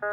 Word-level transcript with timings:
Hey, 0.00 0.12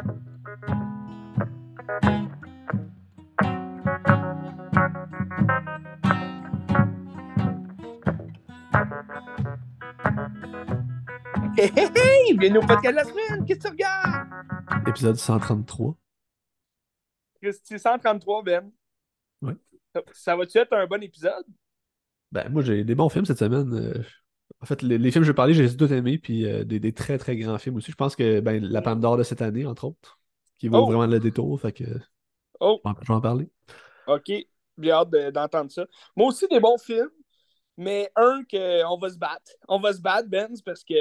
hey, 11.76 11.88
hey! 11.94 12.34
Bienvenue 12.36 12.58
au 12.58 12.66
podcast 12.66 12.90
de 12.90 12.96
la 12.96 13.04
semaine! 13.04 13.44
Qu'est-ce 13.46 13.60
que 13.60 13.62
tu 13.62 13.68
regardes? 13.68 14.88
Épisode 14.88 15.16
133. 15.16 15.96
Qu'est-ce 17.40 17.60
que 17.60 17.66
tu 17.66 17.78
133, 17.78 18.42
Ben? 18.42 18.72
Ouais. 19.40 19.54
Ça, 19.94 20.02
ça 20.12 20.36
va-tu 20.36 20.58
être 20.58 20.72
un 20.72 20.86
bon 20.88 21.00
épisode? 21.00 21.46
Ben, 22.32 22.48
moi, 22.48 22.62
j'ai 22.62 22.82
des 22.82 22.96
bons 22.96 23.08
films 23.08 23.24
cette 23.24 23.38
semaine. 23.38 24.04
En 24.60 24.66
fait, 24.66 24.82
les, 24.82 24.98
les 24.98 25.10
films 25.10 25.22
que 25.22 25.26
je 25.26 25.32
vais 25.32 25.36
parler, 25.36 25.54
j'ai 25.54 25.76
tous 25.76 25.92
aimés, 25.92 26.18
puis 26.18 26.46
euh, 26.46 26.64
des, 26.64 26.80
des 26.80 26.92
très 26.92 27.18
très 27.18 27.36
grands 27.36 27.58
films 27.58 27.76
aussi. 27.76 27.90
Je 27.90 27.96
pense 27.96 28.16
que 28.16 28.40
ben, 28.40 28.62
la 28.64 28.82
Palme 28.82 29.00
d'Or 29.00 29.16
de 29.18 29.22
cette 29.22 29.42
année, 29.42 29.66
entre 29.66 29.84
autres, 29.84 30.18
qui 30.58 30.68
vaut 30.68 30.82
Oh! 30.82 30.86
vraiment 30.86 31.06
le 31.06 31.20
détour, 31.20 31.60
fait 31.60 31.72
que 31.72 31.84
je 31.84 31.90
Oh, 32.60 32.84
vais 32.84 32.90
en- 32.90 32.94
je 33.02 33.08
vais 33.08 33.14
en 33.14 33.20
parler. 33.20 33.50
OK. 34.06 34.30
J'ai 34.78 34.90
hâte 34.92 35.10
de- 35.10 35.30
d'entendre 35.30 35.70
ça. 35.70 35.86
Moi 36.16 36.28
aussi, 36.28 36.46
des 36.48 36.60
bons 36.60 36.78
films, 36.78 37.08
mais 37.76 38.10
un 38.16 38.44
que 38.44 38.84
on 38.86 38.98
va 38.98 39.10
se 39.10 39.18
battre. 39.18 39.52
On 39.68 39.80
va 39.80 39.92
se 39.94 40.00
battre, 40.00 40.28
Ben, 40.28 40.48
c'est 40.54 40.64
parce 40.64 40.84
que 40.84 40.94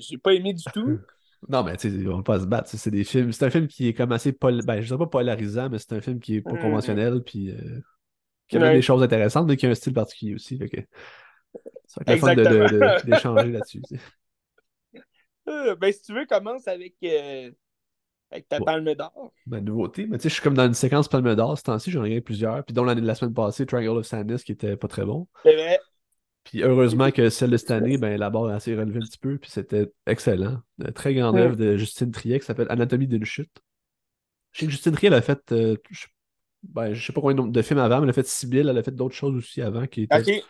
j'ai 0.00 0.18
pas 0.18 0.34
aimé 0.34 0.54
du 0.54 0.70
tout. 0.70 1.00
Non, 1.48 1.62
mais 1.62 1.76
tu 1.76 1.90
sais, 1.90 2.06
on 2.08 2.16
va 2.18 2.22
pas 2.22 2.40
se 2.40 2.46
battre. 2.46 2.70
C'est 2.70 2.90
des 2.90 3.04
films. 3.04 3.32
C'est 3.32 3.44
un 3.44 3.50
film 3.50 3.66
qui 3.68 3.88
est 3.88 3.94
comme 3.94 4.12
assez 4.12 4.32
pol... 4.32 4.62
ben, 4.62 4.80
je 4.80 4.86
dirais 4.86 4.98
pas 4.98 5.06
polarisant, 5.06 5.68
mais 5.68 5.78
c'est 5.78 5.92
un 5.92 6.00
film 6.00 6.18
qui 6.20 6.36
est 6.36 6.42
pas 6.42 6.56
Mhm. 6.56 6.56
conventionnel, 6.56 7.22
puis 7.22 7.50
euh, 7.50 7.80
qui 8.48 8.58
a 8.58 8.60
Ouais. 8.60 8.70
des 8.70 8.82
choses 8.82 9.02
intéressantes, 9.02 9.48
mais 9.48 9.56
qui 9.56 9.66
a 9.66 9.70
un 9.70 9.74
style 9.76 9.94
particulier 9.94 10.34
aussi. 10.36 10.58
Fait 10.58 10.68
que... 10.68 10.80
Ça 11.86 12.00
va 12.06 12.14
être 12.14 12.20
fun 12.20 12.34
de- 12.34 13.04
d'échanger 13.06 13.52
là-dessus. 13.52 13.82
Euh, 15.48 15.74
ben, 15.76 15.92
si 15.92 16.02
tu 16.02 16.14
veux, 16.14 16.24
commence 16.26 16.66
avec, 16.68 16.94
euh, 17.04 17.50
avec 18.30 18.48
ta 18.48 18.58
Ouais. 18.58 18.64
palme 18.64 18.94
d'or. 18.94 19.32
Ma 19.46 19.60
nouveauté, 19.60 20.06
mais 20.06 20.16
tu 20.18 20.22
sais, 20.24 20.28
je 20.30 20.34
suis 20.34 20.42
comme 20.42 20.54
dans 20.54 20.66
une 20.66 20.74
séquence 20.74 21.08
Palme 21.08 21.34
d'Or 21.34 21.58
ce 21.58 21.62
temps-ci, 21.64 21.90
j'en 21.90 22.00
ai 22.00 22.04
regardé 22.04 22.20
plusieurs, 22.22 22.64
puis 22.64 22.72
dont 22.72 22.84
l'année 22.84 23.02
de 23.02 23.06
la 23.06 23.14
semaine 23.14 23.34
passée, 23.34 23.66
Triangle 23.66 23.98
of 23.98 24.06
Sadness, 24.06 24.42
qui 24.42 24.52
était 24.52 24.76
pas 24.76 24.88
très 24.88 25.04
bon. 25.04 25.28
C'est 25.44 25.54
vrai. 25.54 25.78
Puis 26.44 26.62
heureusement 26.62 27.10
que 27.10 27.30
celle 27.30 27.50
de 27.50 27.56
cette 27.56 27.70
année, 27.70 27.96
ben, 27.96 28.18
la 28.18 28.28
barre 28.30 28.46
a 28.46 28.54
assez 28.54 28.74
relevé 28.74 28.98
un 28.98 29.06
petit 29.06 29.18
peu, 29.18 29.38
puis 29.38 29.50
c'était 29.50 29.90
excellent. 30.06 30.60
Une 30.78 30.92
très 30.92 31.14
grande 31.14 31.36
œuvre 31.36 31.56
de 31.56 31.76
Justine 31.76 32.10
Triet 32.10 32.40
qui 32.40 32.46
s'appelle 32.46 32.66
Anatomie 32.70 33.06
d'une 33.08 33.24
chute. 33.24 33.50
Je 34.52 34.60
sais 34.60 34.66
que 34.66 34.72
Justine 34.72 34.92
Triet, 34.92 35.08
elle 35.08 35.14
a 35.14 35.22
fait, 35.22 35.52
euh, 35.52 35.76
je... 35.90 36.06
Ben, 36.62 36.94
je 36.94 37.04
sais 37.06 37.12
pas 37.12 37.20
combien 37.20 37.46
de 37.46 37.62
films 37.62 37.80
avant, 37.80 37.98
mais 37.98 38.04
elle 38.04 38.10
a 38.10 38.14
fait 38.14 38.26
Sibylle, 38.26 38.68
elle 38.70 38.78
a 38.78 38.82
fait 38.82 38.94
d'autres 38.94 39.14
choses 39.14 39.34
aussi 39.36 39.60
avant 39.60 39.86
qui 39.86 40.02
étaient. 40.04 40.42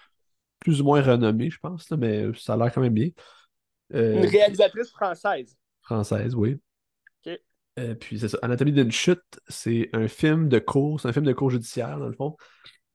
Plus 0.64 0.80
ou 0.80 0.84
moins 0.84 1.00
renommées, 1.00 1.50
je 1.50 1.58
pense, 1.60 1.88
là, 1.90 1.96
mais 1.96 2.26
ça 2.36 2.54
a 2.54 2.56
l'air 2.56 2.72
quand 2.72 2.80
même 2.80 2.94
bien. 2.94 3.10
Euh, 3.94 4.16
Une 4.16 4.26
réalisatrice 4.26 4.90
française. 4.90 5.56
Française, 5.82 6.34
oui. 6.34 6.58
Ok. 7.24 7.38
Euh, 7.78 7.94
puis 7.94 8.18
c'est 8.18 8.28
ça. 8.28 8.38
Anatomie 8.42 8.72
d'une 8.72 8.90
chute, 8.90 9.22
c'est 9.46 9.90
un 9.92 10.08
film 10.08 10.48
de 10.48 10.58
cours, 10.58 11.00
c'est 11.00 11.08
un 11.08 11.12
film 11.12 11.26
de 11.26 11.32
cours 11.32 11.50
judiciaire, 11.50 11.98
dans 12.00 12.08
le 12.08 12.14
fond, 12.14 12.36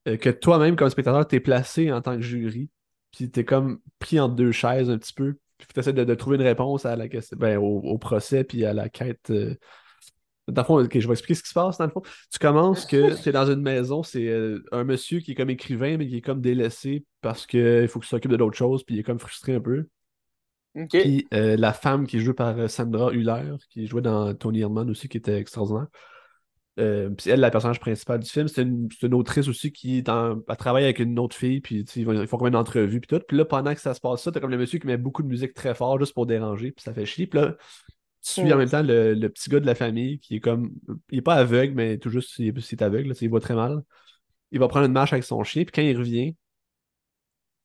euh, 0.08 0.18
que 0.18 0.28
toi-même, 0.28 0.76
comme 0.76 0.90
spectateur, 0.90 1.26
t'es 1.26 1.40
placé 1.40 1.92
en 1.92 2.02
tant 2.02 2.16
que 2.16 2.22
jury, 2.22 2.68
puis 3.12 3.30
t'es 3.30 3.44
comme 3.44 3.80
pris 4.00 4.20
entre 4.20 4.34
deux 4.34 4.52
chaises 4.52 4.90
un 4.90 4.98
petit 4.98 5.14
peu, 5.14 5.38
puis 5.56 5.68
tu 5.72 5.80
essaies 5.80 5.92
de, 5.92 6.04
de 6.04 6.14
trouver 6.14 6.36
une 6.36 6.42
réponse 6.42 6.84
à 6.84 6.96
la 6.96 7.08
question, 7.08 7.36
ben, 7.38 7.56
au, 7.56 7.78
au 7.80 7.98
procès, 7.98 8.44
puis 8.44 8.64
à 8.64 8.74
la 8.74 8.88
quête. 8.88 9.32
Dans 10.50 10.62
le 10.62 10.66
fond, 10.66 10.82
je 10.92 11.06
vais 11.06 11.12
expliquer 11.12 11.34
ce 11.34 11.42
qui 11.42 11.48
se 11.48 11.54
passe. 11.54 11.78
Dans 11.78 11.84
le 11.86 11.90
fond, 11.90 12.02
tu 12.32 12.38
commences 12.38 12.86
que 12.86 13.14
tu 13.22 13.28
es 13.28 13.32
dans 13.32 13.50
une 13.50 13.62
maison, 13.62 14.02
c'est 14.02 14.26
euh, 14.28 14.62
un 14.72 14.84
monsieur 14.84 15.20
qui 15.20 15.32
est 15.32 15.34
comme 15.34 15.50
écrivain, 15.50 15.96
mais 15.96 16.08
qui 16.08 16.16
est 16.18 16.20
comme 16.22 16.40
délaissé 16.40 17.04
parce 17.20 17.46
qu'il 17.46 17.88
faut 17.88 18.00
qu'il 18.00 18.08
s'occupe 18.08 18.30
de 18.30 18.36
d'autres 18.36 18.56
choses, 18.58 18.84
puis 18.84 18.96
il 18.96 18.98
est 19.00 19.04
comme 19.04 19.18
frustré 19.18 19.54
un 19.54 19.60
peu. 19.60 19.86
Puis 20.96 21.26
euh, 21.34 21.56
la 21.56 21.72
femme 21.72 22.06
qui 22.06 22.16
est 22.16 22.20
jouée 22.20 22.34
par 22.34 22.58
euh, 22.58 22.68
Sandra 22.68 23.12
Hüller, 23.12 23.54
qui 23.70 23.86
jouait 23.86 24.02
dans 24.02 24.34
Tony 24.34 24.60
Herman 24.60 24.90
aussi, 24.90 25.08
qui 25.08 25.16
était 25.18 25.38
extraordinaire. 25.38 25.86
Euh, 26.78 27.10
puis 27.10 27.30
elle, 27.30 27.40
la 27.40 27.50
personnage 27.50 27.80
principale 27.80 28.20
du 28.20 28.30
film, 28.30 28.48
c'est 28.48 28.62
une, 28.62 28.88
une 29.02 29.14
autrice 29.14 29.48
aussi 29.48 29.72
qui 29.72 30.02
en- 30.08 30.40
elle 30.48 30.56
travaille 30.56 30.84
avec 30.84 30.98
une 31.00 31.18
autre 31.18 31.36
fille, 31.36 31.60
puis 31.60 31.84
ils, 31.96 32.04
vont- 32.06 32.12
ils 32.20 32.26
font 32.26 32.38
comme 32.38 32.48
une 32.48 32.56
entrevue, 32.56 33.00
puis 33.00 33.08
tout. 33.08 33.22
Puis 33.26 33.36
là, 33.36 33.44
pendant 33.44 33.74
que 33.74 33.80
ça 33.80 33.92
se 33.94 34.00
passe 34.00 34.22
ça, 34.22 34.32
t'as 34.32 34.40
comme 34.40 34.50
le 34.50 34.58
monsieur 34.58 34.78
qui 34.78 34.86
met 34.86 34.96
beaucoup 34.96 35.22
de 35.22 35.28
musique 35.28 35.54
très 35.54 35.74
fort 35.74 35.98
juste 35.98 36.14
pour 36.14 36.26
déranger, 36.26 36.72
puis 36.72 36.82
ça 36.82 36.94
fait 36.94 37.06
chier. 37.06 37.26
Puis 37.26 37.40
là, 37.40 37.56
tu 38.22 38.32
suis 38.32 38.52
en 38.52 38.56
même 38.56 38.68
temps 38.68 38.82
le, 38.82 39.14
le 39.14 39.28
petit 39.28 39.48
gars 39.48 39.60
de 39.60 39.66
la 39.66 39.74
famille 39.74 40.18
qui 40.18 40.36
est 40.36 40.40
comme. 40.40 40.72
Il 41.10 41.18
est 41.18 41.22
pas 41.22 41.34
aveugle, 41.34 41.74
mais 41.74 41.98
tout 41.98 42.10
juste, 42.10 42.38
il 42.38 42.48
est, 42.48 42.82
aveugle, 42.82 43.08
là, 43.08 43.14
il 43.20 43.30
voit 43.30 43.40
très 43.40 43.54
mal. 43.54 43.82
Il 44.50 44.58
va 44.58 44.68
prendre 44.68 44.86
une 44.86 44.92
marche 44.92 45.12
avec 45.12 45.24
son 45.24 45.42
chien, 45.44 45.64
puis 45.64 45.72
quand 45.72 45.82
il 45.82 45.96
revient, 45.96 46.34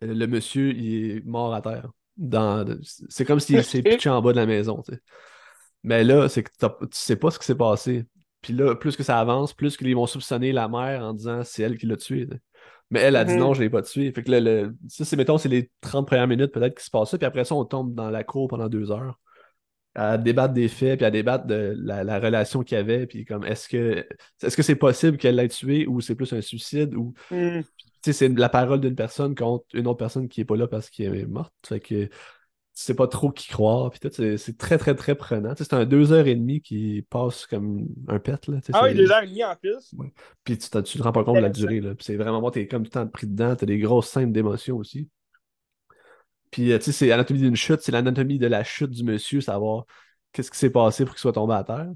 le 0.02 0.26
monsieur, 0.28 0.72
il 0.74 1.18
est 1.18 1.26
mort 1.26 1.54
à 1.54 1.62
terre. 1.62 1.90
Dans... 2.18 2.66
C'est 3.10 3.26
comme 3.26 3.40
s'il 3.40 3.64
s'est 3.64 3.82
pitché 3.82 4.10
en 4.10 4.22
bas 4.22 4.32
de 4.32 4.38
la 4.38 4.46
maison. 4.46 4.82
Mais 5.84 6.04
là, 6.04 6.30
c'est 6.30 6.44
que 6.44 6.52
tu 6.60 6.68
sais 6.92 7.16
pas 7.16 7.32
ce 7.32 7.40
qui 7.40 7.46
s'est 7.46 7.56
passé. 7.56 8.06
Puis 8.42 8.54
là, 8.54 8.76
plus 8.76 8.96
que 8.96 9.04
ça 9.04 9.20
avance, 9.20 9.54
plus 9.54 9.76
qu'ils 9.76 9.96
vont 9.96 10.06
soupçonner 10.06 10.52
la 10.52 10.68
mère 10.68 11.04
en 11.04 11.14
disant 11.14 11.44
c'est 11.44 11.64
elle 11.64 11.78
qui 11.78 11.88
l'a 11.88 11.98
tué. 11.98 12.28
Mais 12.92 13.00
elle 13.02 13.16
a 13.16 13.26
dit 13.26 13.34
Mhm. 13.34 13.40
non, 13.40 13.54
je 13.54 13.62
l'ai 13.64 13.70
pas 13.70 13.82
tué. 13.82 14.12
Fait 14.12 14.24
que 14.24 14.32
là, 14.32 14.40
le... 14.40 14.76
ça, 14.88 15.04
c'est, 15.04 15.16
mettons, 15.16 15.38
c'est 15.38 15.50
les 15.50 15.72
30 15.82 16.08
premières 16.08 16.28
minutes 16.28 16.52
peut-être 16.52 16.78
qui 16.78 16.86
se 16.86 16.92
passent 16.92 17.10
ça. 17.12 17.18
Puis 17.18 17.26
après 17.26 17.44
ça, 17.44 17.56
on 17.56 17.66
tombe 17.66 17.94
dans 17.96 18.10
la 18.10 18.24
cour 18.24 18.48
pendant 18.48 18.70
deux 18.70 18.92
heures 18.92 19.20
à 19.96 20.18
débattre 20.18 20.54
des 20.54 20.68
faits, 20.68 20.98
puis 21.00 21.06
à 21.06 21.12
débattre 21.12 21.46
de 21.48 21.74
la, 21.78 22.04
la 22.04 22.20
relation 22.20 22.64
qu'il 22.64 22.78
y 22.78 22.80
avait, 22.82 23.08
puis 23.08 23.26
comme 23.26 23.46
est-ce 23.46 23.68
que 23.70 24.06
est-ce 24.44 24.56
que 24.58 24.64
c'est 24.64 24.76
possible 24.76 25.18
qu'elle 25.18 25.36
l'ait 25.38 25.48
tué 25.50 25.88
ou 25.88 26.02
c'est 26.02 26.16
plus 26.16 26.34
un 26.34 26.42
suicide 26.42 26.94
ou 26.96 27.14
Hmm. 27.32 27.62
c'est 28.04 28.30
la 28.38 28.50
parole 28.50 28.82
d'une 28.82 28.96
personne 28.96 29.36
contre 29.36 29.66
une 29.74 29.88
autre 29.88 29.98
personne 29.98 30.28
qui 30.30 30.42
est 30.42 30.46
pas 30.46 30.56
là 30.58 30.68
parce 30.68 30.90
qu'elle 30.90 31.16
est 31.16 31.26
morte. 31.26 31.54
Fait 31.68 31.80
que 31.80 32.06
tu 32.06 32.84
sais 32.84 32.94
pas 32.94 33.08
trop 33.08 33.32
qui 33.32 33.48
croire. 33.48 33.90
Puis 33.90 34.00
tout, 34.02 34.10
c'est 34.12 34.38
c'est 34.38 34.58
très, 34.58 34.78
très, 34.78 34.96
très 34.96 35.16
prenant. 35.16 35.54
C'est 35.58 35.74
un 35.74 35.86
deux 35.86 36.12
heures 36.12 36.28
et 36.28 36.36
demie 36.36 36.62
qui 36.62 37.06
passe 37.10 37.46
comme 37.46 37.88
un 38.10 38.20
pet. 38.20 38.48
Là, 38.48 38.60
Ah 38.74 38.84
oui, 38.84 38.94
deux 38.94 39.10
heures 39.12 39.24
et 39.24 39.28
demie 39.28 39.44
en 39.46 39.56
plus. 39.56 39.96
Puis 40.44 40.58
tu, 40.58 40.70
tu 40.70 40.98
te 40.98 41.04
rends 41.04 41.14
pas 41.14 41.24
compte 41.24 41.38
de 41.38 41.42
la 41.42 41.50
durée. 41.50 41.80
Là. 41.80 41.94
C'est 42.00 42.18
vraiment 42.18 42.42
bon, 42.42 42.52
t'es 42.52 42.68
comme 42.68 42.84
tout 42.84 42.90
le 42.94 43.06
temps 43.06 43.08
pris 43.08 43.28
dedans. 43.28 43.56
T'as 43.56 43.66
des 43.66 43.80
grosses 43.80 44.10
scènes 44.10 44.34
d'émotion 44.34 44.76
aussi. 44.78 45.08
Puis 46.52 46.72
euh, 46.72 46.78
tu 46.80 46.86
sais, 46.86 46.92
c'est 46.92 47.08
l'anatomie 47.08 47.40
d'une 47.40 47.56
chute, 47.56 47.82
c'est 47.82 47.92
l'anatomie 47.92 48.40
de 48.40 48.48
la 48.48 48.64
chute 48.64 48.92
du 48.92 49.04
monsieur, 49.04 49.42
savoir 49.42 49.86
qu'est-ce 50.32 50.52
qui 50.52 50.58
s'est 50.58 50.70
passé 50.70 51.06
pour 51.06 51.14
qu'il 51.16 51.22
soit 51.22 51.34
tombé 51.34 51.54
à 51.56 51.64
terre. 51.64 51.90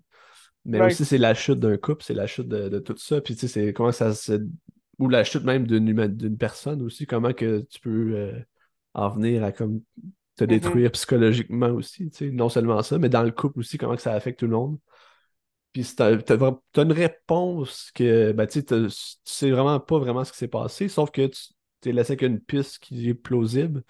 Mais 0.65 0.79
Ouais. 0.79 0.81
aussi, 0.81 1.05
c'est 1.05 1.17
la 1.17 1.33
chute 1.33 1.59
d'un 1.59 1.77
couple, 1.77 2.03
c'est 2.03 2.13
la 2.13 2.27
chute 2.27 2.47
de, 2.47 2.69
de 2.69 2.79
tout 2.79 2.95
ça. 2.97 3.21
Puis 3.21 3.35
tu 3.35 3.41
sais, 3.41 3.47
c'est 3.47 3.73
comment 3.73 3.91
ça 3.91 4.13
se. 4.13 4.45
Ou 4.99 5.09
la 5.09 5.23
chute 5.23 5.43
même 5.43 5.65
d'une 5.67 6.37
personne 6.37 6.81
aussi, 6.81 7.05
comment 7.07 7.33
que 7.33 7.61
tu 7.69 7.79
peux 7.79 8.13
euh, 8.15 8.39
en 8.93 9.09
venir 9.09 9.43
à 9.43 9.51
comme 9.53 9.81
te 10.37 10.43
Mhm. 10.47 10.79
détruire 10.79 10.91
psychologiquement 10.91 11.67
aussi. 11.69 12.09
tu 12.11 12.17
sais. 12.17 12.31
Non 12.31 12.49
seulement 12.49 12.81
ça, 12.83 12.97
mais 12.99 13.09
dans 13.09 13.23
le 13.23 13.31
couple 13.31 13.59
aussi, 13.59 13.77
comment 13.77 13.95
que 13.95 14.01
ça 14.01 14.13
affecte 14.13 14.39
tout 14.39 14.47
le 14.47 14.53
monde. 14.57 14.79
Puis 15.73 15.85
t'as 15.95 16.17
t'as 16.17 16.83
une 16.83 16.91
réponse 16.91 17.91
que 17.93 18.31
ben, 18.31 18.47
tu 18.47 18.53
sais, 18.59 18.63
t'as- 18.63 18.87
tu 18.87 18.93
sais 19.25 19.51
vraiment 19.51 19.79
pas 19.79 19.99
vraiment 19.99 20.23
ce 20.25 20.31
qui 20.31 20.37
s'est 20.39 20.47
passé, 20.47 20.87
sauf 20.89 21.11
que 21.11 21.27
tu 21.27 21.41
t'es 21.81 21.91
laissé 21.91 22.13
avec 22.13 22.23
une 22.23 22.39
piste 22.41 22.79
qui 22.79 23.07
est 23.09 23.13
plausible, 23.13 23.83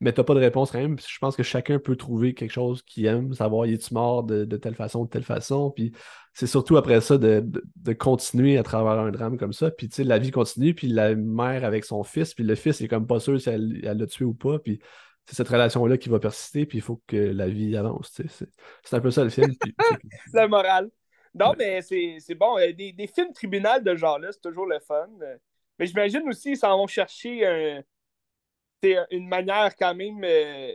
mais 0.00 0.12
t'as 0.12 0.24
pas 0.24 0.34
de 0.34 0.40
réponse 0.40 0.70
quand 0.70 0.78
même. 0.78 0.96
Puis 0.96 1.06
Je 1.08 1.18
pense 1.18 1.36
que 1.36 1.42
chacun 1.42 1.78
peut 1.78 1.96
trouver 1.96 2.34
quelque 2.34 2.50
chose 2.52 2.82
qu'il 2.82 3.06
aime, 3.06 3.34
savoir 3.34 3.66
il 3.66 3.74
est-tu 3.74 3.92
mort 3.94 4.22
de, 4.24 4.44
de 4.44 4.56
telle 4.56 4.74
façon, 4.74 5.04
de 5.04 5.10
telle 5.10 5.24
façon. 5.24 5.70
Puis 5.70 5.92
c'est 6.32 6.46
surtout 6.46 6.76
après 6.76 7.00
ça 7.00 7.18
de, 7.18 7.40
de- 7.40 7.62
de 7.76 7.92
continuer 7.92 8.56
à 8.58 8.62
travers 8.62 8.92
un 8.98 9.10
drame 9.10 9.36
comme 9.36 9.52
ça. 9.52 9.70
Puis 9.70 9.88
tu 9.88 9.96
sais, 9.96 10.04
la 10.04 10.18
vie 10.18 10.30
continue, 10.30 10.74
puis 10.74 10.86
la 10.88 11.14
mère 11.14 11.64
avec 11.64 11.84
son 11.84 12.02
fils, 12.02 12.34
puis 12.34 12.44
le 12.44 12.54
fils 12.54 12.80
est 12.80 12.88
comme 12.88 13.06
pas 13.06 13.20
sûr 13.20 13.40
si 13.40 13.48
elle 13.50 13.80
elle 13.84 13.98
l'a 13.98 14.06
tué 14.06 14.24
ou 14.24 14.34
pas. 14.34 14.58
Puis 14.58 14.80
c'est 15.26 15.36
cette 15.36 15.48
relation-là 15.48 15.96
qui 15.98 16.08
va 16.08 16.18
persister, 16.18 16.66
puis 16.66 16.78
il 16.78 16.80
faut 16.82 17.02
que 17.06 17.16
la 17.16 17.48
vie 17.48 17.76
avance. 17.76 18.12
tu 18.12 18.26
sais. 18.28 18.46
C'est 18.84 18.96
un 18.96 19.00
peu 19.00 19.10
ça 19.10 19.22
le 19.24 19.30
film. 19.30 19.54
Puis, 19.60 19.74
c'est- 19.78 19.98
La 20.34 20.48
morale. 20.48 20.90
Non, 21.34 21.50
Ouais. 21.50 21.56
mais 21.82 21.82
c'est 22.20 22.34
bon. 22.34 22.58
euh, 22.58 22.72
Des, 22.72 22.92
des 22.92 23.06
films 23.06 23.32
tribunal 23.32 23.84
de 23.84 23.90
ce 23.90 23.96
genre-là, 23.98 24.32
c'est 24.32 24.40
toujours 24.40 24.66
le 24.66 24.80
fun. 24.80 25.06
Euh, 25.22 25.36
Mais 25.78 25.86
j'imagine 25.86 26.22
aussi, 26.28 26.50
ils 26.52 26.56
s'en 26.56 26.76
vont 26.76 26.86
chercher 26.88 27.46
un- 27.46 27.82
c'est 28.82 28.96
une 29.10 29.28
manière 29.28 29.74
quand 29.76 29.94
même. 29.94 30.22
euh, 30.24 30.72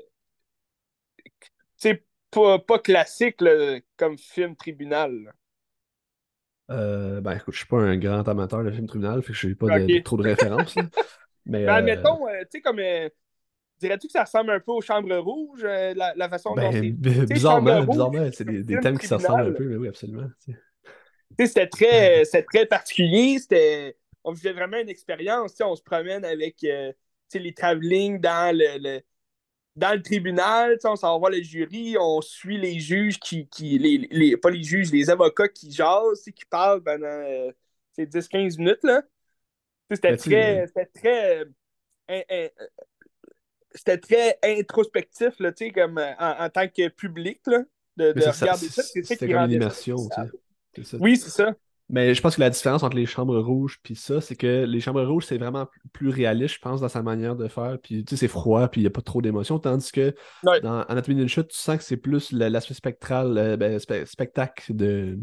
c'est 1.77 2.05
pas, 2.31 2.59
pas 2.59 2.79
classique 2.79 3.41
là, 3.41 3.79
comme 3.97 4.17
film 4.17 4.55
tribunal. 4.55 5.33
Euh, 6.71 7.21
ben 7.21 7.33
écoute, 7.33 7.53
je 7.53 7.59
suis 7.59 7.67
pas 7.67 7.77
un 7.77 7.95
grand 7.97 8.27
amateur 8.27 8.63
de 8.63 8.71
film 8.71 8.87
tribunal, 8.87 9.21
fait 9.21 9.33
que 9.33 9.37
je 9.37 9.47
n'ai 9.47 9.55
pas 9.55 9.67
de- 9.69 9.87
Ok. 9.87 9.87
de- 9.87 9.99
trop 9.99 10.17
de 10.17 10.23
références. 10.23 10.75
Mais 11.45 11.65
Ben, 11.65 11.73
euh, 11.73 11.75
admettons, 11.75 12.27
euh, 12.27 12.41
tu 12.41 12.47
sais, 12.53 12.61
comme. 12.61 12.77
dirais-tu 13.79 14.07
que 14.07 14.13
ça 14.13 14.23
ressemble 14.23 14.51
un 14.51 14.59
peu 14.59 14.71
aux 14.71 14.81
Chambres 14.81 15.17
Rouges, 15.17 15.63
la, 15.63 16.13
la 16.15 16.29
façon 16.29 16.55
dont 16.55 16.71
ben, 16.71 16.71
c'est. 16.71 16.91
bi- 16.91 17.11
sais, 17.11 17.25
bizarrement, 17.25 17.83
bizarrement, 17.85 18.29
c'est 18.33 18.45
des, 18.45 18.79
thèmes 18.79 18.97
qui 18.97 19.07
se 19.07 19.13
ressemblent 19.13 19.49
un 19.49 19.51
peu, 19.53 19.65
mais 19.65 19.75
oui, 19.77 19.87
absolument. 19.87 20.27
c'était 21.45 21.67
très, 21.67 22.23
particulier. 22.69 23.39
C'était, 23.39 23.97
on 24.23 24.31
vivait 24.31 24.53
vraiment 24.53 24.77
une 24.77 24.89
expérience. 24.89 25.53
On 25.61 25.75
se 25.75 25.83
promène 25.83 26.25
avec 26.25 26.63
euh, 26.63 26.91
les 27.39 27.53
travelling 27.53 28.19
dans 28.19 28.55
le, 28.55 28.77
le- 28.79 29.01
dans 29.75 29.93
le 29.93 30.01
tribunal. 30.01 30.77
On 30.85 30.95
s'en 30.95 31.13
va 31.13 31.17
voir 31.19 31.31
le 31.31 31.41
jury. 31.41 31.97
On 31.99 32.21
suit 32.21 32.57
les 32.57 32.79
juges 32.79 33.19
qui. 33.19 33.47
qui 33.47 33.77
les, 33.77 34.07
les- 34.11 34.37
pas 34.37 34.49
les 34.49 34.63
juges, 34.63 34.91
les 34.91 35.09
avocats 35.09 35.47
qui 35.49 35.71
jasent, 35.71 36.23
qui 36.23 36.45
parlent 36.49 36.83
pendant 36.83 37.05
euh, 37.05 37.51
tu 37.97 38.03
sais, 38.03 38.05
10-15 38.05 38.57
minutes. 38.57 38.83
Là. 38.83 39.03
C'était 39.91 40.17
très. 40.17 40.67
C'était 40.67 40.85
très. 40.87 41.45
euh, 42.11 42.49
c'était 43.73 43.97
très 43.97 44.39
introspectif, 44.43 45.37
là, 45.39 45.51
tu 45.51 45.65
sais, 45.65 45.71
comme 45.71 45.97
euh, 45.97 46.13
en, 46.17 46.45
en 46.45 46.49
tant 46.49 46.67
que 46.67 46.87
public, 46.87 47.41
là. 47.47 47.63
de, 47.97 48.13
de 48.13 48.21
regarder 48.41 48.67
ça. 48.69 48.83
C'était 48.83 49.17
comme 49.27 49.27
une 49.45 49.51
immersion, 49.51 49.97
ça. 49.97 50.27
Oui, 50.99 51.17
c'est 51.17 51.29
ça. 51.29 51.53
Mais 51.89 52.15
je 52.15 52.21
pense 52.21 52.35
que 52.35 52.41
la 52.41 52.49
différence 52.49 52.81
entre 52.81 52.95
les 52.95 53.05
chambres 53.05 53.37
rouges 53.39 53.79
puis 53.83 53.95
ça, 53.95 54.19
c'est 54.19 54.35
que 54.35 54.65
les 54.65 54.79
chambres 54.79 55.03
rouges, 55.03 55.25
c'est 55.25 55.37
vraiment 55.37 55.67
plus 55.93 56.09
réaliste, 56.09 56.55
je 56.55 56.59
pense, 56.59 56.81
dans 56.81 56.89
sa 56.89 57.03
manière 57.03 57.35
de 57.35 57.47
faire. 57.47 57.77
Puis 57.81 58.03
tu 58.03 58.11
sais, 58.15 58.21
c'est 58.21 58.27
froid, 58.27 58.67
puis 58.67 58.81
il 58.81 58.83
n'y 58.85 58.87
a 58.87 58.91
pas 58.91 59.01
trop 59.01 59.21
d'émotion. 59.21 59.59
Tandis 59.59 59.91
que 59.91 60.15
Ouais. 60.43 60.61
dans 60.61 60.81
Anatomy 60.83 61.15
d'une 61.17 61.27
chute, 61.29 61.49
tu 61.49 61.57
sens 61.57 61.77
que 61.77 61.83
c'est 61.83 61.97
plus 61.97 62.31
l'aspect 62.31 62.73
spectral, 62.73 63.37
euh, 63.37 63.55
ben, 63.57 63.77
spe- 63.77 64.05
spectacle 64.05 64.75
de 64.75 65.19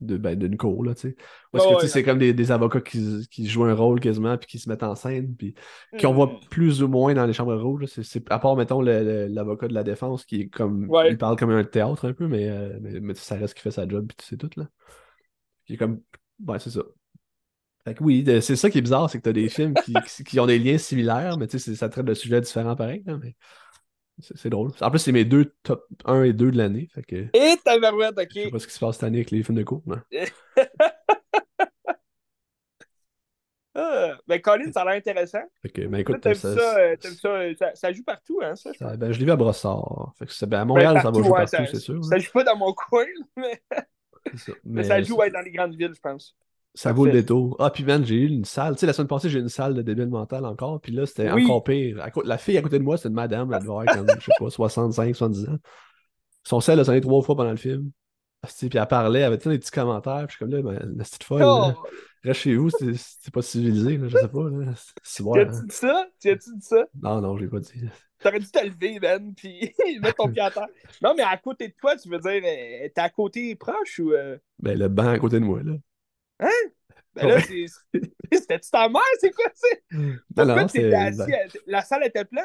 de, 0.00 0.16
ben, 0.16 0.36
d'une 0.36 0.56
cour, 0.56 0.84
là, 0.84 0.96
tu 0.96 1.02
sais. 1.10 1.16
Parce 1.52 1.64
que 1.64 1.74
Ouais, 1.74 1.86
c'est 1.86 2.02
comme 2.02 2.18
des, 2.18 2.34
des 2.34 2.50
avocats 2.50 2.80
qui, 2.80 3.24
qui 3.30 3.46
jouent 3.48 3.66
un 3.66 3.74
rôle 3.74 4.00
quasiment, 4.00 4.36
puis 4.36 4.48
qui 4.48 4.58
se 4.58 4.68
mettent 4.68 4.82
en 4.82 4.96
scène, 4.96 5.32
puis 5.36 5.54
qu'on 6.00 6.12
voit 6.12 6.40
plus 6.50 6.82
ou 6.82 6.88
moins 6.88 7.14
dans 7.14 7.24
les 7.24 7.32
chambres 7.32 7.54
rouges. 7.54 7.84
C'est, 7.86 8.28
à 8.32 8.40
part, 8.40 8.56
mettons, 8.56 8.80
l'avocat 8.80 9.68
de 9.68 9.74
la 9.74 9.84
défense 9.84 10.24
qui 10.24 10.40
est 10.40 10.48
comme. 10.48 10.90
Ouais. 10.90 11.10
Il 11.12 11.18
parle 11.18 11.36
comme 11.36 11.50
un 11.50 11.62
théâtre 11.62 12.08
un 12.08 12.12
peu, 12.14 12.26
mais, 12.26 12.48
euh, 12.48 12.78
mais, 12.80 12.98
mais 12.98 13.14
ça 13.14 13.36
reste 13.36 13.54
qui 13.54 13.62
fait 13.62 13.70
sa 13.70 13.86
job, 13.86 14.06
puis 14.08 14.16
tu 14.16 14.26
sais 14.26 14.36
tout, 14.36 14.50
là. 14.56 14.66
Est 15.72 15.76
comme. 15.76 16.00
Ouais, 16.46 16.58
c'est 16.58 16.70
ça. 16.70 16.82
Fait 17.84 17.94
que 17.94 18.02
oui, 18.04 18.24
c'est 18.40 18.56
ça 18.56 18.70
qui 18.70 18.78
est 18.78 18.82
bizarre, 18.82 19.10
c'est 19.10 19.18
que 19.18 19.24
t'as 19.24 19.32
des 19.32 19.48
films 19.48 19.74
qui, 19.84 19.92
qui, 20.06 20.24
qui 20.24 20.40
ont 20.40 20.46
des 20.46 20.58
liens 20.58 20.78
similaires, 20.78 21.36
mais 21.36 21.48
tu 21.48 21.58
sais, 21.58 21.74
ça 21.74 21.88
traite 21.88 22.06
de 22.06 22.14
sujets 22.14 22.40
différents 22.40 22.76
pareil, 22.76 23.02
mais 23.06 23.34
c'est, 24.20 24.50
drôle. 24.50 24.70
En 24.80 24.90
plus, 24.90 25.00
c'est 25.00 25.10
mes 25.10 25.24
deux 25.24 25.52
top 25.64 25.84
1 26.04 26.22
et 26.22 26.32
2 26.32 26.52
de 26.52 26.58
l'année, 26.58 26.88
fait 26.94 27.02
que 27.02 27.16
Et 27.32 27.56
tabarouette, 27.64 28.14
je 28.16 28.34
sais 28.34 28.46
ok. 28.46 28.52
pas 28.52 28.58
ce 28.60 28.66
qui 28.68 28.72
se 28.74 28.78
passe 28.78 28.96
cette 28.96 29.04
année 29.04 29.18
avec 29.18 29.32
les 29.32 29.42
films 29.42 29.58
de 29.58 29.64
cours. 29.64 29.82
là. 29.86 30.02
Ah, 33.74 34.18
ben, 34.26 34.38
Colin, 34.40 34.70
ça 34.70 34.82
a 34.82 34.84
l'air 34.84 34.94
intéressant. 34.94 35.42
Fait 35.62 35.70
que, 35.70 35.86
ben 35.86 35.98
écoute, 35.98 36.20
T'aimes 36.20 36.34
ça, 36.34 36.54
ça, 36.54 36.78
euh, 36.78 36.96
ça, 37.00 37.28
euh, 37.28 37.54
ça, 37.58 37.74
ça 37.74 37.92
joue 37.92 38.04
partout, 38.04 38.38
hein, 38.42 38.54
ça, 38.54 38.70
je 38.72 38.96
ben, 38.96 39.12
je 39.12 39.18
l'ai 39.18 39.24
vu 39.24 39.30
à 39.30 39.36
Brossard. 39.36 40.12
Fait 40.18 40.26
que 40.26 40.44
ben, 40.44 40.58
à 40.58 40.60
Ben, 40.60 40.64
Montréal, 40.66 41.00
ça 41.00 41.10
va 41.10 41.18
jouer 41.18 41.30
ouais, 41.30 41.46
partout, 41.46 41.64
c'est 41.70 41.80
sûr. 41.80 42.04
ça 42.04 42.16
là. 42.16 42.20
joue 42.20 42.32
pas 42.32 42.44
dans 42.44 42.56
mon 42.56 42.74
coin, 42.74 43.06
mais, 43.36 43.62
ça. 44.36 44.52
mais 44.64 44.82
Mais 44.82 44.84
ça 44.84 45.02
joue 45.02 45.16
ouais, 45.16 45.30
dans 45.30 45.40
les 45.40 45.50
grandes 45.50 45.74
villes, 45.74 45.92
je 45.94 46.00
pense. 46.00 46.36
ça 46.74 46.92
vaut 46.92 47.04
le 47.06 47.12
détour. 47.12 47.56
Ah, 47.58 47.70
puis 47.70 47.84
man, 47.84 48.04
j'ai 48.04 48.14
eu 48.16 48.26
une 48.28 48.44
salle. 48.44 48.74
Tu 48.74 48.80
sais, 48.80 48.86
la 48.86 48.92
semaine 48.92 49.08
passée, 49.08 49.28
j'ai 49.28 49.38
eu 49.38 49.42
une 49.42 49.48
salle 49.48 49.74
de 49.74 49.82
débile 49.82 50.08
mental 50.08 50.44
encore. 50.46 50.80
Puis 50.80 50.92
là, 50.92 51.04
c'était 51.06 51.30
Oui. 51.32 51.44
encore 51.44 51.64
pire. 51.64 52.08
La 52.24 52.38
fille 52.38 52.56
à 52.58 52.62
côté 52.62 52.78
de 52.78 52.84
moi, 52.84 52.96
c'était 52.96 53.08
une 53.10 53.14
madame. 53.14 53.52
Elle 53.52 53.58
devait 53.60 53.70
avoir 53.70 53.84
comme, 53.86 54.06
je 54.20 54.24
sais 54.24 54.32
pas, 54.38 54.50
65, 54.50 55.14
70 55.16 55.48
ans. 55.48 55.58
Son 56.44 56.60
sel 56.60 56.80
a 56.80 56.84
sonné 56.84 57.00
trois 57.00 57.22
fois 57.22 57.36
pendant 57.36 57.50
le 57.50 57.56
film. 57.56 57.90
Puis 58.42 58.70
elle 58.74 58.86
parlait, 58.88 59.20
elle 59.20 59.26
avait 59.26 59.36
des 59.36 59.58
petits 59.58 59.70
commentaires. 59.70 60.26
Puis 60.26 60.32
je 60.32 60.36
suis 60.36 60.38
comme 60.38 60.50
là, 60.50 60.62
ben, 60.62 60.94
la 60.96 61.04
petite 61.04 61.24
folle. 61.24 61.40
là. 61.40 61.74
Oh, 61.76 61.86
Reste 62.24 62.40
chez 62.40 62.54
vous, 62.56 62.70
c'est 62.70 63.32
pas 63.34 63.42
civilisé, 63.42 63.96
là, 63.98 64.06
je 64.08 64.16
sais 64.16 64.28
pas. 64.28 64.48
Là. 64.48 64.72
C'est 65.02 65.16
tu 65.16 65.22
voir, 65.24 65.38
as-tu 65.40 65.50
hein. 65.54 65.62
dit 65.68 65.74
ça? 65.74 66.06
Tu 66.20 66.28
as-tu 66.30 66.54
dit 66.56 66.64
ça? 66.66 66.86
Non, 67.02 67.20
non, 67.20 67.36
je 67.36 67.42
l'ai 67.44 67.48
pas 67.50 67.58
dit. 67.60 67.72
T'aurais 68.20 68.38
dû 68.38 68.46
te 68.48 68.64
lever, 68.64 69.00
Ben, 69.00 69.34
puis 69.34 69.74
mettre 70.02 70.16
ton 70.16 70.28
pied 70.30 70.40
à 70.42 70.50
terre. 70.50 70.68
Non, 71.02 71.14
mais 71.16 71.24
à 71.24 71.36
côté 71.36 71.68
de 71.68 71.74
toi, 71.80 71.96
tu 71.96 72.08
veux 72.08 72.18
dire, 72.20 72.42
euh, 72.44 72.88
t'es 72.94 73.00
à 73.00 73.10
côté 73.10 73.56
proche 73.56 73.98
ou. 73.98 74.12
euh, 74.12 74.38
Ben, 74.60 74.78
le 74.78 74.86
banc 74.88 75.08
à 75.08 75.18
côté 75.18 75.40
de 75.40 75.44
moi, 75.44 75.60
là. 75.64 75.72
Ben 77.14 77.28
là, 77.28 77.36
Ouais. 77.36 77.42
C'était-tu 78.32 78.70
ta 78.70 78.88
mère? 78.88 79.02
C'est 79.20 79.30
quoi, 79.32 79.44
c'est? 79.54 79.82
Non, 79.90 80.14
Pourquoi 80.34 80.64
t'étais 80.66 80.94
assis? 80.94 81.20
à- 81.32 81.46
La 81.66 81.82
salle 81.82 82.06
était 82.06 82.24
pleine? 82.24 82.44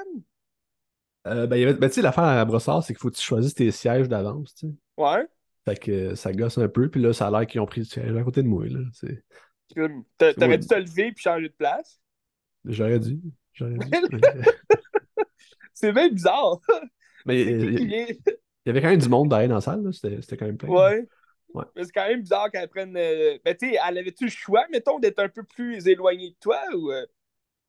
euh, 1.28 1.46
ben, 1.48 1.62
avait- 1.62 1.74
ben, 1.76 1.88
tu 1.90 1.96
sais, 1.96 2.02
l'affaire 2.02 2.24
à 2.24 2.44
Brossard, 2.46 2.84
c'est 2.84 2.94
qu'il 2.94 3.00
faut 3.00 3.10
que 3.10 3.16
tu 3.16 3.22
choisisses 3.22 3.54
tes 3.54 3.70
sièges 3.72 4.08
d'avance, 4.10 4.56
tu 4.56 4.68
sais. 4.68 4.74
Ouais. 4.98 5.28
Fait 5.68 5.78
que 5.78 5.92
euh, 5.92 6.16
ça 6.16 6.32
gosse 6.32 6.58
un 6.60 6.70
peu, 6.70 6.90
puis 6.90 7.02
là, 7.02 7.12
ça 7.12 7.28
a 7.28 7.32
l'air 7.32 7.46
qu'ils 7.46 7.60
ont 7.60 7.66
pris 7.66 7.84
siège 7.84 8.16
à 8.16 8.24
côté 8.24 8.42
de 8.42 8.48
moi, 8.48 8.66
là. 8.68 8.80
C'est... 8.94 9.22
T'aurais 10.18 10.58
dû 10.58 10.66
te 10.66 10.76
lever 10.76 11.12
puis 11.12 11.22
changer 11.24 11.50
de 11.50 11.54
place. 11.54 12.00
J'aurais 12.64 13.00
dû. 13.00 13.20
J'aurais 13.52 13.74
dû. 13.74 13.92
C'est 15.74 15.92
bien 15.92 16.08
bizarre. 16.08 16.62
Mais 17.26 17.44
qui 17.44 17.52
il 17.52 18.18
y, 18.66 18.70
avait 18.70 18.82
quand 18.82 18.90
même 18.90 19.00
du 19.00 19.10
monde 19.10 19.28
derrière 19.28 19.50
dans 19.50 19.56
la 19.56 19.62
salle, 19.62 19.84
là. 19.84 19.92
C'était, 19.92 20.22
c'était 20.22 20.38
quand 20.38 20.46
même 20.46 20.58
plein. 20.58 20.70
Ouais. 20.70 21.06
Ouais. 21.54 21.66
Mais 21.76 21.84
c'est 21.84 21.92
quand 21.92 22.08
même 22.08 22.22
bizarre 22.22 22.50
qu'elle 22.50 22.70
prenne. 22.70 22.96
euh, 22.96 23.38
Ben, 23.44 23.56
tu 23.56 23.70
sais, 23.70 23.78
elle 23.86 23.98
avait-tu 23.98 24.26
le 24.26 24.30
choix, 24.30 24.66
mettons, 24.72 25.00
d'être 25.00 25.20
un 25.20 25.28
peu 25.30 25.44
plus 25.44 25.86
éloignée 25.86 26.30
de 26.30 26.36
toi 26.40 26.60
ou 26.76 26.92
euh, 26.92 27.06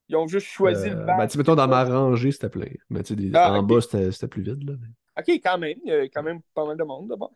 ils 0.09 0.15
ont 0.17 0.29
juste 0.29 0.47
choisi 0.47 0.89
le 0.89 0.95
Euh, 0.97 1.05
banc? 1.05 1.19
ben, 1.19 1.27
tu 1.27 1.39
mettons, 1.39 1.57
dans 1.57 1.67
ma 1.69 1.85
rangée, 1.85 2.31
c'était 2.31 2.49
plein. 2.49 2.71
Mais 2.91 3.03
tu 3.03 3.09
sais, 3.09 3.17
des- 3.17 3.31
Ah, 3.35 3.53
en 3.53 3.63
bas, 3.65 3.81
c'était, 3.81 4.13
c'était 4.13 4.29
plus 4.29 4.43
vide, 4.43 4.69
là. 4.69 4.75
Ok, 5.19 5.29
quand 5.43 5.59
même. 5.59 5.79
Il 5.85 5.91
y 5.91 5.93
a 5.93 6.03
quand 6.05 6.23
même 6.23 6.41
pas 6.55 6.65
mal 6.65 6.77
de 6.77 6.85
monde 6.85 7.09
d'abord. 7.09 7.33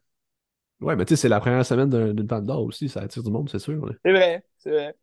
Ouais, 0.82 0.96
mais 0.96 1.04
tu 1.04 1.10
sais, 1.16 1.22
c'est 1.22 1.28
la 1.28 1.40
première 1.40 1.64
semaine 1.64 1.88
d'un- 1.88 2.12
d'une 2.12 2.26
d'Or 2.26 2.62
aussi, 2.64 2.88
ça 2.88 3.00
attire 3.00 3.22
du 3.22 3.30
monde, 3.30 3.48
c'est 3.48 3.58
sûr. 3.58 3.88
C'est 4.04 4.12
vrai, 4.12 4.44
c'est 4.58 4.70
vrai. 4.70 4.96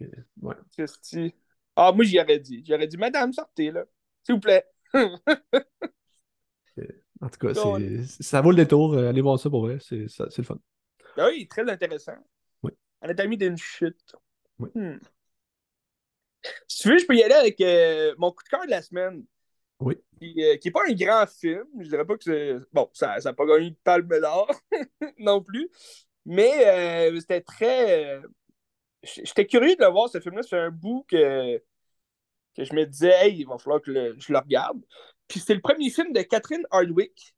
Ok, 0.00 0.08
Ouais. 0.42 0.54
Christy. 0.76 1.34
Ah, 1.76 1.92
moi, 1.92 2.04
j'y 2.04 2.18
aurais 2.20 2.38
dit. 2.38 2.64
J'aurais 2.66 2.86
dit, 2.86 2.96
Madame, 2.96 3.32
sortez, 3.32 3.70
là. 3.70 3.84
S'il 4.24 4.34
vous 4.36 4.40
plaît. 4.40 4.64
En 7.20 7.28
tout 7.28 7.38
cas, 7.38 7.54
ça 7.54 8.40
vaut 8.40 8.50
le 8.50 8.56
détour. 8.56 8.94
euh, 8.94 9.08
Allez 9.08 9.20
voir 9.20 9.38
ça 9.38 9.48
pour 9.48 9.64
vrai, 9.66 9.78
c'est 9.80 10.06
le 10.38 10.42
fun. 10.44 10.58
Ben 11.16 11.28
oui, 11.28 11.46
très 11.46 11.68
intéressant. 11.70 12.16
Oui. 12.62 12.72
Anatomie 13.00 13.36
d'une 13.36 13.56
chute. 13.56 14.16
Oui. 14.58 14.70
Hmm. 14.74 14.96
Si 16.66 16.82
tu 16.82 16.88
veux, 16.90 16.98
je 16.98 17.06
peux 17.06 17.14
y 17.14 17.22
aller 17.22 17.34
avec 17.34 17.60
euh, 17.60 18.14
mon 18.18 18.32
coup 18.32 18.42
de 18.42 18.48
cœur 18.48 18.64
de 18.64 18.70
la 18.70 18.82
semaine. 18.82 19.24
Oui. 19.82 19.96
Qui, 20.20 20.34
euh, 20.44 20.56
qui 20.56 20.68
est 20.68 20.70
pas 20.70 20.82
un 20.88 20.92
grand 20.94 21.26
film. 21.26 21.64
Je 21.80 21.88
dirais 21.88 22.04
pas 22.04 22.16
que 22.16 22.24
c'est. 22.24 22.56
Bon, 22.72 22.88
ça 22.92 23.16
n'a 23.24 23.32
pas 23.32 23.46
gagné 23.46 23.70
de 23.70 23.76
palme 23.82 24.08
d'or 24.20 24.50
non 25.18 25.42
plus. 25.42 25.68
Mais 26.26 27.10
euh, 27.12 27.20
c'était 27.20 27.40
très. 27.40 28.16
euh, 28.16 28.22
J'étais 29.02 29.46
curieux 29.46 29.76
de 29.76 29.82
le 29.84 29.90
voir, 29.90 30.08
ce 30.08 30.20
film-là. 30.20 30.42
C'est 30.42 30.58
un 30.58 30.70
bout 30.70 31.04
que, 31.08 31.58
que 32.56 32.64
je 32.64 32.74
me 32.74 32.84
disais, 32.86 33.12
hey, 33.26 33.36
il 33.40 33.46
va 33.46 33.58
falloir 33.58 33.80
que 33.82 33.92
je 34.18 34.32
le 34.32 34.38
regarde. 34.38 34.80
Puis 35.28 35.40
c'est 35.40 35.54
le 35.54 35.60
premier 35.60 35.90
film 35.90 36.12
de 36.12 36.22
Catherine 36.22 36.64
Hardwick. 36.70 37.34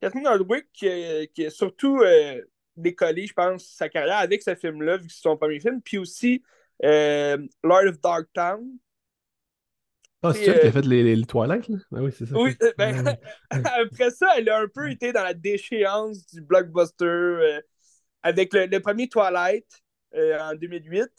Catherine 0.00 0.26
Hardwick 0.26 0.66
euh, 0.84 1.26
qui 1.34 1.46
a 1.46 1.50
surtout 1.50 1.98
euh, 2.02 2.42
décollé, 2.76 3.26
je 3.26 3.34
pense, 3.34 3.66
sa 3.66 3.88
carrière 3.88 4.18
avec 4.18 4.42
ce 4.42 4.54
film-là, 4.54 4.98
vu 4.98 5.06
que 5.08 5.12
c'est 5.12 5.22
son 5.22 5.36
premier 5.36 5.60
film. 5.60 5.82
Puis 5.82 5.98
aussi 5.98 6.42
euh, 6.84 7.38
Lord 7.64 7.86
of 7.88 8.00
Darktown. 8.00 8.78
Ah, 10.22 10.32
c'est 10.34 10.50
elle 10.50 10.60
qui 10.60 10.66
euh, 10.66 10.68
a 10.68 10.72
fait 10.72 10.86
les, 10.86 11.16
les 11.16 11.24
Twilight, 11.26 11.68
là? 11.68 11.76
Ben 11.90 12.02
oui, 12.02 12.12
c'est 12.16 12.26
ça. 12.26 12.36
Oui, 12.36 12.56
euh, 12.62 12.72
ben, 12.76 12.94
Ouais. 13.04 13.18
après 13.50 14.10
ça, 14.10 14.26
elle 14.36 14.48
a 14.48 14.60
un 14.60 14.68
peu 14.68 14.90
été 14.90 15.12
dans 15.12 15.22
la 15.22 15.34
déchéance 15.34 16.26
du 16.26 16.40
blockbuster 16.40 17.04
euh, 17.04 17.60
avec 18.22 18.52
le, 18.54 18.66
le 18.66 18.80
premier 18.80 19.08
Twilight 19.08 19.66
euh, 20.14 20.38
en 20.40 20.54
2008. 20.54 21.10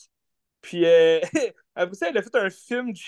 Puis 0.61 0.85
euh, 0.85 1.19
après 1.75 1.95
ça, 1.95 2.09
elle 2.09 2.17
a 2.17 2.21
fait 2.23 2.35
un 2.35 2.49
film 2.49 2.93
du, 2.93 3.03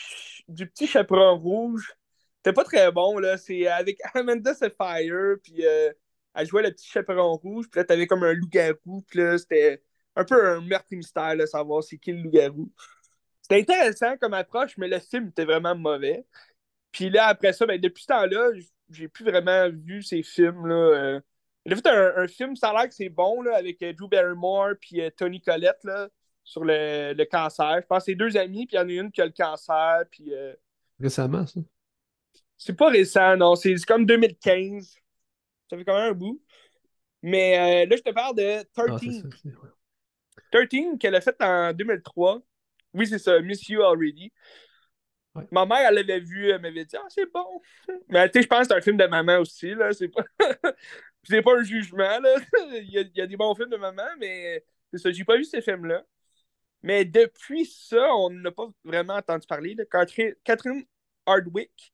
du 0.48 0.68
petit 0.68 0.88
chaperon 0.88 1.38
rouge. 1.38 1.94
C'était 2.38 2.54
pas 2.54 2.64
très 2.64 2.92
bon, 2.92 3.20
là. 3.20 3.38
C'est 3.38 3.68
avec 3.68 4.00
Amanda 4.16 4.54
Sapphire, 4.56 5.36
puis 5.44 5.66
euh, 5.66 5.92
elle 6.34 6.48
jouait 6.48 6.64
le 6.64 6.72
petit 6.72 6.88
chaperon 6.90 7.36
rouge. 7.38 7.68
Puis 7.70 7.80
là, 7.80 7.86
t'avais 7.86 8.08
comme 8.08 8.24
un 8.24 8.34
loup-garou. 8.34 9.04
Puis 9.08 9.20
là, 9.20 9.38
c'était 9.38 9.84
un 10.16 10.24
peu 10.26 10.48
un 10.48 10.62
meurtre 10.62 10.88
mystère, 10.92 11.36
là, 11.36 11.48
savoir 11.48 11.84
c'est 11.84 11.98
qui 11.98 12.12
le 12.14 12.24
loup-garou. 12.24 12.72
C'était 13.52 13.74
intéressant 13.74 14.18
comme 14.18 14.34
approche, 14.34 14.78
mais 14.78 14.88
le 14.88 15.00
film 15.00 15.28
était 15.30 15.46
vraiment 15.46 15.76
mauvais. 15.76 16.26
Puis 16.92 17.10
là, 17.10 17.28
après 17.28 17.54
ça, 17.54 17.66
ben, 17.66 17.80
depuis 17.80 18.04
ce 18.04 18.08
temps-là, 18.08 18.52
j'ai 18.90 19.08
plus 19.08 19.26
vraiment 19.26 19.70
vu 19.70 20.04
ces 20.04 20.24
films-là. 20.24 20.76
euh. 20.76 21.20
A 21.70 21.76
fait 21.76 21.88
un, 21.88 22.14
un 22.24 22.28
film, 22.28 22.56
ça 22.56 22.70
a 22.70 22.74
l'air 22.74 22.90
que 22.90 22.96
c'est 22.96 23.10
bon, 23.10 23.42
là, 23.44 23.56
avec 23.56 23.82
euh, 23.84 23.94
Drew 23.94 24.08
Barrymore 24.08 24.72
puis 24.82 25.00
euh, 25.02 25.10
Tony 25.16 25.42
Collette, 25.42 25.84
là, 25.84 26.10
sur 26.44 26.64
le, 26.66 27.14
le 27.14 27.26
cancer. 27.26 27.80
Je 27.82 27.86
pense 27.88 28.00
que 28.00 28.06
c'est 28.06 28.16
deux 28.16 28.36
amis, 28.36 28.66
puis 28.66 28.78
il 28.78 28.80
y 28.80 28.84
en 28.84 28.90
a 28.90 28.92
une 28.92 29.12
qui 29.12 29.22
a 29.22 29.26
le 29.26 29.32
cancer, 29.32 30.04
puis 30.10 30.34
euh, 30.34 30.54
Récemment, 31.00 31.46
ça? 31.46 31.60
c'est 32.58 32.74
pas 32.76 32.90
récent, 32.90 33.38
non, 33.38 33.56
c'est 33.56 33.76
comme 33.86 34.06
2015. 34.06 34.96
Ça 35.70 35.78
fait 35.78 35.86
quand 35.86 35.96
même 35.96 36.12
un 36.12 36.16
bout. 36.16 36.42
Mais 37.22 37.86
euh, 37.86 37.90
là, 37.90 37.96
je 37.96 38.02
te 38.02 38.12
parle 38.12 38.36
de 38.36 38.44
Ah, 38.44 38.64
c'est 39.00 39.08
13. 39.10 39.22
ça. 39.22 39.28
c'est- 39.44 39.50
ouais. 39.50 39.70
13 40.68 40.98
qu'elle 41.00 41.16
a 41.16 41.22
fait 41.22 41.36
en 41.42 41.74
2003. 41.74 42.42
Oui, 42.94 43.08
c'est 43.08 43.20
ça, 43.20 43.40
Miss 43.40 43.68
You 43.70 43.82
Already. 43.82 44.32
Ouais. 45.34 45.48
Ma 45.52 45.66
mère, 45.66 45.88
elle 45.88 45.96
l'avait 45.96 46.20
vu, 46.20 46.50
elle 46.50 46.62
m'avait 46.62 46.84
dit 46.86 46.96
Ah, 46.98 47.06
c'est 47.10 47.32
bon. 47.32 47.62
Mais 48.10 48.30
tu 48.30 48.40
sais, 48.40 48.44
je 48.44 48.48
pense 48.48 48.62
que 48.62 48.68
c'est 48.68 48.78
un 48.80 48.82
film 48.82 48.98
de 48.98 49.06
maman 49.06 49.40
aussi. 49.40 49.74
là. 49.74 49.94
C'est 49.94 50.10
pas... 50.10 50.24
c'est 51.24 51.42
pas 51.42 51.58
un 51.58 51.64
jugement. 51.64 52.20
Là. 52.20 52.36
il, 52.74 52.92
y 52.92 52.98
a, 52.98 53.02
il 53.02 53.18
y 53.18 53.22
a 53.22 53.28
des 53.28 53.38
bons 53.38 53.56
films 53.56 53.70
de 53.70 53.78
maman, 53.78 54.08
mais 54.20 54.64
c'est 54.92 55.00
ça, 55.00 55.12
j'ai 55.12 55.24
pas 55.24 55.38
vu 55.38 55.46
ces 55.46 55.62
films-là. 55.62 56.04
Mais 56.84 57.06
depuis 57.06 57.66
ça, 57.66 58.14
on 58.16 58.30
n'a 58.30 58.52
pas 58.52 58.68
vraiment 58.84 59.16
entendu 59.16 59.48
parler. 59.48 59.76
Catherine, 59.90 60.34
Catherine 60.44 60.84
Hardwick. 61.26 61.94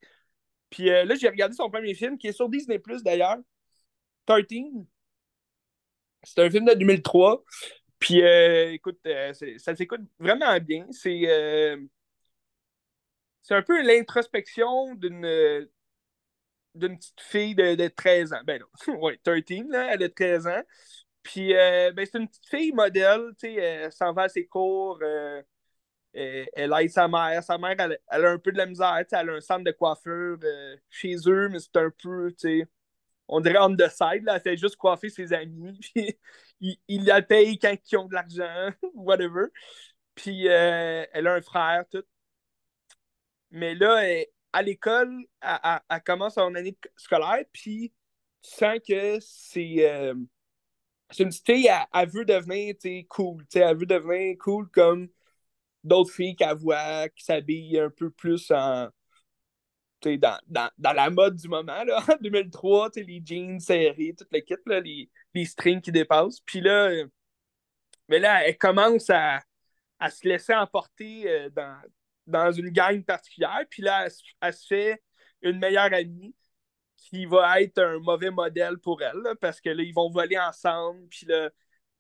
Puis 0.70 0.90
euh, 0.90 1.06
là, 1.06 1.16
j'ai 1.16 1.30
regardé 1.30 1.56
son 1.56 1.70
premier 1.70 1.94
film, 1.94 2.18
qui 2.18 2.28
est 2.28 2.32
sur 2.32 2.50
Disney 2.50 2.80
Plus 2.80 3.04
d'ailleurs. 3.04 3.38
13. 4.26 4.44
C'est 6.24 6.44
un 6.44 6.50
film 6.50 6.66
de 6.66 6.74
2003. 6.74 7.44
Puis, 8.00 8.22
euh, 8.22 8.74
écoute, 8.74 9.00
euh, 9.08 9.34
ça 9.58 9.76
s'écoute 9.76 10.02
vraiment 10.20 10.60
bien. 10.60 10.86
C'est 10.92 11.22
euh, 11.26 11.78
un 13.50 13.62
peu 13.62 13.82
l'introspection 13.82 14.94
d'une 14.96 15.68
d'une 16.76 16.98
petite 16.98 17.22
fille 17.22 17.56
de, 17.56 17.74
de 17.76 17.88
13 17.88 18.34
ans. 18.34 18.42
Ben 18.46 18.62
non, 18.62 19.00
ouais, 19.02 19.20
13, 19.24 19.68
là, 19.70 19.94
elle 19.94 20.04
a 20.04 20.10
13 20.10 20.48
ans. 20.48 20.62
Puis, 21.24 21.54
ben, 21.54 22.06
c'est 22.06 22.20
une 22.20 22.28
petite 22.28 22.48
fille 22.48 22.72
modèle, 22.72 23.32
tu 23.40 23.48
sais, 23.48 23.54
elle 23.56 23.92
s'en 23.92 24.14
va 24.14 24.24
à 24.24 24.30
ses 24.30 24.46
cours, 24.46 25.02
elle, 25.04 26.48
elle 26.54 26.74
aide 26.80 26.90
sa 26.90 27.08
mère. 27.08 27.44
Sa 27.44 27.58
mère, 27.58 27.76
elle, 27.80 28.26
a 28.26 28.30
un 28.30 28.38
peu 28.38 28.52
de 28.52 28.58
la 28.58 28.66
misère, 28.66 28.96
tu 29.00 29.10
sais, 29.10 29.18
elle 29.22 29.30
a 29.32 29.34
un 29.34 29.42
centre 29.42 29.64
de 29.64 29.72
coiffure 29.72 30.38
chez 30.90 31.16
eux, 31.28 31.50
mais 31.50 31.60
c'est 31.60 31.76
un 31.78 31.92
peu, 32.02 32.32
tu 32.32 32.62
sais, 32.62 32.68
on 33.28 33.40
dirait 33.42 33.60
on 33.60 33.76
the 33.76 33.90
side, 33.90 34.24
là, 34.24 34.36
elle 34.36 34.42
fait 34.42 34.58
juste 34.58 34.78
coiffer 34.78 35.10
ses 35.10 35.34
amis, 35.34 35.80
il, 36.60 36.78
il, 36.88 37.06
la 37.06 37.22
paye 37.22 37.60
quand 37.60 37.76
ils 37.92 37.98
ont 37.98 38.06
de 38.06 38.14
l'argent, 38.14 38.72
whatever. 38.94 39.48
Puis 40.16 40.48
euh, 40.48 41.06
elle 41.14 41.28
a 41.28 41.34
un 41.36 41.42
frère, 41.42 41.86
tout. 41.90 42.04
Mais 43.52 43.76
là, 43.76 44.02
à 44.54 44.62
l'école, 44.62 45.26
elle, 45.42 46.04
commence 46.06 46.36
son 46.36 46.56
année 46.56 46.78
scolaire, 46.96 47.46
puis 47.54 47.94
tu 48.42 48.50
sens 48.52 48.80
que 48.88 49.20
c'est 49.22 49.90
euh, 49.90 50.14
une 51.20 51.30
petite 51.30 51.46
fille, 51.46 51.70
elle, 51.94 52.10
veut 52.10 52.26
devenir 52.26 52.76
cool. 53.10 53.46
Elle 53.54 53.78
veut 53.78 53.86
devenir 53.86 54.38
cool 54.40 54.70
comme 54.70 55.10
d'autres 55.84 56.12
filles 56.14 56.36
qu'elle 56.36 56.58
voit, 56.58 57.10
qui 57.10 57.24
s'habillent 57.24 57.80
un 57.80 57.90
peu 57.90 58.10
plus 58.12 58.52
en. 58.52 58.90
Dans, 60.04 60.38
dans, 60.48 60.70
dans, 60.78 60.94
la 60.94 61.10
mode 61.10 61.36
du 61.36 61.48
moment, 61.48 61.84
là, 61.84 62.00
en 62.08 62.16
2003, 62.22 62.92
les 62.98 63.22
jeans 63.26 63.60
serrés, 63.60 64.14
toute 64.18 64.32
le 64.32 64.42
kit, 64.42 64.56
là, 64.66 64.80
les, 64.80 65.10
les 65.34 65.46
strings 65.46 65.82
qui 65.82 65.92
dépassent. 65.92 66.40
Puis 66.42 66.62
là, 66.62 66.90
euh, 66.90 67.08
mais 68.08 68.20
là, 68.20 68.48
elle 68.48 68.58
commence 68.58 69.10
à, 69.10 69.42
à 70.00 70.10
se 70.10 70.28
laisser 70.28 70.54
emporter 70.54 71.30
euh, 71.30 71.50
dans, 71.50 71.82
dans 72.28 72.52
une 72.52 72.70
gang 72.70 73.04
particulière. 73.04 73.64
Puis 73.70 73.82
là, 73.82 74.08
elle, 74.42 74.54
se 74.54 74.68
fait 74.68 75.04
une 75.42 75.60
meilleure 75.60 75.94
amie 75.94 76.36
qui 76.98 77.26
va 77.26 77.62
être 77.62 77.80
un 77.80 78.00
mauvais 78.00 78.32
modèle 78.32 78.78
pour 78.80 79.02
elle, 79.02 79.36
parce 79.40 79.62
que 79.62 79.70
là, 79.70 79.84
ils 79.84 79.94
vont 79.94 80.10
voler 80.10 80.38
ensemble. 80.38 81.08
Puis 81.10 81.26
là, 81.26 81.50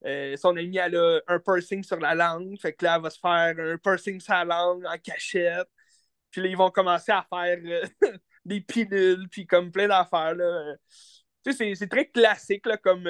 euh, 0.05 0.35
son 0.37 0.55
amie, 0.55 0.77
elle 0.77 0.95
a 0.95 1.21
un 1.27 1.39
piercing 1.39 1.83
sur 1.83 1.99
la 1.99 2.15
langue. 2.15 2.57
Fait 2.59 2.73
que 2.73 2.85
là, 2.85 2.95
elle 2.97 3.01
va 3.03 3.09
se 3.09 3.19
faire 3.19 3.55
un 3.57 3.77
piercing 3.77 4.19
sur 4.19 4.33
la 4.33 4.45
langue 4.45 4.85
en 4.85 4.97
cachette. 4.97 5.67
Puis 6.37 6.43
là, 6.43 6.49
ils 6.51 6.57
vont 6.57 6.69
commencer 6.69 7.11
à 7.11 7.25
faire 7.27 7.57
euh, 7.65 7.81
des 8.45 8.61
pilules, 8.61 9.27
puis 9.29 9.47
comme 9.47 9.71
plein 9.71 9.87
d'affaires. 9.87 10.35
Tu 11.43 11.51
sais, 11.51 11.73
c'est 11.73 11.87
très 11.87 12.07
classique 12.07 12.67
là, 12.67 12.77
comme, 12.77 13.09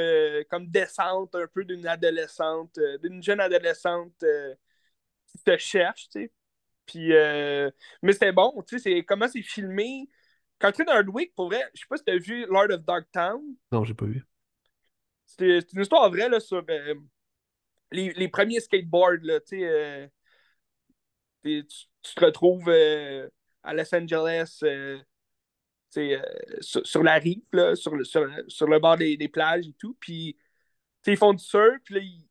comme 0.50 0.68
descente 0.68 1.36
un 1.36 1.48
peu 1.54 1.66
d'une 1.66 1.86
adolescente, 1.88 2.80
d'une 3.02 3.22
jeune 3.22 3.42
adolescente 3.42 4.24
te 5.44 5.58
cherche, 5.58 6.10
tu 6.10 6.22
sais. 6.22 6.32
Puis, 6.86 7.14
euh, 7.14 7.70
mais 8.02 8.14
c'était 8.14 8.32
bon, 8.32 8.64
tu 8.68 8.80
sais, 8.80 8.90
c'est 8.90 9.04
comment 9.04 9.28
c'est 9.28 9.42
filmé. 9.42 10.10
Quand 10.60 10.72
tu 10.72 10.82
es 10.82 10.86
dans 10.86 10.94
Hardwick, 10.94 11.36
pour 11.36 11.48
vrai, 11.48 11.62
je 11.74 11.82
sais 11.82 11.86
pas 11.90 11.98
si 11.98 12.04
tu 12.04 12.12
as 12.12 12.18
vu 12.18 12.46
Lord 12.46 12.72
of 12.72 12.84
Darktown. 12.86 13.42
Non, 13.72 13.84
j'ai 13.84 13.94
pas 13.94 14.06
vu. 14.06 14.26
C'est 15.26 15.74
une 15.74 15.82
histoire 15.82 16.10
vraie 16.10 16.30
là, 16.30 16.40
sur 16.40 16.64
euh, 16.70 16.96
les, 17.92 18.14
les, 18.14 18.30
premiers 18.30 18.62
skateboards, 18.62 19.20
là, 19.24 19.42
tu 19.42 19.60
sais. 19.60 19.66
Euh, 19.66 20.08
tu, 22.08 22.16
te 22.16 22.26
retrouves 22.26 22.70
à 23.64 23.74
Los 23.74 23.94
Angeles, 23.94 24.64
sur, 25.90 26.84
sur, 26.86 27.04
la 27.04 27.16
rive, 27.16 27.42
là, 27.54 27.76
sur, 27.76 27.96
le, 27.96 28.04
sur, 28.04 28.28
sur 28.48 28.68
le 28.68 28.80
bord 28.80 28.98
des, 28.98 29.18
des 29.18 29.30
plages 29.30 29.68
et 29.68 29.74
tout. 29.74 29.96
Puis, 30.00 30.38
ils 31.06 31.18
font 31.18 31.34
du 31.34 31.44
surf, 31.44 31.78
puis 31.84 31.96
là, 31.96 32.02
ils 32.02 32.28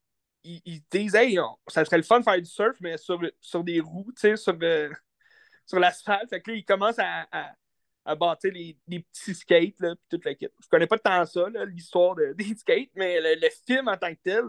ils, 0.47 0.83
disent 0.91 1.15
Hey, 1.15 1.39
ça 1.69 1.85
serait 1.85 1.97
le 1.97 2.03
fun 2.03 2.21
de 2.21 2.25
faire 2.25 2.39
du 2.39 2.47
surf, 2.47 2.77
mais 2.81 2.97
sur, 2.97 3.21
sur 3.41 3.65
des 3.65 3.81
roues, 3.81 4.13
sur, 4.17 4.39
sur 4.39 5.79
l'asphalte. 5.79 6.31
Fait 6.31 6.41
que 6.41 6.51
là, 6.51 6.57
ils 6.57 6.65
commencent 6.65 6.99
à, 6.99 7.27
à, 8.05 8.15
bâtir 8.15 8.53
les, 8.53 8.77
petits 8.89 9.35
skates, 9.35 9.81
là, 9.81 9.95
puis 9.97 10.07
toute 10.11 10.25
la 10.25 10.35
kit. 10.35 10.49
Je 10.63 10.69
connais 10.69 10.87
pas 10.87 10.99
tant 10.99 11.25
ça, 11.25 11.47
l'histoire 11.67 12.15
de, 12.15 12.33
des 12.35 12.55
skates, 12.55 12.91
mais 12.95 13.21
le, 13.21 13.49
film 13.67 13.89
en 13.89 13.97
tant 13.97 14.15
que 14.15 14.21
tel, 14.23 14.45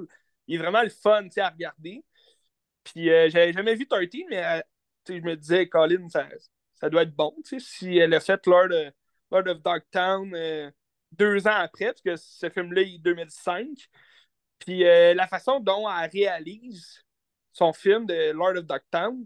il 0.48 0.56
est 0.56 0.60
vraiment 0.60 0.84
le 0.84 0.90
fun 0.90 1.28
à 1.38 1.50
regarder. 1.50 2.04
Puis 2.84 3.10
euh, 3.10 3.30
j'avais 3.30 3.52
jamais 3.52 3.76
vu 3.76 3.88
13, 3.88 4.08
mais 4.30 4.46
euh, 4.46 4.62
je 5.08 5.22
me 5.22 5.36
disais, 5.36 5.68
Colin, 5.68 6.08
ça, 6.10 6.28
ça 6.80 6.90
doit 6.90 7.04
être 7.04 7.16
bon. 7.16 7.34
Si 7.44 7.98
elle 7.98 8.14
a 8.14 8.20
fait 8.20 8.46
Lord, 8.46 8.70
Lord 9.32 9.48
of 9.48 9.62
Darktown 9.62 10.34
euh, 10.36 10.72
deux 11.12 11.48
ans 11.48 11.56
après, 11.56 11.88
parce 11.88 12.02
que 12.02 12.16
ce 12.16 12.50
film-là 12.50 12.82
est 12.82 13.00
2005. 13.00 13.68
Puis 14.60 14.86
euh, 14.86 15.14
la 15.14 15.28
façon 15.28 15.60
dont 15.60 15.90
elle 15.90 16.10
réalise 16.10 17.04
son 17.54 17.74
film 17.74 18.06
de 18.06 18.32
Lord 18.32 18.58
of 18.58 18.66
Ducktown, 18.66 19.26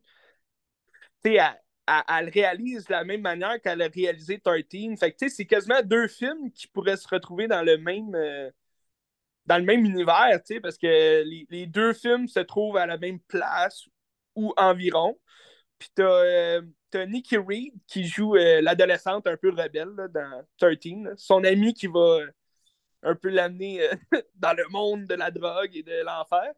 tu 1.23 1.33
sais, 1.33 1.39
elle, 1.88 2.29
réalise 2.29 2.85
de 2.85 2.91
la 2.91 3.03
même 3.03 3.21
manière 3.21 3.61
qu'elle 3.61 3.81
a 3.81 3.88
réalisé 3.88 4.39
13. 4.39 5.00
Fait 5.00 5.29
c'est 5.29 5.45
quasiment 5.45 5.81
deux 5.83 6.07
films 6.07 6.51
qui 6.51 6.67
pourraient 6.67 6.97
se 6.97 7.07
retrouver 7.07 7.47
dans 7.47 7.61
le 7.61 7.77
même, 7.77 8.15
euh, 8.15 8.50
dans 9.45 9.57
le 9.57 9.63
même 9.63 9.85
univers, 9.85 10.39
parce 10.61 10.77
que 10.77 11.23
les, 11.23 11.65
deux 11.67 11.93
films 11.93 12.27
se 12.27 12.39
trouvent 12.39 12.77
à 12.77 12.85
la 12.85 12.97
même 12.97 13.19
place 13.19 13.85
ou 14.35 14.53
environ. 14.57 15.19
Puis 15.81 15.89
t'as 15.95 16.03
euh, 16.03 16.61
Nikki 17.07 17.38
Reed 17.38 17.73
qui 17.88 18.05
joue 18.05 18.35
l'adolescente 18.35 19.25
un 19.25 19.35
peu 19.35 19.50
rebelle 19.50 19.95
dans 20.13 20.45
13. 20.59 21.15
Son 21.17 21.43
ami 21.43 21.73
qui 21.73 21.88
va 21.88 22.19
un 23.01 23.15
peu 23.15 23.29
l'amener 23.29 23.81
euh, 23.81 23.95
dans 24.35 24.53
le 24.53 24.67
monde 24.69 25.07
de 25.07 25.15
la 25.15 25.31
drogue 25.31 25.75
et 25.75 25.81
de 25.81 26.03
l'enfer. 26.03 26.53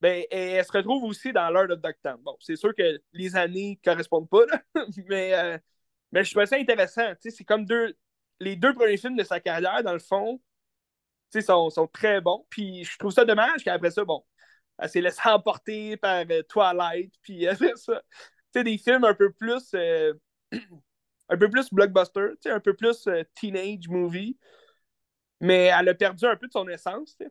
Ben, 0.00 0.22
elle 0.30 0.64
se 0.64 0.70
retrouve 0.70 1.02
aussi 1.02 1.32
dans 1.32 1.50
Lord 1.50 1.70
of 1.70 1.80
Ducktown. 1.80 2.20
Bon, 2.22 2.36
c'est 2.38 2.54
sûr 2.54 2.72
que 2.72 3.00
les 3.12 3.34
années 3.34 3.80
ne 3.84 3.90
correspondent 3.90 4.28
pas, 4.28 4.44
mais, 5.08 5.34
euh, 5.34 5.58
mais 6.12 6.22
je 6.22 6.30
trouvais 6.30 6.46
ça 6.46 6.56
intéressant. 6.56 7.12
C'est 7.20 7.44
comme 7.44 7.64
deux, 7.66 7.96
les 8.38 8.54
deux 8.54 8.74
premiers 8.74 8.96
films 8.96 9.16
de 9.16 9.24
sa 9.24 9.40
carrière, 9.40 9.82
dans 9.82 9.92
le 9.92 9.98
fond, 9.98 10.40
sont, 11.34 11.68
sont 11.70 11.88
très 11.88 12.20
bons. 12.20 12.46
Puis 12.48 12.84
je 12.84 12.96
trouve 12.96 13.10
ça 13.10 13.24
dommage 13.24 13.64
qu'après 13.64 13.90
ça, 13.90 14.04
bon, 14.04 14.24
elle 14.78 14.88
s'est 14.88 15.00
laissée 15.00 15.20
emporter 15.28 15.96
par 15.96 16.24
euh, 16.30 16.42
Twilight. 16.48 17.12
Puis 17.22 17.46
après 17.46 17.76
ça, 17.76 18.02
des 18.54 18.78
films 18.78 19.04
un 19.04 19.14
peu 19.14 19.32
plus. 19.32 19.74
un 21.28 21.36
peu 21.38 21.48
plus 21.48 21.72
blockbuster, 21.72 22.32
un 22.46 22.60
peu 22.60 22.74
plus 22.74 23.08
teenage 23.34 23.88
movie. 23.88 24.36
Mais 25.40 25.70
elle 25.76 25.88
a 25.88 25.94
perdu 25.94 26.24
un 26.24 26.36
peu 26.36 26.46
de 26.46 26.52
son 26.52 26.68
essence. 26.68 27.16
C'est 27.18 27.30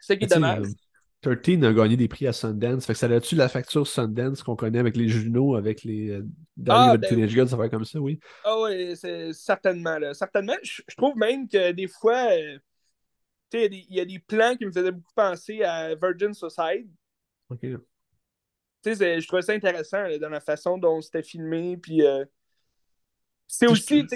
ça 0.00 0.16
qui 0.16 0.24
est 0.24 0.28
dommage. 0.28 0.66
13 1.22 1.62
euh, 1.62 1.70
a 1.70 1.72
gagné 1.72 1.96
des 1.96 2.08
prix 2.08 2.26
à 2.26 2.32
Sundance. 2.32 2.86
Fait 2.86 2.92
que 2.92 2.98
ça 2.98 3.06
a-tu 3.06 3.34
la 3.34 3.48
facture 3.48 3.86
Sundance 3.86 4.42
qu'on 4.42 4.56
connaît 4.56 4.78
avec 4.78 4.96
les 4.96 5.08
Juno, 5.08 5.56
avec 5.56 5.82
les 5.84 6.10
euh, 6.10 6.26
ah, 6.68 6.96
ben, 6.96 7.08
Teenage 7.08 7.30
Girls, 7.30 7.48
ça 7.48 7.56
va 7.56 7.68
comme 7.68 7.84
ça, 7.84 8.00
oui? 8.00 8.18
Ah 8.44 8.60
oui, 8.60 8.96
c'est 8.96 9.32
certainement. 9.32 9.98
Là. 9.98 10.14
Certainement. 10.14 10.54
Je, 10.62 10.82
trouve 10.96 11.16
même 11.16 11.48
que 11.48 11.72
des 11.72 11.88
fois, 11.88 12.28
euh, 12.32 12.58
il 13.52 13.94
y, 13.94 14.00
a 14.00 14.04
des 14.04 14.18
plans 14.18 14.56
qui 14.56 14.66
me 14.66 14.72
faisaient 14.72 14.92
beaucoup 14.92 15.14
penser 15.14 15.62
à 15.62 15.94
Virgin 15.94 16.34
Society. 16.34 16.90
OK. 17.48 17.66
Je 18.94 19.26
trouvais 19.26 19.42
ça 19.42 19.52
intéressant 19.52 20.04
dans 20.20 20.28
la 20.28 20.40
façon 20.40 20.78
dont 20.78 21.00
c'était 21.00 21.22
filmé. 21.22 21.76
Puis, 21.76 22.02
c'est 23.46 23.66
aussi, 23.66 24.06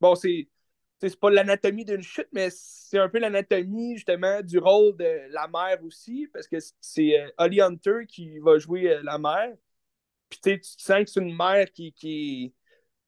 bon, 0.00 0.14
c'est 0.14 0.48
c'est 1.08 1.18
pas 1.18 1.30
l'anatomie 1.30 1.84
d'une 1.84 2.02
chute, 2.02 2.28
mais 2.32 2.48
c'est 2.50 2.98
un 2.98 3.08
peu 3.08 3.18
l'anatomie 3.18 3.96
justement 3.96 4.40
du 4.40 4.58
rôle 4.58 4.96
de 4.96 5.32
la 5.32 5.48
mère 5.48 5.82
aussi, 5.84 6.28
parce 6.32 6.46
que 6.46 6.56
c'est 6.80 7.18
euh, 7.18 7.28
Holly 7.38 7.60
Hunter 7.60 8.06
qui 8.06 8.38
va 8.38 8.58
jouer 8.58 8.88
euh, 8.92 9.00
la 9.02 9.18
mère. 9.18 9.52
Puis 10.28 10.40
tu 10.40 10.60
sens 10.62 11.04
que 11.04 11.10
c'est 11.10 11.20
une 11.20 11.36
mère 11.36 11.70
qui, 11.72 11.92
qui, 11.92 12.54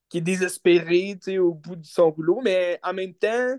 qui 0.08 0.18
est 0.18 0.22
désespérée 0.22 1.18
au 1.38 1.54
bout 1.54 1.76
de 1.76 1.86
son 1.86 2.10
rouleau, 2.10 2.40
mais 2.42 2.80
en 2.82 2.92
même 2.92 3.14
temps, 3.14 3.56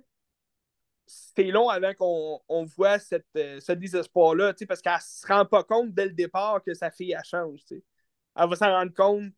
c'est 1.05 1.51
long 1.51 1.69
avant 1.69 1.93
qu'on 1.93 2.39
on 2.49 2.65
voit 2.65 2.99
cette, 2.99 3.27
euh, 3.37 3.59
ce 3.59 3.71
désespoir-là, 3.71 4.53
parce 4.67 4.81
qu'elle 4.81 4.99
se 5.01 5.27
rend 5.27 5.45
pas 5.45 5.63
compte 5.63 5.93
dès 5.93 6.05
le 6.05 6.13
départ 6.13 6.63
que 6.63 6.73
sa 6.73 6.91
fille 6.91 7.13
a 7.13 7.23
change. 7.23 7.59
Elle 7.71 8.49
va 8.49 8.55
s'en 8.55 8.71
rendre 8.71 8.93
compte 8.93 9.31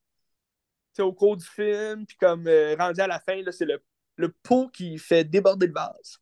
au 0.99 1.13
cours 1.13 1.37
du 1.37 1.45
film, 1.45 2.07
puis 2.07 2.17
comme 2.17 2.49
rendu 2.79 3.01
à 3.01 3.07
la 3.07 3.19
fin, 3.19 3.39
c'est 3.51 3.65
le 3.65 3.79
le 4.17 4.29
pot 4.29 4.69
qui 4.69 4.97
fait 4.97 5.23
déborder 5.23 5.67
le 5.67 5.73
vase. 5.73 6.19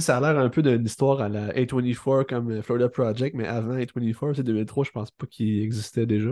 ça 0.00 0.18
a 0.18 0.20
l'air 0.20 0.38
un 0.40 0.48
peu 0.48 0.62
d'une 0.62 0.84
histoire 0.84 1.20
à 1.20 1.28
la 1.28 1.52
A24 1.52 2.26
comme 2.26 2.52
euh, 2.52 2.62
Florida 2.62 2.88
Project, 2.88 3.34
mais 3.34 3.46
avant 3.46 3.76
A24, 3.76 4.34
c'est 4.34 4.42
2003, 4.42 4.84
je 4.84 4.90
pense 4.90 5.10
pas 5.10 5.26
qu'il 5.26 5.62
existait 5.62 6.06
déjà. 6.06 6.30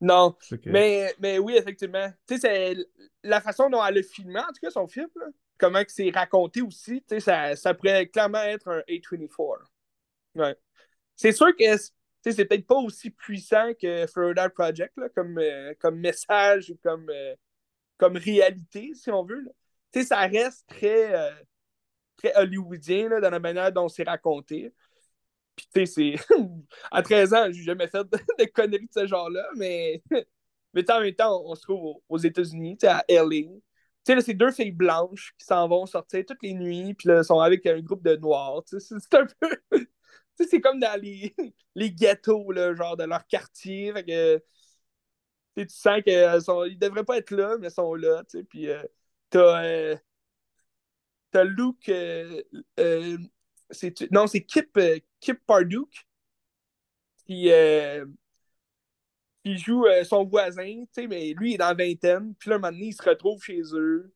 Non, 0.00 0.36
mais, 0.66 1.12
mais 1.18 1.40
oui, 1.40 1.56
effectivement. 1.56 2.08
Tu 2.28 2.38
sais, 2.38 2.76
la 3.24 3.40
façon 3.40 3.68
dont 3.68 3.84
elle 3.84 3.98
a 3.98 4.02
filmé, 4.02 4.38
en 4.38 4.46
tout 4.46 4.60
cas, 4.62 4.70
son 4.70 4.86
film, 4.86 5.08
comment 5.58 5.82
c'est 5.88 6.10
raconté 6.10 6.62
aussi, 6.62 7.02
sais, 7.08 7.20
ça, 7.20 7.74
pourrait 7.74 8.06
clairement 8.06 8.42
être 8.42 8.68
un 8.68 8.80
A24. 8.88 9.64
Ouais. 10.36 10.56
C'est 11.16 11.32
sûr 11.32 11.54
que 11.56 11.64
c'est 11.76 12.44
peut-être 12.44 12.66
pas 12.66 12.76
aussi 12.76 13.10
puissant 13.10 13.72
que 13.80 14.06
Florida 14.06 14.48
Project, 14.50 14.94
comme, 15.14 15.38
euh, 15.38 15.74
comme 15.80 15.98
message 15.98 16.70
ou 16.70 16.78
comme, 16.82 17.08
euh, 17.10 17.34
comme 17.96 18.16
réalité, 18.16 18.92
si 18.94 19.10
on 19.10 19.24
veut. 19.24 19.44
Ça 20.04 20.20
reste 20.20 20.68
très, 20.68 21.14
euh, 21.14 21.30
très 22.16 22.34
hollywoodien 22.36 23.20
dans 23.20 23.30
la 23.30 23.40
manière 23.40 23.72
dont 23.72 23.88
c'est 23.88 24.04
raconté. 24.04 24.72
Puis, 25.56 25.66
tu 25.74 25.86
c'est. 25.86 26.14
à 26.92 27.02
13 27.02 27.34
ans, 27.34 27.46
j'ai 27.50 27.64
jamais 27.64 27.88
fait 27.88 28.04
de, 28.04 28.44
conneries 28.52 28.86
de 28.86 28.92
ce 28.92 29.06
genre-là, 29.06 29.48
mais. 29.56 30.02
mais 30.74 30.90
en 30.90 31.00
même 31.00 31.14
temps, 31.14 31.42
on, 31.44 31.54
se 31.54 31.62
trouve 31.62 32.00
aux 32.08 32.18
États-Unis, 32.18 32.78
à 32.84 33.04
LA. 33.08 33.48
Tu 34.08 34.14
sais, 34.14 34.20
c'est 34.22 34.34
deux 34.34 34.50
filles 34.52 34.72
blanches 34.72 35.34
qui 35.38 35.44
s'en 35.44 35.68
vont 35.68 35.84
sortir 35.84 36.24
toutes 36.26 36.42
les 36.42 36.54
nuits, 36.54 36.94
puis 36.94 37.08
là, 37.08 37.22
sont 37.22 37.40
avec 37.40 37.66
un 37.66 37.78
groupe 37.80 38.02
de 38.02 38.16
noirs. 38.16 38.62
C'est 38.66 39.14
un 39.14 39.26
peu. 39.38 39.50
c'est 40.38 40.60
comme 40.62 40.80
dans 40.80 40.98
les, 40.98 41.34
les 41.74 41.90
ghettos, 41.92 42.50
genre 42.74 42.96
de 42.96 43.04
leur 43.04 43.26
quartier. 43.26 43.92
Tu 45.56 45.66
sens 45.68 46.00
qu'ils 46.02 46.14
ne 46.14 46.78
devraient 46.78 47.04
pas 47.04 47.18
être 47.18 47.32
là, 47.32 47.56
mais 47.58 47.68
ils 47.68 47.70
sont 47.70 47.94
là. 47.94 48.22
Puis 48.48 48.70
euh, 48.70 48.82
t'as. 49.28 49.64
Euh, 49.64 49.96
Luke. 51.34 51.90
euh, 51.90 52.42
euh, 52.80 53.18
non, 54.10 54.26
c'est 54.26 54.44
Kip, 54.44 54.78
Kip 55.20 55.38
Parduk 55.46 56.06
qui, 57.26 57.50
qui 59.48 59.58
joue 59.58 59.86
euh, 59.86 60.04
son 60.04 60.24
voisin, 60.24 60.84
mais 61.08 61.32
lui, 61.32 61.52
il 61.52 61.54
est 61.54 61.58
dans 61.58 61.68
la 61.68 61.74
vingtaine. 61.74 62.34
Puis 62.38 62.50
là, 62.50 62.56
un 62.56 62.58
moment 62.58 62.72
donné, 62.72 62.86
il 62.86 62.92
se 62.92 63.02
retrouve 63.02 63.42
chez 63.42 63.62
eux. 63.72 64.12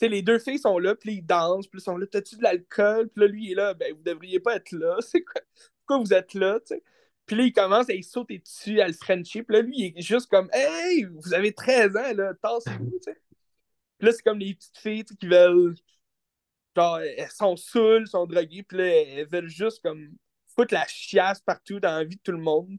Les 0.00 0.20
deux 0.20 0.38
filles 0.38 0.58
sont 0.58 0.78
là, 0.78 0.94
puis 0.94 1.14
ils 1.14 1.22
dansent, 1.22 1.66
puis 1.66 1.78
ils 1.78 1.82
sont 1.82 1.96
là, 1.96 2.06
t'as-tu 2.06 2.36
de 2.36 2.42
l'alcool? 2.42 3.08
Puis 3.08 3.22
là, 3.22 3.26
lui, 3.26 3.44
il 3.46 3.52
est 3.52 3.54
là, 3.54 3.72
ben, 3.72 3.94
vous 3.94 4.02
devriez 4.02 4.38
pas 4.38 4.56
être 4.56 4.72
là. 4.72 4.96
C'est 5.00 5.22
quoi? 5.22 5.40
Pourquoi 5.78 6.04
vous 6.04 6.12
êtes 6.12 6.34
là, 6.34 6.60
tu 6.60 6.74
sais? 6.74 6.82
Puis 7.24 7.36
là, 7.36 7.44
il 7.44 7.52
commence 7.52 7.88
à 7.88 7.94
sauter 8.02 8.38
dessus, 8.38 8.80
à 8.80 8.88
le 8.88 8.92
frencher. 8.92 9.42
Puis 9.44 9.56
là, 9.56 9.62
lui, 9.62 9.74
il 9.78 9.98
est 9.98 10.02
juste 10.02 10.28
comme, 10.28 10.50
hey, 10.52 11.04
vous 11.04 11.32
avez 11.32 11.52
13 11.54 11.96
ans, 11.96 12.12
là, 12.14 12.34
tassez-vous, 12.34 12.90
tu 12.90 13.12
sais? 13.12 13.18
Puis 13.98 14.06
là, 14.06 14.12
c'est 14.12 14.22
comme 14.22 14.38
les 14.38 14.54
petites 14.54 14.76
filles, 14.78 15.04
qui 15.04 15.26
veulent. 15.26 15.74
Genre, 16.76 16.98
elles 16.98 17.30
sont 17.30 17.56
saoules, 17.56 18.06
sont 18.08 18.26
droguées, 18.26 18.64
puis 18.64 18.78
là, 18.78 18.84
elles 18.84 19.28
veulent 19.28 19.48
juste 19.48 19.80
comme 19.82 20.16
foutre 20.54 20.74
la 20.74 20.86
chiasse 20.86 21.40
partout 21.40 21.80
dans 21.80 21.96
la 21.96 22.04
vie 22.04 22.16
de 22.16 22.22
tout 22.22 22.32
le 22.32 22.38
monde. 22.38 22.78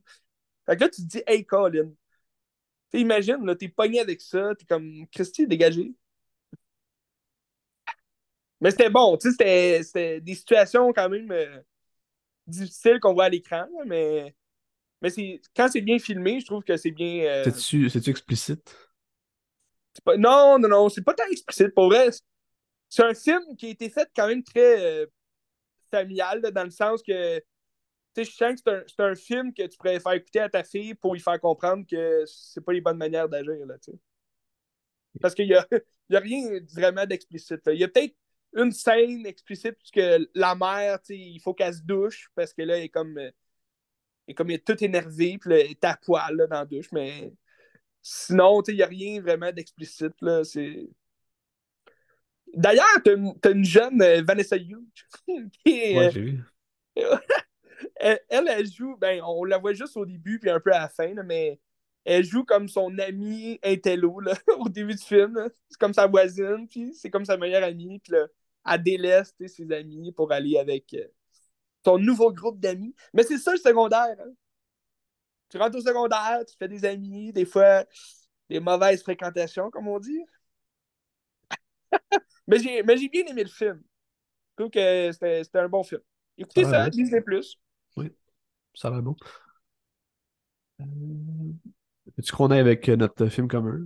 Fait 0.66 0.76
que 0.78 0.82
là, 0.82 0.90
tu 0.90 1.02
te 1.04 1.08
dis, 1.08 1.24
hey, 1.28 1.46
Colin, 1.46 1.92
tu 2.92 3.00
imagines, 3.00 3.46
là, 3.46 3.56
t'es 3.56 3.70
pogné 3.70 4.00
avec 4.00 4.22
ça, 4.22 4.54
t'es 4.56 4.66
comme, 4.66 5.06
Christy, 5.12 5.48
dégagé. 5.48 5.94
Mais 8.62 8.72
c'était 8.72 8.90
bon, 8.90 9.18
tu 9.18 9.32
sais, 9.32 9.84
c'était- 9.84 10.22
des 10.22 10.36
situations 10.36 10.92
quand 10.94 11.10
même 11.10 11.30
euh, 11.32 11.60
difficiles 12.48 13.00
qu'on 13.00 13.14
voit 13.14 13.26
à 13.26 13.30
l'écran, 13.30 13.68
mais, 13.86 14.36
mais 15.02 15.12
quand 15.56 15.70
c'est 15.70 15.82
bien 15.82 16.00
filmé, 16.00 16.40
je 16.40 16.46
trouve 16.46 16.64
que 16.64 16.78
c'est 16.78 16.92
bien. 16.92 17.24
euh, 17.26 17.52
C'est-tu 17.52 18.10
explicite? 18.10 18.76
pas- 20.04 20.18
non, 20.18 20.60
non, 20.60 20.68
non, 20.70 20.90
c'est 20.90 21.04
pas 21.04 21.14
tant 21.14 21.26
explicite. 21.32 21.74
Pour 21.74 21.88
vrai, 21.88 22.10
c'est 22.90 23.04
un 23.04 23.14
film 23.14 23.42
qui 23.58 23.68
a 23.68 23.70
été 23.70 23.90
fait 23.90 24.10
quand 24.16 24.28
même 24.28 24.44
très 24.44 25.04
euh, 25.04 25.06
familial, 25.92 26.42
là, 26.42 26.52
dans 26.52 26.64
le 26.64 26.72
sens 26.72 27.02
que 27.04 27.42
je 28.24 28.32
sens 28.32 28.62
que 28.62 28.86
c'est 28.88 29.00
un, 29.02 29.12
un 29.12 29.16
film 29.16 29.54
que 29.54 29.68
tu 29.68 29.78
pourrais 29.78 30.00
faire 30.00 30.14
écouter 30.14 30.40
à 30.40 30.50
ta 30.50 30.64
fille 30.64 30.94
pour 30.96 31.14
lui 31.14 31.22
faire 31.22 31.40
comprendre 31.40 31.86
que 31.90 32.24
c'est 32.26 32.64
pas 32.64 32.74
les 32.74 32.82
bonnes 32.82 32.98
manières 32.98 33.30
d'agir, 33.30 33.66
là, 33.66 33.78
tu 33.78 33.92
sais. 33.92 33.98
Parce 35.22 35.34
qu'il 35.34 35.48
y 35.48 35.56
a, 35.56 35.66
y 36.10 36.16
a 36.16 36.20
rien 36.20 36.60
vraiment 36.74 37.06
d'explicite. 37.06 37.62
Il 37.68 37.80
y 37.80 37.84
a 37.84 37.88
peut-être 37.88 38.16
une 38.56 38.72
scène 38.72 39.26
explicite 39.26 39.78
puisque 39.78 40.30
la 40.34 40.56
mère, 40.56 41.00
tu 41.02 41.14
sais, 41.14 41.18
il 41.18 41.40
faut 41.40 41.54
qu'elle 41.54 41.74
se 41.74 41.82
douche 41.82 42.30
parce 42.36 42.54
que 42.54 42.62
là, 42.62 42.78
elle 42.78 42.86
est 42.86 42.90
comme, 42.90 43.18
euh, 43.18 43.32
elle 44.28 44.32
est 44.32 44.34
comme 44.34 44.50
elle 44.50 44.58
est 44.58 44.66
toute 44.66 44.82
énervée, 44.82 45.38
puis 45.38 45.50
là, 45.50 45.60
elle 45.60 45.72
est 45.72 45.84
à 45.84 45.98
poil 45.98 46.36
là, 46.36 46.48
dans 46.48 46.60
la 46.60 46.66
douche, 46.66 46.92
mais 46.92 47.34
sinon, 48.02 48.62
tu 48.62 48.72
sais, 48.72 48.74
il 48.74 48.78
n'y 48.78 48.84
a 48.84 48.88
rien 48.88 49.22
vraiment 49.22 49.52
d'explicite, 49.52 50.14
là. 50.22 50.44
C'est... 50.44 50.88
D'ailleurs, 52.54 52.86
t'as 53.04 53.16
une, 53.16 53.38
t'as 53.40 53.52
une 53.52 53.66
jeune 53.66 54.02
euh, 54.02 54.24
Vanessa 54.26 54.56
Hughes 54.56 54.86
qui 55.64 55.80
est, 55.80 55.98
Ouais, 55.98 56.08
euh, 56.08 56.12
j'ai 56.12 56.22
vu. 56.22 56.44
elle, 57.96 58.20
elle, 58.30 58.48
elle 58.48 58.68
joue, 58.72 58.96
ben, 58.98 59.22
on 59.24 59.44
la 59.44 59.58
voit 59.58 59.74
juste 59.74 59.98
au 59.98 60.06
début 60.06 60.40
puis 60.40 60.50
un 60.50 60.60
peu 60.60 60.74
à 60.74 60.80
la 60.82 60.90
fin, 60.90 61.14
là, 61.14 61.24
mais 61.24 61.60
elle 62.06 62.24
joue 62.24 62.44
comme 62.46 62.68
son 62.70 62.98
amie 63.00 63.60
Intello 63.64 64.20
là, 64.20 64.34
au 64.60 64.70
début 64.70 64.96
du 64.96 65.04
film. 65.04 65.50
C'est 65.70 65.78
comme 65.80 65.94
sa 65.94 66.08
voisine, 66.08 66.68
puis 66.70 66.94
c'est 66.94 67.10
comme 67.10 67.26
sa 67.26 67.38
meilleure 67.38 67.64
amie, 67.64 68.00
puis 68.00 68.14
là, 68.14 68.28
elle 68.68 68.84
délaisse 68.84 69.34
ses 69.48 69.72
amis 69.72 70.12
pour 70.12 70.32
aller 70.32 70.58
avec 70.58 70.94
euh, 70.94 71.08
son 71.84 71.98
nouveau 71.98 72.32
groupe 72.34 72.60
d'amis. 72.60 72.96
Mais 73.14 73.24
c'est 73.24 73.38
ça 73.38 73.52
le 73.52 73.58
secondaire. 73.58 74.16
hein. 74.20 74.32
Tu 75.50 75.58
rentres 75.58 75.78
au 75.78 75.82
secondaire, 75.82 76.40
tu 76.48 76.56
fais 76.58 76.68
des 76.68 76.86
amis, 76.86 77.32
des 77.32 77.46
fois 77.46 77.86
des 78.50 78.60
mauvaises 78.60 79.02
fréquentations, 79.04 79.70
comme 79.72 79.88
on 79.88 80.00
dit. 80.00 80.22
mais 82.48 82.60
j'ai 82.60 83.10
bien 83.10 83.26
aimé 83.26 83.44
le 83.44 83.50
film. 83.50 83.82
Je 84.58 84.64
trouve 84.64 84.72
que 84.72 85.12
c'était 85.12 85.60
un 85.60 85.70
bon 85.70 85.84
film. 85.84 86.02
Écoutez 86.38 86.66
Ça. 86.66 86.90
Disney 86.90 87.22
Plus. 87.22 87.58
Ça 88.76 88.90
va 88.90 89.02
bon. 89.02 89.16
Euh, 90.82 90.86
Veux-tu 92.18 92.32
qu'on 92.34 92.52
aille 92.52 92.60
avec 92.60 92.88
euh, 92.90 92.96
notre 92.96 93.28
film 93.28 93.48
commun? 93.48 93.82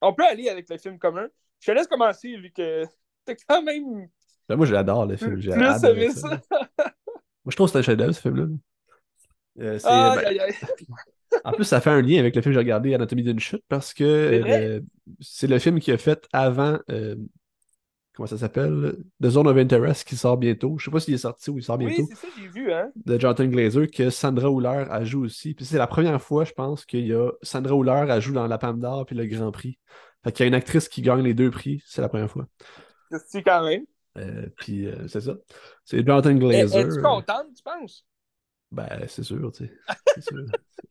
On 0.00 0.12
peut 0.14 0.24
aller 0.26 0.48
avec 0.48 0.68
le 0.70 0.78
film 0.78 0.98
commun. 0.98 1.26
Je 1.60 1.66
te 1.66 1.72
laisse 1.72 1.86
commencer 1.88 2.36
vu 2.36 2.52
que 2.52 2.84
t'as 3.24 3.34
quand 3.48 3.62
même 3.62 4.08
Ben, 4.48 4.56
moi, 4.56 4.66
j'adore 4.66 5.06
le 5.06 5.16
film. 5.16 5.32
plus 5.32 5.42
J'ai 5.42 5.50
plus 5.52 5.64
adoré 5.64 6.04
aimé 6.04 6.10
ça. 6.10 6.40
ça. 6.48 6.60
Moi, 6.78 7.50
je 7.50 7.56
trouve 7.56 7.66
que 7.68 7.72
c'est 7.72 7.78
un 7.78 7.82
chef-d'œuvre, 7.82 8.12
ce 8.12 8.20
film-là. 8.20 8.46
Euh, 9.60 9.78
ben, 9.82 10.18
aïe, 10.24 10.38
aïe. 10.38 10.54
En 11.44 11.52
plus, 11.52 11.64
ça 11.64 11.80
fait 11.80 11.90
un 11.90 12.00
lien 12.00 12.18
avec 12.20 12.34
le 12.36 12.42
film 12.42 12.52
que 12.52 12.54
j'ai 12.54 12.64
regardé, 12.64 12.94
Anatomie 12.94 13.22
d'une 13.22 13.40
chute, 13.40 13.64
parce 13.68 13.92
que 13.92 14.40
C'est 15.20 15.46
euh, 15.46 15.50
le 15.50 15.58
film 15.58 15.80
qui 15.80 15.90
a 15.92 15.98
fait 15.98 16.26
avant. 16.32 16.78
euh, 16.90 17.16
comment 18.18 18.26
ça 18.26 18.36
s'appelle? 18.36 18.96
The 19.22 19.28
Zone 19.30 19.46
of 19.46 19.56
Interest 19.56 20.06
qui 20.06 20.16
sort 20.16 20.36
bientôt. 20.36 20.76
Je 20.76 20.86
sais 20.86 20.90
pas 20.90 20.98
s'il 20.98 21.14
est 21.14 21.18
sorti 21.18 21.50
ou 21.50 21.58
il 21.58 21.62
sort 21.62 21.78
Oui, 21.78 21.86
bientôt. 21.86 22.08
c'est 22.10 22.26
ça, 22.26 22.28
j'ai 22.36 22.48
vu, 22.48 22.72
hein. 22.72 22.90
De 22.96 23.18
Jonathan 23.18 23.44
Glazer, 23.46 23.86
que 23.86 24.10
Sandra 24.10 24.48
Hüller 24.48 24.86
a 24.90 25.04
joué 25.04 25.26
aussi. 25.26 25.54
Puis 25.54 25.64
c'est 25.64 25.78
la 25.78 25.86
première 25.86 26.20
fois, 26.20 26.44
je 26.44 26.52
pense, 26.52 26.84
qu'il 26.84 27.06
y 27.06 27.14
a 27.14 27.30
Sandra 27.42 27.76
Hüller 27.76 28.10
a 28.10 28.18
joué 28.18 28.34
dans 28.34 28.48
la 28.48 28.58
Palme 28.58 28.80
d'Or 28.80 29.06
puis 29.06 29.14
le 29.14 29.24
Grand 29.26 29.52
Prix. 29.52 29.78
Fait 30.24 30.32
qu'il 30.32 30.42
y 30.42 30.46
a 30.46 30.48
une 30.48 30.54
actrice 30.54 30.88
qui 30.88 31.00
gagne 31.00 31.22
les 31.22 31.32
deux 31.32 31.50
prix, 31.50 31.80
c'est 31.86 32.02
la 32.02 32.08
première 32.08 32.30
fois. 32.30 32.48
C'est 33.28 33.42
quand 33.42 33.64
même? 33.64 33.84
Euh, 34.18 34.48
puis 34.56 34.86
euh, 34.86 35.06
c'est 35.06 35.20
ça. 35.20 35.36
C'est 35.84 36.04
Jonathan 36.04 36.34
Glazer. 36.34 36.88
Es-tu 36.88 37.00
contente, 37.00 37.46
tu 37.56 37.62
penses? 37.62 38.04
Ben, 38.72 39.06
c'est 39.06 39.22
sûr, 39.22 39.52
tu 39.52 39.66
sais. 39.66 39.72
C'est 40.16 40.24
sûr. 40.24 40.44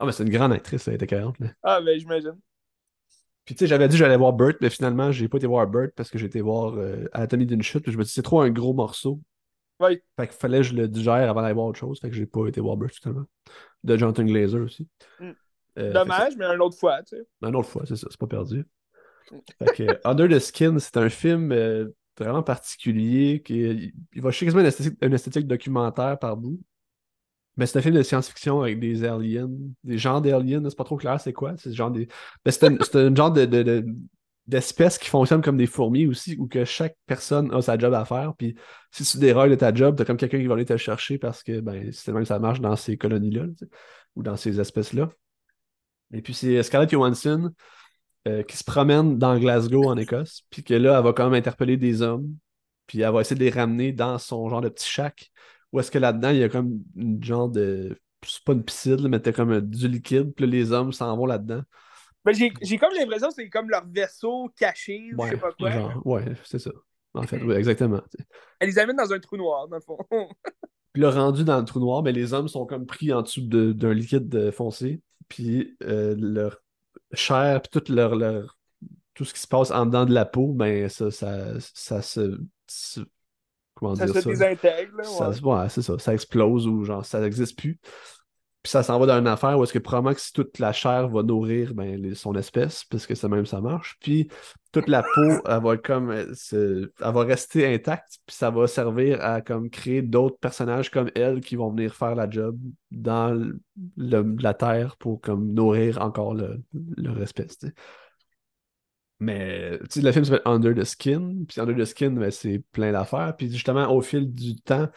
ah, 0.00 0.06
mais 0.06 0.10
c'est 0.10 0.24
une 0.24 0.30
grande 0.30 0.52
actrice, 0.52 0.88
elle 0.88 0.94
était 0.94 1.06
carrément. 1.06 1.34
Ah, 1.62 1.80
ben, 1.80 1.96
j'imagine. 1.98 2.36
Puis 3.44 3.54
tu 3.54 3.60
sais, 3.60 3.66
j'avais 3.66 3.88
dit 3.88 3.94
que 3.94 3.98
j'allais 3.98 4.16
voir 4.16 4.32
Burt, 4.32 4.56
mais 4.60 4.70
finalement, 4.70 5.12
j'ai 5.12 5.28
pas 5.28 5.36
été 5.36 5.46
voir 5.46 5.66
Burt 5.66 5.90
parce 5.94 6.10
que 6.10 6.18
j'ai 6.18 6.26
été 6.26 6.40
voir 6.40 6.74
euh, 6.76 7.04
Anatomie 7.12 7.46
d'une 7.46 7.62
chute. 7.62 7.82
Puis 7.82 7.92
je 7.92 7.98
me 7.98 8.04
dis, 8.04 8.10
c'est 8.10 8.22
trop 8.22 8.40
un 8.40 8.50
gros 8.50 8.72
morceau. 8.72 9.20
Oui. 9.80 10.00
Fait 10.16 10.28
qu'il 10.28 10.36
fallait 10.36 10.58
que 10.58 10.64
je 10.64 10.74
le 10.74 10.88
digère 10.88 11.28
avant 11.28 11.42
d'aller 11.42 11.54
voir 11.54 11.66
autre 11.66 11.78
chose. 11.78 12.00
Fait 12.00 12.08
que 12.08 12.14
j'ai 12.14 12.26
pas 12.26 12.46
été 12.46 12.60
voir 12.60 12.76
Burt 12.76 12.92
finalement. 12.94 13.26
De 13.82 13.96
Jonathan 13.96 14.24
Glazer 14.24 14.62
aussi. 14.62 14.88
Mm. 15.20 15.30
Euh, 15.78 15.92
Dommage, 15.92 16.36
mais 16.36 16.44
une 16.46 16.60
autre 16.60 16.78
fois, 16.78 17.02
tu 17.02 17.16
sais. 17.16 17.26
Une 17.42 17.56
autre 17.56 17.68
fois, 17.68 17.82
c'est 17.86 17.96
ça, 17.96 18.06
c'est 18.08 18.20
pas 18.20 18.26
perdu. 18.26 18.64
Fait 19.58 19.76
que 19.76 19.82
euh, 19.82 19.98
Under 20.04 20.28
the 20.28 20.38
Skin, 20.38 20.78
c'est 20.78 20.96
un 20.96 21.08
film 21.08 21.50
euh, 21.52 21.88
vraiment 22.18 22.42
particulier. 22.42 23.42
Qui, 23.42 23.92
il 24.12 24.22
va 24.22 24.30
chercher 24.30 24.46
quasiment 24.46 24.62
une 24.62 24.68
esthétique, 24.68 24.98
une 25.02 25.12
esthétique 25.12 25.46
documentaire 25.46 26.18
par 26.18 26.36
bout. 26.36 26.60
Mais 27.56 27.66
c'est 27.66 27.78
un 27.78 27.82
film 27.82 27.94
de 27.94 28.02
science-fiction 28.02 28.62
avec 28.62 28.80
des 28.80 29.04
aliens, 29.04 29.48
des 29.84 29.98
genres 29.98 30.20
d'aliens, 30.20 30.62
c'est 30.68 30.76
pas 30.76 30.84
trop 30.84 30.96
clair 30.96 31.20
c'est 31.20 31.32
quoi. 31.32 31.54
C'est 31.56 31.72
genre 31.72 31.90
des. 31.90 32.08
Ben, 32.44 32.52
un, 32.94 33.14
genre 33.14 33.32
de, 33.32 33.44
de- 33.44 33.62
de- 33.62 33.86
d'espèces 34.46 34.98
qui 34.98 35.08
fonctionnent 35.08 35.40
comme 35.40 35.56
des 35.56 35.66
fourmis 35.66 36.06
aussi, 36.06 36.36
où 36.38 36.46
que 36.46 36.64
chaque 36.64 36.96
personne 37.06 37.52
a 37.54 37.62
sa 37.62 37.78
job 37.78 37.94
à 37.94 38.04
faire. 38.04 38.34
Puis 38.36 38.54
si 38.90 39.04
tu 39.04 39.18
déroges 39.18 39.50
de 39.50 39.54
ta 39.54 39.72
job, 39.72 39.96
t'as 39.96 40.04
comme 40.04 40.16
quelqu'un 40.16 40.38
qui 40.38 40.46
va 40.46 40.54
aller 40.54 40.64
te 40.64 40.76
chercher 40.76 41.18
parce 41.18 41.42
que 41.42 41.60
ben, 41.60 41.90
c'est 41.92 42.12
même 42.12 42.24
ça 42.24 42.38
marche 42.38 42.60
dans 42.60 42.76
ces 42.76 42.96
colonies-là, 42.96 43.44
ou 44.16 44.22
dans 44.22 44.36
ces 44.36 44.60
espèces-là. 44.60 45.10
Et 46.12 46.22
puis 46.22 46.34
c'est 46.34 46.62
Scarlett 46.62 46.90
Johansson 46.90 47.50
euh, 48.28 48.42
qui 48.42 48.56
se 48.56 48.64
promène 48.64 49.18
dans 49.18 49.38
Glasgow 49.38 49.84
en 49.88 49.96
Écosse, 49.96 50.42
puis 50.50 50.62
que 50.64 50.74
là, 50.74 50.98
elle 50.98 51.04
va 51.04 51.12
quand 51.12 51.24
même 51.24 51.38
interpeller 51.38 51.76
des 51.76 52.02
hommes, 52.02 52.34
puis 52.86 53.00
elle 53.00 53.12
va 53.12 53.20
essayer 53.20 53.38
de 53.38 53.44
les 53.44 53.50
ramener 53.50 53.92
dans 53.92 54.18
son 54.18 54.48
genre 54.48 54.60
de 54.60 54.68
petit 54.68 54.88
shack, 54.88 55.30
où 55.74 55.80
est-ce 55.80 55.90
que 55.90 55.98
là-dedans, 55.98 56.30
il 56.30 56.38
y 56.38 56.44
a 56.44 56.48
comme 56.48 56.82
une 56.96 57.22
genre 57.22 57.48
de. 57.50 57.98
C'est 58.26 58.42
pas 58.44 58.54
une 58.54 58.64
piscine, 58.64 59.06
mais 59.08 59.20
t'as 59.20 59.32
comme 59.32 59.60
du 59.60 59.88
liquide, 59.88 60.34
puis 60.34 60.46
là, 60.46 60.50
les 60.52 60.72
hommes 60.72 60.92
s'en 60.92 61.14
vont 61.16 61.26
là-dedans. 61.26 61.62
Ben, 62.24 62.32
j'ai 62.34 62.78
comme 62.78 62.94
l'impression 62.96 63.28
que 63.28 63.34
c'est 63.34 63.50
comme 63.50 63.68
leur 63.68 63.84
vaisseau 63.86 64.50
caché 64.56 65.12
ou 65.14 65.20
je 65.20 65.22
Ouais, 65.22 65.30
sais 65.30 65.36
pas 65.36 65.52
quoi. 65.52 65.70
genre, 65.70 66.06
ouais, 66.06 66.24
c'est 66.44 66.58
ça. 66.58 66.70
En 67.12 67.22
fait, 67.24 67.38
oui, 67.44 67.54
exactement. 67.54 68.00
Elle 68.60 68.68
les 68.70 68.78
amène 68.78 68.96
dans 68.96 69.12
un 69.12 69.18
trou 69.20 69.36
noir, 69.36 69.68
dans 69.68 69.76
le 69.76 69.82
fond. 69.82 69.98
Puis 70.92 71.02
là, 71.02 71.10
rendu 71.10 71.44
dans 71.44 71.58
le 71.58 71.64
trou 71.64 71.80
noir, 71.80 72.02
mais 72.02 72.12
les 72.12 72.32
hommes 72.32 72.48
sont 72.48 72.66
comme 72.66 72.86
pris 72.86 73.12
en 73.12 73.22
dessous 73.22 73.42
de- 73.46 73.72
d'un 73.72 73.92
liquide 73.92 74.50
foncé. 74.52 75.02
Puis 75.28 75.76
euh, 75.82 76.14
leur 76.18 76.62
chair, 77.12 77.60
puis 77.62 77.80
tout 77.80 77.92
leur, 77.92 78.14
leur- 78.16 78.56
tout 79.14 79.24
ce 79.24 79.34
qui 79.34 79.40
se 79.40 79.48
passe 79.48 79.70
en 79.70 79.86
dedans 79.86 80.06
de 80.06 80.14
la 80.14 80.24
peau, 80.24 80.52
ben 80.52 80.88
ça, 80.88 81.10
ça, 81.10 81.54
ça 81.60 82.02
se, 82.02 82.38
se- 82.68 83.00
Comment 83.74 83.94
ça 83.94 84.06
dire 84.06 84.14
se 84.14 84.20
ça? 84.22 84.30
désintègre, 84.30 84.96
là. 84.98 85.04
Ça, 85.04 85.30
ouais. 85.30 85.40
ouais, 85.42 85.68
c'est 85.68 85.82
ça. 85.82 85.98
Ça 85.98 86.14
explose 86.14 86.66
ou 86.66 86.84
genre 86.84 87.04
ça 87.04 87.20
n'existe 87.20 87.58
plus. 87.58 87.78
Puis 88.62 88.70
ça 88.70 88.82
s'en 88.82 88.98
va 88.98 89.04
dans 89.04 89.18
une 89.18 89.26
affaire 89.26 89.58
où 89.58 89.62
est-ce 89.64 89.74
que 89.74 89.78
probablement 89.78 90.14
que 90.14 90.20
si 90.22 90.32
toute 90.32 90.58
la 90.58 90.72
chair 90.72 91.08
va 91.10 91.22
nourrir 91.22 91.74
ben, 91.74 92.00
les- 92.00 92.14
son 92.14 92.34
espèce, 92.34 92.84
parce 92.84 93.06
que 93.06 93.14
ça 93.14 93.28
même 93.28 93.44
ça 93.44 93.60
marche. 93.60 93.96
Puis 94.00 94.28
toute 94.72 94.88
la 94.88 95.02
peau, 95.02 95.32
elle 95.46 95.62
va 95.62 95.76
comme 95.76 96.10
euh, 96.10 96.32
elle 96.54 97.12
va 97.12 97.22
rester 97.24 97.74
intacte, 97.74 98.20
puis 98.26 98.34
ça 98.34 98.48
va 98.50 98.66
servir 98.66 99.22
à 99.22 99.42
comme 99.42 99.68
créer 99.68 100.00
d'autres 100.00 100.38
personnages 100.38 100.90
comme 100.90 101.10
elle 101.14 101.40
qui 101.42 101.56
vont 101.56 101.70
venir 101.70 101.94
faire 101.94 102.14
la 102.14 102.30
job 102.30 102.58
dans 102.90 103.34
le- 103.34 103.60
le- 103.98 104.34
la 104.40 104.54
terre 104.54 104.96
pour 104.96 105.20
comme 105.20 105.52
nourrir 105.52 106.00
encore 106.00 106.32
le- 106.32 106.62
leur 106.96 107.20
espèce. 107.20 107.58
Mais 109.20 109.78
tu 109.90 110.00
sais, 110.00 110.00
le 110.02 110.12
film 110.12 110.24
s'appelle 110.24 110.42
Under 110.44 110.74
the 110.74 110.84
Skin, 110.84 111.44
puis 111.48 111.60
Under 111.60 111.76
the 111.76 111.84
Skin, 111.84 112.10
ben, 112.10 112.30
c'est 112.30 112.58
plein 112.72 112.92
d'affaires. 112.92 113.34
Puis 113.36 113.50
justement, 113.50 113.90
au 113.94 114.00
fil 114.00 114.32
du 114.32 114.56
temps, 114.56 114.88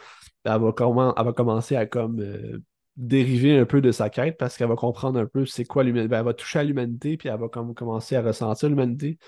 elle 0.44 0.62
va, 0.62 0.72
comment, 0.76 1.14
elle 1.16 1.26
va 1.26 1.34
commencer 1.34 1.76
à 1.76 1.86
comme 1.86 2.20
euh, 2.20 2.60
dériver 2.98 3.58
un 3.58 3.66
peu 3.66 3.80
de 3.80 3.92
sa 3.92 4.10
quête 4.10 4.38
parce 4.38 4.58
qu'elle 4.58 4.68
va 4.68 4.76
comprendre 4.76 5.20
un 5.20 5.28
peu 5.28 5.46
c'est 5.46 5.66
quoi 5.66 5.84
l'humanité. 5.84 6.10
Ben, 6.10 6.20
elle 6.20 6.26
va 6.26 6.34
toucher 6.34 6.60
à 6.60 6.64
l'humanité, 6.64 7.16
puis 7.16 7.30
elle 7.30 7.40
va 7.40 7.48
comme 7.48 7.74
commencer 7.76 8.16
à 8.16 8.22
ressentir 8.22 8.70
l'humanité. 8.70 9.20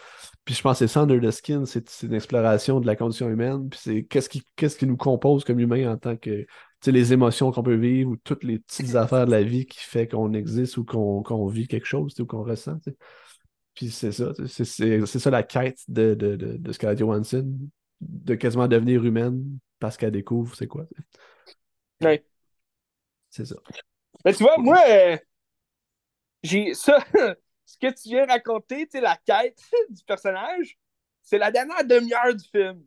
Puis 0.43 0.55
je 0.55 0.61
pense 0.61 0.79
que 0.79 0.87
c'est 0.87 0.93
ça, 0.93 1.01
Under 1.01 1.21
the 1.21 1.31
Skin, 1.31 1.65
c'est 1.65 2.03
une 2.03 2.13
exploration 2.13 2.79
de 2.79 2.87
la 2.87 2.95
condition 2.95 3.29
humaine, 3.29 3.69
puis 3.69 3.79
c'est 3.81 4.03
qu'est-ce 4.03 4.29
qui, 4.29 4.43
qu'est-ce 4.55 4.77
qui 4.77 4.87
nous 4.87 4.97
compose 4.97 5.43
comme 5.43 5.59
humain 5.59 5.91
en 5.91 5.97
tant 5.97 6.17
que 6.17 6.45
les 6.87 7.13
émotions 7.13 7.51
qu'on 7.51 7.63
peut 7.63 7.75
vivre 7.75 8.11
ou 8.11 8.17
toutes 8.17 8.43
les 8.43 8.59
petites 8.59 8.95
affaires 8.95 9.25
de 9.25 9.31
la 9.31 9.43
vie 9.43 9.65
qui 9.65 9.79
fait 9.79 10.07
qu'on 10.07 10.33
existe 10.33 10.77
ou 10.77 10.85
qu'on 10.85 11.47
vit 11.47 11.67
quelque 11.67 11.85
chose 11.85 12.19
ou 12.19 12.25
qu'on 12.25 12.43
ressent. 12.43 12.79
Puis 13.75 13.91
c'est 13.91 14.11
ça, 14.11 14.33
c'est 14.47 15.19
ça 15.19 15.29
la 15.29 15.43
quête 15.43 15.79
de, 15.87 16.13
de, 16.13 16.35
de, 16.35 16.57
de 16.57 16.71
Scarlett 16.71 16.99
Johansson, 16.99 17.55
de 18.01 18.35
quasiment 18.35 18.67
devenir 18.67 19.03
humaine 19.05 19.59
parce 19.79 19.95
qu'elle 19.97 20.11
découvre 20.11 20.55
c'est 20.55 20.67
quoi. 20.67 20.85
Ouais. 22.01 22.23
C'est 23.29 23.45
ça. 23.45 23.55
Mais 24.25 24.33
tu 24.33 24.43
vois, 24.43 24.57
moi, 24.57 24.79
euh, 24.89 25.17
j'ai 26.43 26.73
ça, 26.73 26.99
ce 27.65 27.77
que 27.77 27.87
tu 27.87 28.09
viens 28.09 28.25
raconter, 28.25 28.85
tu 28.87 28.97
sais, 28.97 29.01
la 29.01 29.17
quête 29.17 29.59
du 29.89 30.03
personnage, 30.03 30.77
c'est 31.21 31.37
la 31.37 31.51
dernière 31.51 31.85
demi-heure 31.85 32.35
du 32.35 32.45
film. 32.47 32.83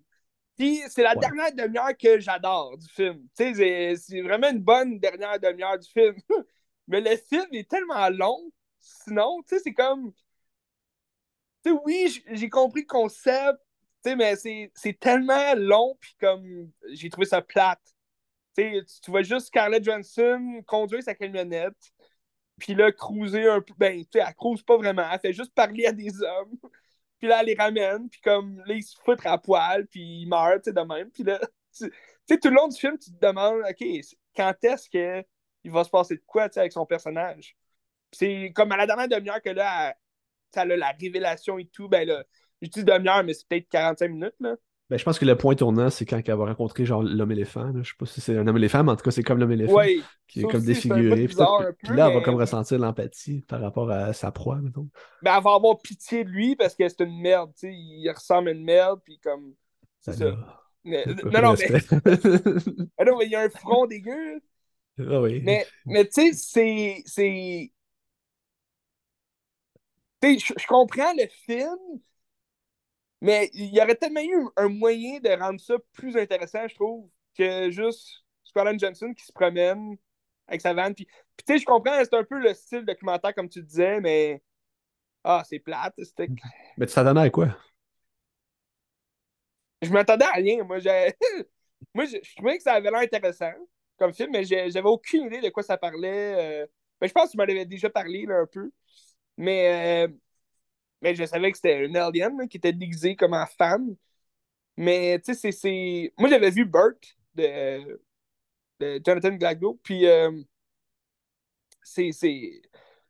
Puis 0.58 0.82
c'est 0.88 1.02
la 1.02 1.14
dernière 1.16 1.52
demi-heure 1.54 1.96
que 1.96 2.20
j'adore 2.20 2.76
du 2.78 2.88
film. 2.88 3.26
Tu 3.36 3.54
sais, 3.54 3.96
c'est 3.96 4.22
vraiment 4.22 4.50
une 4.50 4.60
bonne 4.60 4.98
dernière 4.98 5.38
demi-heure 5.40 5.78
du 5.78 5.88
film. 5.90 6.14
Mais 6.88 7.00
le 7.00 7.16
film 7.16 7.46
est 7.52 7.68
tellement 7.70 8.08
long, 8.10 8.50
sinon, 8.80 9.42
tu 9.48 9.56
sais, 9.56 9.62
c'est 9.64 9.74
comme. 9.74 10.12
Sais, 11.64 11.70
oui, 11.84 12.22
j'ai 12.32 12.48
compris 12.48 12.82
le 12.82 12.86
concept, 12.86 13.58
mais 14.04 14.34
c'est 14.36 14.98
tellement 14.98 15.54
long, 15.54 15.96
puis 16.00 16.16
comme 16.20 16.70
j'ai 16.92 17.08
trouvé 17.10 17.26
ça 17.26 17.40
plate. 17.40 17.80
Tu, 18.56 18.84
tu 19.02 19.10
vois 19.10 19.22
juste 19.22 19.46
Scarlett 19.46 19.82
Johansson 19.84 20.62
conduire 20.66 21.02
sa 21.02 21.14
camionnette, 21.14 21.92
puis 22.58 22.74
là, 22.74 22.92
cruiser 22.92 23.48
un 23.48 23.60
peu. 23.60 23.74
Ben, 23.78 24.00
tu 24.04 24.18
sais, 24.18 24.24
elle 24.26 24.34
cruise 24.34 24.62
pas 24.62 24.76
vraiment, 24.76 25.04
elle 25.10 25.20
fait 25.20 25.32
juste 25.32 25.54
parler 25.54 25.86
à 25.86 25.92
des 25.92 26.22
hommes, 26.22 26.56
puis 27.18 27.28
là, 27.28 27.40
elle 27.40 27.46
les 27.46 27.54
ramène, 27.54 28.08
puis 28.10 28.20
comme 28.20 28.62
là, 28.66 28.74
ils 28.74 28.82
se 28.82 28.96
foutent 29.04 29.24
à 29.26 29.38
poil, 29.38 29.86
puis 29.86 30.22
ils 30.22 30.26
meurent, 30.28 30.60
tu 30.62 30.70
sais, 30.70 30.72
de 30.72 30.80
même. 30.80 31.10
Puis 31.10 31.22
là, 31.24 31.38
tu 31.76 31.90
sais, 32.28 32.38
tout 32.38 32.48
le 32.48 32.54
long 32.56 32.68
du 32.68 32.78
film, 32.78 32.98
tu 32.98 33.12
te 33.12 33.26
demandes, 33.26 33.62
OK, 33.68 33.86
quand 34.36 34.54
est-ce 34.64 34.88
qu'il 34.90 35.70
va 35.72 35.84
se 35.84 35.90
passer 35.90 36.16
de 36.16 36.22
quoi, 36.26 36.48
tu 36.48 36.54
sais, 36.54 36.60
avec 36.60 36.72
son 36.72 36.86
personnage? 36.86 37.56
C'est 38.12 38.52
comme 38.54 38.72
à 38.72 38.76
la 38.76 38.86
dernière 38.86 39.08
demi-heure 39.08 39.42
que 39.42 39.50
là, 39.50 39.96
ça 40.52 40.62
a 40.62 40.64
la 40.64 40.92
révélation 41.00 41.58
et 41.58 41.66
tout, 41.66 41.88
ben 41.88 42.06
là, 42.06 42.24
je 42.60 42.68
dis 42.68 42.84
demi-heure, 42.84 43.24
mais 43.24 43.34
c'est 43.34 43.46
peut-être 43.48 43.68
45 43.68 44.08
minutes, 44.08 44.34
là. 44.40 44.56
Ben, 44.92 44.98
je 44.98 45.04
pense 45.04 45.18
que 45.18 45.24
le 45.24 45.38
point 45.38 45.54
tournant, 45.54 45.88
c'est 45.88 46.04
quand 46.04 46.20
elle 46.22 46.34
va 46.34 46.44
rencontrer 46.44 46.84
genre 46.84 47.02
l'homme 47.02 47.32
éléphant. 47.32 47.72
Je 47.82 47.88
sais 47.88 47.96
pas 47.98 48.04
si 48.04 48.20
c'est 48.20 48.36
un 48.36 48.46
homme 48.46 48.58
éléphant, 48.58 48.84
mais 48.84 48.92
en 48.92 48.96
tout 48.96 49.04
cas, 49.04 49.10
c'est 49.10 49.22
comme 49.22 49.38
l'homme 49.38 49.52
éléphant 49.52 49.80
qui 50.28 50.40
est 50.40 50.42
comme 50.42 50.62
défiguré. 50.62 51.28
Puis, 51.28 51.36
là, 51.96 52.08
elle 52.08 52.14
va 52.14 52.20
comme 52.20 52.34
ressentir 52.34 52.78
l'empathie 52.78 53.40
par 53.48 53.62
rapport 53.62 53.90
à 53.90 54.12
sa 54.12 54.30
proie, 54.32 54.56
mettons. 54.56 54.90
Ben, 55.22 55.34
elle 55.34 55.42
va 55.42 55.54
avoir 55.54 55.78
pitié 55.78 56.24
de 56.24 56.28
lui 56.28 56.56
parce 56.56 56.74
que 56.74 56.86
c'est 56.86 57.00
une 57.00 57.18
merde, 57.18 57.52
tu 57.54 57.68
sais. 57.68 57.72
Il 57.72 58.10
ressemble 58.10 58.50
à 58.50 58.52
une 58.52 58.64
merde, 58.64 59.00
puis 59.02 59.18
comme. 59.18 59.54
C'est 60.00 60.12
ça. 60.12 60.60
Mais, 60.84 61.06
non, 61.06 61.40
non, 61.40 61.54
mais... 61.58 61.80
ah 62.98 63.04
non, 63.06 63.16
mais 63.16 63.24
il 63.24 63.30
y 63.30 63.34
a 63.34 63.40
un 63.40 63.48
front 63.48 63.86
dégueu. 63.86 64.42
Ah 64.98 65.22
oui. 65.22 65.40
Mais, 65.42 65.66
mais 65.86 66.04
tu 66.04 66.34
sais, 66.34 67.02
c'est. 67.06 67.72
Je 70.22 70.66
comprends 70.66 71.12
le 71.14 71.26
film, 71.26 72.00
mais 73.20 73.50
il 73.54 73.74
y 73.74 73.80
aurait 73.80 73.94
tellement 73.94 74.20
eu 74.20 74.48
un 74.56 74.68
moyen 74.68 75.20
de 75.20 75.30
rendre 75.30 75.60
ça 75.60 75.74
plus 75.92 76.16
intéressant, 76.16 76.66
je 76.68 76.74
trouve, 76.74 77.08
que 77.36 77.70
juste 77.70 78.24
Scarlett 78.44 78.78
Johnson 78.78 79.12
qui 79.14 79.24
se 79.24 79.32
promène 79.32 79.96
avec 80.46 80.60
sa 80.60 80.74
vanne. 80.74 80.94
Puis, 80.94 81.06
tu 81.06 81.14
sais, 81.46 81.58
je 81.58 81.64
comprends, 81.64 81.98
c'est 81.98 82.14
un 82.14 82.24
peu 82.24 82.38
le 82.38 82.54
style 82.54 82.84
documentaire, 82.84 83.34
comme 83.34 83.48
tu 83.48 83.62
disais, 83.62 84.00
mais. 84.00 84.42
Ah, 85.24 85.42
c'est 85.48 85.60
plate. 85.60 85.94
Mais 86.76 86.86
tu 86.86 86.94
t'attendais 86.94 87.20
à 87.20 87.30
quoi? 87.30 87.56
Je 89.82 89.90
m'attendais 89.90 90.24
à 90.24 90.32
rien. 90.32 90.62
Moi, 90.64 90.78
j'ai. 90.78 91.12
Moi, 91.94 92.06
je, 92.06 92.34
trouvais 92.36 92.56
que 92.56 92.62
ça 92.62 92.74
avait 92.74 92.90
l'air 92.90 93.00
intéressant 93.00 93.52
comme 93.98 94.12
film, 94.12 94.30
mais 94.32 94.44
j'avais 94.44 94.82
aucune 94.82 95.26
idée 95.26 95.40
de 95.40 95.50
quoi 95.50 95.62
ça 95.62 95.76
parlait. 95.76 96.62
Euh. 96.62 96.66
Ben, 97.00 97.06
je 97.06 97.12
pense 97.12 97.26
que 97.26 97.30
tu 97.32 97.36
m'en 97.36 97.44
avais 97.44 97.66
déjà 97.66 97.90
parlé 97.90 98.26
là, 98.26 98.38
un 98.38 98.46
peu. 98.46 98.70
Mais 99.36 100.06
euh, 100.06 100.12
mais 101.02 101.14
je 101.14 101.24
savais 101.24 101.50
que 101.52 101.58
c'était 101.58 101.86
un 101.86 101.94
alien 101.96 102.48
qui 102.48 102.56
était 102.58 102.72
déguisé 102.72 103.16
comme 103.16 103.34
en 103.34 103.46
femme. 103.46 103.96
Mais 104.76 105.20
tu 105.20 105.34
sais, 105.34 105.52
c'est. 105.52 106.12
Moi, 106.18 106.28
j'avais 106.30 106.50
vu 106.50 106.64
Burt 106.64 106.98
de, 107.34 108.00
Jonathan 109.04 109.30
Glasgow. 109.36 109.80
Puis, 109.82 110.06
euh, 110.06 110.30
c'est. 111.82 112.12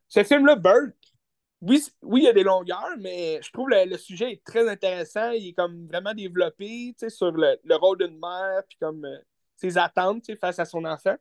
Ce 0.08 0.24
film-là, 0.24 0.56
Burt, 0.56 0.92
oui, 1.60 1.82
oui, 2.02 2.20
il 2.22 2.24
y 2.24 2.28
a 2.28 2.32
des 2.32 2.42
longueurs, 2.42 2.96
mais 2.98 3.40
je 3.42 3.50
trouve 3.52 3.70
le, 3.70 3.84
le 3.86 3.96
sujet 3.98 4.32
est 4.32 4.44
très 4.44 4.68
intéressant. 4.68 5.30
Il 5.30 5.48
est 5.48 5.52
comme 5.54 5.86
vraiment 5.86 6.14
développé 6.14 6.94
sur 7.08 7.30
le, 7.32 7.58
le 7.64 7.76
rôle 7.76 7.98
d'une 7.98 8.18
mère, 8.18 8.62
puis 8.68 8.78
comme 8.78 9.04
euh, 9.04 9.18
ses 9.56 9.78
attentes 9.78 10.34
face 10.40 10.58
à 10.58 10.64
son 10.64 10.84
enfant. 10.84 11.16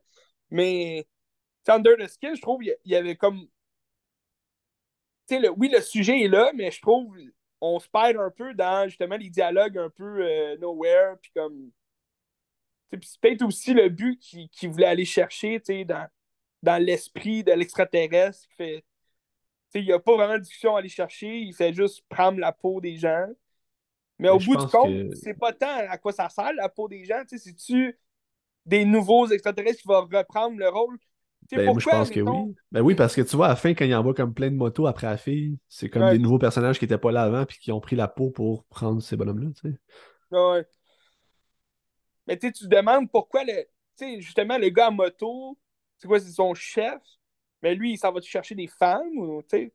Mais 0.50 1.06
Thunder 1.64 1.96
the 1.98 2.08
Skin, 2.08 2.34
je 2.34 2.42
trouve 2.42 2.64
il 2.64 2.76
y 2.84 2.96
avait 2.96 3.16
comme 3.16 3.46
oui, 5.56 5.68
le 5.68 5.80
sujet 5.80 6.20
est 6.22 6.28
là, 6.28 6.52
mais 6.54 6.70
je 6.70 6.80
trouve 6.80 7.16
on 7.62 7.78
se 7.78 7.88
perd 7.88 8.16
un 8.16 8.30
peu 8.30 8.52
dans 8.54 8.88
justement 8.88 9.16
les 9.16 9.30
dialogues 9.30 9.78
un 9.78 9.88
peu 9.88 10.26
euh, 10.26 10.56
nowhere, 10.58 11.16
puis 11.22 11.30
comme. 11.34 11.70
c'est 12.90 13.20
peut-être 13.20 13.42
aussi 13.42 13.72
le 13.72 13.88
but 13.88 14.18
qu'il 14.18 14.68
voulait 14.68 14.86
aller 14.86 15.04
chercher 15.04 15.60
dans, 15.84 16.08
dans 16.60 16.82
l'esprit 16.82 17.44
de 17.44 17.52
l'extraterrestre. 17.52 18.48
Fait, 18.56 18.84
il 19.74 19.84
n'y 19.84 19.92
a 19.92 20.00
pas 20.00 20.16
vraiment 20.16 20.34
de 20.34 20.40
discussion 20.40 20.74
à 20.74 20.80
aller 20.80 20.88
chercher, 20.88 21.38
il 21.38 21.54
fait 21.54 21.72
juste 21.72 22.02
prendre 22.08 22.38
la 22.40 22.52
peau 22.52 22.80
des 22.80 22.96
gens. 22.96 23.28
Mais, 24.18 24.28
au 24.28 24.38
bout 24.38 24.56
du 24.56 24.66
compte, 24.66 25.14
c'est 25.14 25.34
pas 25.34 25.52
tant 25.52 25.88
à 25.88 25.98
quoi 25.98 26.12
ça 26.12 26.28
sert 26.28 26.52
la 26.52 26.68
peau 26.68 26.88
des 26.88 27.04
gens. 27.04 27.22
C'est-tu 27.26 27.98
des 28.66 28.84
nouveaux 28.84 29.26
extraterrestres 29.28 29.82
qui 29.82 29.88
vont 29.88 30.02
reprendre 30.02 30.58
le 30.58 30.68
rôle? 30.68 30.98
Ben, 31.52 31.66
moi, 31.66 31.78
je 31.78 31.88
pense 31.88 32.10
que 32.10 32.20
oui. 32.20 32.54
Ben 32.70 32.80
oui, 32.80 32.94
parce 32.94 33.14
que 33.14 33.20
tu 33.20 33.36
vois, 33.36 33.46
à 33.46 33.50
la 33.50 33.56
fin, 33.56 33.74
quand 33.74 33.84
il 33.84 33.94
envoie 33.94 34.14
comme 34.14 34.32
plein 34.32 34.50
de 34.50 34.56
motos 34.56 34.86
après 34.86 35.06
la 35.06 35.16
fille, 35.16 35.58
c'est 35.68 35.88
comme 35.88 36.10
des 36.10 36.18
nouveaux 36.18 36.38
personnages 36.38 36.78
qui 36.78 36.84
n'étaient 36.84 36.98
pas 36.98 37.12
là 37.12 37.22
avant 37.22 37.44
puis 37.44 37.58
qui 37.58 37.72
ont 37.72 37.80
pris 37.80 37.96
la 37.96 38.08
peau 38.08 38.30
pour 38.30 38.64
prendre 38.64 39.02
ces 39.02 39.16
bonhommes-là, 39.16 39.50
tu 39.60 39.70
sais. 39.70 39.78
Ouais. 40.30 40.64
Mais 42.26 42.38
tu 42.38 42.52
te 42.52 42.66
demandes 42.66 43.10
pourquoi 43.10 43.44
le. 43.44 43.64
Tu 43.98 44.04
sais, 44.06 44.20
justement, 44.20 44.56
le 44.56 44.70
gars 44.70 44.88
en 44.88 44.92
moto, 44.92 45.58
c'est 45.98 46.08
quoi, 46.08 46.18
c'est 46.18 46.30
son 46.30 46.54
chef, 46.54 47.00
mais 47.62 47.74
lui, 47.74 47.92
il 47.92 47.98
s'en 47.98 48.12
va 48.12 48.20
chercher 48.20 48.54
des 48.54 48.68
femmes 48.68 49.16
ou, 49.16 49.42
tu 49.42 49.56
sais? 49.56 49.72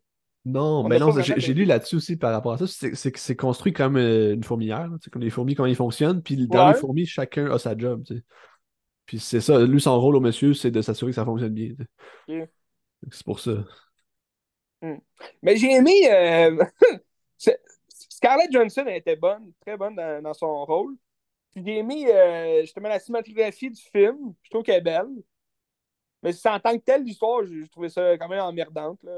Non, 0.47 0.87
mais 0.87 0.97
non, 0.97 1.11
j'ai 1.21 1.53
lu 1.53 1.65
là-dessus 1.65 1.97
aussi 1.97 2.15
par 2.15 2.31
rapport 2.31 2.53
à 2.53 2.57
ça. 2.57 2.67
C'est 2.67 3.11
que 3.11 3.19
c'est 3.19 3.35
construit 3.35 3.73
comme 3.73 3.97
euh, 3.97 4.33
une 4.33 4.45
fourmilière, 4.45 4.89
comme 5.11 5.21
les 5.21 5.29
fourmis, 5.29 5.55
comment 5.55 5.67
ils 5.67 5.75
fonctionnent. 5.75 6.23
Puis 6.23 6.47
dans 6.47 6.69
les 6.69 6.73
fourmis, 6.73 7.05
chacun 7.05 7.51
a 7.51 7.59
sa 7.59 7.77
job. 7.77 8.03
Puis 9.07 9.19
c'est 9.19 9.41
ça, 9.41 9.65
lui, 9.65 9.81
son 9.81 9.99
rôle 9.99 10.17
au 10.17 10.19
monsieur, 10.19 10.53
c'est 10.53 10.69
de 10.69 10.81
s'assurer 10.81 11.11
que 11.11 11.15
ça 11.15 11.25
fonctionne 11.25 11.53
bien. 11.53 11.73
C'est 12.27 13.23
pour 13.25 13.39
ça. 13.39 13.63
Hmm. 14.81 14.97
Mais 15.41 15.55
j'ai 15.55 15.71
aimé. 15.71 16.11
Euh, 16.11 16.63
Scarlett 17.89 18.51
Johnson 18.51 18.83
elle 18.85 18.97
était 18.97 19.15
bonne, 19.15 19.53
très 19.61 19.77
bonne 19.77 19.95
dans, 19.95 20.33
son 20.33 20.65
rôle. 20.65 20.95
j'ai 21.55 21.77
aimé 21.77 22.11
euh, 22.11 22.61
justement 22.61 22.89
la 22.89 22.99
cinématographie 22.99 23.71
du 23.71 23.81
film. 23.81 24.33
Je 24.43 24.49
trouve 24.49 24.63
qu'elle 24.63 24.79
est 24.79 24.81
belle. 24.81 25.07
Mais 26.21 26.31
en 26.47 26.59
tant 26.59 26.77
que 26.77 26.83
telle, 26.83 27.03
l'histoire, 27.03 27.45
j'ai 27.45 27.67
trouvé 27.69 27.89
ça 27.89 28.17
quand 28.17 28.27
même 28.27 28.41
emmerdante. 28.41 29.01
Là. 29.03 29.13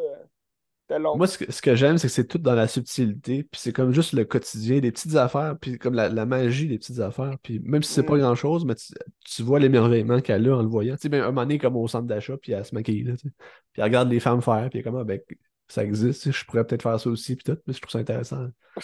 Moi, 0.98 1.28
ce 1.28 1.62
que, 1.62 1.76
j'aime, 1.76 1.98
c'est 2.00 2.08
que 2.08 2.14
c'est 2.14 2.28
tout 2.28 2.40
dans 2.40 2.56
la 2.56 2.68
subtilité, 2.68 3.44
puis 3.44 3.62
c'est 3.62 3.72
comme 3.72 3.92
juste 3.92 4.14
le 4.14 4.26
quotidien, 4.26 4.80
des 4.80 4.92
petites 4.92 5.16
affaires, 5.16 5.56
puis 5.60 5.78
comme 5.78 5.94
la, 5.94 6.26
magie 6.26 6.68
des 6.68 6.80
petites 6.80 7.00
affaires. 7.00 7.38
Puis 7.44 7.60
même 7.60 7.84
si 7.84 7.94
c'est 7.94 8.04
pas 8.04 8.16
mm. 8.16 8.20
grand-chose, 8.20 8.66
mais 8.66 8.74
tu, 8.76 9.44
vois 9.44 9.60
l'émerveillement 9.60 10.20
qu'elle 10.20 10.50
a 10.50 10.58
en 10.58 10.64
le 10.64 10.68
voyant. 10.68 10.96
Tu 10.96 11.02
sais, 11.04 11.10
ben, 11.10 11.22
un 11.22 11.28
moment 11.28 11.42
donné, 11.42 11.60
comme 11.60 11.76
au 11.76 11.88
centre 11.88 12.08
d'achat, 12.08 12.38
puis 12.38 12.54
elle 12.54 12.66
se 12.66 12.74
maquille, 12.74 13.04
là, 13.04 13.14
puis 13.22 13.32
elle 13.78 13.84
regarde 13.84 14.10
les 14.10 14.20
femmes 14.20 14.42
faire, 14.42 14.68
puis 14.70 14.80
elle 14.80 14.82
est 14.82 14.84
comme, 14.84 14.98
ah, 14.98 15.04
ben, 15.04 15.20
ça 15.68 15.84
existe, 15.84 16.32
je 16.32 16.46
pourrais 16.46 16.66
peut-être 16.66 16.82
faire 16.82 17.00
ça 17.00 17.10
aussi, 17.10 17.36
puis 17.36 17.44
tout, 17.44 17.60
mais 17.68 17.74
je 17.74 17.82
trouve 17.82 17.92
ça 17.92 18.00
intéressant. 18.00 18.48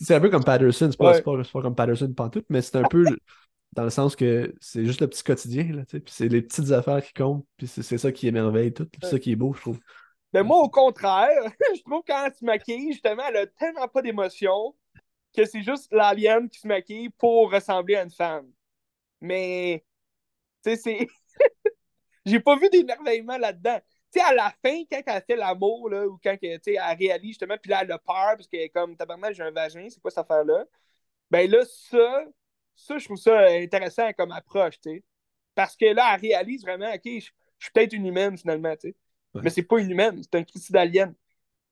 c'est 0.00 0.14
un 0.14 0.20
peu 0.20 0.30
comme 0.30 0.44
Patterson, 0.44 0.88
c'est 0.90 0.96
pas, 0.96 1.20
pas, 1.20 1.42
pas, 1.42 1.62
comme 1.62 1.74
Patterson 1.74 2.14
tout, 2.32 2.44
mais 2.48 2.62
c'est 2.62 2.76
un 2.76 2.84
peu 2.84 3.04
dans 3.72 3.84
le 3.84 3.90
sens 3.90 4.16
que 4.16 4.54
c'est 4.60 4.86
juste 4.86 5.02
le 5.02 5.08
petit 5.08 5.22
quotidien, 5.22 5.64
là, 5.74 5.82
puis 5.86 6.02
c'est 6.06 6.28
les 6.28 6.40
petites 6.40 6.72
affaires 6.72 7.02
qui 7.02 7.12
comptent, 7.12 7.44
puis 7.58 7.66
c'est 7.66 7.98
ça 7.98 8.10
qui 8.12 8.26
émerveille 8.26 8.72
tout, 8.72 8.86
puis 8.86 9.00
ça 9.06 9.18
qui 9.18 9.32
est 9.32 9.36
beau, 9.36 9.52
je 9.52 9.60
trouve. 9.60 9.78
Mais 10.32 10.42
moi, 10.42 10.58
au 10.58 10.68
contraire, 10.68 11.42
je 11.74 11.82
trouve 11.82 12.02
quand 12.06 12.26
elle 12.26 12.34
se 12.34 12.44
maquille, 12.44 12.92
justement, 12.92 13.22
elle 13.28 13.36
a 13.36 13.46
tellement 13.46 13.88
pas 13.88 14.02
d'émotion 14.02 14.74
que 15.34 15.44
c'est 15.44 15.62
juste 15.62 15.92
l'alien 15.92 16.48
qui 16.48 16.60
se 16.60 16.66
maquille 16.68 17.10
pour 17.10 17.52
ressembler 17.52 17.96
à 17.96 18.02
une 18.02 18.10
femme. 18.10 18.50
Mais, 19.20 19.84
tu 20.64 20.70
sais, 20.70 20.76
c'est. 20.76 21.08
J'ai 22.26 22.40
pas 22.40 22.56
vu 22.56 22.68
d'émerveillement 22.70 23.38
là-dedans. 23.38 23.80
Tu 24.12 24.20
sais, 24.20 24.26
à 24.26 24.34
la 24.34 24.52
fin, 24.64 24.82
quand 24.90 25.02
elle 25.06 25.22
fait 25.26 25.36
l'amour, 25.36 25.90
là, 25.90 26.06
ou 26.06 26.18
quand 26.22 26.36
elle 26.42 26.60
réalise 26.98 27.30
justement, 27.30 27.56
puis 27.60 27.70
là, 27.70 27.80
elle 27.82 27.92
a 27.92 27.98
peur, 27.98 28.36
parce 28.36 28.46
qu'elle 28.48 28.62
est 28.62 28.68
comme, 28.70 28.96
tabarnak, 28.96 29.34
j'ai 29.34 29.42
un 29.42 29.50
vagin, 29.50 29.86
c'est 29.88 30.00
quoi 30.00 30.10
cette 30.10 30.18
affaire-là? 30.18 30.64
Ben 31.30 31.50
là, 31.50 31.64
ça, 31.66 32.24
ça, 32.76 32.98
je 32.98 33.04
trouve 33.04 33.18
ça 33.18 33.38
intéressant 33.48 34.12
comme 34.14 34.32
approche, 34.32 34.80
tu 34.80 34.90
sais. 34.90 35.04
Parce 35.54 35.76
que 35.76 35.86
là, 35.86 36.14
elle 36.14 36.20
réalise 36.20 36.62
vraiment, 36.62 36.92
OK, 36.92 37.02
je 37.04 37.20
suis 37.20 37.72
peut-être 37.74 37.92
une 37.94 38.06
humaine 38.06 38.38
finalement, 38.38 38.74
tu 38.76 38.90
sais. 38.90 38.96
Ouais. 39.34 39.42
Mais 39.44 39.50
c'est 39.50 39.62
pas 39.62 39.78
une 39.80 39.90
humaine, 39.90 40.22
c'est 40.22 40.34
un 40.36 40.44
Christy 40.44 40.72
d'alien. 40.72 41.14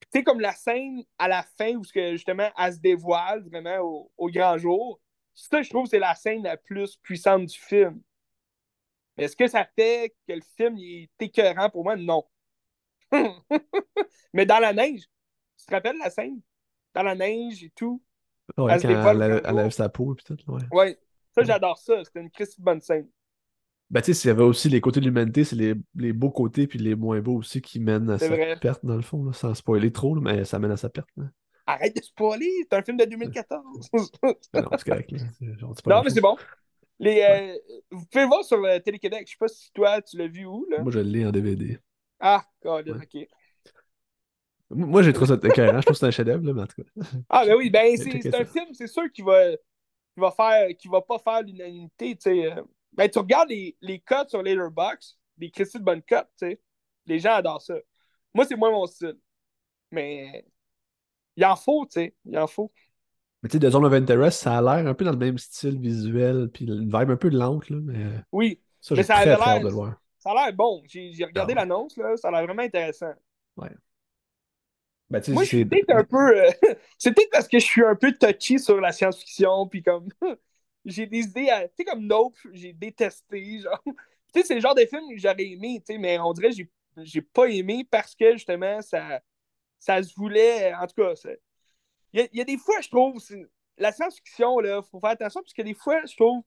Tu 0.01 0.09
sais, 0.19 0.25
comme 0.25 0.41
la 0.41 0.53
scène 0.55 1.03
à 1.19 1.29
la 1.29 1.43
fin 1.43 1.75
où 1.77 1.85
ce 1.85 1.93
que, 1.93 2.13
justement 2.13 2.51
elle 2.59 2.75
se 2.75 2.79
dévoile 2.79 3.45
vraiment 3.49 3.79
au, 3.81 4.13
au 4.17 4.31
grand 4.31 4.59
jour, 4.59 5.01
ça, 5.35 5.63
je 5.63 5.71
trouve 5.71 5.85
que 5.85 5.91
c'est 5.91 5.99
la 5.99 6.15
scène 6.15 6.43
la 6.43 6.57
plus 6.57 6.97
puissante 6.97 7.47
du 7.47 7.59
film. 7.59 8.01
Est-ce 9.17 9.37
que 9.37 9.47
ça 9.49 9.65
fait 9.77 10.15
que 10.29 10.35
le 10.35 10.43
film 10.57 10.77
il 10.79 11.05
est 11.05 11.23
écœurant 11.25 11.71
pour 11.71 11.85
moi? 11.85 11.97
Non. 11.97 12.25
Mais 14.33 14.47
dans 14.47 14.59
la 14.59 14.73
neige, 14.73 15.03
tu 15.59 15.67
te 15.67 15.75
rappelles 15.75 15.99
la 15.99 16.11
scène? 16.11 16.41
Dans 16.95 17.03
la 17.03 17.15
neige 17.15 17.63
et 17.65 17.71
tout. 17.71 18.03
Ouais, 18.57 18.73
Elle 18.75 18.83
quand 18.83 19.21
elle, 19.21 19.55
lève 19.57 19.71
sa 19.71 19.89
peau 19.89 20.15
et 20.15 20.23
tout. 20.23 20.37
Ouais. 20.51 20.63
Ouais. 20.71 20.99
Ça, 21.35 21.43
Ouais. 21.43 21.47
j'adore 21.47 21.79
ça. 21.79 22.05
C'était 22.05 22.21
une 22.21 22.31
Christy 22.31 22.61
bonne 22.61 22.81
scène. 22.81 23.09
Ben, 23.89 24.01
tu 24.01 24.07
sais, 24.07 24.15
s'il 24.15 24.29
y 24.29 24.31
avait 24.33 24.43
aussi 24.43 24.69
les 24.69 24.81
côtés 24.81 25.01
de 25.01 25.05
l'humanité, 25.05 25.45
c'est 25.45 25.55
les, 25.57 25.75
les 25.95 26.13
beaux 26.13 26.31
côtés 26.31 26.67
puis 26.67 26.79
les 26.79 26.95
moins 26.97 27.21
beaux 27.21 27.37
aussi 27.37 27.61
qui 27.61 27.79
mènent 27.79 28.11
à 28.11 28.19
sa 28.19 28.29
vrai. 28.29 28.59
perte, 28.61 28.85
dans 28.85 28.97
le 28.97 29.03
fond, 29.03 29.25
là, 29.25 29.33
sans 29.33 29.55
spoiler 29.55 29.93
trop, 29.93 30.15
là, 30.17 30.21
mais 30.21 30.45
ça 30.45 30.59
mène 30.59 30.73
à 30.73 30.77
sa 30.77 30.89
perte. 30.89 31.09
là. 31.17 31.25
Arrête 31.67 31.97
de 31.97 32.03
spoiler, 32.03 32.51
c'est 32.63 32.77
un 32.77 32.83
film 32.83 32.97
de 32.97 33.05
2014. 33.05 33.89
Ben 34.53 34.63
non, 34.63 34.71
c'est 34.77 34.89
correct. 34.89 35.11
Non, 35.87 36.03
mais 36.03 36.11
c'est 36.11 36.21
bon. 36.21 36.37
Les, 36.99 37.21
euh, 37.23 37.57
vous 37.91 38.07
pouvez 38.07 38.23
le 38.25 38.29
voir 38.29 38.45
sur 38.45 38.57
le 38.57 38.79
Télé-Québec. 38.79 39.25
Je 39.27 39.33
sais 39.33 39.37
pas 39.39 39.49
si 39.49 39.71
toi, 39.73 40.01
tu 40.01 40.17
l'as 40.17 40.29
vu 40.29 40.47
où, 40.47 40.67
là. 40.71 40.81
Moi, 40.83 40.91
je 40.93 41.01
l'ai 41.01 41.27
en 41.27 41.31
DVD. 41.31 41.79
Ah, 42.19 42.45
God, 42.63 42.89
Ouais. 42.89 42.97
ok. 42.97 43.29
Moi, 44.71 45.03
j'ai 45.03 45.13
trouvé 45.13 45.29
ça 45.29 45.49
écœurant. 45.49 45.81
Je 45.81 45.87
trouve 45.87 45.95
que 45.95 45.99
c'est 46.01 46.07
un 46.07 46.11
chef-d'œuvre, 46.11 46.45
là, 46.45 46.53
mais 46.55 46.63
en 46.63 46.67
tout 46.67 46.83
cas. 46.83 47.07
Ah, 47.29 47.45
ben 47.47 47.55
oui, 47.57 47.71
ben 47.71 47.97
c'est 47.97 48.35
un 48.35 48.45
film, 48.45 48.67
c'est 48.73 48.87
sûr 48.89 49.11
qu'il 49.13 49.25
va, 49.25 49.51
qu'il 49.51 50.21
va 50.23 50.31
faire, 50.31 50.69
qu'il 50.77 50.91
va 50.91 51.03
pas 51.03 51.19
faire 51.19 51.43
l'unanimité, 51.43 52.17
tu 52.17 52.23
sais. 52.31 52.55
Ben, 52.97 53.09
tu 53.11 53.19
regardes 53.19 53.49
les, 53.51 53.77
les 53.81 54.01
codes 54.01 54.29
sur 54.31 54.43
Letterboxd, 54.43 55.17
des 55.37 55.51
Christy 55.51 55.79
de 55.79 55.85
bonnes 55.85 56.03
cotes, 56.03 56.29
tu 56.39 56.47
sais. 56.49 56.61
Les 57.07 57.19
gens 57.19 57.35
adorent 57.35 57.63
ça. 57.63 57.75
Moi, 58.35 58.45
c'est 58.47 58.57
moins 58.57 58.71
mon 58.71 58.87
style. 58.87 59.19
Mais 59.91 60.45
il 61.37 61.45
en 61.45 61.57
faut, 61.57 61.87
tu 61.87 62.01
sais. 62.01 62.15
Il 62.25 62.39
en 62.39 62.47
faut. 62.47 62.73
Mais 63.43 63.49
tu 63.51 63.59
sais, 63.59 63.67
The 63.67 63.71
Zone 63.71 63.85
of 63.85 63.93
Interest, 63.93 64.41
ça 64.41 64.59
a 64.59 64.63
l'air 64.63 64.87
un 64.89 64.95
peu 64.95 65.05
dans 65.05 65.13
le 65.13 65.19
même 65.19 65.39
style 65.39 65.79
visuel, 65.79 66.49
puis 66.53 66.65
une 66.65 66.85
vibe 66.87 67.11
un 67.11 67.17
peu 67.17 67.29
lente, 67.29 67.69
là, 67.71 67.77
mais 67.83 68.05
Oui, 68.33 68.61
ça, 68.81 68.95
Mais 68.95 69.03
ça 69.03 69.17
hâte 69.17 69.27
l'air- 69.27 69.61
de 69.61 69.65
le 69.67 69.71
voir. 69.73 69.95
ça 70.19 70.31
a 70.31 70.35
l'air 70.47 70.53
bon. 70.55 70.83
J'ai 70.87 71.11
regardé 71.25 71.41
Ah 71.41 71.47
ouais. 71.47 71.55
l'annonce, 71.55 71.97
là. 71.99 72.17
Ça 72.17 72.29
a 72.29 72.31
l'air 72.33 72.45
vraiment 72.45 72.63
intéressant. 72.63 73.13
Ben, 75.09 75.21
tu 75.21 75.27
sais, 75.27 75.33
Moi, 75.33 75.45
c'est- 75.45 75.65
peut-être 75.65 75.91
un 75.91 76.03
peu. 76.05 76.17
euh, 76.45 76.51
c'est 76.99 77.13
peut-être 77.13 77.31
parce 77.31 77.47
que 77.47 77.59
je 77.61 77.65
suis 77.65 77.85
un 77.85 77.95
peu 77.95 78.13
touchy 78.13 78.59
sur 78.59 78.81
la 78.81 78.91
science-fiction, 78.91 79.69
puis 79.69 79.83
comme. 79.83 80.09
j'ai 80.87 81.07
des 81.07 81.21
idées. 81.27 81.51
à- 81.51 81.69
Tu 81.69 81.75
sais, 81.79 81.85
comme 81.87 82.07
Nope, 82.07 82.37
j'ai 82.53 82.75
détesté. 82.75 83.61
Genre. 83.61 83.83
Tu 84.35 84.43
sais, 84.43 84.49
c'est 84.49 84.55
le 84.57 84.61
genre 84.63 84.75
de 84.75 84.85
film 84.87 85.09
que 85.11 85.19
j'aurais 85.19 85.47
aimé, 85.47 85.83
tu 85.87 85.95
sais, 85.95 85.99
mais 85.99 86.19
on 86.19 86.33
dirait 86.35 86.51
que 86.51 86.57
j'ai, 86.57 86.71
j'ai 86.99 87.23
pas 87.23 87.47
aimé 87.47 87.87
parce 87.91 88.15
que 88.15 88.33
justement, 88.35 88.83
ça, 88.83 89.21
ça 89.81 90.03
se 90.03 90.15
voulait. 90.17 90.75
En 90.75 90.87
tout 90.87 90.97
cas, 91.03 91.15
il 92.13 92.29
y, 92.33 92.39
y 92.39 92.41
a 92.41 92.45
des 92.45 92.59
fois, 92.59 92.81
je 92.81 92.89
trouve. 92.89 93.21
La 93.79 93.93
science-fiction, 93.93 94.59
là, 94.61 94.81
faut 94.83 95.01
faire 95.01 95.11
attention, 95.11 95.43
parce 95.43 95.53
que 95.53 95.63
des 95.63 95.75
fois, 95.75 96.05
je 96.07 96.17
trouve. 96.17 96.43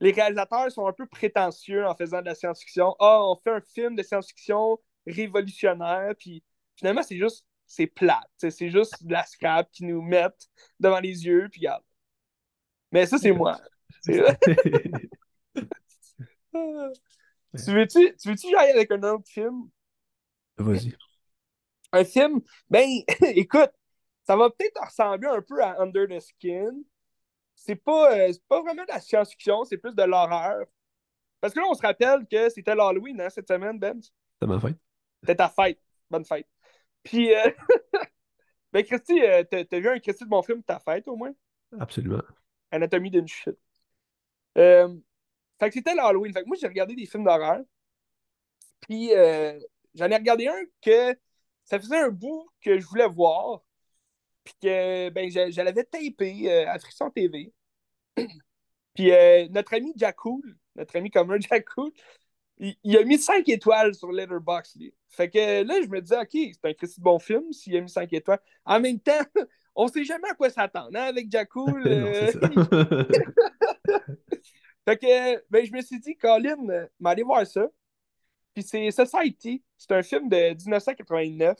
Les 0.00 0.12
réalisateurs 0.12 0.70
sont 0.72 0.86
un 0.86 0.92
peu 0.92 1.06
prétentieux 1.06 1.86
en 1.86 1.94
faisant 1.96 2.20
de 2.20 2.26
la 2.26 2.34
science-fiction. 2.36 2.94
Ah, 3.00 3.20
on 3.24 3.36
fait 3.36 3.50
un 3.52 3.60
film 3.62 3.96
de 3.96 4.02
science-fiction 4.02 4.78
révolutionnaire, 5.06 6.14
puis 6.18 6.44
finalement, 6.76 7.02
c'est 7.02 7.18
juste, 7.18 7.46
c'est 7.66 7.86
plate. 7.88 8.28
C'est 8.38 8.70
juste 8.70 9.04
de 9.06 9.12
la 9.12 9.24
scrap 9.24 9.70
qui 9.72 9.84
nous 9.84 10.02
mettent 10.02 10.48
devant 10.80 11.00
les 11.00 11.26
yeux, 11.26 11.48
puis 11.50 11.60
regarde. 11.62 11.84
Mais 12.92 13.06
ça, 13.06 13.18
c'est 13.18 13.32
moi. 13.32 13.58
Tu 17.56 17.72
veux-tu 17.72 18.16
tu 18.16 18.34
que 18.34 18.50
j'aille 18.50 18.70
avec 18.70 18.90
un 18.92 19.02
autre 19.02 19.28
film? 19.28 19.68
Vas-y. 20.56 20.96
Un 21.92 22.04
film, 22.04 22.40
ben, 22.68 22.86
écoute, 23.34 23.70
ça 24.22 24.36
va 24.36 24.50
peut-être 24.50 24.80
ressembler 24.84 25.28
un 25.28 25.42
peu 25.42 25.62
à 25.62 25.80
Under 25.80 26.06
the 26.06 26.20
Skin. 26.20 26.82
C'est 27.56 27.76
pas, 27.76 28.16
euh, 28.16 28.32
pas 28.48 28.62
vraiment 28.62 28.84
de 28.84 28.88
la 28.88 29.00
science-fiction, 29.00 29.64
c'est 29.64 29.78
plus 29.78 29.94
de 29.94 30.02
l'horreur. 30.02 30.64
Parce 31.40 31.52
que 31.52 31.60
là, 31.60 31.66
on 31.68 31.74
se 31.74 31.82
rappelle 31.82 32.26
que 32.30 32.48
c'était 32.48 32.74
l'Halloween, 32.74 33.20
hein, 33.20 33.30
cette 33.30 33.48
semaine, 33.48 33.78
Ben. 33.78 34.00
C'est 34.40 34.46
ma 34.46 34.60
fête. 34.60 34.76
C'était 35.20 35.36
ta 35.36 35.48
fête. 35.48 35.80
Bonne 36.08 36.24
fête. 36.24 36.46
Puis, 37.02 37.34
euh, 37.34 37.50
ben, 38.72 38.84
Christy, 38.84 39.20
euh, 39.22 39.42
t'as 39.50 39.64
t'as 39.64 39.80
vu 39.80 39.88
un 39.88 39.98
Christy 39.98 40.24
de 40.24 40.30
mon 40.30 40.42
film 40.42 40.62
ta 40.62 40.78
fête, 40.78 41.08
au 41.08 41.16
moins? 41.16 41.32
Absolument. 41.78 42.22
Anatomie 42.70 43.10
d'une 43.10 43.28
chute. 43.28 43.58
Euh, 44.58 44.94
fait 45.60 45.68
que 45.68 45.74
c'était 45.74 45.94
l'Halloween. 45.94 46.32
Fait 46.32 46.42
que 46.42 46.48
moi, 46.48 46.56
j'ai 46.60 46.66
regardé 46.66 46.94
des 46.94 47.06
films 47.06 47.24
d'horreur. 47.24 47.60
Puis, 48.80 49.14
euh, 49.14 49.58
j'en 49.94 50.10
ai 50.10 50.16
regardé 50.16 50.48
un 50.48 50.62
que 50.82 51.16
ça 51.64 51.78
faisait 51.78 51.98
un 51.98 52.08
bout 52.08 52.48
que 52.62 52.78
je 52.78 52.86
voulais 52.86 53.06
voir. 53.06 53.62
Puis 54.44 54.54
que, 54.62 55.10
ben, 55.10 55.30
je, 55.30 55.60
l'avais 55.60 55.84
tapé 55.84 56.50
euh, 56.50 56.68
à 56.68 56.78
Frisson 56.78 57.10
TV. 57.10 57.52
Puis, 58.94 59.12
euh, 59.12 59.48
notre 59.50 59.74
ami 59.74 59.92
Jack 59.96 60.16
Cool, 60.16 60.56
notre 60.76 60.96
ami 60.96 61.10
commun 61.10 61.38
Jack 61.40 61.66
Cool, 61.74 61.92
il, 62.58 62.76
il 62.82 62.96
a 62.96 63.04
mis 63.04 63.18
5 63.18 63.48
étoiles 63.48 63.94
sur 63.94 64.10
Letterboxd. 64.12 64.82
Fait 65.08 65.30
que 65.30 65.62
là, 65.62 65.82
je 65.82 65.88
me 65.88 66.00
disais, 66.00 66.18
OK, 66.18 66.30
c'est 66.32 66.64
un 66.64 66.74
Christy 66.74 67.00
de 67.00 67.04
bon 67.04 67.18
film 67.18 67.52
s'il 67.52 67.76
a 67.76 67.80
mis 67.80 67.90
5 67.90 68.12
étoiles. 68.12 68.40
En 68.64 68.80
même 68.80 69.00
temps, 69.00 69.24
on 69.74 69.88
sait 69.88 70.04
jamais 70.04 70.28
à 70.30 70.34
quoi 70.34 70.50
s'attendre 70.50 70.90
hein, 70.94 71.04
avec 71.04 71.28
non, 71.56 71.74
euh. 71.86 72.32
Fait 74.84 74.96
que, 74.96 75.44
ben, 75.50 75.64
je 75.64 75.72
me 75.72 75.82
suis 75.82 76.00
dit, 76.00 76.16
Colin, 76.16 76.68
euh, 76.68 76.86
m'aller 76.98 77.22
voir 77.22 77.46
ça. 77.46 77.66
Puis 78.54 78.62
c'est 78.62 78.90
Society. 78.90 79.62
C'est 79.76 79.92
un 79.92 80.02
film 80.02 80.28
de 80.28 80.54
1989. 80.54 81.58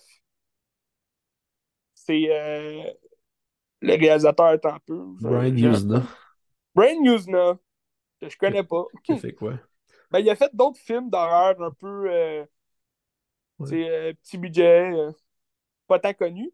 C'est 1.94 2.26
euh, 2.30 2.90
le 3.82 3.94
réalisateur 3.94 4.50
est 4.52 4.66
un 4.66 4.78
peu. 4.84 5.04
Brian 5.20 5.54
Usna. 5.54 6.02
Brian 6.74 7.02
Usna, 7.04 7.58
que 8.20 8.28
je 8.28 8.36
connais 8.36 8.64
pas. 8.64 8.84
Qui 9.04 9.18
fait 9.18 9.34
quoi? 9.34 9.54
Ben, 10.10 10.18
il 10.20 10.30
a 10.30 10.34
fait 10.34 10.50
d'autres 10.54 10.80
films 10.80 11.08
d'horreur 11.10 11.60
un 11.62 11.70
peu 11.70 12.10
euh, 12.10 12.44
Ouais. 13.58 13.88
euh, 13.88 14.12
petit 14.14 14.38
budget, 14.38 14.90
pas 15.86 15.98
tant 15.98 16.14
connu. 16.14 16.50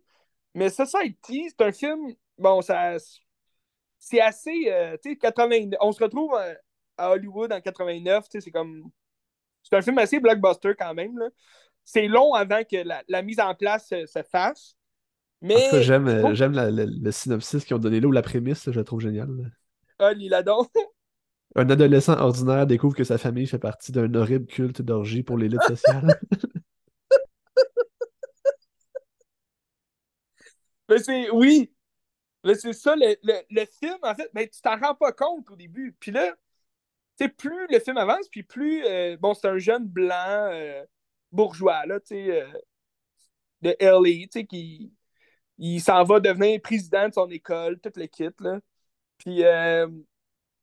Mais 0.56 0.70
Society, 0.70 1.48
c'est 1.50 1.62
un 1.64 1.72
film, 1.72 2.14
bon, 2.38 2.62
ça 2.62 2.96
c'est 3.98 4.20
assez, 4.20 4.66
euh, 4.68 4.96
tu 5.02 5.10
sais, 5.10 5.16
89, 5.16 5.78
on 5.80 5.92
se 5.92 6.02
retrouve 6.02 6.34
à, 6.34 6.54
à 6.96 7.10
Hollywood 7.10 7.52
en 7.52 7.60
89, 7.60 8.24
tu 8.24 8.32
sais, 8.32 8.40
c'est 8.40 8.50
comme, 8.50 8.90
c'est 9.62 9.76
un 9.76 9.82
film 9.82 9.98
assez 9.98 10.20
blockbuster 10.20 10.72
quand 10.78 10.94
même, 10.94 11.18
là. 11.18 11.28
C'est 11.84 12.08
long 12.08 12.34
avant 12.34 12.62
que 12.64 12.76
la, 12.76 13.04
la 13.08 13.22
mise 13.22 13.38
en 13.38 13.54
place 13.54 13.88
se, 13.88 14.06
se 14.06 14.22
fasse. 14.24 14.76
Mais, 15.40 15.82
j'aime, 15.82 16.08
euh, 16.08 16.34
j'aime 16.34 16.52
la- 16.52 16.70
le, 16.70 16.86
le 16.86 17.12
synopsis 17.12 17.64
qu'ils 17.64 17.76
ont 17.76 17.78
donné 17.78 18.00
là, 18.00 18.08
ou 18.08 18.12
la 18.12 18.22
prémisse, 18.22 18.70
je 18.70 18.78
la 18.78 18.84
trouve 18.84 19.00
géniale. 19.00 19.52
Ah, 19.98 20.12
Liladon. 20.12 20.66
Un 21.54 21.70
adolescent 21.70 22.18
ordinaire 22.18 22.66
découvre 22.66 22.94
que 22.96 23.04
sa 23.04 23.18
famille 23.18 23.46
fait 23.46 23.58
partie 23.58 23.92
d'un 23.92 24.14
horrible 24.14 24.46
culte 24.46 24.82
d'orgie 24.82 25.22
pour 25.22 25.38
l'élite 25.38 25.62
sociale. 25.62 26.18
Mais 30.88 30.98
c'est, 30.98 31.30
oui, 31.30 31.70
Là, 32.46 32.54
c'est 32.54 32.72
ça, 32.72 32.94
le, 32.96 33.16
le, 33.24 33.42
le 33.50 33.66
film, 33.66 33.98
en 34.02 34.14
fait, 34.14 34.30
ben, 34.32 34.48
tu 34.48 34.60
t'en 34.60 34.78
rends 34.78 34.94
pas 34.94 35.12
compte 35.12 35.50
au 35.50 35.56
début. 35.56 35.92
Puis 35.98 36.12
là, 36.12 36.32
tu 37.18 37.28
plus 37.30 37.66
le 37.70 37.80
film 37.80 37.96
avance, 37.98 38.28
puis 38.28 38.42
plus, 38.44 38.84
euh, 38.86 39.16
bon, 39.18 39.34
c'est 39.34 39.48
un 39.48 39.58
jeune 39.58 39.86
blanc 39.86 40.14
euh, 40.52 40.84
bourgeois, 41.32 41.86
là, 41.86 42.00
tu 42.00 42.08
sais, 42.08 42.42
euh, 42.42 42.46
de 43.62 43.76
LA, 43.80 44.26
tu 44.26 44.28
sais, 44.32 44.46
qui 44.46 44.92
il 45.58 45.80
s'en 45.80 46.04
va 46.04 46.20
devenir 46.20 46.60
président 46.62 47.08
de 47.08 47.14
son 47.14 47.30
école, 47.30 47.80
toute 47.80 47.96
l'équipe, 47.96 48.40
là. 48.40 48.60
Puis 49.18 49.44
euh, 49.44 49.88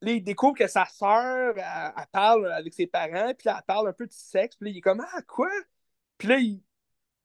là, 0.01 0.11
il 0.13 0.23
découvre 0.23 0.55
que 0.55 0.67
sa 0.67 0.85
sœur, 0.85 1.55
elle, 1.57 2.07
parle 2.11 2.51
avec 2.53 2.73
ses 2.73 2.87
parents, 2.87 3.33
puis 3.35 3.49
elle 3.49 3.63
parle 3.67 3.89
un 3.89 3.93
peu 3.93 4.07
de 4.07 4.13
sexe, 4.13 4.55
puis 4.57 4.67
là, 4.67 4.71
il 4.73 4.77
est 4.79 4.81
comme, 4.81 5.01
ah, 5.01 5.21
quoi? 5.23 5.49
Puis 6.17 6.27
là, 6.29 6.37
il, 6.39 6.61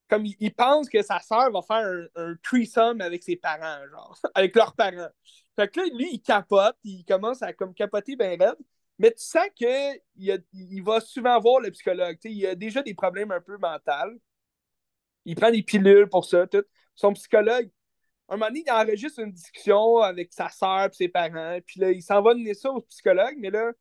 comme 0.09 0.25
il, 0.27 0.55
pense 0.55 0.89
que 0.89 1.03
sa 1.03 1.21
sœur 1.21 1.51
va 1.51 1.63
faire 1.63 1.87
un, 1.87 2.07
un 2.17 2.35
threesome 2.43 3.01
avec 3.01 3.23
ses 3.23 3.37
parents, 3.37 3.87
genre, 3.91 4.19
avec 4.35 4.55
leurs 4.57 4.75
parents. 4.75 5.11
Fait 5.57 5.69
que 5.69 5.81
là, 5.81 5.87
lui, 5.95 6.09
il 6.13 6.21
capote, 6.23 6.77
il 6.85 7.05
commence 7.05 7.43
à 7.43 7.53
comme 7.53 7.75
capoter 7.75 8.17
ben 8.17 8.41
raide, 8.41 8.57
mais 8.99 9.11
tu 9.13 9.23
sens 9.23 9.49
qu'il 9.55 10.01
il 10.17 10.83
va 10.83 11.01
souvent 11.01 11.39
voir 11.41 11.61
le 11.61 11.71
psychologue. 11.71 12.17
il 12.25 12.47
a 12.47 12.55
déjà 12.55 12.83
des 12.83 12.95
problèmes 12.95 13.33
un 13.33 13.41
peu 13.41 13.59
mentaux. 13.59 14.19
Il 15.25 15.37
prend 15.37 15.51
des 15.51 15.63
pilules 15.63 16.09
pour 16.09 16.25
ça, 16.25 16.47
tout. 16.47 16.65
Son 16.95 17.13
psychologue, 17.13 17.71
un 18.29 18.37
moment 18.37 18.49
donné, 18.49 18.65
il 18.67 18.73
enregistre 18.73 19.21
une 19.21 19.33
discussion 19.33 19.99
avec 19.99 20.33
sa 20.33 20.49
sœur 20.49 20.87
et 20.87 20.93
ses 20.93 21.09
parents, 21.09 21.59
puis 21.67 21.81
là, 21.81 21.91
il 21.91 22.03
s'en 22.03 22.23
va 22.23 22.35
donner 22.35 22.55
ça 22.55 22.71
au 22.71 22.81
psychologue, 22.83 23.37
mais 23.39 23.51
là, 23.51 23.73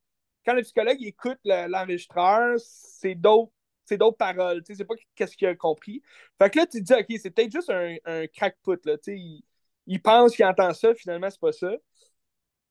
quand 0.46 0.54
le 0.54 0.62
psychologue 0.62 0.98
écoute 1.02 1.40
le- 1.46 1.68
l'enregistreur, 1.68 2.56
c'est 2.60 3.16
d'autres 3.16 3.52
c'est 3.88 3.97
d'autres 3.97 4.17
paroles, 4.17 4.63
tu 4.63 4.73
sais, 4.73 4.78
c'est 4.80 4.86
pas 4.86 4.95
qu'est-ce 5.15 5.38
qu'il 5.38 5.47
a 5.47 5.56
compris. 5.56 6.02
Fait 6.41 6.50
que 6.50 6.60
là, 6.60 6.65
tu 6.67 6.84
te 6.84 6.84
dis, 6.84 6.93
OK, 6.93 7.19
c'est 7.21 7.32
peut-être 7.32 7.52
juste 7.52 7.69
un, 7.69 7.95
un 8.06 8.28
crackpot, 8.28 8.78
là, 8.86 8.97
tu 8.97 9.13
sais, 9.13 9.43
il, 9.88 10.02
pense 10.02 10.36
qu'il 10.36 10.45
entend 10.45 10.73
ça, 10.73 10.93
finalement, 10.95 11.30
c'est 11.30 11.39
pas 11.39 11.52
ça. 11.54 11.71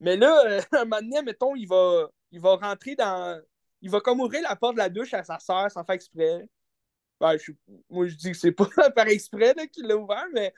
Mais 0.01 0.17
là, 0.17 0.43
euh, 0.47 0.61
un 0.73 0.85
moment 0.85 1.01
donné, 1.01 1.23
mettons, 1.23 1.55
il 1.57 1.67
va, 1.67 2.09
il 2.33 2.41
va 2.41 2.57
rentrer 2.57 2.95
dans, 2.97 3.41
il 3.83 3.91
va 3.91 4.01
comme 4.01 4.21
ouvrir 4.21 4.43
la 4.43 4.57
porte 4.57 4.75
de 4.75 4.79
la 4.79 4.89
douche 4.89 5.15
à 5.15 5.25
sa 5.25 5.39
soeur 5.39 5.71
sans 5.71 5.85
faire 5.85 5.95
exprès. 5.95 6.49
Ben, 7.21 7.37
moi, 7.89 8.07
je 8.09 8.15
dis 8.15 8.33
que 8.33 8.37
c'est 8.37 8.53
pas 8.53 8.67
par 8.95 9.09
exprès 9.09 9.55
qu'il 9.73 9.87
l'a 9.87 9.97
ouvert, 9.97 10.27
mais 10.35 10.53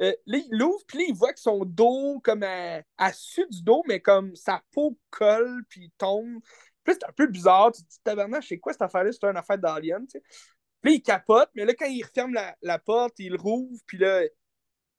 euh, 0.00 0.12
là, 0.26 0.38
il 0.38 0.48
l'ouvre, 0.50 0.82
puis 0.86 1.04
il 1.08 1.14
voit 1.14 1.32
que 1.32 1.40
son 1.40 1.64
dos, 1.64 2.20
comme 2.24 2.42
à, 2.42 2.82
à 2.98 3.10
du 3.50 3.62
dos, 3.62 3.82
mais 3.86 4.00
comme 4.00 4.34
sa 4.34 4.62
peau 4.72 4.98
colle, 5.10 5.64
puis 5.68 5.92
tombe. 5.98 6.40
Puis 6.84 6.94
c'est 6.94 7.08
un 7.08 7.12
peu 7.12 7.26
bizarre. 7.26 7.72
Tu 7.72 7.82
te 7.82 7.88
dis, 7.88 8.00
tabarnak, 8.02 8.42
c'est 8.44 8.58
quoi 8.58 8.72
cette 8.72 8.82
affaire-là? 8.82 9.12
C'est 9.12 9.24
une 9.24 9.36
affaire 9.36 9.58
d'Alien, 9.58 10.06
tu 10.06 10.18
sais. 10.18 10.22
Puis 10.80 10.92
là, 10.92 10.96
il 10.96 11.02
capote, 11.02 11.50
mais 11.54 11.64
là, 11.64 11.74
quand 11.74 11.86
il 11.86 12.02
referme 12.02 12.34
la, 12.60 12.78
porte, 12.78 13.18
il 13.18 13.36
rouvre, 13.36 13.78
puis 13.86 13.98
là, 13.98 14.22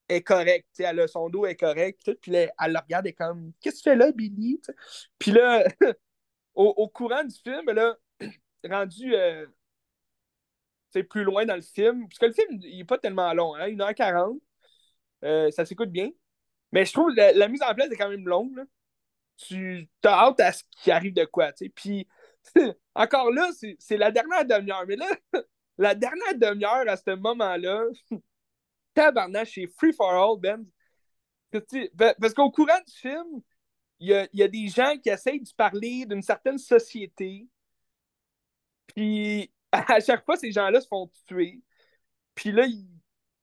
est 0.10 0.22
correcte, 0.22 0.68
son 1.08 1.30
dos 1.30 1.46
est 1.46 1.56
correct, 1.56 2.02
puis, 2.04 2.16
puis 2.16 2.32
là, 2.32 2.54
elle 2.64 2.74
le 2.74 2.80
regarde 2.80 3.08
et 3.08 3.14
comme, 3.14 3.52
qu'est-ce 3.60 3.78
que 3.78 3.84
tu 3.84 3.90
fais 3.90 3.96
là, 3.96 4.12
Billy? 4.12 4.62
Puis 5.20 5.32
là, 5.32 5.66
au, 6.56 6.68
au, 6.78 6.88
courant 6.88 7.24
du 7.24 7.36
film, 7.36 7.70
là, 7.72 7.98
rendu 8.70 9.14
euh, 9.16 9.46
plus 11.10 11.24
loin 11.24 11.46
dans 11.46 11.56
le 11.56 11.62
film, 11.62 12.08
parce 12.08 12.20
que 12.20 12.26
le 12.28 12.34
film, 12.34 12.60
il 12.62 12.78
n'est 12.78 12.86
pas 12.86 12.98
tellement 12.98 13.34
long, 13.34 13.56
hein, 13.56 13.68
1h40. 13.68 14.40
Euh, 15.24 15.52
ça 15.52 15.66
s'écoute 15.66 15.90
bien. 15.90 16.12
Mais 16.72 16.86
je 16.86 16.94
trouve 16.94 17.14
la, 17.16 17.32
la 17.34 17.48
mise 17.48 17.62
en 17.64 17.74
place 17.74 17.92
est 17.92 17.98
quand 17.98 18.10
même 18.10 18.28
longue. 18.28 18.56
Là. 18.58 18.64
Tu 19.38 19.90
as 20.04 20.10
hâte 20.10 20.40
à 20.40 20.52
ce 20.52 20.64
qui 20.72 20.92
arrive 20.92 21.14
de 21.14 21.26
quoi. 21.26 21.52
Puis 21.76 22.08
encore 22.96 23.32
là, 23.32 23.50
c'est 23.80 23.98
la 23.98 24.12
dernière 24.12 24.46
demi-heure. 24.46 24.86
Mais 24.88 24.96
là, 24.96 25.08
la 25.78 25.96
dernière 25.96 26.36
demi-heure 26.36 26.88
à 26.88 26.98
ce 26.98 27.16
moment-là, 27.16 27.84
tabarnache, 28.94 29.54
c'est 29.56 29.68
free 29.68 29.94
for 29.94 30.12
all, 30.12 30.40
Ben. 30.40 30.66
Parce 32.20 32.34
qu'au 32.34 32.50
courant 32.50 32.80
du 32.88 32.94
film, 32.94 33.42
il 34.00 34.08
y 34.08 34.14
a, 34.14 34.28
y 34.34 34.44
a, 34.44 34.48
des 34.48 34.68
gens 34.68 34.98
qui 34.98 35.10
essayent 35.10 35.40
de 35.40 35.50
parler 35.56 36.06
d'une 36.06 36.24
certaine 36.24 36.58
société. 36.58 37.48
Puis 38.88 39.52
à 39.72 40.00
chaque 40.00 40.26
fois, 40.26 40.36
ces 40.36 40.52
gens-là 40.52 40.82
se 40.82 40.88
font 40.88 41.12
tuer. 41.28 41.62
Puis 42.36 42.52
là, 42.52 42.66
il, 42.66 42.88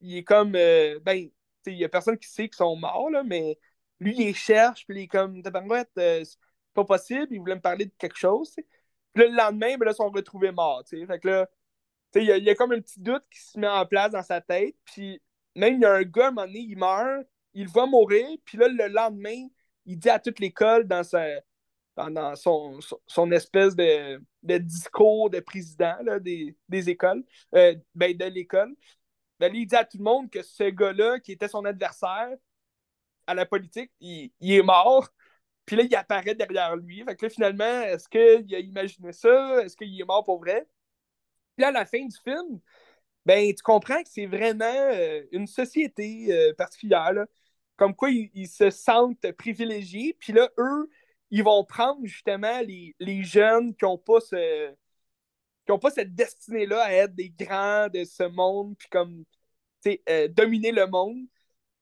il 0.00 0.16
est 0.18 0.24
comme. 0.24 0.54
Euh, 0.56 0.98
ben, 1.00 1.28
il 1.66 1.74
y 1.74 1.84
a 1.84 1.88
personne 1.88 2.18
qui 2.18 2.28
sait 2.28 2.48
qu'ils 2.48 2.56
sont 2.56 2.76
morts, 2.76 3.10
là, 3.10 3.22
mais 3.22 3.58
lui, 4.00 4.14
il 4.16 4.26
les 4.26 4.34
cherche, 4.34 4.86
puis 4.86 4.98
il 4.98 5.02
est 5.04 5.08
comme, 5.08 5.40
euh, 5.44 6.24
c'est 6.24 6.38
pas 6.74 6.84
possible, 6.84 7.28
il 7.30 7.38
voulait 7.38 7.54
me 7.54 7.60
parler 7.60 7.84
de 7.86 7.92
quelque 7.98 8.16
chose. 8.16 8.52
Puis 8.54 8.64
là, 9.22 9.26
le 9.28 9.36
lendemain, 9.36 9.76
ben, 9.76 9.86
là, 9.86 9.92
ils 9.92 9.96
sont 9.96 10.10
retrouvés 10.10 10.52
morts. 10.52 10.82
Fait 10.88 11.18
que 11.20 11.28
là, 11.28 11.48
il 12.14 12.24
y, 12.24 12.50
a, 12.50 12.54
comme 12.54 12.72
un 12.72 12.80
petit 12.80 13.00
doute 13.00 13.24
qui 13.30 13.40
se 13.40 13.58
met 13.58 13.68
en 13.68 13.86
place 13.86 14.10
dans 14.12 14.22
sa 14.22 14.40
tête. 14.40 14.76
Puis 14.84 15.20
même, 15.56 15.74
il 15.74 15.80
y 15.82 15.84
a 15.84 15.94
un 15.94 16.02
gars, 16.02 16.26
à 16.26 16.28
un 16.28 16.30
moment 16.32 16.46
donné, 16.46 16.60
il 16.60 16.76
meurt, 16.76 17.26
il 17.54 17.68
va 17.68 17.86
mourir, 17.86 18.26
puis 18.44 18.58
là, 18.58 18.68
le 18.68 18.88
lendemain, 18.88 19.48
il 19.86 19.98
dit 19.98 20.08
à 20.10 20.18
toute 20.18 20.38
l'école 20.38 20.86
dans 20.86 21.02
sa, 21.02 21.26
dans, 21.96 22.36
son, 22.36 22.78
son, 23.06 23.32
espèce 23.32 23.74
de, 23.76 24.22
de, 24.42 24.58
discours 24.58 25.30
de 25.30 25.40
président 25.40 25.96
là, 26.02 26.18
des, 26.18 26.56
des, 26.68 26.90
écoles, 26.90 27.24
euh, 27.54 27.74
ben, 27.94 28.16
de 28.16 28.24
l'école, 28.26 28.74
ben, 29.38 29.54
il 29.54 29.66
dit 29.66 29.76
à 29.76 29.84
tout 29.84 29.98
le 29.98 30.04
monde 30.04 30.30
que 30.30 30.42
ce 30.42 30.64
gars-là, 30.64 31.18
qui 31.20 31.32
était 31.32 31.48
son 31.48 31.64
adversaire 31.64 32.36
à 33.26 33.34
la 33.34 33.46
politique, 33.46 33.90
il, 34.00 34.32
est 34.40 34.62
mort. 34.62 35.08
Puis 35.66 35.76
là, 35.76 35.84
il 35.84 35.94
apparaît 35.94 36.34
derrière 36.34 36.76
lui. 36.76 37.04
Fait 37.04 37.16
que 37.16 37.26
là, 37.26 37.30
finalement, 37.30 37.82
est-ce 37.82 38.08
qu'il 38.08 38.54
a 38.54 38.58
imaginé 38.58 39.12
ça? 39.12 39.62
Est-ce 39.62 39.76
qu'il 39.76 40.00
est 40.00 40.04
mort 40.04 40.24
pour 40.24 40.40
vrai? 40.40 40.66
Puis 41.56 41.62
là, 41.62 41.68
à 41.68 41.72
la 41.72 41.86
fin 41.86 42.04
du 42.04 42.16
film, 42.24 42.60
ben, 43.26 43.54
tu 43.54 43.62
comprends 43.62 44.02
que 44.02 44.08
c'est 44.08 44.26
vraiment 44.26 44.64
euh, 44.64 45.22
une 45.32 45.46
société 45.46 46.28
euh, 46.30 46.54
particulière. 46.54 47.12
Comme 47.76 47.94
quoi, 47.94 48.10
ils, 48.10 48.48
se 48.48 48.70
sentent 48.70 49.32
privilégiés. 49.32 50.16
Puis 50.18 50.32
là, 50.32 50.50
eux, 50.58 50.90
ils 51.30 51.44
vont 51.44 51.64
prendre 51.64 52.04
justement 52.06 52.60
les, 52.60 53.22
jeunes 53.24 53.74
qui 53.74 53.84
n'ont 53.84 53.98
pas 53.98 54.20
cette 55.90 56.14
destinée-là 56.14 56.82
à 56.82 56.92
être 56.92 57.14
des 57.14 57.30
grands 57.30 57.88
de 57.88 58.04
ce 58.04 58.24
monde, 58.24 58.76
puis 58.78 58.88
comme, 58.90 59.24
euh, 60.08 60.28
dominer 60.28 60.72
le 60.72 60.86
monde, 60.86 61.26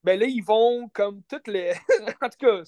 ben 0.08 0.18
là, 0.20 0.26
ils 0.26 0.42
vont 0.42 0.88
comme 0.88 1.22
toutes 1.24 1.48
les. 1.48 1.74
en 2.22 2.28
tout 2.30 2.38
cas, 2.38 2.62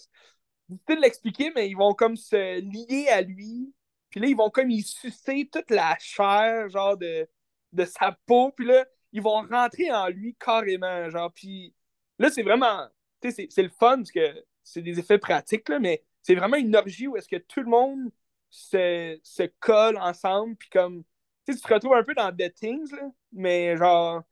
c'est 0.87 0.97
de 0.97 1.01
l'expliquer, 1.01 1.51
mais 1.55 1.71
ils 1.71 1.77
vont 1.77 1.95
comme 1.95 2.17
se 2.17 2.61
lier 2.61 3.09
à 3.09 3.23
lui, 3.23 3.73
puis 4.11 4.21
là, 4.21 4.27
ils 4.27 4.37
vont 4.37 4.51
comme 4.51 4.71
y 4.71 4.83
sucer 4.83 5.49
toute 5.51 5.71
la 5.71 5.97
chair, 5.99 6.69
genre, 6.69 6.99
de, 6.99 7.27
de 7.73 7.85
sa 7.87 8.13
peau, 8.27 8.53
puis 8.53 8.67
là, 8.67 8.85
ils 9.13 9.23
vont 9.23 9.41
rentrer 9.49 9.91
en 9.91 10.09
lui 10.09 10.37
carrément, 10.39 11.09
genre, 11.09 11.33
puis 11.33 11.75
là, 12.19 12.31
c'est 12.31 12.43
vraiment. 12.43 12.87
Tu 13.23 13.31
sais, 13.33 13.47
c'est 13.51 13.63
le 13.63 13.71
fun, 13.71 13.97
parce 13.97 14.13
que 14.13 14.45
c'est 14.63 14.83
des 14.83 14.99
effets 14.99 15.19
pratiques, 15.19 15.69
là, 15.71 15.79
mais 15.79 16.05
c'est 16.23 16.35
vraiment 16.35 16.57
une 16.59 16.77
orgie 16.77 17.09
où 17.09 17.17
est-ce 17.17 17.29
que 17.29 17.37
tout 17.37 17.61
le 17.61 17.71
monde 17.71 18.11
se, 18.51 19.19
se 19.23 19.45
collent 19.61 19.99
ensemble, 19.99 20.57
puis 20.57 20.69
comme, 20.69 21.05
tu 21.47 21.59
te 21.59 21.73
retrouves 21.73 21.95
un 21.95 22.05
peu 22.05 22.15
dans 22.15 22.33
Dead 22.33 22.53
Things, 22.55 22.93
là, 22.93 23.11
mais 23.33 23.79
genre, 23.79 24.25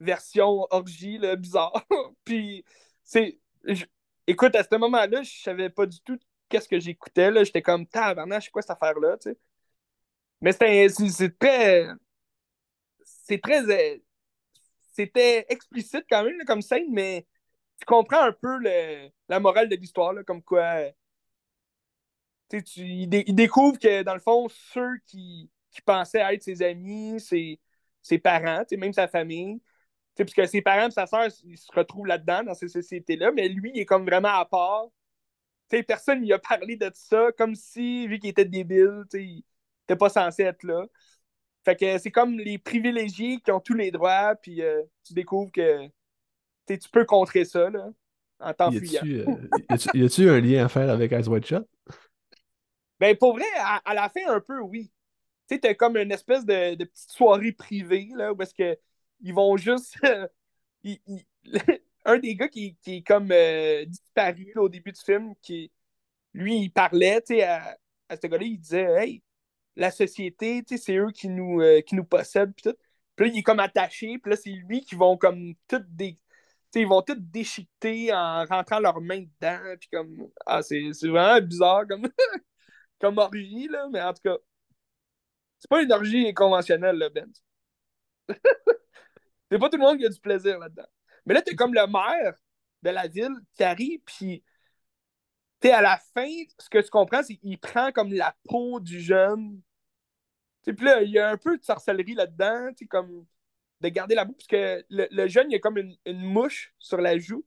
version 0.00 0.66
orgie, 0.70 1.20
bizarre. 1.36 1.86
puis, 2.24 2.64
c'est. 3.04 3.38
Écoute, 4.26 4.54
à 4.54 4.62
ce 4.62 4.76
moment-là, 4.76 5.22
je 5.22 5.42
savais 5.42 5.70
pas 5.70 5.86
du 5.86 6.00
tout 6.02 6.18
qu'est-ce 6.48 6.68
que 6.68 6.80
j'écoutais. 6.80 7.44
J'étais 7.44 7.62
comme, 7.62 7.86
tabarnak, 7.86 8.42
c'est 8.42 8.50
quoi 8.50 8.62
cette 8.62 8.70
affaire-là. 8.72 9.16
Mais 10.40 10.52
c'est 10.52 11.38
très. 11.38 11.88
C'est 13.04 13.40
très. 13.40 13.64
Euh, 13.70 13.98
c'était 14.92 15.46
explicite 15.48 16.04
quand 16.10 16.24
même, 16.24 16.44
comme 16.46 16.62
scène, 16.62 16.86
mais 16.90 17.26
tu 17.78 17.84
comprends 17.86 18.22
un 18.22 18.32
peu 18.32 18.58
la 19.28 19.40
morale 19.40 19.68
de 19.68 19.76
l'histoire, 19.76 20.14
comme 20.26 20.42
quoi 20.42 20.90
tu, 22.48 22.62
il, 22.82 23.08
découvre 23.08 23.78
que, 23.78 24.02
dans 24.02 24.14
le 24.14 24.20
fond, 24.20 24.48
ceux 24.48 24.98
qui, 25.06 25.50
qui 25.70 25.82
pensaient 25.82 26.34
être 26.34 26.42
ses 26.42 26.62
amis, 26.62 27.20
ses, 27.20 27.60
ses 28.02 28.18
parents, 28.18 28.64
même 28.76 28.92
sa 28.92 29.08
famille, 29.08 29.60
puisque 30.24 30.46
ses 30.48 30.62
parents 30.62 30.88
et 30.88 30.90
sa 30.90 31.06
soeur, 31.06 31.28
ils 31.44 31.58
se 31.58 31.70
retrouvent 31.72 32.06
là-dedans, 32.06 32.44
dans 32.44 32.54
ces 32.54 32.68
sociétés-là, 32.68 33.32
mais 33.32 33.48
lui, 33.48 33.70
il 33.74 33.80
est 33.80 33.86
comme 33.86 34.04
vraiment 34.04 34.28
à 34.28 34.44
part. 34.44 34.86
T'sais, 35.68 35.82
personne 35.82 36.20
lui 36.20 36.32
a 36.32 36.38
parlé 36.38 36.76
de 36.76 36.90
ça, 36.94 37.30
comme 37.36 37.54
si, 37.54 38.06
vu 38.08 38.18
qu'il 38.18 38.30
était 38.30 38.44
débile, 38.44 39.04
il 39.14 39.42
n'était 39.82 39.98
pas 39.98 40.08
censé 40.08 40.42
être 40.42 40.62
là. 40.62 40.86
Fait 41.64 41.76
que 41.76 41.98
c'est 41.98 42.10
comme 42.10 42.38
les 42.38 42.58
privilégiés 42.58 43.40
qui 43.40 43.50
ont 43.50 43.60
tous 43.60 43.74
les 43.74 43.90
droits, 43.90 44.34
puis 44.36 44.62
euh, 44.62 44.82
tu 45.04 45.12
découvres 45.12 45.52
que 45.52 45.86
tu 46.66 46.88
peux 46.90 47.04
contrer 47.04 47.44
ça 47.44 47.68
là, 47.68 47.90
en 48.40 48.54
t'enfuyant. 48.54 49.02
Y 49.04 50.04
a-tu 50.04 50.28
euh, 50.28 50.36
un 50.36 50.40
lien 50.40 50.64
à 50.64 50.68
faire 50.68 50.88
avec 50.88 51.12
Ice 51.12 51.26
White 51.26 51.46
Shot? 51.46 51.66
Ben, 52.98 53.16
pour 53.16 53.34
vrai, 53.34 53.46
à, 53.84 53.94
la 53.94 54.08
fin, 54.08 54.28
un 54.28 54.40
peu, 54.40 54.60
oui. 54.60 54.90
Tu 55.48 55.54
sais, 55.54 55.60
t'as 55.60 55.74
comme 55.74 55.96
une 55.96 56.10
espèce 56.10 56.44
de, 56.44 56.74
de, 56.74 56.84
petite 56.84 57.10
soirée 57.10 57.52
privée, 57.52 58.08
là, 58.16 58.32
où 58.32 58.42
est-ce 58.42 58.54
qu'ils 59.20 59.34
vont 59.34 59.56
juste. 59.56 59.98
un 62.04 62.18
des 62.18 62.34
gars 62.36 62.48
qui, 62.48 62.76
qui 62.82 62.96
est 62.96 63.02
comme 63.02 63.30
euh, 63.32 63.84
disparu 63.84 64.52
au 64.56 64.68
début 64.68 64.92
du 64.92 65.00
film, 65.00 65.34
qui 65.42 65.70
lui, 66.34 66.58
il 66.62 66.70
parlait, 66.70 67.22
à, 67.42 67.76
à 68.08 68.16
ce 68.16 68.26
gars-là, 68.26 68.44
il 68.44 68.58
disait 68.58 68.84
Hey, 68.98 69.22
la 69.76 69.90
société, 69.90 70.64
c'est 70.66 70.96
eux 70.96 71.10
qui 71.12 71.28
nous, 71.28 71.60
euh, 71.62 71.80
qui 71.82 71.94
nous 71.96 72.04
possèdent, 72.04 72.54
puis 72.54 72.70
tout. 72.70 72.78
Puis 73.16 73.26
là, 73.26 73.32
il 73.34 73.38
est 73.40 73.42
comme 73.42 73.60
attaché, 73.60 74.18
puis 74.18 74.30
là, 74.30 74.36
c'est 74.36 74.50
lui 74.50 74.82
qui 74.82 74.94
vont 74.94 75.16
comme 75.16 75.54
tout 75.68 75.82
des. 75.88 76.18
ils 76.74 76.86
vont 76.86 77.02
tout 77.02 77.16
déchiqueter 77.18 78.12
en 78.14 78.44
rentrant 78.46 78.80
leurs 78.80 79.00
mains 79.00 79.22
dedans. 79.22 79.60
Puis 79.80 79.88
comme. 79.92 80.30
Ah, 80.46 80.62
c'est 80.62 80.90
vraiment 81.04 81.40
bizarre 81.46 81.86
comme. 81.88 82.08
comme 83.00 83.18
orgie, 83.18 83.68
là, 83.68 83.88
mais 83.92 84.02
en 84.02 84.12
tout 84.14 84.22
cas, 84.24 84.36
c'est 85.58 85.68
pas 85.70 85.82
une 85.82 85.92
orgie 85.92 86.32
conventionnelle, 86.34 87.10
Ben. 87.14 87.32
C'est 89.50 89.58
pas 89.58 89.68
tout 89.68 89.76
le 89.76 89.82
monde 89.82 89.98
qui 89.98 90.06
a 90.06 90.08
du 90.08 90.20
plaisir 90.20 90.58
là-dedans. 90.58 90.86
Mais 91.26 91.34
là, 91.34 91.42
t'es 91.42 91.54
comme 91.54 91.74
le 91.74 91.86
maire 91.86 92.34
de 92.82 92.90
la 92.90 93.08
ville 93.08 93.34
qui 93.54 93.64
arrive, 93.64 94.00
puis 94.04 94.42
t'es 95.60 95.70
à 95.70 95.82
la 95.82 95.98
fin, 96.14 96.28
ce 96.58 96.68
que 96.68 96.78
tu 96.78 96.90
comprends, 96.90 97.22
c'est 97.22 97.36
qu'il 97.36 97.58
prend 97.58 97.92
comme 97.92 98.12
la 98.12 98.36
peau 98.48 98.80
du 98.80 99.00
jeune. 99.00 99.60
Puis 100.62 100.84
là, 100.84 101.02
il 101.02 101.10
y 101.10 101.18
a 101.18 101.30
un 101.30 101.36
peu 101.36 101.56
de 101.56 101.64
sorcellerie 101.64 102.14
là-dedans, 102.14 102.70
comme 102.90 103.26
de 103.80 103.88
garder 103.88 104.14
la 104.14 104.24
boue, 104.24 104.32
parce 104.34 104.46
que 104.46 104.84
le, 104.90 105.28
jeune, 105.28 105.50
il 105.50 105.56
a 105.56 105.58
comme 105.58 105.78
une, 105.78 105.96
mouche 106.06 106.74
sur 106.78 106.98
la 106.98 107.18
joue. 107.18 107.44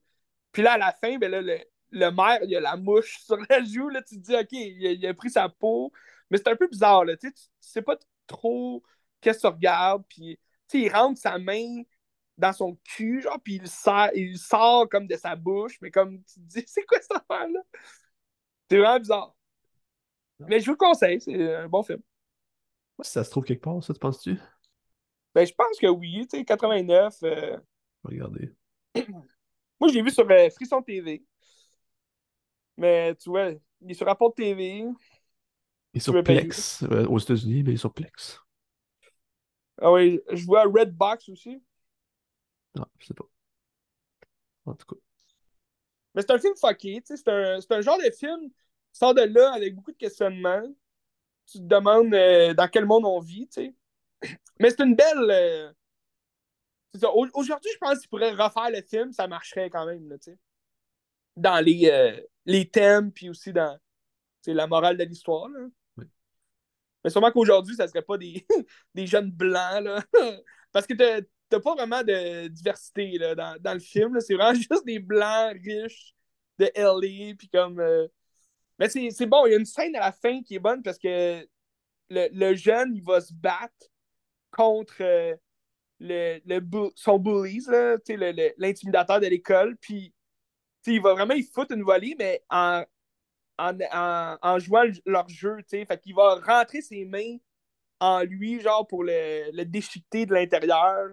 Puis 0.52 0.62
là, 0.64 0.74
à 0.74 0.78
la 0.78 0.94
fin, 0.94 1.18
ben 1.18 1.30
là, 1.30 1.42
le, 1.42 1.60
le 1.92 2.10
maire, 2.10 2.40
il 2.44 2.56
a 2.56 2.62
la 2.62 2.78
mouche 2.78 3.20
sur 3.26 3.38
la 3.50 3.64
joue, 3.64 3.90
là, 3.90 4.02
tu 4.02 4.16
te 4.16 4.22
dis, 4.22 4.36
OK, 4.36 4.52
il 4.52 5.06
a, 5.06 5.14
pris 5.14 5.30
sa 5.30 5.50
peau. 5.50 5.92
Mais 6.30 6.38
c'est 6.38 6.50
un 6.50 6.56
peu 6.56 6.68
bizarre, 6.68 7.06
là, 7.06 7.18
tu 7.18 7.32
sais, 7.60 7.82
pas 7.82 7.98
trop 8.28 8.84
qu'est-ce 9.20 9.40
que 9.40 9.48
tu 9.48 9.54
regardes, 9.54 10.04
puis, 10.08 10.40
il 10.74 10.90
rentre 10.90 11.20
sa 11.20 11.38
main 11.38 11.84
dans 12.42 12.54
son 12.54 12.78
cul, 12.84 13.22
genre, 13.22 13.40
puis 13.42 13.56
il, 13.56 13.68
sort, 13.68 14.10
il 14.16 14.38
sort 14.38 14.90
comme 14.90 15.08
de 15.08 15.16
sa 15.16 15.36
bouche, 15.36 15.78
mais 15.82 15.92
comme, 15.92 16.22
tu 16.24 16.34
te 16.36 16.40
dis, 16.40 16.64
c'est 16.68 16.84
quoi 16.84 17.00
cette 17.00 17.12
affaire-là? 17.12 17.62
C'est 18.70 18.78
vraiment 18.78 19.00
bizarre. 19.00 19.36
Mais 20.40 20.60
je 20.60 20.66
vous 20.66 20.72
le 20.72 20.78
conseille, 20.78 21.22
c'est 21.22 21.56
un 21.56 21.70
bon 21.70 21.84
film. 21.84 22.02
ça 23.02 23.24
se 23.24 23.30
trouve 23.30 23.44
quelque 23.44 23.62
part, 23.62 23.84
ça, 23.84 23.94
tu 23.94 24.00
penses-tu? 24.00 24.38
Ben, 25.36 25.46
je 25.46 25.54
pense 25.54 25.78
que 25.80 25.88
oui, 25.88 26.28
tu 26.30 26.40
sais, 26.40 26.44
89. 26.44 27.16
Euh... 27.24 27.58
Regardez. 28.04 28.54
Moi, 29.80 29.90
je 29.90 29.94
l'ai 29.94 30.02
vu 30.02 30.10
sur 30.10 30.30
euh, 30.30 30.50
Frisson 30.50 30.82
TV. 30.82 31.24
Mais 32.76 33.16
tu 33.16 33.30
vois, 33.30 33.52
il 33.82 33.92
est 33.92 33.94
sur 33.94 34.10
Apple 34.10 34.34
TV. 34.36 34.80
Il 34.80 35.98
est 35.98 36.00
sur 36.00 36.24
Plex 36.24 36.84
euh, 36.84 37.06
aux 37.06 37.20
États-Unis, 37.20 37.64
mais 37.64 37.72
il 37.72 37.76
est 37.76 37.78
sur 37.78 37.94
Plex. 37.94 38.40
Ah 39.80 39.92
oui, 39.92 40.20
je 40.32 40.46
vois 40.46 40.64
Redbox 40.64 41.30
aussi. 41.30 41.62
Non, 42.76 42.86
je 43.00 43.08
sais 43.08 43.14
pas. 43.14 43.26
En 44.66 44.76
tout 44.76 44.96
cas. 44.96 45.02
Mais 46.14 46.22
c'est 46.22 46.32
un 46.32 46.40
film 46.40 46.56
fucké, 46.56 47.02
tu 47.02 47.16
sais. 47.16 47.18
C'est 47.18 47.30
un, 47.30 47.60
un, 47.78 47.82
genre 47.82 47.98
de 47.98 48.12
film 48.12 48.50
qui 48.50 49.00
sort 49.00 49.14
de 49.14 49.22
là 49.22 49.54
avec 49.54 49.76
beaucoup 49.76 49.92
de 49.92 49.98
questionnements. 49.98 50.64
Tu 51.46 51.60
te 51.60 51.64
demandes 51.64 52.14
euh, 52.14 52.54
dans 52.54 52.68
quel 52.68 52.86
monde 52.86 53.06
on 53.06 53.20
vit, 53.20 53.48
tu 53.48 53.62
sais. 53.62 53.76
Mais 54.60 54.70
c'est 54.70 54.82
une 54.82 54.96
belle. 54.96 55.32
Euh... 55.32 55.72
Aujourd'hui, 57.34 57.72
je 57.74 57.78
pense 57.80 58.00
qu'il 58.00 58.10
pourrait 58.10 58.32
refaire 58.32 58.70
le 58.70 58.82
film, 58.82 59.14
ça 59.14 59.28
marcherait 59.28 59.70
quand 59.70 59.86
même, 59.86 60.10
tu 60.20 60.32
sais. 60.32 60.38
Dans 61.38 61.64
les, 61.64 61.90
euh, 61.90 62.20
les 62.46 62.70
thèmes, 62.70 63.12
puis 63.12 63.30
aussi 63.30 63.54
dans 63.54 63.80
la 64.46 64.68
morale 64.68 64.98
de 64.98 65.04
l'histoire. 65.04 65.48
Mais 67.04 67.10
sûrement 67.10 67.32
qu'aujourd'hui, 67.32 67.76
ça 67.76 67.88
serait 67.88 68.02
pas 68.02 68.18
des, 68.18 68.46
des 68.94 69.08
jeunes 69.08 69.32
blancs, 69.32 69.84
là. 69.84 70.04
Parce 70.72 70.86
que 70.86 70.94
t'as 71.52 71.60
pas 71.60 71.76
vraiment 71.76 72.04
de 72.04 72.48
diversité 72.48 73.18
là, 73.18 73.36
dans, 73.36 73.58
dans 73.60 73.74
le 73.74 73.80
film. 73.80 74.20
C'est 74.20 74.36
vraiment 74.36 74.54
juste 74.56 74.86
des 74.86 75.00
blancs 75.00 75.58
riches 75.64 76.16
de 76.58 76.72
LA. 76.76 77.36
Puis 77.38 77.50
comme. 77.50 77.80
Euh, 77.80 78.08
mais 78.80 78.90
c'est 78.90 79.28
bon, 79.28 79.46
il 79.46 79.52
y 79.52 79.54
a 79.54 79.60
une 79.60 79.66
scène 79.66 79.96
à 79.96 80.00
la 80.00 80.12
fin 80.12 80.42
qui 80.42 80.56
est 80.56 80.60
bonne 80.60 80.82
parce 80.82 80.98
que 80.98 81.48
le, 82.10 82.28
le 82.34 82.56
jeune, 82.56 82.96
il 82.96 83.04
va 83.04 83.22
se 83.22 83.32
battre 83.34 83.88
contre 84.50 84.96
euh, 85.02 85.36
le, 86.00 86.42
son 86.96 87.20
bullies, 87.20 87.64
l'intimidateur 88.58 89.20
de 89.20 89.28
l'école. 89.28 89.78
Puis 89.78 90.14
il 90.88 91.02
va 91.02 91.14
vraiment, 91.14 91.36
il 91.36 91.46
fout 91.46 91.70
une 91.72 91.84
volée, 91.84 92.16
mais 92.18 92.44
en, 92.50 92.84
en, 93.60 94.38
en, 94.42 94.60
jouant 94.60 94.86
leur 95.06 95.30
jeu, 95.30 95.58
tu 95.60 95.78
sais. 95.78 95.86
Fait 95.86 96.00
qu'il 96.00 96.16
va 96.16 96.36
rentrer 96.36 96.82
ses 96.82 97.06
mains 97.06 97.38
en 98.00 98.22
lui, 98.24 98.60
genre, 98.62 98.88
pour 98.88 99.04
le, 99.04 99.52
le 99.52 99.64
déchiqueter 99.64 100.26
de 100.26 100.34
l'intérieur. 100.34 101.10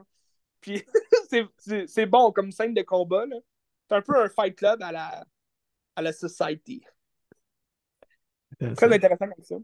Puis 0.61 0.85
c'est 1.87 2.07
bon 2.07 2.33
comme 2.33 2.53
scène 2.53 2.75
de 2.75 2.83
combat, 2.83 3.27
là. 3.27 3.37
C'est 3.89 3.97
un 3.97 4.03
peu 4.03 4.17
un 4.17 4.29
fight 4.29 4.55
club 4.55 4.83
à 4.83 4.93
la, 4.93 5.25
à 5.97 6.03
la 6.03 6.13
Society. 6.13 6.85
Très 8.59 8.93
intéressant 8.93 9.29
comme 9.29 9.45
ça. 9.45 9.57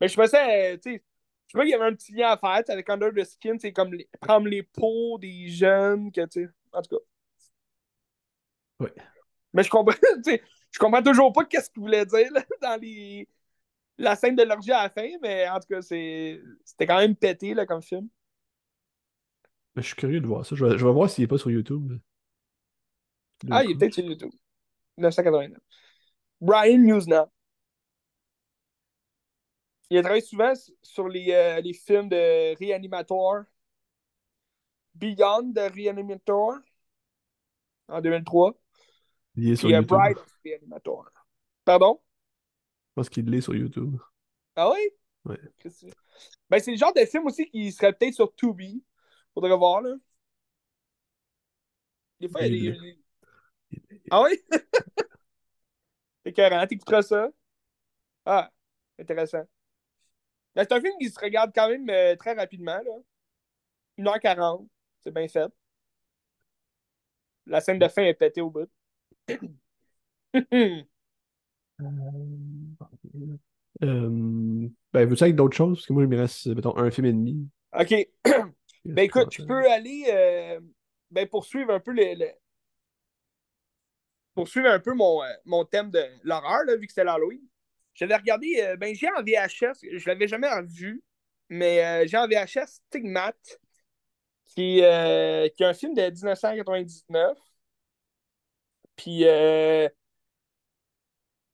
Mais 0.00 0.08
je 0.08 0.16
pensais, 0.16 0.78
tu 0.78 0.92
sais, 0.92 1.04
je 1.46 1.52
crois 1.52 1.64
qu'il 1.64 1.72
y 1.72 1.74
avait 1.74 1.86
un 1.86 1.94
petit 1.94 2.12
lien 2.12 2.30
à 2.30 2.36
faire 2.36 2.62
avec 2.68 2.88
Under 2.88 3.12
the 3.12 3.24
Skin, 3.24 3.56
c'est 3.58 3.72
comme 3.72 3.96
prendre 4.20 4.46
les 4.46 4.62
peaux 4.62 5.18
des 5.18 5.48
jeunes, 5.48 6.10
que, 6.12 6.22
tu 6.26 6.44
sais, 6.44 6.48
en 6.72 6.82
tout 6.82 6.96
cas. 6.96 7.02
Oui. 8.80 8.88
Mais 9.52 9.62
je 9.62 9.70
comprends, 9.70 9.94
tu 10.24 10.30
sais, 10.30 10.42
je 10.70 10.78
comprends 10.78 11.02
toujours 11.02 11.32
pas 11.32 11.44
qu'est-ce 11.44 11.70
qu'il 11.70 11.82
voulait 11.82 12.06
dire 12.06 12.30
dans 12.62 12.80
les... 12.80 13.28
la 13.98 14.16
scène 14.16 14.36
de 14.36 14.42
l'orgie 14.42 14.72
à 14.72 14.84
la 14.84 14.90
fin, 14.90 15.08
mais 15.22 15.48
en 15.48 15.60
tout 15.60 15.68
cas, 15.68 15.82
c'était 15.82 16.86
quand 16.86 16.98
même 16.98 17.16
pété 17.16 17.54
là, 17.54 17.66
comme 17.66 17.82
film. 17.82 18.08
Mais 19.74 19.82
je 19.82 19.88
suis 19.88 19.96
curieux 19.96 20.20
de 20.20 20.26
voir 20.26 20.44
ça. 20.44 20.56
Je 20.56 20.64
vais, 20.64 20.76
voir 20.76 21.08
s'il 21.08 21.22
n'est 21.22 21.28
pas 21.28 21.38
sur 21.38 21.50
YouTube. 21.50 21.98
ah, 23.50 23.64
il 23.64 23.72
est 23.72 23.74
peut-être 23.76 23.94
sur 23.94 24.04
YouTube. 24.04 24.32
1989. 24.96 25.58
Brian 26.40 26.78
Newsna. 26.78 27.30
Il 29.90 29.98
a 29.98 30.02
travaillé 30.02 30.22
souvent 30.22 30.52
sur 30.82 31.08
les, 31.08 31.32
euh, 31.32 31.60
les 31.60 31.72
films 31.72 32.08
de 32.08 32.56
Reanimator. 32.58 33.42
Beyond 34.94 35.52
de 35.52 35.60
Reanimator 35.60 36.58
en 37.88 38.00
2003. 38.00 38.54
Il 39.36 39.50
est 39.50 39.56
sur 39.56 39.70
YouTube. 39.70 39.98
Pardon? 41.64 42.00
Je 42.90 42.94
pense 42.94 43.08
qu'il 43.08 43.30
l'est 43.30 43.40
sur 43.40 43.54
YouTube. 43.54 43.96
Ah 44.56 44.70
oui? 44.70 44.80
Oui. 45.24 45.36
Ben, 46.48 46.58
c'est 46.60 46.72
le 46.72 46.76
genre 46.76 46.92
de 46.94 47.04
film 47.04 47.26
aussi 47.26 47.48
qui 47.48 47.70
serait 47.72 47.92
peut-être 47.92 48.14
sur 48.14 48.34
Tubi. 48.34 48.82
Faudrait 49.34 49.56
voir, 49.56 49.82
là. 49.82 49.94
Des 52.20 52.28
fois, 52.28 52.42
il 52.46 52.64
y 52.64 52.68
a 52.68 52.72
des. 52.72 52.98
Ah 54.10 54.22
oui? 54.22 54.38
C'est 56.24 56.32
carré, 56.32 56.66
t'écouteras 56.66 57.02
ça? 57.02 57.30
Ah, 58.26 58.50
intéressant. 58.98 59.44
Ben, 60.54 60.64
c'est 60.68 60.74
un 60.74 60.80
film 60.80 60.94
qui 61.00 61.08
se 61.08 61.18
regarde 61.18 61.52
quand 61.54 61.68
même 61.68 61.88
euh, 61.88 62.16
très 62.16 62.34
rapidement, 62.34 62.78
là. 62.84 62.92
1h40, 63.98 64.66
c'est 65.00 65.12
bien 65.12 65.28
fait. 65.28 65.50
La 67.46 67.60
scène 67.60 67.78
de 67.78 67.88
fin 67.88 68.02
est 68.02 68.14
pétée 68.14 68.40
au 68.40 68.50
bout. 68.50 68.68
euh, 69.28 70.84
ben, 74.92 75.08
veux-tu 75.08 75.22
avec 75.22 75.36
d'autres 75.36 75.56
choses? 75.56 75.78
Parce 75.78 75.86
que 75.86 75.92
moi, 75.92 76.02
il 76.02 76.08
me 76.08 76.18
reste, 76.18 76.46
mettons, 76.48 76.76
un 76.76 76.90
film 76.90 77.06
et 77.06 77.12
demi. 77.12 77.48
OK. 77.78 77.94
ben, 78.84 79.04
écoute, 79.04 79.30
tu 79.30 79.44
peux 79.44 79.70
aller 79.70 80.04
euh, 80.08 80.60
ben, 81.10 81.26
poursuivre 81.28 81.72
un 81.72 81.80
peu 81.80 81.92
le, 81.92 82.26
poursuivre 84.34 84.68
un 84.68 84.80
peu 84.80 84.94
mon, 84.94 85.22
euh, 85.22 85.32
mon 85.44 85.64
thème 85.64 85.90
de 85.90 86.04
l'horreur, 86.22 86.64
vu 86.78 86.86
que 86.86 86.92
c'est 86.92 87.04
l'Halloween. 87.04 87.42
J'avais 87.94 88.16
regardé, 88.16 88.60
euh, 88.60 88.76
ben, 88.76 88.94
j'ai 88.94 89.08
en 89.08 89.22
VHS, 89.22 89.80
je 89.82 90.08
l'avais 90.08 90.28
jamais 90.28 90.48
vu, 90.62 91.02
mais 91.48 92.06
j'ai 92.06 92.16
en 92.16 92.26
VHS 92.26 92.80
Stigmat, 92.88 93.34
qui, 94.46 94.54
qui 94.54 94.80
est 94.82 95.62
un 95.62 95.74
film 95.74 95.94
de 95.94 96.02
1999. 96.02 97.36
Puis 99.00 99.26
euh, 99.26 99.88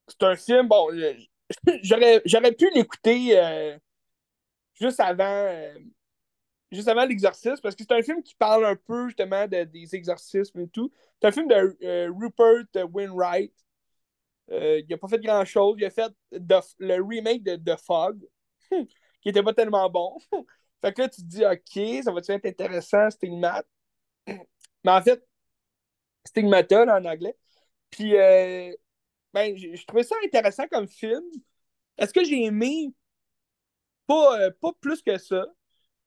c'est 0.09 0.23
un 0.25 0.37
film, 0.37 0.67
bon, 0.67 0.93
euh, 0.93 1.15
j'aurais 1.83 2.53
pu 2.53 2.69
l'écouter 2.75 3.39
juste 4.75 4.99
avant 4.99 5.49
juste 6.73 6.89
avant 6.89 7.05
l'exorcisme, 7.05 7.61
parce 7.63 7.75
que 7.75 7.85
c'est 7.85 7.95
un 7.95 8.03
film 8.03 8.23
qui 8.23 8.35
parle 8.35 8.65
un 8.67 8.77
peu 8.77 9.09
justement 9.09 9.47
des 9.47 9.95
exorcismes 9.95 10.61
et 10.61 10.69
tout. 10.69 10.91
C'est 11.21 11.29
un 11.29 11.33
film 11.33 11.49
de 11.49 12.09
Rupert 12.11 12.65
Wainwright. 12.93 13.53
il 14.49 14.87
n'a 14.89 14.97
pas 14.99 15.09
fait 15.09 15.21
grand-chose. 15.21 15.77
Il 15.79 15.85
a 15.85 15.91
fait 15.91 16.13
le 16.33 17.01
remake 17.03 17.43
de 17.43 17.57
The 17.57 17.79
Fog, 17.81 18.19
qui 19.21 19.29
était 19.29 19.43
pas 19.43 19.55
tellement 19.55 19.89
bon. 19.91 20.19
fait 20.83 20.93
que 20.93 21.03
là, 21.03 21.09
tu 21.09 21.23
te 21.23 21.27
dis, 21.27 21.45
OK, 21.45 22.05
ça 22.05 22.13
va 22.13 22.21
être 22.21 22.47
intéressant, 22.47 23.11
Stigmat. 23.11 23.65
Mais 24.27 24.93
en 24.93 25.03
fait, 25.03 25.25
Stigmata, 26.27 26.83
en 26.83 27.05
anglais. 27.05 27.37
Puis, 27.91 28.17
euh, 28.17 28.73
ben, 29.33 29.57
je 29.57 29.85
trouvais 29.87 30.03
ça 30.03 30.17
intéressant 30.25 30.67
comme 30.69 30.89
film. 30.89 31.25
Est-ce 31.99 32.13
que 32.13 32.25
j'ai 32.25 32.45
aimé? 32.45 32.93
Pas, 34.07 34.41
euh, 34.41 34.51
pas 34.61 34.73
plus 34.81 35.03
que 35.03 35.19
ça. 35.19 35.47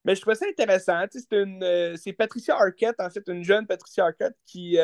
Mais 0.04 0.14
je 0.14 0.20
trouvais 0.20 0.36
ça 0.36 0.46
intéressant. 0.48 1.04
C'est 1.10 1.32
une 1.32 1.62
euh, 1.62 1.96
c'est 1.96 2.12
Patricia 2.12 2.56
Arquette, 2.56 3.00
en 3.00 3.10
fait, 3.10 3.26
une 3.28 3.44
jeune 3.44 3.66
Patricia 3.66 4.06
Arquette 4.06 4.36
qui, 4.46 4.78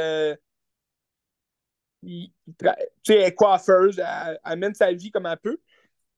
qui, 2.02 2.32
est 3.08 3.34
coiffeuse, 3.34 4.00
elle, 4.44 4.58
mène 4.58 4.74
sa 4.74 4.92
vie 4.92 5.10
comme 5.10 5.26
un 5.26 5.36
peu. 5.36 5.58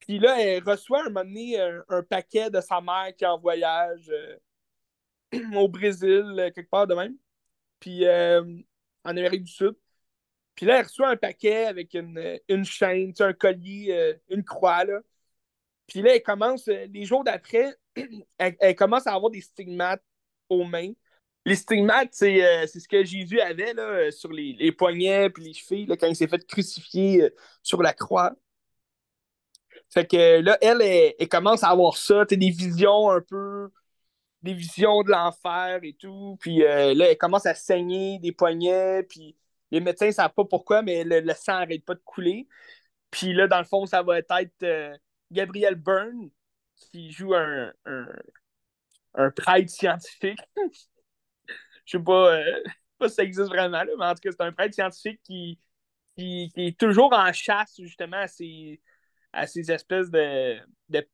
Puis 0.00 0.18
là, 0.18 0.40
elle 0.40 0.62
reçoit 0.64 1.02
un 1.02 1.10
moment 1.10 1.24
donné 1.24 1.60
un, 1.60 2.02
paquet 2.02 2.50
de 2.50 2.60
sa 2.60 2.80
mère 2.80 3.14
qui 3.16 3.24
est 3.24 3.28
en 3.28 3.38
voyage 3.38 4.10
au 5.54 5.68
Brésil, 5.68 6.50
quelque 6.54 6.70
part 6.70 6.86
de 6.86 6.94
même. 6.94 7.16
Puis 7.80 8.04
en 9.04 9.16
Amérique 9.16 9.44
du 9.44 9.52
Sud. 9.52 9.74
Puis 10.54 10.66
là, 10.66 10.78
elle 10.78 10.84
reçoit 10.84 11.10
un 11.10 11.16
paquet 11.16 11.66
avec 11.66 11.94
une, 11.94 12.40
une 12.48 12.64
chaîne, 12.64 13.12
un 13.20 13.32
collier, 13.32 13.92
euh, 13.92 14.14
une 14.28 14.44
croix. 14.44 14.84
Là. 14.84 15.00
Puis 15.86 16.02
là, 16.02 16.16
elle 16.16 16.22
commence, 16.22 16.68
euh, 16.68 16.86
les 16.92 17.04
jours 17.04 17.24
d'après, 17.24 17.76
elle, 18.38 18.76
commence 18.76 19.06
à 19.06 19.14
avoir 19.14 19.30
des 19.30 19.40
stigmates 19.40 20.02
aux 20.48 20.64
mains. 20.64 20.92
Les 21.44 21.56
stigmates, 21.56 22.10
c'est 22.12 22.44
euh, 22.44 22.66
ce 22.66 22.86
que 22.86 23.04
Jésus 23.04 23.40
avait 23.40 23.72
là, 23.72 24.10
sur 24.10 24.32
les, 24.32 24.54
les 24.58 24.72
poignets 24.72 25.30
puis 25.30 25.44
les 25.44 25.52
chevilles 25.54 25.86
là, 25.86 25.96
quand 25.96 26.06
il 26.06 26.16
s'est 26.16 26.28
fait 26.28 26.44
crucifier 26.46 27.30
sur 27.62 27.82
la 27.82 27.92
croix. 27.92 28.34
Fait 29.90 30.06
que 30.06 30.40
là, 30.40 30.58
elle, 30.60 30.82
elle, 30.82 31.28
commence 31.28 31.62
à 31.62 31.68
avoir 31.68 31.96
ça, 31.96 32.24
des 32.24 32.50
visions 32.50 33.10
un 33.10 33.22
peu 33.22 33.70
des 34.42 34.54
visions 34.54 35.02
de 35.02 35.10
l'enfer 35.10 35.80
et 35.82 35.94
tout. 35.94 36.36
Puis 36.40 36.62
euh, 36.64 36.94
là, 36.94 37.10
elle 37.10 37.18
commence 37.18 37.46
à 37.46 37.54
saigner 37.54 38.18
des 38.18 38.32
poignets. 38.32 39.02
Puis 39.04 39.36
les 39.70 39.80
médecins 39.80 40.06
ne 40.06 40.12
savent 40.12 40.34
pas 40.34 40.44
pourquoi, 40.44 40.82
mais 40.82 41.04
le, 41.04 41.34
sang 41.34 41.60
n'arrête 41.60 41.84
pas 41.84 41.94
de 41.94 42.02
couler. 42.04 42.48
Puis 43.10 43.32
là, 43.32 43.48
dans 43.48 43.58
le 43.58 43.64
fond, 43.64 43.86
ça 43.86 44.02
va 44.02 44.18
être 44.18 44.32
euh, 44.62 44.96
Gabriel 45.30 45.74
Byrne 45.74 46.30
qui 46.78 47.10
joue 47.10 47.34
un, 47.34 47.72
un, 49.14 49.30
prêtre 49.30 49.70
scientifique. 49.70 50.40
Je 51.84 51.96
sais 51.96 52.04
pas, 52.04 52.36
euh, 52.36 52.62
pas 52.98 53.08
si 53.08 53.14
ça 53.16 53.22
existe 53.22 53.48
vraiment, 53.48 53.82
mais 53.84 54.04
en 54.04 54.14
tout 54.14 54.20
cas, 54.22 54.30
c'est 54.30 54.42
un 54.42 54.52
prêtre 54.52 54.74
scientifique 54.74 55.20
qui, 55.24 55.58
qui, 56.16 56.50
est 56.56 56.78
toujours 56.78 57.12
en 57.12 57.32
chasse 57.32 57.80
justement 57.80 58.18
à 58.18 58.28
ces, 58.28 58.80
à 59.32 59.46
ces 59.46 59.70
espèces 59.70 60.10
de, 60.10 60.58
de, 60.88 61.06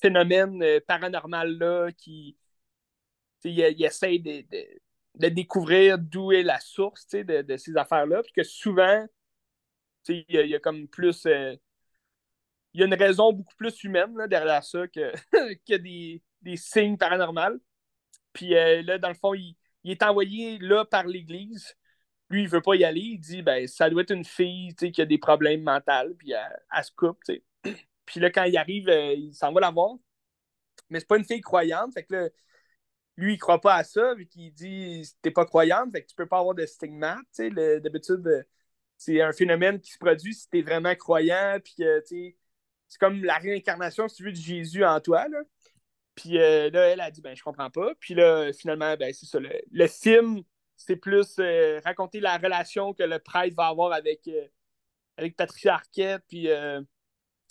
phénomènes 0.00 0.62
euh, 0.62 0.80
paranormaux-là 0.86 1.90
qui 1.92 2.36
il, 3.44 3.58
il 3.58 3.84
essaie 3.84 4.18
de, 4.18 4.44
de, 5.16 5.28
découvrir 5.28 5.98
d'où 5.98 6.32
est 6.32 6.42
la 6.42 6.60
source 6.60 7.08
de, 7.08 7.42
de 7.42 7.56
ces 7.56 7.76
affaires-là. 7.76 8.22
Puis 8.22 8.32
que 8.32 8.42
souvent, 8.42 9.06
il 10.08 10.24
y, 10.28 10.38
a, 10.38 10.42
il 10.42 10.50
y, 10.50 10.54
a 10.54 10.60
comme 10.60 10.88
plus. 10.88 11.26
Euh, 11.26 11.54
il 12.74 12.80
y 12.80 12.82
a 12.82 12.86
une 12.86 12.94
raison 12.94 13.32
beaucoup 13.32 13.54
plus 13.56 13.82
humaine 13.84 14.14
derrière 14.28 14.64
ça 14.64 14.86
que, 14.88 15.12
que 15.68 15.76
des, 15.76 16.22
des, 16.42 16.56
signes 16.56 16.96
paranormaux. 16.96 17.60
Puis 18.32 18.56
euh, 18.56 18.82
là, 18.82 18.98
dans 18.98 19.08
le 19.08 19.14
fond, 19.14 19.34
il, 19.34 19.56
est 19.84 20.02
envoyé 20.02 20.58
là 20.58 20.84
par 20.84 21.06
l'Église. 21.06 21.76
Lui, 22.30 22.42
il 22.42 22.48
veut 22.48 22.62
pas 22.62 22.76
y 22.76 22.84
aller. 22.84 23.00
Il 23.00 23.18
dit 23.18 23.42
ben 23.42 23.66
ça 23.68 23.90
doit 23.90 24.02
être 24.02 24.12
une 24.12 24.24
fille 24.24 24.74
qui 24.74 25.02
a 25.02 25.06
des 25.06 25.18
problèmes 25.18 25.62
mentaux, 25.62 26.14
puis 26.18 26.32
elle, 26.32 26.84
se 26.84 26.90
coupe. 26.96 27.20
Puis 28.06 28.20
là, 28.20 28.30
quand 28.30 28.44
il 28.44 28.56
arrive, 28.56 28.88
euh, 28.88 29.14
il 29.14 29.34
s'en 29.34 29.52
va 29.52 29.60
la 29.60 29.70
voir. 29.70 29.96
Mais 30.90 31.00
c'est 31.00 31.08
pas 31.08 31.18
une 31.18 31.24
fille 31.24 31.40
croyante. 31.40 31.94
Fait 31.94 32.04
que 32.04 32.14
là, 32.14 32.28
lui, 33.16 33.34
il 33.34 33.38
croit 33.38 33.60
pas 33.60 33.76
à 33.76 33.84
ça, 33.84 34.14
vu 34.14 34.26
qu'il 34.26 34.52
dit 34.52 35.08
t'es 35.22 35.30
pas 35.30 35.46
croyante, 35.46 35.92
fait 35.92 36.02
que 36.02 36.08
tu 36.08 36.16
peux 36.16 36.26
pas 36.26 36.38
avoir 36.38 36.54
de 36.54 36.66
stigmate. 36.66 37.20
D'habitude, 37.38 38.26
euh, 38.26 38.42
c'est 38.96 39.20
un 39.22 39.32
phénomène 39.32 39.80
qui 39.80 39.92
se 39.92 39.98
produit 39.98 40.34
si 40.34 40.48
tu 40.48 40.58
es 40.58 40.62
vraiment 40.62 40.94
croyant, 40.94 41.58
puis 41.62 41.84
c'est 42.92 42.98
comme 42.98 43.24
la 43.24 43.38
réincarnation, 43.38 44.06
si 44.06 44.22
de 44.22 44.30
Jésus 44.34 44.84
en 44.84 45.00
toi. 45.00 45.26
Là. 45.28 45.38
Puis 46.14 46.38
euh, 46.38 46.68
là, 46.70 46.88
elle 46.88 47.00
a 47.00 47.10
dit 47.10 47.22
ben 47.22 47.34
je 47.34 47.42
comprends 47.42 47.70
pas. 47.70 47.94
Puis 47.98 48.12
là, 48.14 48.52
finalement, 48.52 48.94
ben 48.98 49.14
c'est 49.14 49.24
ça. 49.24 49.38
Le, 49.40 49.86
film, 49.86 50.42
c'est 50.76 50.96
plus 50.96 51.36
euh, 51.38 51.80
raconter 51.86 52.20
la 52.20 52.36
relation 52.36 52.92
que 52.92 53.02
le 53.02 53.18
prêtre 53.18 53.56
va 53.56 53.68
avoir 53.68 53.92
avec, 53.94 54.28
avec 55.16 55.36
Patricia 55.36 55.80
puis 56.28 56.48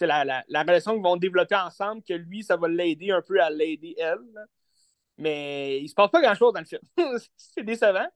la, 0.06 0.24
la, 0.24 0.44
la, 0.48 0.62
relation 0.62 0.94
qu'ils 0.94 1.02
vont 1.02 1.18
développer 1.18 1.56
ensemble, 1.56 2.04
que 2.04 2.14
lui, 2.14 2.44
ça 2.44 2.56
va 2.56 2.68
l'aider 2.68 3.10
un 3.10 3.22
peu 3.22 3.42
à 3.42 3.50
l'aider 3.50 3.96
elle. 3.98 4.48
Mais 5.18 5.82
il 5.82 5.89
se 5.89 5.96
passe 5.96 6.12
pas 6.12 6.22
grand-chose 6.22 6.54
dans 6.54 6.60
le 6.60 6.66
film. 6.66 6.82
c'est 7.36 7.64
décevant. 7.64 8.08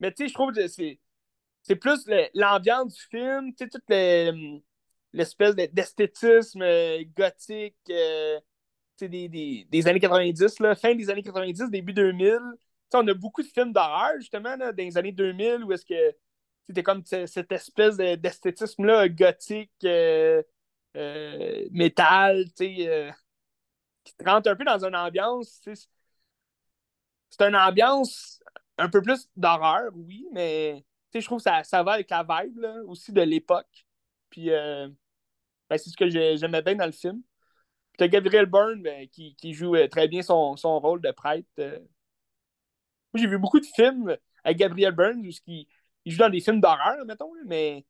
Mais 0.00 0.12
tu 0.12 0.24
sais, 0.24 0.28
je 0.28 0.34
trouve 0.34 0.52
que 0.52 0.66
c'est, 0.66 0.98
c'est 1.62 1.76
plus 1.76 2.04
l'ambiance 2.34 2.94
du 2.94 3.00
film, 3.02 3.54
tu 3.54 3.64
sais, 3.64 3.68
toute 3.68 3.86
l'espèce 5.14 5.54
d'esthétisme 5.54 6.62
euh, 6.62 7.02
gothique 7.16 7.76
euh, 7.88 8.40
des, 9.00 9.66
des, 9.70 9.88
années 9.88 10.00
90, 10.00 10.60
là, 10.60 10.74
fin 10.74 10.94
des 10.94 11.08
années 11.08 11.22
90, 11.22 11.70
début 11.70 11.92
2000. 11.92 12.38
on 12.94 13.08
a 13.08 13.14
beaucoup 13.14 13.42
de 13.42 13.46
films 13.46 13.72
d'horreur, 13.72 14.12
justement, 14.18 14.56
là, 14.56 14.72
dans 14.72 14.84
les 14.84 14.98
années 14.98 15.12
2000, 15.12 15.64
où 15.64 15.72
est-ce 15.72 15.86
que 15.86 16.16
c'était 16.66 16.82
comme 16.82 17.04
cette 17.04 17.52
espèce 17.52 17.96
d'esthétisme-là 17.96 19.08
gothique, 19.08 19.70
euh, 19.84 20.42
métal, 21.70 22.46
qui 22.56 22.88
rentre 24.24 24.50
un 24.50 24.56
peu 24.56 24.64
dans 24.64 24.84
une 24.84 24.96
ambiance. 24.96 25.60
C'est 27.30 27.42
une 27.46 27.56
ambiance 27.56 28.42
un 28.78 28.88
peu 28.88 29.02
plus 29.02 29.28
d'horreur, 29.36 29.90
oui, 29.94 30.26
mais 30.32 30.84
je 31.12 31.20
trouve 31.20 31.38
que 31.38 31.44
ça, 31.44 31.62
ça 31.62 31.82
va 31.82 31.92
avec 31.92 32.10
la 32.10 32.24
vibe 32.24 32.64
aussi 32.86 33.12
de 33.12 33.22
l'époque. 33.22 33.86
Puis 34.30 34.50
ben, 35.74 35.78
c'est 35.78 35.90
ce 35.90 35.96
que 35.96 36.08
j'aimais 36.08 36.62
bien 36.62 36.76
dans 36.76 36.86
le 36.86 36.92
film. 36.92 37.22
Puis 37.92 37.98
t'as 37.98 38.08
Gabriel 38.08 38.46
Byrne 38.46 38.82
ben, 38.82 39.08
qui, 39.08 39.34
qui, 39.36 39.54
joue 39.54 39.76
très 39.88 40.08
bien 40.08 40.22
son, 40.22 40.56
son 40.56 40.80
rôle 40.80 41.00
de 41.00 41.10
prêtre. 41.12 41.48
Moi, 41.58 41.74
j'ai 43.16 43.26
vu 43.26 43.38
beaucoup 43.38 43.60
de 43.60 43.66
films 43.66 44.16
avec 44.42 44.58
Gabriel 44.58 44.92
Byrne 44.92 45.20
où 45.20 45.30
il, 45.46 45.66
il 46.04 46.12
joue 46.12 46.18
dans 46.18 46.30
des 46.30 46.40
films 46.40 46.60
d'horreur, 46.60 47.04
mettons, 47.06 47.30
mais 47.46 47.84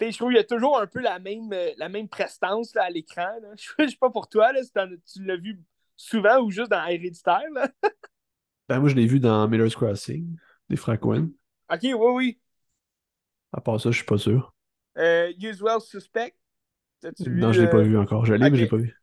je 0.00 0.16
trouve 0.16 0.28
qu'il 0.30 0.36
y 0.36 0.40
a 0.40 0.44
toujours 0.44 0.80
un 0.80 0.86
peu 0.86 1.00
la 1.00 1.18
même, 1.18 1.52
euh, 1.52 1.70
la 1.76 1.88
même 1.88 2.08
prestance 2.08 2.74
là, 2.74 2.84
à 2.84 2.90
l'écran. 2.90 3.28
Je 3.56 3.82
ne 3.82 3.88
sais 3.88 3.96
pas 3.96 4.10
pour 4.10 4.28
toi, 4.28 4.52
là, 4.52 4.62
si 4.62 4.72
tu 5.12 5.24
l'as 5.24 5.36
vu 5.36 5.60
souvent 5.96 6.40
ou 6.40 6.50
juste 6.50 6.70
dans 6.70 6.84
Héréditaire. 6.86 7.42
Ben, 8.66 8.80
moi, 8.80 8.88
je 8.88 8.94
l'ai 8.94 9.04
vu 9.04 9.20
dans 9.20 9.46
Miller's 9.46 9.76
Crossing, 9.76 10.38
des 10.70 10.76
frères 10.76 10.98
Cohen. 10.98 11.28
Ok, 11.70 11.80
oui, 11.82 11.92
oui. 11.92 12.40
À 13.52 13.60
part 13.60 13.78
ça, 13.78 13.90
je 13.90 13.96
suis 13.96 14.06
pas 14.06 14.16
sûr. 14.16 14.53
Euh, 14.98 15.32
Usual 15.40 15.80
Suspect? 15.80 16.34
non, 17.26 17.52
je 17.52 17.62
l'ai 17.62 17.68
pas 17.68 17.78
euh, 17.78 17.82
vu 17.82 17.98
encore. 17.98 18.24
Je 18.24 18.34
l'ai, 18.34 18.50
mais 18.50 18.56
je 18.56 18.62
l'ai 18.62 18.68
pas 18.68 18.76
vu. 18.76 18.98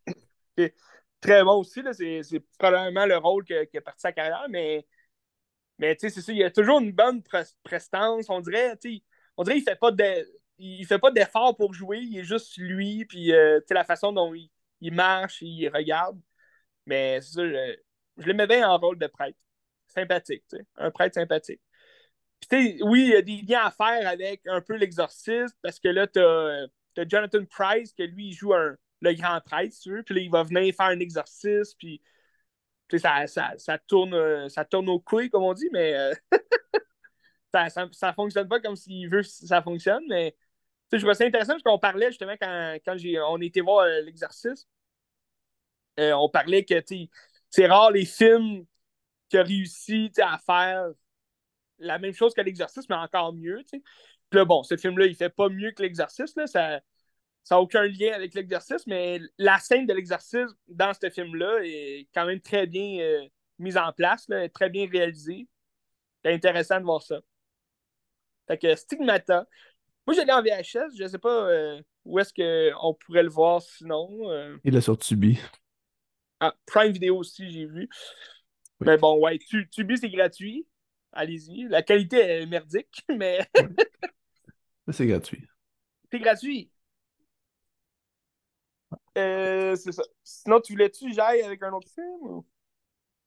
Très 1.22 1.44
bon 1.44 1.60
aussi. 1.60 1.82
C'est, 2.24 2.40
probablement 2.58 3.06
le 3.06 3.18
rôle 3.18 3.44
qui 3.44 3.54
a 3.54 3.82
parti 3.82 4.02
sa 4.02 4.12
carrière, 4.12 4.48
mais, 4.50 4.86
mais 5.78 5.96
c'est 6.00 6.10
ça. 6.10 6.32
Il 6.32 6.40
y 6.40 6.44
a 6.44 6.52
toujours 6.52 6.80
une 6.80 6.92
bonne 6.92 7.22
prestance. 7.64 8.26
On 8.30 8.40
dirait, 8.40 8.78
on 9.38 9.44
dirait 9.44 9.58
qu'il 9.58 9.66
fait 9.66 9.76
pas 9.76 9.92
de 9.92 10.26
il 10.62 10.86
fait 10.86 11.00
pas 11.00 11.12
d'effort 11.12 11.56
pour 11.58 11.74
jouer, 11.74 12.00
il 12.00 12.20
est 12.20 12.24
juste 12.24 12.58
lui, 12.58 13.06
puis 13.06 13.34
euh, 13.34 13.60
la 13.72 13.84
façon 13.84 14.12
dont 14.14 14.34
il, 14.34 14.94
marche, 14.94 15.42
il 15.42 15.68
regarde. 15.70 16.20
Mais 16.86 17.20
c'est 17.22 17.34
ça, 17.34 17.48
je, 17.48 17.76
je, 18.18 18.28
le 18.28 18.34
mets 18.34 18.48
bien 18.48 18.70
en 18.70 18.78
rôle 18.78 19.00
de 19.00 19.08
prêtre. 19.08 19.38
Sympathique, 19.88 20.44
tu 20.50 20.58
sais, 20.58 20.66
un 20.78 20.92
prêtre 20.92 21.16
sympathique. 21.16 21.62
Puis, 22.50 22.82
oui, 22.84 23.04
il 23.04 23.10
y 23.10 23.16
a 23.16 23.22
des 23.22 23.42
liens 23.42 23.66
à 23.66 23.72
faire 23.72 24.08
avec 24.08 24.42
un 24.48 24.62
peu 24.62 24.76
l'exorciste, 24.76 25.56
parce 25.62 25.80
que 25.80 25.88
là, 25.88 26.08
tu 26.08 26.20
as, 26.20 26.68
Jonathan 27.08 27.46
Price, 27.46 27.94
que 27.94 28.04
lui, 28.04 28.30
il 28.30 28.34
joue 28.34 28.54
le 28.54 29.14
grand 29.14 29.40
prêtre, 29.42 29.76
tu 29.82 29.92
veux, 29.92 30.04
puis 30.04 30.16
là, 30.16 30.22
il 30.22 30.32
va 30.32 30.44
venir 30.44 30.74
faire 30.76 30.88
un 30.88 31.00
exorcisme, 31.00 31.76
puis 31.78 32.02
ça, 33.00 33.28
ça, 33.28 33.54
ça, 33.58 33.78
tourne, 33.78 34.50
ça 34.50 34.66
tourne 34.66 34.90
aux 34.90 35.00
couilles, 35.00 35.30
comme 35.30 35.44
on 35.44 35.54
dit, 35.54 35.70
mais 35.72 35.94
euh, 35.96 36.14
ça, 37.54 37.70
ça, 37.92 38.14
fonctionne 38.14 38.48
pas 38.48 38.60
comme 38.60 38.76
s'il 38.76 39.10
veut 39.10 39.22
que 39.22 39.28
ça 39.28 39.62
fonctionne, 39.62 40.04
mais 40.10 40.36
je 40.92 40.98
trouvais 40.98 41.14
ça 41.14 41.26
intéressant 41.26 41.54
parce 41.54 41.64
qu'on 41.64 41.80
parlait 41.80 42.08
justement 42.08 42.36
quand, 42.40 42.78
quand 42.86 42.98
on 43.30 43.42
était 43.42 43.62
voir 43.62 43.86
euh, 43.86 44.02
l'exercice. 44.02 44.68
Euh, 46.00 46.14
on 46.14 46.30
parlait 46.30 46.64
que 46.64 46.76
c'est 47.50 47.68
rare 47.68 47.92
les 47.92 48.06
films 48.06 48.66
qui 49.30 49.38
ont 49.38 49.44
réussi 49.44 50.12
à 50.22 50.38
faire 50.38 50.90
la 51.82 52.00
même 52.00 52.14
chose 52.14 52.34
que 52.34 52.42
l'exercice, 52.42 52.88
mais 52.90 52.96
encore 52.96 53.34
mieux. 53.34 53.62
Puis 53.70 53.82
là, 54.32 54.46
bon, 54.46 54.64
ce 54.64 54.78
film-là, 54.78 55.06
il 55.06 55.16
fait 55.16 55.30
pas 55.30 55.50
mieux 55.50 55.72
que 55.72 55.82
l'exercice. 55.82 56.34
Ça 56.46 56.82
n'a 57.50 57.62
aucun 57.62 57.84
lien 57.84 58.14
avec 58.14 58.34
l'exercice, 58.34 58.88
mais 58.88 59.20
la 59.38 59.58
scène 59.60 59.86
de 59.86 59.94
l'exercice 59.94 60.50
dans 60.68 60.94
ce 60.94 61.10
film-là 61.10 61.60
est 61.64 62.08
quand 62.14 62.26
même 62.26 62.40
très 62.40 62.68
bien 62.68 63.00
euh, 63.00 63.28
mise 63.60 63.78
en 63.78 63.92
place, 63.92 64.28
très 64.54 64.70
bien 64.70 64.88
réalisée. 64.90 65.48
C'est 66.24 66.34
intéressant 66.34 66.80
de 66.80 66.86
voir 66.86 67.02
ça. 67.02 67.20
Fait 68.48 68.58
que 68.58 68.76
Stigmata, 68.76 69.48
moi, 70.06 70.16
j'allais 70.16 70.34
en 70.34 70.42
VHS. 70.42 70.96
Je 70.98 71.04
ne 71.04 71.08
sais 71.08 71.20
pas 71.20 71.50
euh, 71.50 71.82
où 72.06 72.20
est-ce 72.20 72.34
qu'on 72.34 72.94
pourrait 72.94 73.24
le 73.24 73.30
voir 73.30 73.62
sinon. 73.62 74.10
Euh. 74.30 74.58
Il 74.64 74.76
est 74.76 74.82
sur 74.82 74.98
Tubi. 74.98 75.40
Ah, 76.40 76.56
Prime 76.66 76.92
Video 76.92 77.18
aussi, 77.18 77.50
j'ai 77.52 77.66
vu. 77.66 77.88
Mais 78.80 78.98
bon, 78.98 79.20
ouais, 79.20 79.38
Tubi, 79.72 79.98
c'est 79.98 80.10
gratuit. 80.10 80.66
Allez-y. 81.14 81.68
La 81.68 81.82
qualité 81.82 82.18
est 82.18 82.46
merdique, 82.46 83.04
mais. 83.18 83.40
c'est 84.92 85.08
gratuit. 85.08 85.46
C'est 86.12 86.20
gratuit. 86.20 86.72
Euh, 89.18 89.76
c'est 89.76 89.92
ça. 89.92 90.04
Sinon, 90.24 90.62
tu 90.62 90.74
voulais-tu 90.74 91.10
que 91.10 91.14
j'aille 91.14 91.42
avec 91.42 91.62
un 91.64 91.72
autre 91.74 91.90
film? 91.90 92.42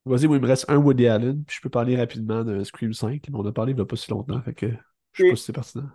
Vas-y, 0.07 0.27
moi, 0.27 0.37
il 0.37 0.43
me 0.43 0.49
reste 0.49 0.69
un 0.69 0.77
Woody 0.77 1.07
Allen, 1.07 1.45
puis 1.45 1.57
je 1.57 1.63
peux 1.63 1.71
parler 1.71 1.97
rapidement 1.97 2.45
de 2.45 2.63
Scream 2.63 2.93
5, 2.93 3.27
mais 3.29 3.39
on 3.39 3.47
a 3.47 3.53
parlé 3.53 3.73
il 3.73 3.77
n'y 3.77 3.83
a 3.83 3.87
pas 3.87 3.97
si 3.97 4.11
longtemps, 4.11 4.41
fait 4.43 4.55
que 4.55 4.67
je 5.13 5.25
sais 5.25 5.31
pas 5.31 5.37
si 5.37 5.45
c'est 5.45 5.53
pertinent. 5.53 5.89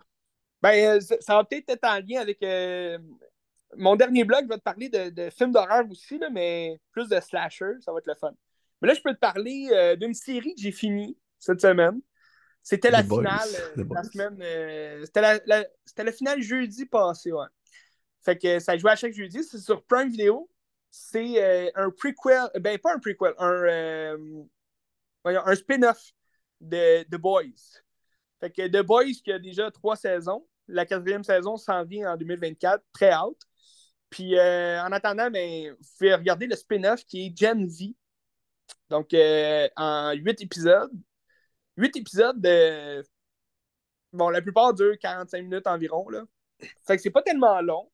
Ben, 0.62 0.98
euh, 0.98 1.00
ça 1.00 1.36
va 1.36 1.44
peut-être 1.44 1.70
être 1.70 1.84
en 1.86 2.00
lien 2.00 2.22
avec. 2.22 2.42
Euh, 2.44 2.98
mon 3.78 3.96
dernier 3.96 4.24
blog 4.24 4.48
va 4.48 4.58
te 4.58 4.64
parler 4.64 4.90
de, 4.90 5.30
films 5.30 5.52
d'horreur 5.52 5.86
aussi, 5.90 6.18
là, 6.18 6.30
mais 6.32 6.80
plus 6.92 7.08
de 7.08 7.20
slasher, 7.20 7.74
ça 7.82 7.92
va 7.92 8.00
être 8.00 8.08
le 8.08 8.16
fun. 8.16 8.34
Mais 8.82 8.88
là, 8.88 8.94
je 8.96 9.02
peux 9.02 9.14
te 9.14 9.20
parler 9.20 9.70
euh, 9.72 9.96
d'une 9.96 10.14
série 10.14 10.56
que 10.56 10.62
j'ai 10.62 10.72
finie 10.72 11.18
cette 11.40 11.62
semaine. 11.62 12.00
C'était 12.62 12.92
la 12.92 13.04
finale. 13.04 13.50
la 13.76 14.04
semaine. 14.04 15.06
C'était 15.06 16.04
la, 16.04 16.12
finale 16.12 16.42
jeudi 16.42 16.86
passé, 16.86 17.32
ouais. 17.32 17.48
Fait 18.22 18.38
que 18.38 18.60
ça 18.60 18.78
jouait 18.78 18.92
à 18.92 18.96
chaque 18.96 19.14
jeudi. 19.14 19.44
C'est 19.44 19.60
sur 19.60 19.84
Prime 19.86 20.10
Video. 20.10 20.50
C'est 20.92 21.72
un 21.76 21.90
prequel. 21.90 22.50
Ben, 22.60 22.78
pas 22.78 22.94
un 22.94 23.00
prequel, 23.00 23.34
un, 23.38 24.18
un 25.24 25.56
spin-off 25.56 26.12
de 26.60 27.04
The 27.04 27.20
Boys. 27.20 27.82
Fait 28.40 28.52
que 28.52 28.68
The 28.68 28.86
Boys, 28.86 29.22
qui 29.24 29.32
a 29.32 29.40
déjà 29.40 29.72
trois 29.72 29.96
saisons, 29.96 30.46
la 30.68 30.86
quatrième 30.86 31.24
saison 31.24 31.58
s'en 31.58 31.84
vient 31.84 32.14
en 32.14 32.18
2024, 32.18 32.84
très 32.94 33.16
haute. 33.18 33.42
Puis 34.10 34.38
euh, 34.38 34.82
en 34.82 34.92
attendant, 34.92 35.30
ben, 35.30 35.72
vous 35.72 35.88
pouvez 35.98 36.16
regarder 36.16 36.48
le 36.48 36.56
spin-off 36.56 37.04
qui 37.06 37.28
est 37.28 37.38
Gen 37.38 37.68
Z. 37.70 37.94
Donc, 38.90 39.14
euh, 39.14 39.68
en 39.76 40.14
huit 40.14 40.42
épisodes. 40.42 40.92
Huit 41.80 41.96
épisodes 41.96 42.40
de. 42.40 43.04
Bon, 44.12 44.30
la 44.30 44.42
plupart 44.42 44.74
durent 44.74 44.98
45 45.00 45.44
minutes 45.44 45.68
environ. 45.68 46.10
Là. 46.10 46.24
Fait 46.86 46.98
que 46.98 47.02
c'est 47.02 47.10
pas 47.10 47.22
tellement 47.22 47.62
long. 47.62 47.90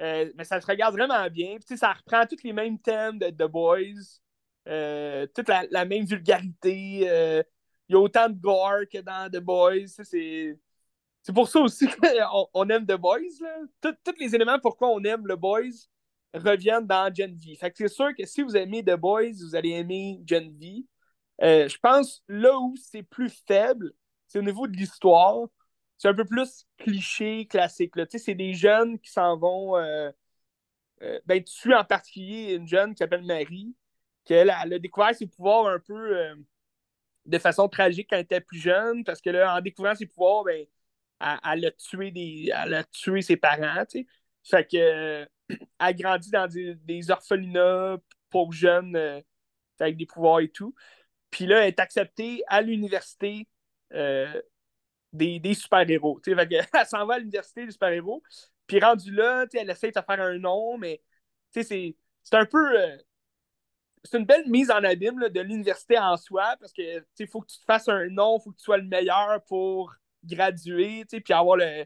Euh, 0.00 0.30
mais 0.36 0.44
ça 0.44 0.60
se 0.60 0.66
regarde 0.66 0.94
vraiment 0.94 1.28
bien. 1.30 1.56
Puis, 1.64 1.78
ça 1.78 1.92
reprend 1.92 2.24
tous 2.26 2.42
les 2.44 2.52
mêmes 2.52 2.78
thèmes 2.78 3.18
de 3.18 3.30
The 3.30 3.50
Boys. 3.50 4.20
toute 5.34 5.48
la, 5.48 5.84
même 5.84 6.04
vulgarité 6.04 7.44
il 7.88 7.94
y 7.94 7.96
a 7.96 8.00
autant 8.00 8.28
de 8.28 8.38
gore 8.38 8.86
que 8.92 8.98
dans 8.98 9.30
The 9.30 9.40
Boys. 9.42 9.88
C'est, 10.02 10.58
pour 11.32 11.48
ça 11.48 11.60
aussi 11.60 11.86
qu'on 12.02 12.48
on 12.52 12.68
aime 12.68 12.86
The 12.86 12.96
Boys. 12.96 13.38
Tous 13.80 13.94
les 14.18 14.34
éléments 14.34 14.58
pourquoi 14.58 14.88
on 14.90 15.02
aime 15.04 15.22
The 15.22 15.36
Boys 15.36 15.88
reviennent 16.34 16.86
dans 16.86 17.12
Gen 17.14 17.34
V. 17.34 17.56
Fait 17.56 17.70
que 17.70 17.76
c'est 17.78 17.88
sûr 17.88 18.14
que 18.16 18.26
si 18.26 18.42
vous 18.42 18.56
aimez 18.56 18.84
The 18.84 18.96
Boys, 18.96 19.32
vous 19.40 19.54
allez 19.54 19.70
aimer 19.70 20.20
Gen 20.26 20.54
V. 20.58 20.84
Euh, 21.42 21.68
je 21.68 21.78
pense 21.78 22.22
là 22.28 22.58
où 22.58 22.74
c'est 22.76 23.02
plus 23.02 23.30
faible, 23.46 23.92
c'est 24.26 24.38
au 24.38 24.42
niveau 24.42 24.66
de 24.66 24.76
l'histoire. 24.76 25.46
c'est 25.98 26.08
un 26.08 26.14
peu 26.14 26.24
plus 26.24 26.66
cliché, 26.78 27.46
classique. 27.46 27.94
C'est 28.10 28.34
des 28.34 28.54
jeunes 28.54 28.98
qui 28.98 29.10
s'en 29.10 29.36
vont. 29.38 29.76
Euh, 29.76 30.10
euh, 31.02 31.20
ben, 31.26 31.42
tu 31.44 31.74
en 31.74 31.84
particulier 31.84 32.54
une 32.54 32.68
jeune 32.68 32.94
qui 32.94 32.98
s'appelle 32.98 33.24
Marie, 33.24 33.74
qui 34.24 34.34
elle, 34.34 34.50
a 34.50 34.66
découvert 34.78 35.14
ses 35.14 35.26
pouvoirs 35.26 35.66
un 35.68 35.78
peu 35.80 36.36
de 37.26 37.38
façon 37.38 37.68
tragique 37.68 38.08
quand 38.10 38.16
elle 38.16 38.22
était 38.22 38.40
plus 38.40 38.58
jeune, 38.58 39.04
parce 39.04 39.20
que 39.20 39.30
là, 39.30 39.56
en 39.56 39.60
découvrant 39.60 39.94
ses 39.94 40.06
pouvoirs, 40.06 40.44
ben, 40.44 40.66
elle, 41.20 41.66
a 41.66 41.70
tué 41.72 42.10
des, 42.10 42.50
elle 42.54 42.74
a 42.74 42.84
tué 42.84 43.22
ses 43.22 43.36
parents. 43.36 43.84
sais. 43.88 44.06
Fait 44.44 44.66
que 44.66 44.76
elle 44.76 45.28
a 45.78 45.92
grandi 45.92 46.30
dans 46.30 46.48
des, 46.48 47.10
orphelinats 47.10 47.98
pour 48.30 48.52
jeunes 48.52 49.22
avec 49.80 49.96
des 49.96 50.06
pouvoirs 50.06 50.40
et 50.40 50.48
tout. 50.48 50.74
Puis 51.30 51.46
là, 51.46 51.60
elle 51.60 51.68
est 51.68 51.80
acceptée 51.80 52.42
à 52.46 52.62
l'université 52.62 53.46
des, 55.12 55.40
des 55.40 55.54
super-héros. 55.54 56.20
Elle 56.26 56.86
s'en 56.86 57.06
va 57.06 57.14
à 57.14 57.18
l'université 57.18 57.64
des 57.66 57.72
super-héros. 57.72 58.22
Puis 58.66 58.80
rendu 58.80 59.10
là, 59.12 59.46
elle 59.54 59.70
essaie 59.70 59.90
de 59.90 59.94
faire 59.94 60.20
un 60.20 60.38
nom, 60.38 60.76
mais 60.76 61.02
c'est 61.50 61.94
un 62.32 62.44
peu. 62.44 62.78
Euh, 62.78 62.96
c'est 64.04 64.18
une 64.18 64.26
belle 64.26 64.48
mise 64.48 64.70
en 64.70 64.84
abîme 64.84 65.28
de 65.28 65.40
l'université 65.40 65.98
en 65.98 66.16
soi, 66.16 66.54
parce 66.60 66.72
que 66.72 67.04
il 67.18 67.26
faut 67.26 67.40
que 67.40 67.50
tu 67.50 67.58
te 67.58 67.64
fasses 67.64 67.88
un 67.88 68.08
nom, 68.08 68.38
il 68.38 68.42
faut 68.42 68.50
que 68.52 68.56
tu 68.56 68.64
sois 68.64 68.78
le 68.78 68.84
meilleur 68.84 69.42
pour 69.44 69.94
graduer, 70.24 71.04
puis 71.06 71.32
avoir 71.32 71.56
le, 71.56 71.84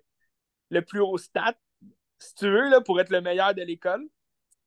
le, 0.71 0.83
plus 0.83 1.01
haut 1.01 1.19
stat, 1.19 1.55
si 2.19 2.35
tu 2.35 2.47
veux, 2.51 2.69
là, 2.69 2.81
pour 2.81 3.01
être 3.01 3.11
le 3.11 3.21
meilleur 3.21 3.55
de 3.55 3.63
l'école. 3.63 4.07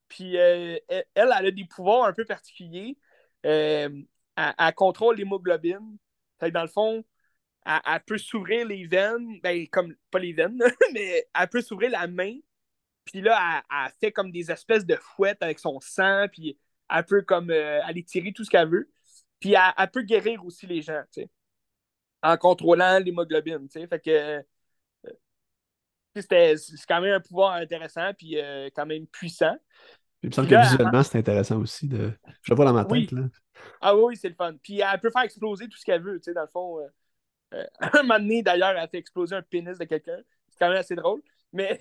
Puis 0.07 0.37
euh, 0.37 0.77
elle, 0.87 1.05
elle 1.15 1.31
a 1.31 1.51
des 1.51 1.65
pouvoirs 1.65 2.05
un 2.05 2.13
peu 2.13 2.25
particuliers. 2.25 2.97
Euh, 3.45 3.89
elle, 4.35 4.73
contrôle 4.75 5.17
l'hémoglobine. 5.17 5.97
dans 6.41 6.61
le 6.61 6.67
fond, 6.67 7.03
elle, 7.65 8.01
peut 8.05 8.17
s'ouvrir 8.17 8.67
les 8.67 8.85
veines, 8.87 9.39
ben, 9.41 9.67
comme, 9.69 9.95
pas 10.11 10.19
les 10.19 10.33
veines, 10.33 10.59
mais 10.93 11.27
elle 11.33 11.49
peut 11.49 11.61
s'ouvrir 11.61 11.91
la 11.91 12.07
main, 12.07 12.37
puis 13.05 13.21
là, 13.21 13.63
elle, 13.71 13.91
fait 13.99 14.11
comme 14.11 14.31
des 14.31 14.51
espèces 14.51 14.85
de 14.85 14.95
fouettes 14.95 15.41
avec 15.41 15.59
son 15.59 15.79
sang, 15.79 16.27
puis 16.31 16.57
elle 16.89 17.05
peut 17.05 17.21
comme 17.21 17.51
euh, 17.51 17.81
aller 17.83 18.03
tirer 18.03 18.33
tout 18.33 18.43
ce 18.43 18.49
qu'elle 18.49 18.69
veut. 18.69 18.91
Puis 19.39 19.53
elle, 19.53 19.91
peut 19.91 20.01
guérir 20.01 20.43
aussi 20.45 20.65
les 20.67 20.81
gens, 20.81 21.03
tu 21.11 21.21
sais, 21.21 21.29
en 22.23 22.37
contrôlant 22.37 22.99
l'hémoglobine, 22.99 23.67
tu 23.69 23.79
sais. 23.79 23.87
Fait 23.87 23.99
que 23.99 24.09
euh, 24.11 24.41
c'est 26.15 26.85
quand 26.87 27.01
même 27.01 27.15
un 27.15 27.19
pouvoir 27.19 27.53
intéressant, 27.53 28.13
puis 28.17 28.39
euh, 28.39 28.69
quand 28.75 28.85
même 28.85 29.05
puissant. 29.07 29.55
Il 30.25 30.29
me 30.29 30.31
semble 30.31 30.47
que 30.47 30.59
visuellement, 30.59 31.03
c'est 31.03 31.19
intéressant 31.19 31.59
aussi. 31.59 31.87
De... 31.87 32.11
Je 32.41 32.51
le 32.51 32.55
vois 32.55 32.65
dans 32.65 32.73
ma 32.73 32.83
tête. 32.83 33.11
Là. 33.11 33.21
Ah 33.79 33.95
oui, 33.95 34.17
c'est 34.17 34.29
le 34.29 34.33
fun. 34.33 34.55
Puis 34.63 34.79
elle 34.79 34.99
peut 34.99 35.11
faire 35.11 35.21
exploser 35.21 35.67
tout 35.67 35.77
ce 35.77 35.85
qu'elle 35.85 36.01
veut, 36.01 36.17
tu 36.17 36.23
sais, 36.23 36.33
dans 36.33 36.41
le 36.41 36.47
fond. 36.47 36.79
Euh, 37.53 37.63
un 37.79 38.01
moment 38.01 38.17
donné, 38.17 38.41
d'ailleurs, 38.41 38.71
elle 38.71 38.79
a 38.79 38.87
fait 38.87 38.97
exploser 38.97 39.35
un 39.35 39.43
pénis 39.43 39.77
de 39.77 39.85
quelqu'un. 39.85 40.17
C'est 40.49 40.57
quand 40.57 40.69
même 40.69 40.79
assez 40.79 40.95
drôle. 40.95 41.21
Mais, 41.53 41.79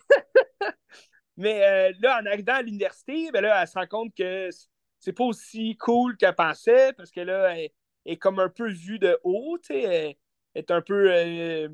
mais 1.38 1.64
euh, 1.64 1.92
là, 2.00 2.20
en 2.20 2.26
arrivant 2.26 2.52
à 2.52 2.62
l'université, 2.62 3.30
ben 3.32 3.40
là, 3.40 3.62
elle 3.62 3.66
se 3.68 3.78
rend 3.78 3.86
compte 3.86 4.14
que 4.14 4.50
c'est 4.98 5.14
pas 5.14 5.24
aussi 5.24 5.74
cool 5.78 6.18
qu'elle 6.18 6.34
pensait 6.34 6.92
parce 6.92 7.10
que 7.10 7.20
là, 7.22 7.56
elle, 7.56 7.70
est 8.04 8.18
comme 8.18 8.40
un 8.40 8.50
peu 8.50 8.68
vue 8.70 8.98
de 8.98 9.18
haut. 9.24 9.56
Elle, 9.70 10.16
est 10.54 10.70
un 10.70 10.82
peu 10.82 11.10
euh, 11.10 11.68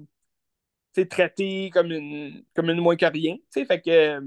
traitée 1.10 1.70
comme 1.74 1.90
une, 1.90 2.44
comme 2.54 2.70
une 2.70 2.80
moins 2.80 2.96
que 2.96 3.06
rien. 3.06 3.38
Fait 3.52 3.80
que, 3.80 4.20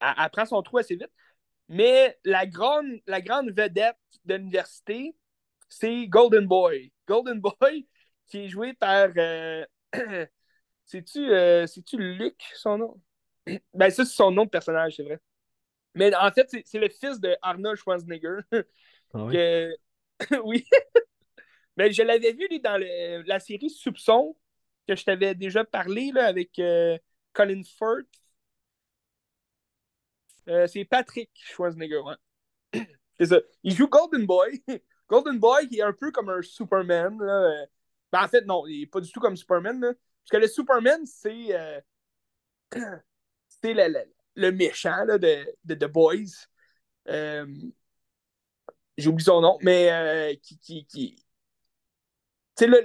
elle, 0.00 0.14
elle, 0.18 0.30
prend 0.30 0.46
son 0.46 0.62
trou 0.62 0.78
assez 0.78 0.96
vite. 0.96 1.10
Mais 1.68 2.18
la 2.24 2.46
grande, 2.46 3.00
la 3.06 3.20
grande 3.20 3.50
vedette 3.50 3.96
de 4.24 4.34
l'université, 4.34 5.14
c'est 5.68 6.06
Golden 6.06 6.46
Boy. 6.46 6.92
Golden 7.06 7.40
Boy, 7.60 7.86
qui 8.26 8.44
est 8.44 8.48
joué 8.48 8.74
par. 8.74 9.08
Euh, 9.16 9.64
c'est-tu 10.84 11.30
euh, 11.30 11.66
Luc, 11.92 12.40
son 12.54 12.78
nom? 12.78 13.00
ben, 13.74 13.90
ça, 13.90 14.04
c'est 14.04 14.14
son 14.14 14.30
nom 14.30 14.44
de 14.44 14.50
personnage, 14.50 14.96
c'est 14.96 15.02
vrai. 15.02 15.20
Mais 15.94 16.14
en 16.14 16.30
fait, 16.30 16.48
c'est 16.64 16.78
le 16.78 16.88
fils 16.88 17.20
de 17.20 17.36
Arnold 17.42 17.76
Schwarzenegger. 17.76 18.38
Ah 19.14 19.24
oui? 19.24 19.38
oui. 20.44 20.66
Mais 21.78 21.90
je 21.92 22.02
l'avais 22.02 22.32
vu 22.34 22.46
lui, 22.50 22.60
dans 22.60 22.76
la 22.76 23.40
série 23.40 23.70
Soupçon, 23.70 24.36
que 24.86 24.94
je 24.94 25.02
t'avais 25.02 25.34
déjà 25.34 25.64
parlé 25.64 26.10
là, 26.12 26.26
avec 26.26 26.58
euh, 26.58 26.98
Colin 27.32 27.62
Firth. 27.62 28.06
C'est 30.66 30.84
Patrick 30.84 31.30
Schwarzenegger, 31.34 31.98
ouais. 31.98 32.14
c'est 33.18 33.26
ça. 33.26 33.40
Il 33.62 33.74
joue 33.74 33.88
Golden 33.88 34.26
Boy. 34.26 34.62
Golden 35.08 35.38
Boy, 35.38 35.68
qui 35.68 35.78
est 35.78 35.82
un 35.82 35.92
peu 35.92 36.10
comme 36.10 36.28
un 36.28 36.42
Superman. 36.42 37.18
Là. 37.18 37.66
Ben, 38.12 38.24
en 38.24 38.28
fait, 38.28 38.44
non, 38.44 38.66
il 38.66 38.80
n'est 38.80 38.86
pas 38.86 39.00
du 39.00 39.10
tout 39.10 39.20
comme 39.20 39.36
Superman. 39.36 39.80
Là. 39.80 39.92
Parce 39.92 40.30
que 40.30 40.36
le 40.36 40.48
Superman, 40.48 41.04
c'est 41.06 41.54
euh, 41.54 41.80
le, 43.62 44.04
le, 44.34 44.52
méchant 44.52 45.04
là, 45.04 45.18
de, 45.18 45.46
de 45.64 45.74
The 45.74 45.90
Boys. 45.90 46.46
Euh, 47.08 47.46
J'ai 48.96 49.08
oublié 49.08 49.24
son 49.24 49.40
nom, 49.40 49.58
mais 49.62 49.90
euh, 49.90 50.34
qui, 50.42 50.58
qui, 50.58 50.86
qui, 50.86 51.16
là, 52.60 52.82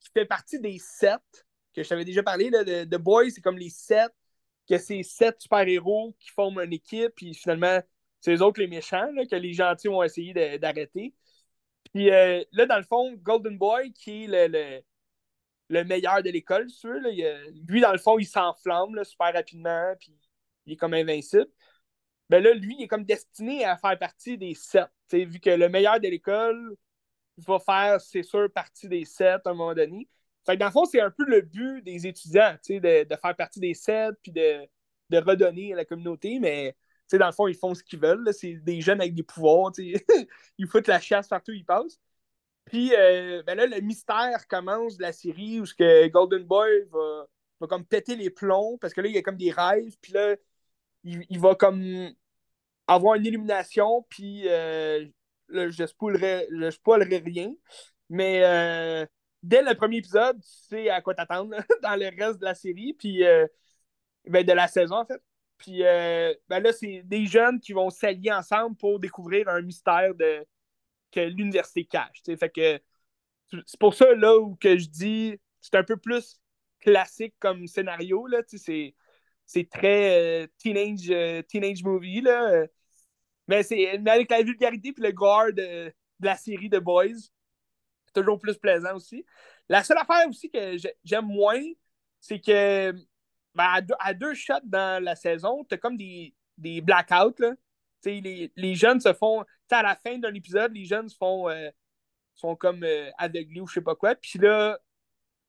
qui 0.00 0.10
fait 0.12 0.26
partie 0.26 0.60
des 0.60 0.78
sept 0.78 1.46
que 1.74 1.82
je 1.82 1.88
t'avais 1.88 2.04
déjà 2.04 2.22
parlé. 2.22 2.50
Là, 2.50 2.64
de 2.64 2.84
The 2.84 3.00
Boys, 3.00 3.30
c'est 3.30 3.42
comme 3.42 3.58
les 3.58 3.70
sept, 3.70 4.12
que 4.68 4.78
c'est 4.78 5.02
sept 5.02 5.40
super-héros 5.40 6.14
qui 6.18 6.30
forment 6.30 6.60
une 6.60 6.72
équipe, 6.72 7.12
puis 7.14 7.34
finalement, 7.34 7.80
c'est 8.20 8.34
eux 8.34 8.42
autres 8.42 8.60
les 8.60 8.66
méchants 8.66 9.10
là, 9.12 9.24
que 9.26 9.36
les 9.36 9.52
gentils 9.52 9.88
vont 9.88 10.02
essayer 10.02 10.58
d'arrêter. 10.58 11.14
Puis 11.92 12.10
euh, 12.10 12.42
là, 12.52 12.66
dans 12.66 12.78
le 12.78 12.82
fond, 12.82 13.14
Golden 13.22 13.56
Boy, 13.58 13.92
qui 13.92 14.24
est 14.24 14.48
le, 14.48 14.82
le, 15.68 15.84
meilleur 15.84 16.22
de 16.22 16.30
l'école, 16.30 16.66
lui, 17.68 17.80
dans 17.80 17.92
le 17.92 17.98
fond, 17.98 18.18
il 18.18 18.26
s'enflamme 18.26 19.02
super 19.04 19.32
rapidement, 19.32 19.94
puis 20.00 20.16
il 20.66 20.72
est 20.74 20.76
comme 20.76 20.94
invincible. 20.94 21.46
Ben 22.28 22.42
là, 22.42 22.52
lui, 22.54 22.76
il 22.78 22.84
est 22.84 22.88
comme 22.88 23.04
destiné 23.04 23.64
à 23.64 23.76
faire 23.76 23.98
partie 23.98 24.36
des 24.36 24.54
sept. 24.54 24.90
Vu 25.12 25.38
que 25.38 25.50
le 25.50 25.68
meilleur 25.68 26.00
de 26.00 26.08
l'école 26.08 26.76
va 27.38 27.58
faire, 27.60 28.00
c'est 28.00 28.24
sûr, 28.24 28.50
partie 28.52 28.88
des 28.88 29.04
sept 29.04 29.46
à 29.46 29.50
un 29.50 29.54
moment 29.54 29.74
donné. 29.74 30.08
Fait 30.46 30.54
que 30.54 30.60
dans 30.60 30.66
le 30.66 30.72
fond, 30.72 30.84
c'est 30.84 31.00
un 31.00 31.10
peu 31.10 31.24
le 31.26 31.42
but 31.42 31.82
des 31.82 32.06
étudiants, 32.06 32.56
de, 32.68 33.04
de 33.04 33.16
faire 33.16 33.36
partie 33.36 33.60
des 33.60 33.74
sept, 33.74 34.14
puis 34.22 34.32
de, 34.32 34.66
de 35.10 35.18
redonner 35.18 35.72
à 35.72 35.76
la 35.76 35.84
communauté, 35.84 36.38
mais 36.40 36.76
dans 37.12 37.26
le 37.26 37.32
fond, 37.32 37.46
ils 37.46 37.54
font 37.54 37.74
ce 37.74 37.82
qu'ils 37.82 38.00
veulent. 38.00 38.28
C'est 38.32 38.54
des 38.54 38.80
jeunes 38.80 39.00
avec 39.00 39.14
des 39.14 39.22
pouvoirs. 39.22 39.72
ils 40.58 40.66
foutent 40.66 40.88
la 40.88 41.00
chasse 41.00 41.28
partout 41.28 41.52
où 41.52 41.54
ils 41.54 41.64
passent. 41.64 42.00
Puis 42.64 42.92
euh, 42.94 43.42
ben 43.44 43.56
là, 43.56 43.66
le 43.66 43.80
mystère 43.80 44.48
commence 44.48 44.96
de 44.96 45.02
la 45.02 45.12
série 45.12 45.60
où 45.60 45.64
que 45.64 46.08
Golden 46.08 46.42
Boy 46.44 46.84
va, 46.90 47.26
va, 47.60 47.66
comme 47.68 47.86
péter 47.86 48.16
les 48.16 48.30
plombs 48.30 48.76
parce 48.78 48.92
que 48.92 49.00
là, 49.00 49.08
il 49.08 49.14
y 49.14 49.18
a 49.18 49.22
comme 49.22 49.36
des 49.36 49.52
rêves. 49.52 49.96
Puis 50.00 50.12
là, 50.12 50.34
il, 51.04 51.38
va 51.38 51.54
comme 51.54 52.10
avoir 52.88 53.14
une 53.14 53.26
illumination. 53.26 54.04
Puis 54.08 54.48
euh, 54.48 55.06
là, 55.48 55.70
je 55.70 55.86
spoilerai, 55.86 56.48
je 56.50 56.70
spoilerai 56.70 57.18
rien. 57.18 57.54
Mais 58.08 58.42
euh, 58.44 59.06
dès 59.46 59.62
le 59.62 59.74
premier 59.74 59.98
épisode, 59.98 60.40
tu 60.40 60.48
sais 60.68 60.90
à 60.90 61.00
quoi 61.00 61.14
t'attendre 61.14 61.54
dans 61.82 61.96
le 61.96 62.06
reste 62.06 62.40
de 62.40 62.44
la 62.44 62.54
série. 62.54 62.94
Puis 62.94 63.22
ben, 64.26 64.44
de 64.44 64.52
la 64.52 64.68
saison, 64.68 64.96
en 64.96 65.06
fait. 65.06 65.22
Puis 65.58 65.84
euh, 65.84 66.34
ben 66.48 66.60
là, 66.60 66.72
c'est 66.72 67.02
des 67.04 67.26
jeunes 67.26 67.60
qui 67.60 67.72
vont 67.72 67.90
s'allier 67.90 68.32
ensemble 68.32 68.76
pour 68.76 69.00
découvrir 69.00 69.48
un 69.48 69.62
mystère 69.62 70.14
de, 70.14 70.46
que 71.12 71.20
l'université 71.20 71.84
cache. 71.84 72.22
C'est 72.24 73.80
pour 73.80 73.94
ça 73.94 74.14
là 74.14 74.36
où 74.36 74.56
que 74.56 74.76
je 74.76 74.88
dis 74.88 75.40
c'est 75.60 75.76
un 75.76 75.84
peu 75.84 75.96
plus 75.96 76.40
classique 76.80 77.34
comme 77.38 77.66
scénario. 77.66 78.26
Là, 78.26 78.42
c'est, 78.46 78.94
c'est 79.46 79.68
très 79.68 80.44
euh, 80.44 80.46
teenage, 80.58 81.10
euh, 81.10 81.42
teenage 81.42 81.82
movie. 81.82 82.20
Là. 82.20 82.66
Mais, 83.48 83.62
c'est, 83.62 83.98
avec 84.06 84.30
la 84.30 84.42
vulgarité 84.42 84.88
et 84.88 85.00
le 85.00 85.12
gore 85.12 85.52
de, 85.52 85.92
la 86.20 86.36
série 86.36 86.68
de 86.68 86.78
Boys, 86.78 87.30
toujours 88.20 88.38
plus 88.38 88.56
plaisant 88.56 88.94
aussi. 88.94 89.24
La 89.68 89.82
seule 89.82 89.98
affaire 89.98 90.28
aussi 90.28 90.50
que 90.50 90.76
j'aime 91.04 91.26
moins, 91.26 91.62
c'est 92.20 92.40
que 92.40 92.92
ben, 93.54 93.80
à, 93.98 94.14
deux, 94.14 94.34
shots 94.34 94.54
dans 94.64 95.02
la 95.02 95.16
saison, 95.16 95.64
t'as 95.64 95.78
comme 95.78 95.96
des, 95.96 96.34
blackouts. 96.58 97.56
Les, 98.04 98.52
les 98.54 98.74
jeunes 98.74 99.00
se 99.00 99.12
font. 99.12 99.44
À 99.70 99.82
la 99.82 99.96
fin 99.96 100.18
d'un 100.18 100.34
épisode, 100.34 100.72
les 100.74 100.84
jeunes 100.84 101.08
se 101.08 101.16
font. 101.16 101.48
Euh, 101.48 101.70
sont 102.36 102.54
comme 102.54 102.84
euh, 102.84 103.10
aveuglés 103.18 103.60
ou 103.60 103.66
je 103.66 103.74
sais 103.74 103.80
pas 103.80 103.94
quoi. 103.96 104.14
Puis 104.14 104.38
là, 104.38 104.78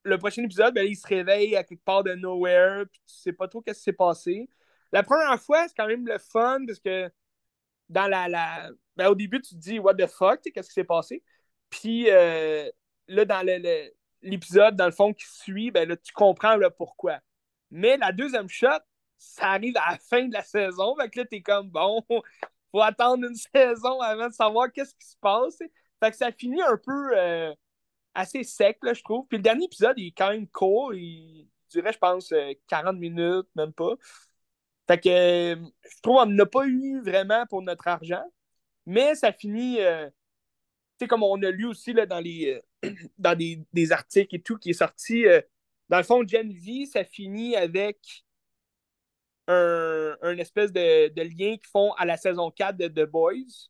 le 0.03 0.17
prochain 0.17 0.43
épisode, 0.43 0.73
ben, 0.73 0.87
ils 0.87 0.95
se 0.95 1.05
réveillent 1.05 1.55
à 1.55 1.63
quelque 1.63 1.83
part 1.83 2.03
de 2.03 2.13
nowhere. 2.13 2.85
Puis 2.91 3.01
tu 3.05 3.13
sais 3.13 3.33
pas 3.33 3.47
trop 3.47 3.61
qu'est-ce 3.61 3.79
qui 3.79 3.83
s'est 3.83 3.93
passé. 3.93 4.49
La 4.91 5.03
première 5.03 5.39
fois, 5.41 5.67
c'est 5.67 5.75
quand 5.75 5.87
même 5.87 6.07
le 6.07 6.17
fun 6.17 6.65
parce 6.65 6.79
que 6.79 7.11
dans 7.89 8.07
la. 8.07 8.27
la... 8.29 8.69
Ben, 8.95 9.09
au 9.09 9.15
début, 9.15 9.41
tu 9.41 9.55
te 9.55 9.59
dis 9.59 9.79
What 9.79 9.95
the 9.95 10.07
fuck, 10.07 10.41
qu'est-ce 10.41 10.69
qui 10.69 10.73
s'est 10.73 10.83
passé? 10.83 11.23
Puis 11.69 12.09
euh, 12.09 12.69
là, 13.07 13.25
dans 13.25 13.45
l'épisode, 14.21 14.75
dans 14.75 14.85
le 14.85 14.91
fond, 14.91 15.13
qui 15.13 15.25
suit, 15.27 15.71
ben, 15.71 15.87
là, 15.87 15.97
tu 15.97 16.13
comprends 16.13 16.57
pourquoi. 16.77 17.19
Mais 17.71 17.97
la 17.97 18.11
deuxième 18.11 18.49
shot, 18.49 18.67
ça 19.17 19.51
arrive 19.51 19.75
à 19.77 19.91
la 19.91 19.97
fin 19.97 20.27
de 20.27 20.33
la 20.33 20.43
saison. 20.43 20.95
Fait 20.95 21.09
que 21.09 21.19
là, 21.19 21.25
t'es 21.25 21.41
comme, 21.41 21.69
bon, 21.69 22.03
faut 22.71 22.81
attendre 22.81 23.27
une 23.27 23.35
saison 23.55 23.99
avant 24.01 24.27
de 24.27 24.33
savoir 24.33 24.71
qu'est-ce 24.71 24.95
qui 24.95 25.07
se 25.07 25.17
passe. 25.19 25.57
Fait 25.57 26.11
que 26.11 26.17
ça 26.17 26.31
finit 26.31 26.61
un 26.61 26.77
peu 26.77 27.17
euh, 27.17 27.53
assez 28.13 28.43
sec, 28.43 28.77
là, 28.83 28.93
je 28.93 29.03
trouve. 29.03 29.25
Puis 29.27 29.37
le 29.37 29.43
dernier 29.43 29.65
épisode, 29.65 29.97
il 29.97 30.07
est 30.07 30.17
quand 30.17 30.29
même 30.29 30.47
court. 30.47 30.93
Il 30.93 31.47
durait, 31.71 31.93
je 31.93 31.97
pense, 31.97 32.33
40 32.67 32.95
euh, 32.95 32.99
minutes, 32.99 33.47
même 33.55 33.73
pas. 33.73 33.95
Fait 34.87 34.99
que 34.99 35.09
je 35.09 36.01
trouve 36.01 36.17
qu'on 36.17 36.25
n'a 36.27 36.45
pas 36.45 36.65
eu 36.65 37.01
vraiment 37.01 37.45
pour 37.47 37.61
notre 37.61 37.87
argent. 37.87 38.23
Mais 38.85 39.15
ça 39.15 39.33
finit, 39.33 39.79
sais, 40.99 41.07
comme 41.07 41.23
on 41.23 41.41
a 41.43 41.51
lu 41.51 41.65
aussi 41.65 41.93
là, 41.93 42.05
dans, 42.05 42.19
les, 42.19 42.61
euh, 42.85 42.91
dans 43.17 43.37
des, 43.37 43.91
articles 43.91 44.35
et 44.35 44.41
tout 44.41 44.57
qui 44.57 44.71
est 44.71 44.73
sorti. 44.73 45.25
dans 45.89 45.97
le 45.97 46.03
fond, 46.03 46.25
Gen 46.27 46.51
V, 46.51 46.85
ça 46.85 47.03
finit 47.03 47.55
avec 47.55 47.97
un, 49.47 50.37
espèce 50.37 50.71
de, 50.71 51.09
de 51.09 51.21
lien 51.21 51.57
qu'ils 51.57 51.67
font 51.71 51.93
à 51.93 52.05
la 52.05 52.17
saison 52.17 52.51
4 52.51 52.77
de 52.77 52.87
The 52.87 53.09
Boys. 53.09 53.69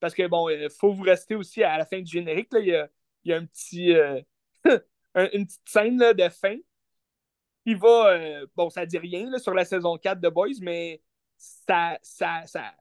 Parce 0.00 0.14
que, 0.14 0.26
bon, 0.26 0.48
il 0.48 0.68
faut 0.70 0.92
vous 0.92 1.02
rester 1.02 1.34
aussi 1.34 1.62
à 1.62 1.78
la 1.78 1.86
fin 1.86 2.00
du 2.00 2.10
générique. 2.10 2.52
Là, 2.52 2.60
il, 2.60 2.66
y 2.68 2.74
a, 2.74 2.88
y 3.24 3.32
a 3.32 3.36
un 3.36 3.46
petit, 3.46 3.94
euh, 3.94 4.20
une 5.14 5.46
petite 5.46 5.68
scène 5.68 5.98
de 5.98 6.28
fin. 6.28 6.56
Il 7.64 7.76
va, 7.76 8.10
euh, 8.12 8.46
bon, 8.54 8.70
ça 8.70 8.86
dit 8.86 8.98
rien 8.98 9.36
sur 9.38 9.54
la 9.54 9.64
saison 9.64 9.96
4 9.98 10.20
de 10.20 10.28
Boys, 10.28 10.60
mais 10.60 11.02
ça, 11.36 11.98
ça, 12.02 12.42
ça, 12.46 12.74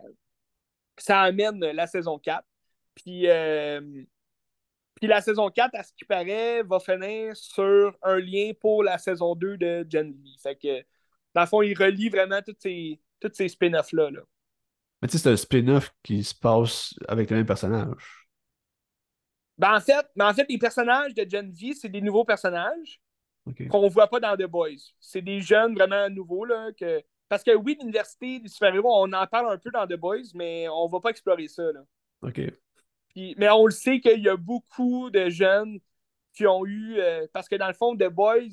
ça 0.97 1.21
amène 1.21 1.59
la 1.59 1.87
saison 1.87 2.19
4. 2.19 2.45
Puis, 2.95 3.29
euh, 3.29 3.81
puis 4.95 5.07
la 5.07 5.21
saison 5.21 5.49
4, 5.49 5.75
à 5.75 5.83
ce 5.83 5.91
qui 5.93 6.05
paraît, 6.05 6.63
va 6.63 6.79
finir 6.79 7.35
sur 7.35 7.95
un 8.01 8.17
lien 8.19 8.51
pour 8.59 8.83
la 8.83 8.97
saison 8.97 9.35
2 9.35 9.57
de 9.57 9.85
Gen 9.89 10.11
V. 10.11 10.29
Fait 10.41 10.55
que, 10.55 10.85
dans 11.33 11.41
le 11.41 11.47
fond, 11.47 11.61
il 11.61 11.77
relie 11.77 12.09
vraiment 12.09 12.41
tous 12.41 12.55
ces, 12.59 12.99
toutes 13.19 13.35
ces 13.35 13.49
spin-offs-là. 13.49 14.09
Là. 14.09 14.21
Mais 15.01 15.07
tu 15.07 15.17
sais, 15.17 15.23
c'est 15.23 15.29
un 15.29 15.37
spin-off 15.37 15.93
qui 16.01 16.23
se 16.23 16.33
passe 16.33 16.95
avec 17.07 17.29
le 17.29 17.37
même 17.37 17.45
personnage. 17.45 18.27
Ben, 19.57 19.75
en 19.75 19.79
fait, 19.79 20.05
ben, 20.15 20.29
en 20.29 20.33
fait, 20.33 20.45
les 20.49 20.57
personnages 20.57 21.13
de 21.13 21.29
Gen 21.29 21.51
V, 21.51 21.73
c'est 21.73 21.89
des 21.89 22.01
nouveaux 22.01 22.25
personnages 22.25 23.01
qu'on 23.69 23.83
ne 23.83 23.89
voit 23.89 24.07
pas 24.07 24.19
dans 24.19 24.35
The 24.35 24.47
Boys. 24.49 24.93
C'est 24.99 25.21
des 25.21 25.41
jeunes 25.41 25.75
vraiment 25.75 26.09
nouveaux. 26.09 26.45
Là, 26.45 26.71
que... 26.73 27.03
Parce 27.29 27.43
que 27.43 27.55
oui, 27.55 27.77
l'université 27.79 28.39
des 28.39 28.47
super-héros, 28.47 28.91
on 29.03 29.11
en 29.13 29.27
parle 29.27 29.51
un 29.51 29.57
peu 29.57 29.71
dans 29.71 29.85
The 29.85 29.95
Boys, 29.95 30.31
mais 30.33 30.67
on 30.69 30.87
ne 30.87 30.91
va 30.91 30.99
pas 30.99 31.09
explorer 31.09 31.47
ça. 31.47 31.71
Là. 31.71 31.81
OK. 32.21 32.41
Mais 33.15 33.49
on 33.49 33.65
le 33.65 33.71
sait 33.71 33.99
qu'il 33.99 34.21
y 34.21 34.29
a 34.29 34.35
beaucoup 34.37 35.09
de 35.09 35.29
jeunes 35.29 35.79
qui 36.33 36.45
ont 36.45 36.65
eu. 36.65 36.99
Euh, 36.99 37.27
parce 37.33 37.47
que 37.47 37.55
dans 37.55 37.67
le 37.67 37.73
fond, 37.73 37.95
The 37.95 38.09
Boys, 38.09 38.49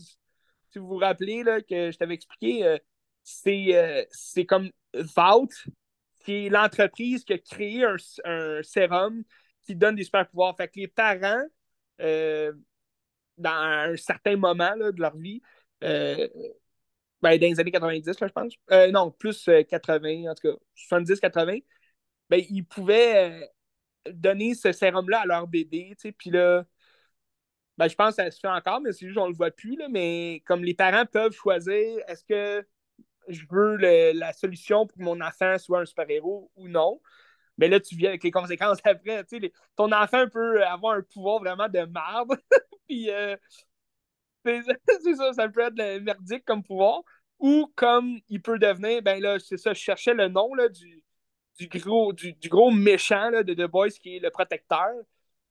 si 0.70 0.78
vous 0.78 0.86
vous 0.86 0.98
rappelez 0.98 1.42
là, 1.42 1.60
que 1.60 1.90
je 1.90 1.98
t'avais 1.98 2.14
expliqué, 2.14 2.64
euh, 2.64 2.78
euh, 3.46 4.04
c'est 4.10 4.46
comme 4.46 4.70
Vault, 4.94 5.50
qui 6.20 6.46
est 6.46 6.48
l'entreprise 6.48 7.24
qui 7.24 7.32
a 7.34 7.38
créé 7.38 7.84
un, 7.84 7.96
un 8.24 8.62
sérum 8.62 9.22
qui 9.64 9.74
donnent 9.74 9.96
des 9.96 10.04
super 10.04 10.28
pouvoirs. 10.28 10.56
Fait 10.56 10.68
que 10.68 10.80
les 10.80 10.88
parents, 10.88 11.44
dans 11.98 13.52
un 13.52 13.96
certain 13.96 14.36
moment 14.36 14.76
de 14.76 15.00
leur 15.00 15.16
vie, 15.16 15.42
ben, 15.80 16.28
dans 17.22 17.30
les 17.30 17.60
années 17.60 17.70
90, 17.70 18.20
là, 18.20 18.26
je 18.26 18.32
pense, 18.32 18.54
non, 18.92 19.10
plus 19.10 19.48
80, 19.68 20.30
en 20.30 20.34
tout 20.34 20.52
cas, 20.52 20.58
70-80, 20.74 21.62
ben, 22.28 22.44
ils 22.48 22.64
pouvaient 22.64 23.48
donner 24.10 24.54
ce 24.54 24.72
sérum-là 24.72 25.20
à 25.20 25.26
leur 25.26 25.46
bébé, 25.46 25.90
tu 25.90 26.08
sais, 26.08 26.12
puis 26.12 26.30
là, 26.30 26.64
ben, 27.78 27.88
je 27.88 27.94
pense 27.94 28.16
que 28.16 28.22
ça 28.22 28.30
se 28.30 28.38
fait 28.40 28.48
encore, 28.48 28.80
mais 28.80 28.92
c'est 28.92 29.06
juste 29.06 29.18
qu'on 29.18 29.28
le 29.28 29.34
voit 29.34 29.50
plus, 29.50 29.76
là, 29.76 29.88
mais 29.88 30.42
comme 30.46 30.62
les 30.64 30.74
parents 30.74 31.06
peuvent 31.06 31.32
choisir, 31.32 31.98
est-ce 32.06 32.24
que 32.24 32.66
je 33.28 33.42
veux 33.50 33.76
la 33.76 34.32
solution 34.32 34.86
pour 34.86 34.96
que 34.96 35.02
mon 35.02 35.20
enfant 35.20 35.58
soit 35.58 35.80
un 35.80 35.84
super-héros 35.84 36.50
ou 36.56 36.68
non. 36.68 37.00
Mais 37.58 37.68
là, 37.68 37.80
tu 37.80 37.94
viens 37.96 38.10
avec 38.10 38.24
les 38.24 38.30
conséquences 38.30 38.78
après. 38.84 39.24
Tu 39.24 39.40
sais, 39.40 39.52
ton 39.76 39.92
enfant 39.92 40.28
peut 40.28 40.64
avoir 40.64 40.94
un 40.94 41.02
pouvoir 41.02 41.40
vraiment 41.40 41.68
de 41.68 41.80
marbre. 41.82 42.36
Puis, 42.88 43.10
euh, 43.10 43.36
c'est 44.44 45.14
ça, 45.16 45.32
ça 45.32 45.48
peut 45.48 45.60
être 45.60 46.00
merdique 46.02 46.44
comme 46.44 46.62
pouvoir. 46.62 47.02
Ou 47.38 47.72
comme 47.74 48.18
il 48.28 48.40
peut 48.40 48.58
devenir, 48.58 49.02
ben 49.02 49.20
là, 49.20 49.38
c'est 49.38 49.56
ça, 49.56 49.72
je 49.72 49.80
cherchais 49.80 50.14
le 50.14 50.28
nom 50.28 50.54
là, 50.54 50.68
du, 50.68 51.01
du, 51.68 51.80
gros, 51.80 52.12
du, 52.12 52.34
gros 52.48 52.70
méchant 52.70 53.30
de 53.30 53.54
The 53.54 53.70
Boys 53.70 53.90
qui 53.90 54.16
est 54.16 54.20
le 54.20 54.30
protecteur. 54.30 54.90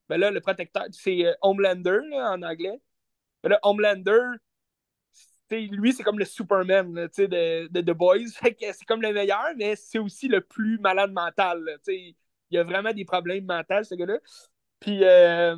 Ben 0.08 0.18
là, 0.18 0.30
le 0.30 0.40
protecteur, 0.40 0.84
c'est 0.92 1.24
euh, 1.26 1.32
Homelander 1.42 2.00
en 2.12 2.42
anglais. 2.42 2.80
Ben 3.42 3.50
là, 3.50 3.58
Homelander, 3.62 4.36
lui, 5.50 5.92
c'est 5.92 6.02
comme 6.02 6.18
le 6.18 6.24
Superman 6.24 6.92
de, 6.94 7.66
de, 7.66 7.80
The 7.80 7.90
Boys. 7.90 8.28
c'est 8.42 8.84
comme 8.86 9.02
le 9.02 9.12
meilleur, 9.12 9.48
mais 9.56 9.76
c'est 9.76 9.98
aussi 9.98 10.28
le 10.28 10.40
plus 10.40 10.78
malade 10.78 11.12
mental. 11.12 11.78
il 11.88 12.14
y 12.50 12.58
a 12.58 12.64
vraiment 12.64 12.92
des 12.92 13.04
problèmes 13.04 13.44
mentaux, 13.44 13.84
ce 13.84 13.94
gars-là. 13.94 14.18
Puis, 14.80 15.04
euh, 15.04 15.56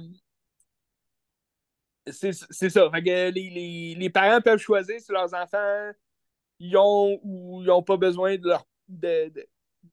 c'est 2.10 2.32
ça. 2.32 2.90
les, 2.94 4.10
parents 4.12 4.40
peuvent 4.40 4.58
choisir 4.58 5.00
si 5.00 5.12
leurs 5.12 5.32
enfants 5.34 5.92
ils 6.60 6.76
ont 6.76 7.18
ou 7.22 7.62
ils 7.62 7.66
n'ont 7.66 7.82
pas 7.82 7.96
besoin 7.96 8.36
de 8.36 8.48
leur 8.48 8.64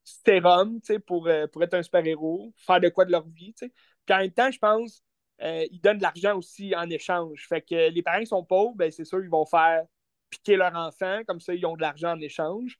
sérum 0.03 0.79
pour, 1.05 1.27
euh, 1.27 1.47
pour 1.47 1.63
être 1.63 1.73
un 1.73 1.83
super-héros, 1.83 2.53
faire 2.57 2.79
de 2.79 2.89
quoi 2.89 3.05
de 3.05 3.11
leur 3.11 3.27
vie. 3.27 3.53
Puis 3.59 3.71
en 4.15 4.19
même 4.19 4.31
temps, 4.31 4.51
je 4.51 4.59
pense 4.59 5.03
euh, 5.41 5.65
ils 5.71 5.81
donnent 5.81 5.97
de 5.97 6.03
l'argent 6.03 6.37
aussi 6.37 6.75
en 6.75 6.89
échange. 6.89 7.47
Fait 7.47 7.61
que 7.61 7.89
les 7.89 8.03
parents 8.03 8.19
qui 8.19 8.27
sont 8.27 8.43
pauvres, 8.43 8.75
ben, 8.75 8.91
c'est 8.91 9.05
sûr, 9.05 9.23
ils 9.23 9.29
vont 9.29 9.45
faire 9.45 9.83
piquer 10.29 10.55
leur 10.55 10.75
enfant, 10.75 11.21
comme 11.27 11.39
ça, 11.39 11.53
ils 11.53 11.65
ont 11.65 11.75
de 11.75 11.81
l'argent 11.81 12.11
en 12.11 12.21
échange. 12.21 12.77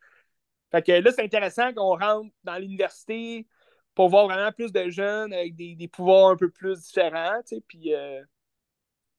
Fait 0.71 0.81
que 0.81 0.91
là, 0.91 1.11
c'est 1.11 1.23
intéressant 1.23 1.73
qu'on 1.73 1.97
rentre 1.97 2.29
dans 2.43 2.57
l'université 2.57 3.47
pour 3.95 4.09
voir 4.09 4.27
vraiment 4.27 4.51
plus 4.51 4.71
de 4.71 4.89
jeunes 4.89 5.33
avec 5.33 5.55
des, 5.55 5.87
pouvoirs 5.87 6.29
un 6.31 6.37
peu 6.37 6.49
plus 6.49 6.79
différents, 6.81 7.41
puis 7.67 7.93
euh, 7.93 8.21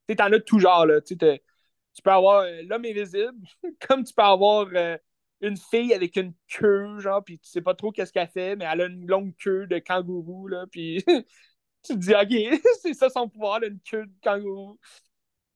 tu 0.09 0.15
en 0.19 0.27
as 0.27 0.31
de 0.31 0.39
tout 0.39 0.59
genre, 0.59 0.87
tu 1.05 1.17
peux 1.17 2.11
avoir 2.11 2.43
euh, 2.43 2.63
l'homme 2.63 2.85
invisible, 2.85 3.47
comme 3.87 4.05
tu 4.05 4.15
peux 4.15 4.23
avoir 4.23 4.67
une 5.43 5.57
fille 5.57 5.93
avec 5.95 6.17
une 6.17 6.35
queue, 6.49 6.99
genre, 7.01 7.23
puis 7.25 7.39
tu 7.39 7.49
sais 7.49 7.61
pas 7.63 7.75
trop 7.75 7.93
qu'est-ce 7.93 8.13
qu'elle 8.13 8.29
fait, 8.29 8.57
mais 8.57 8.65
elle 8.71 8.81
a 8.83 8.87
une 8.87 9.07
longue 9.07 9.35
queue 9.37 9.67
de 9.67 9.79
kangourou, 9.79 10.49
là, 10.49 10.67
puis 10.71 11.05
tu 11.83 11.95
te 11.95 11.99
dis, 11.99 12.15
OK, 12.15 12.61
c'est 12.83 12.95
ça 12.95 13.11
son 13.11 13.29
pouvoir, 13.29 13.63
une 13.63 13.81
queue 13.81 14.07
de 14.07 14.13
kangourou. 14.23 14.79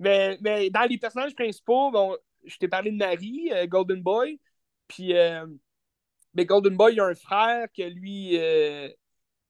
Mais, 0.00 0.38
mais 0.42 0.70
dans 0.70 0.82
les 0.88 0.98
personnages 0.98 1.34
principaux, 1.34 1.90
bon, 1.90 2.16
je 2.44 2.56
t'ai 2.58 2.68
parlé 2.68 2.90
de 2.90 2.96
Marie, 2.96 3.50
euh, 3.52 3.66
Golden 3.66 4.02
Boy. 4.02 4.40
Puis, 4.88 5.16
euh, 5.16 5.46
mais 6.34 6.46
Golden 6.46 6.76
Boy, 6.76 6.94
il 6.94 7.00
a 7.00 7.06
un 7.06 7.14
frère 7.14 7.68
que 7.76 7.82
lui, 7.82 8.38
euh, 8.38 8.88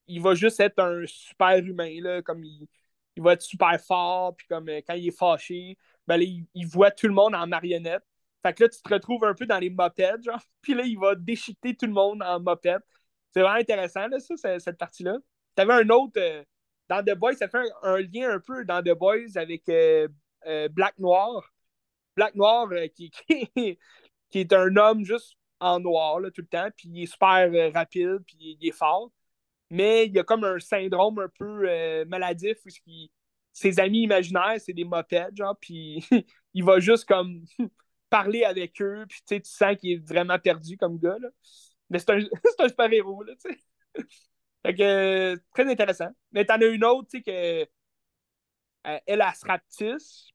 il 0.08 0.22
va 0.22 0.34
juste 0.34 0.60
être 0.60 0.78
un 0.80 1.04
super 1.06 1.58
humain, 1.58 2.00
là, 2.02 2.22
comme 2.22 2.44
il, 2.44 2.68
il 3.16 3.22
va 3.22 3.32
être 3.34 3.42
super 3.42 3.80
fort, 3.80 4.36
puis 4.36 4.46
comme 4.46 4.68
quand 4.86 4.94
il 4.94 5.08
est 5.08 5.18
fâché, 5.18 5.78
ben 6.06 6.20
il, 6.20 6.66
voit 6.66 6.90
tout 6.90 7.08
le 7.08 7.14
monde 7.14 7.34
en 7.34 7.46
marionnette. 7.46 8.04
Fait 8.46 8.54
que 8.54 8.62
là, 8.62 8.68
tu 8.68 8.80
te 8.80 8.94
retrouves 8.94 9.24
un 9.24 9.34
peu 9.34 9.44
dans 9.44 9.58
les 9.58 9.70
mopettes, 9.70 10.22
genre. 10.22 10.40
Puis 10.62 10.74
là, 10.74 10.84
il 10.84 10.96
va 10.96 11.16
déchiqueter 11.16 11.74
tout 11.74 11.86
le 11.86 11.92
monde 11.92 12.22
en 12.22 12.38
mopette. 12.38 12.82
C'est 13.32 13.40
vraiment 13.40 13.58
intéressant, 13.58 14.06
là, 14.06 14.20
ça, 14.20 14.60
cette 14.60 14.78
partie-là. 14.78 15.16
T'avais 15.56 15.72
un 15.72 15.88
autre 15.88 16.20
dans 16.88 17.04
The 17.04 17.16
Boys, 17.16 17.34
ça 17.34 17.48
fait 17.48 17.58
un, 17.82 17.98
lien 17.98 18.30
un 18.30 18.38
peu 18.38 18.64
dans 18.64 18.82
The 18.82 18.96
Boys 18.96 19.36
avec 19.36 19.68
euh, 19.68 20.06
euh, 20.46 20.68
Black 20.68 20.96
Noir. 20.98 21.52
Black 22.14 22.36
Noir, 22.36 22.68
euh, 22.70 22.86
qui, 22.86 23.10
qui, 24.30 24.38
est 24.38 24.52
un 24.52 24.76
homme 24.76 25.04
juste 25.04 25.36
en 25.58 25.80
noir 25.80 26.20
tout 26.32 26.42
le 26.42 26.46
temps, 26.46 26.68
puis 26.76 26.88
il 26.88 27.02
est 27.02 27.06
super 27.06 27.50
rapide, 27.74 28.20
puis 28.26 28.56
il 28.60 28.68
est 28.68 28.72
fort. 28.72 29.10
Mais 29.70 30.06
il 30.06 30.14
y 30.14 30.20
a 30.20 30.22
comme 30.22 30.44
un 30.44 30.60
syndrome 30.60 31.18
un 31.18 31.28
peu 31.36 32.04
maladif 32.04 32.58
où 32.64 32.70
ses 33.52 33.80
amis 33.80 34.02
imaginaires, 34.02 34.60
c'est 34.60 34.72
des 34.72 34.84
mopettes, 34.84 35.36
genre, 35.36 35.56
puis 35.60 36.06
il 36.54 36.62
va 36.62 36.78
juste 36.78 37.06
comme 37.06 37.44
parler 38.10 38.44
avec 38.44 38.80
eux, 38.82 39.04
puis 39.08 39.22
tu 39.26 39.40
sens 39.44 39.76
qu'il 39.76 39.92
est 39.92 40.08
vraiment 40.08 40.38
perdu 40.38 40.76
comme 40.76 40.98
gars. 40.98 41.16
Là. 41.20 41.28
Mais 41.90 41.98
c'est 41.98 42.10
un, 42.10 42.18
un 42.58 42.68
super-héros, 42.68 43.22
là, 43.22 43.34
tu 43.36 43.50
sais. 43.52 43.58
Fait 44.66 44.74
que, 44.74 45.40
très 45.54 45.70
intéressant. 45.70 46.10
Mais 46.32 46.44
t'en 46.44 46.60
as 46.60 46.66
une 46.66 46.84
autre, 46.84 47.08
tu 47.08 47.18
sais, 47.18 47.22
que 47.22 47.30
euh, 48.86 48.98
elle, 49.06 49.20
elle, 49.20 49.34
se 49.34 49.46
rapetisse. 49.46 50.30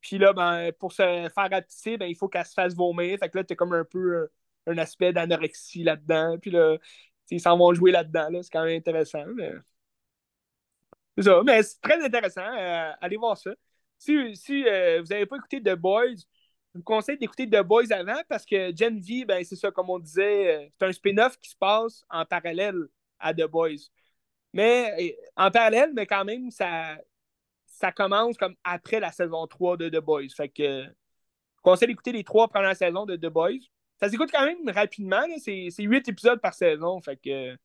Puis 0.00 0.18
là, 0.18 0.32
ben, 0.32 0.72
pour 0.78 0.92
se 0.92 1.02
faire 1.02 1.30
rapetisser, 1.34 1.96
ben, 1.98 2.06
il 2.06 2.16
faut 2.16 2.28
qu'elle 2.28 2.46
se 2.46 2.54
fasse 2.54 2.74
vomir. 2.74 3.18
Fait 3.18 3.28
que 3.30 3.38
là, 3.38 3.44
t'as 3.44 3.54
comme 3.54 3.72
un 3.74 3.84
peu 3.84 4.28
un, 4.66 4.78
aspect 4.78 5.12
d'anorexie 5.12 5.82
là-dedans. 5.82 6.38
Puis 6.38 6.50
là, 6.50 6.76
ils 7.30 7.40
s'en 7.40 7.56
vont 7.58 7.74
jouer 7.74 7.92
là-dedans. 7.92 8.30
Là. 8.30 8.42
C'est 8.42 8.50
quand 8.50 8.64
même 8.64 8.78
intéressant. 8.78 9.24
Mais... 9.34 9.52
C'est 11.16 11.24
ça. 11.24 11.42
Mais 11.44 11.62
c'est 11.62 11.80
très 11.80 12.02
intéressant. 12.04 12.40
Euh, 12.42 12.92
allez 13.00 13.16
voir 13.16 13.36
ça. 13.36 13.50
Si, 13.98 14.36
si 14.36 14.66
euh, 14.66 15.00
vous 15.02 15.08
n'avez 15.08 15.26
pas 15.26 15.36
écouté 15.36 15.62
The 15.62 15.74
Boys, 15.74 16.24
je 16.72 16.78
vous 16.78 16.84
conseille 16.84 17.18
d'écouter 17.18 17.48
The 17.48 17.62
Boys 17.62 17.90
avant 17.90 18.20
parce 18.28 18.46
que 18.46 18.74
Gen 18.74 19.00
V, 19.00 19.24
ben, 19.24 19.44
c'est 19.44 19.56
ça, 19.56 19.70
comme 19.70 19.90
on 19.90 19.98
disait, 19.98 20.72
c'est 20.78 20.86
un 20.86 20.92
spin-off 20.92 21.36
qui 21.38 21.50
se 21.50 21.56
passe 21.56 22.04
en 22.08 22.24
parallèle 22.24 22.86
à 23.18 23.34
The 23.34 23.46
Boys. 23.46 23.88
Mais 24.52 25.16
en 25.36 25.50
parallèle, 25.50 25.92
mais 25.94 26.06
quand 26.06 26.24
même, 26.24 26.50
ça, 26.50 26.96
ça 27.66 27.92
commence 27.92 28.36
comme 28.36 28.54
après 28.62 29.00
la 29.00 29.10
saison 29.10 29.46
3 29.46 29.76
de 29.76 29.88
The 29.88 30.02
Boys. 30.02 30.28
Fait 30.36 30.48
que 30.48 30.84
je 30.84 31.62
conseille 31.62 31.88
d'écouter 31.88 32.12
les 32.12 32.24
trois 32.24 32.48
premières 32.48 32.76
saisons 32.76 33.04
de 33.04 33.16
The 33.16 33.26
Boys. 33.26 33.60
Ça 33.98 34.08
s'écoute 34.08 34.30
quand 34.32 34.44
même 34.44 34.68
rapidement. 34.68 35.22
C'est 35.38 35.70
huit 35.78 36.08
épisodes 36.08 36.40
par 36.40 36.54
saison. 36.54 37.00
Fait 37.00 37.16
que 37.16 37.56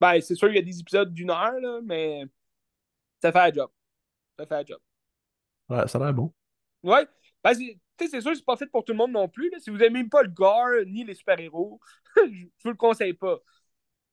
ben, 0.00 0.20
c'est 0.20 0.34
sûr 0.34 0.48
qu'il 0.48 0.56
y 0.56 0.60
a 0.60 0.62
des 0.62 0.80
épisodes 0.80 1.12
d'une 1.12 1.30
heure, 1.30 1.58
là, 1.60 1.80
mais 1.82 2.24
ça 3.20 3.32
fait 3.32 3.38
un 3.38 3.52
job. 3.52 3.70
ça 4.38 4.46
fait 4.46 4.54
la 4.54 4.64
job. 4.64 4.80
Ouais, 5.68 5.86
ça 5.88 5.98
a 5.98 6.04
l'air 6.04 6.14
bon. 6.14 6.32
Ouais. 6.82 7.06
Ben, 7.44 7.54
c'est 7.54 8.20
sûr, 8.20 8.34
c'est 8.36 8.44
pas 8.44 8.56
fait 8.56 8.66
pour 8.66 8.84
tout 8.84 8.92
le 8.92 8.98
monde 8.98 9.12
non 9.12 9.28
plus. 9.28 9.50
Là. 9.50 9.58
Si 9.60 9.70
vous 9.70 9.82
aimez 9.82 10.04
pas 10.04 10.22
le 10.22 10.28
gore 10.30 10.84
ni 10.86 11.04
les 11.04 11.14
super-héros, 11.14 11.80
je 12.16 12.46
vous 12.64 12.70
le 12.70 12.76
conseille 12.76 13.14
pas. 13.14 13.38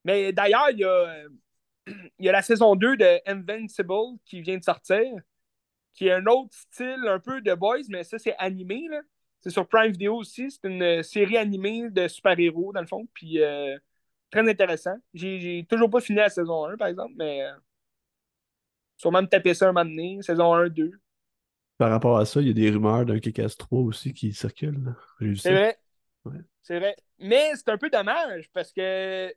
Mais 0.04 0.34
d'ailleurs, 0.34 0.70
il 0.72 0.80
y 0.80 0.84
a, 0.86 0.90
euh, 1.88 2.00
y 2.20 2.30
a 2.30 2.32
la 2.32 2.42
saison 2.42 2.76
2 2.76 2.98
de 2.98 3.22
Invincible 3.28 4.18
qui 4.26 4.42
vient 4.42 4.58
de 4.58 4.64
sortir, 4.64 5.04
qui 5.94 6.08
est 6.08 6.14
un 6.14 6.26
autre 6.28 6.54
style 6.54 7.04
un 7.08 7.20
peu 7.20 7.42
de 7.42 7.54
Boys, 7.54 7.84
mais 7.90 8.04
ça, 8.04 8.20
c'est 8.20 8.36
animé. 8.38 8.88
Là. 8.90 9.02
C'est 9.42 9.52
sur 9.52 9.68
Prime 9.68 9.92
Video 9.92 10.16
aussi. 10.18 10.52
C'est 10.52 10.68
une 10.68 11.04
série 11.04 11.38
animée 11.38 11.90
de 11.90 12.08
super-héros, 12.08 12.74
dans 12.74 12.82
le 12.82 12.88
fond. 12.88 13.08
Puis 13.14 13.42
euh, 13.42 13.78
très 14.32 14.50
intéressant. 14.50 14.96
J'ai 15.14 15.66
toujours 15.70 15.90
pas 15.90 16.02
fini 16.02 16.18
la 16.20 16.30
saison 16.30 16.66
1, 16.66 16.78
par 16.78 16.88
exemple, 16.88 17.14
mais 17.18 17.44
euh, 17.44 17.54
sûrement 18.98 19.22
me 19.22 19.28
taper 19.28 19.54
ça 19.54 19.70
un 19.70 19.74
moment 19.74 19.86
donné. 19.86 20.20
Saison 20.22 20.54
1, 20.54 20.70
2. 20.70 20.92
Par 21.78 21.90
rapport 21.90 22.18
à 22.18 22.26
ça, 22.26 22.42
il 22.42 22.48
y 22.48 22.50
a 22.52 22.54
des 22.54 22.70
rumeurs 22.70 23.06
d'un 23.06 23.20
KKS 23.20 23.58
3 23.58 23.82
aussi 23.82 24.14
qui 24.14 24.34
circulent. 24.34 24.96
C'est 25.38 25.52
vrai. 25.52 25.78
C'est 26.62 26.80
vrai. 26.80 26.96
Mais 27.20 27.52
c'est 27.56 27.70
un 27.70 27.78
peu 27.78 27.90
dommage 27.90 28.50
parce 28.54 28.72
que 28.72 29.34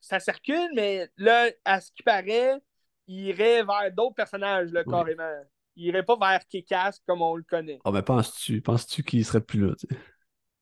ça 0.00 0.20
circule, 0.20 0.70
mais 0.74 1.08
là, 1.16 1.50
à 1.64 1.80
ce 1.80 1.90
qui 1.92 2.02
paraît, 2.02 2.60
il 3.06 3.26
irait 3.26 3.64
vers 3.64 3.92
d'autres 3.92 4.14
personnages, 4.14 4.70
là, 4.72 4.84
carrément. 4.84 5.30
Il 5.74 5.86
irait 5.86 6.04
pas 6.04 6.16
vers 6.16 6.46
Kikas 6.46 6.98
comme 7.06 7.22
on 7.22 7.36
le 7.36 7.42
connaît. 7.42 7.78
Oh, 7.84 7.92
mais 7.92 8.02
penses-tu 8.02 8.60
penses 8.62 8.86
qu'il 8.86 9.24
serait 9.24 9.42
plus 9.42 9.66
là, 9.66 9.74
tu 9.78 9.86
sais? 9.88 10.00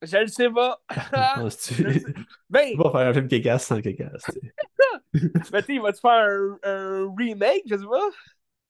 Je 0.02 0.18
le 0.18 0.26
sais 0.26 0.50
pas. 0.50 0.80
penses-tu? 1.36 2.04
Ben... 2.50 2.68
Il 2.72 2.78
va 2.78 2.90
faire 2.90 3.08
un 3.08 3.14
film 3.14 3.28
Kikas 3.28 3.60
sans 3.60 3.80
Kikas, 3.80 4.10
Mais 5.52 5.62
tu 5.62 5.74
il 5.74 5.80
va-tu 5.80 6.00
faire 6.00 6.56
un, 6.62 7.14
remake, 7.16 7.62
je 7.66 7.76
sais 7.76 7.86
pas? 7.86 8.08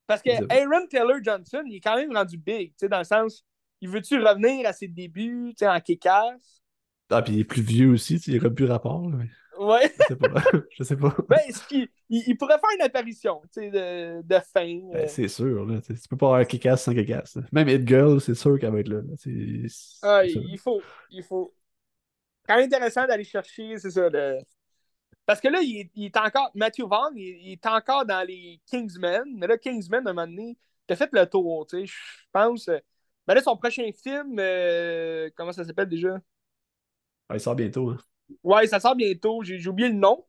Parce 0.07 0.23
que 0.23 0.31
Aaron 0.31 0.87
Taylor 0.89 1.23
Johnson, 1.23 1.63
il 1.67 1.77
est 1.77 1.81
quand 1.81 1.97
même 1.97 2.15
rendu 2.15 2.37
big, 2.37 2.71
tu 2.71 2.75
sais, 2.81 2.89
dans 2.89 2.99
le 2.99 3.05
sens, 3.05 3.45
il 3.81 3.89
veut-tu 3.89 4.19
revenir 4.19 4.67
à 4.67 4.73
ses 4.73 4.89
débuts, 4.89 5.51
tu 5.51 5.65
sais, 5.65 5.69
en 5.69 5.81
Kikas? 5.81 6.37
Ah, 7.11 7.23
puis 7.23 7.35
il 7.35 7.41
est 7.41 7.45
plus 7.45 7.63
vieux 7.63 7.91
aussi, 7.91 8.17
tu 8.17 8.25
sais, 8.25 8.33
il 8.33 8.41
n'y 8.41 8.47
a 8.47 8.51
plus 8.51 8.67
rapport, 8.67 9.09
là, 9.09 9.17
mais... 9.19 9.29
Ouais. 9.59 9.93
Je 10.01 10.05
sais 10.09 10.17
pas. 10.17 10.43
Je 10.71 10.85
sais 10.85 10.97
pas. 10.97 11.17
Ben, 11.29 11.39
il, 11.71 11.89
il, 12.11 12.37
pourrait 12.37 12.59
faire 12.59 12.71
une 12.77 12.83
apparition 12.83 13.41
de, 13.57 14.23
de 14.23 14.39
fin. 14.53 14.81
Ben, 14.93 14.97
euh. 14.97 15.07
c'est 15.07 15.29
sûr. 15.29 15.65
Là, 15.65 15.81
tu 15.81 15.95
peux 16.09 16.17
pas 16.17 16.27
avoir 16.27 16.47
Kikas 16.47 16.79
sans 16.79 16.93
Kikas. 16.93 17.39
Même 17.53 17.69
Hit 17.69 17.87
Girl, 17.87 18.21
c'est 18.21 18.35
sûr 18.35 18.59
qu'elle 18.59 18.73
va 18.73 18.81
être 18.81 18.89
là. 18.89 19.01
ah, 20.03 20.25
il 20.25 20.59
faut. 20.59 20.83
Il 21.11 21.23
faut. 21.23 21.55
Quand 22.47 22.57
même 22.57 22.67
intéressant 22.67 23.07
d'aller 23.07 23.25
chercher, 23.25 23.79
c'est 23.79 23.91
ça. 23.91 24.11
De... 24.11 24.39
Parce 25.27 25.41
que 25.41 25.49
là, 25.49 25.61
il 25.63 25.89
est, 25.97 26.17
encore. 26.17 26.51
Matthew 26.55 26.83
Vaughn, 26.83 27.13
il, 27.17 27.53
est 27.53 27.67
encore 27.67 28.05
dans 28.05 28.27
les 28.27 28.61
Kingsmen. 28.67 29.25
Mais 29.37 29.47
là, 29.47 29.57
Kingsmen, 29.57 30.07
à 30.07 30.11
un 30.11 30.13
moment 30.13 30.27
donné, 30.27 30.59
t'as 30.87 30.97
fait 30.97 31.09
le 31.13 31.27
tour, 31.27 31.67
tu 31.67 31.79
sais. 31.81 31.87
Je 31.87 31.95
pense. 32.33 32.67
Ben 33.27 33.35
là, 33.35 33.43
son 33.43 33.57
prochain 33.57 33.89
film, 33.93 34.37
euh, 34.39 35.31
comment 35.35 35.53
ça 35.53 35.65
s'appelle 35.65 35.89
déjà? 35.89 36.21
il 37.33 37.41
sort 37.41 37.55
bientôt. 37.55 37.91
Hein. 37.91 37.97
Ouais, 38.43 38.67
ça 38.67 38.81
sort 38.81 38.95
bientôt. 38.95 39.43
J'ai 39.43 39.67
oublié 39.67 39.89
le 39.89 39.95
nom. 39.95 40.27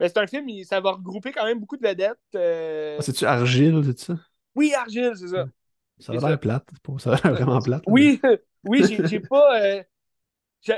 Mais 0.00 0.08
c'est 0.08 0.18
un 0.18 0.26
film, 0.26 0.48
ça 0.64 0.80
va 0.80 0.92
regrouper 0.92 1.32
quand 1.32 1.44
même 1.44 1.58
beaucoup 1.58 1.76
de 1.76 1.86
vedettes. 1.86 2.16
Euh. 2.34 2.96
Ah, 2.98 3.02
c'est-tu 3.02 3.24
Argile, 3.24 3.82
c'est 3.84 3.98
ça? 3.98 4.18
Oui, 4.54 4.72
Argile, 4.72 5.12
c'est 5.16 5.28
ça. 5.28 5.48
Ça 5.98 6.12
a 6.12 6.28
l'air 6.28 6.38
plate. 6.38 6.68
Ça 6.98 7.14
a 7.14 7.20
l'air 7.22 7.34
vraiment 7.34 7.60
plate. 7.60 7.82
Oui, 7.86 8.20
oui, 8.64 8.84
j'ai 9.04 9.20
pas. 9.20 9.60
Euh, 9.60 9.82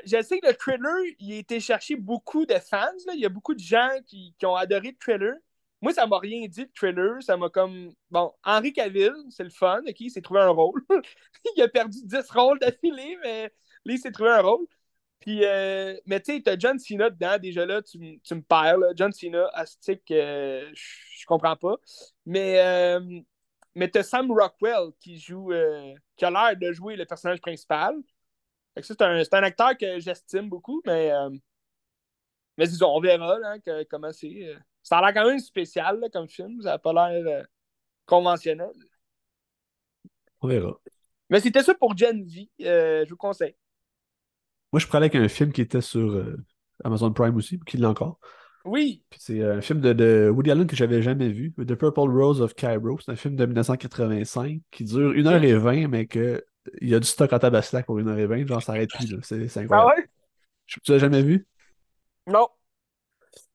je, 0.04 0.22
sais 0.22 0.40
que 0.40 0.46
le 0.48 0.54
trailer, 0.54 1.14
il 1.18 1.32
a 1.32 1.36
été 1.36 1.60
chercher 1.60 1.96
beaucoup 1.96 2.46
de 2.46 2.54
fans. 2.54 2.92
Là. 3.06 3.14
Il 3.14 3.20
y 3.20 3.26
a 3.26 3.28
beaucoup 3.28 3.54
de 3.54 3.60
gens 3.60 3.90
qui, 4.06 4.34
qui 4.38 4.46
ont 4.46 4.56
adoré 4.56 4.88
le 4.88 4.96
trailer. 4.98 5.34
Moi, 5.82 5.92
ça 5.94 6.06
m'a 6.06 6.18
rien 6.18 6.46
dit, 6.46 6.62
le 6.62 6.72
trailer. 6.74 7.22
Ça 7.22 7.36
m'a 7.36 7.48
comme. 7.48 7.94
Bon, 8.10 8.32
Henri 8.44 8.72
Cavill, 8.72 9.14
c'est 9.30 9.44
le 9.44 9.50
fun, 9.50 9.80
OK? 9.86 10.00
Il 10.00 10.10
s'est 10.10 10.20
trouvé 10.20 10.40
un 10.40 10.50
rôle. 10.50 10.82
il 11.56 11.62
a 11.62 11.68
perdu 11.68 11.98
10 12.04 12.30
rôles 12.30 12.58
d'affilée, 12.58 13.16
mais 13.22 13.44
là, 13.84 13.94
il 13.94 13.98
s'est 13.98 14.12
trouvé 14.12 14.30
un 14.30 14.42
rôle. 14.42 14.66
Puis, 15.20 15.44
euh, 15.44 15.96
mais 16.06 16.20
tu 16.20 16.34
sais, 16.34 16.42
t'as 16.42 16.58
John 16.58 16.78
Cena 16.78 17.10
dedans, 17.10 17.38
déjà 17.38 17.66
là, 17.66 17.82
tu, 17.82 17.98
me 17.98 18.40
perds. 18.40 18.78
John 18.96 19.12
Cena, 19.12 19.48
Astic, 19.52 20.10
euh, 20.10 20.70
je 20.74 21.26
comprends 21.26 21.56
pas. 21.56 21.76
Mais, 22.24 22.58
euh, 22.60 23.20
mais 23.74 23.88
t'as 23.88 24.02
Sam 24.02 24.30
Rockwell 24.32 24.92
qui 24.98 25.18
joue, 25.18 25.52
euh, 25.52 25.94
qui 26.16 26.24
a 26.24 26.30
l'air 26.30 26.56
de 26.56 26.72
jouer 26.72 26.96
le 26.96 27.04
personnage 27.04 27.40
principal. 27.40 27.94
C'est 28.80 29.02
un, 29.02 29.16
un, 29.18 29.42
acteur 29.42 29.76
que 29.76 29.98
j'estime 29.98 30.48
beaucoup, 30.48 30.82
mais, 30.86 31.10
mais 32.56 32.66
disons, 32.66 32.94
on 32.94 33.00
verra 33.00 33.38
là, 33.38 33.56
comment 33.90 34.12
c'est. 34.12 34.56
Ça 34.82 34.98
a 34.98 35.02
l'air 35.02 35.14
quand 35.14 35.28
même 35.28 35.38
spécial 35.38 36.00
là, 36.00 36.08
comme 36.10 36.28
film, 36.28 36.62
ça 36.62 36.70
n'a 36.70 36.78
pas 36.78 36.92
l'air 36.92 37.46
conventionnel. 38.06 38.72
On 40.40 40.48
verra. 40.48 40.78
Mais 41.28 41.40
c'était 41.40 41.62
ça 41.62 41.74
pour 41.74 41.96
Gen 41.96 42.24
V, 42.24 42.48
je 42.58 43.08
vous 43.08 43.16
conseille. 43.16 43.54
Moi, 44.72 44.80
je 44.80 44.86
parlais 44.86 45.06
avec 45.06 45.16
un 45.16 45.28
film 45.28 45.52
qui 45.52 45.62
était 45.62 45.80
sur 45.80 46.12
euh, 46.12 46.36
Amazon 46.84 47.12
Prime 47.12 47.36
aussi, 47.36 47.58
qui 47.66 47.76
l'a 47.76 47.90
encore. 47.90 48.20
Oui. 48.64 49.02
C'est 49.16 49.42
un 49.42 49.60
film 49.60 49.80
de, 49.80 50.30
Woody 50.32 50.50
Allen 50.50 50.66
que 50.66 50.76
j'avais 50.76 51.02
jamais 51.02 51.30
vu, 51.30 51.52
The 51.54 51.74
Purple 51.74 52.10
Rose 52.10 52.40
of 52.40 52.54
Cairo. 52.54 52.98
C'est 53.00 53.10
un 53.10 53.16
film 53.16 53.36
de 53.36 53.46
1985 53.46 54.60
qui 54.70 54.84
dure 54.84 55.12
1h20, 55.12 55.88
mais 55.88 56.06
que 56.06 56.44
il 56.80 56.88
y 56.88 56.94
a 56.94 57.00
du 57.00 57.06
stock 57.06 57.32
en 57.32 57.38
tabaslac 57.38 57.86
pour 57.86 57.98
1h20, 57.98 58.46
genre 58.46 58.62
ça 58.62 58.72
n'arrête 58.72 58.90
plus. 58.90 59.16
C'est 59.22 59.44
incroyable. 59.58 59.74
Ah 59.74 59.86
ouais? 59.86 60.08
Tu 60.66 60.80
l'as 60.88 60.98
jamais 60.98 61.22
vu? 61.22 61.46
Non. 62.26 62.48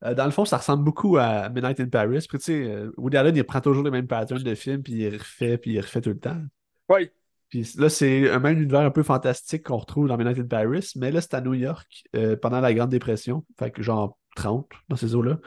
Euh, 0.04 0.14
dans 0.14 0.26
le 0.26 0.32
fond, 0.32 0.46
ça 0.46 0.58
ressemble 0.58 0.84
beaucoup 0.84 1.18
à 1.18 1.50
Midnight 1.50 1.80
in 1.80 1.88
Paris. 1.88 2.26
Puis 2.28 2.38
tu 2.40 2.46
sais, 2.46 2.64
euh, 2.64 2.92
Woody 2.98 3.18
Allen, 3.18 3.36
il 3.36 3.44
prend 3.44 3.62
toujours 3.62 3.84
les 3.84 3.92
mêmes 3.92 4.08
patterns 4.08 4.44
de 4.44 4.56
films, 4.56 4.84
puis 4.84 4.94
il 4.94 5.18
refait, 5.18 5.58
puis 5.58 5.74
il 5.74 5.80
refait 5.80 6.02
tout 6.02 6.10
le 6.10 6.20
temps. 6.20 6.42
Oui. 6.90 7.10
Puis 7.50 7.74
là, 7.78 7.90
c'est 7.90 8.30
un 8.30 8.40
même 8.40 8.58
univers 8.58 8.82
un 8.82 8.92
peu 8.92 9.04
fantastique 9.04 9.64
qu'on 9.64 9.78
retrouve 9.78 10.08
dans 10.08 10.18
Midnight 10.18 10.40
in 10.40 10.48
Paris, 10.48 10.92
mais 10.96 11.12
là, 11.12 11.22
c'est 11.22 11.36
à 11.36 11.42
New 11.42 11.54
York 11.54 12.04
euh, 12.16 12.36
pendant 12.36 12.60
la 12.60 12.74
Grande 12.74 12.90
Dépression, 12.90 13.46
fait 13.58 13.72
que 13.72 13.82
genre 13.82 14.18
30 14.36 14.68
dans 14.90 14.96
ces 14.96 15.16
eaux-là. 15.16 15.38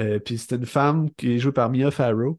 Euh, 0.00 0.18
puis 0.20 0.38
c'est 0.38 0.56
une 0.56 0.66
femme 0.66 1.10
qui 1.12 1.34
est 1.34 1.38
jouée 1.38 1.52
par 1.52 1.70
Mia 1.70 1.90
Farrow, 1.90 2.38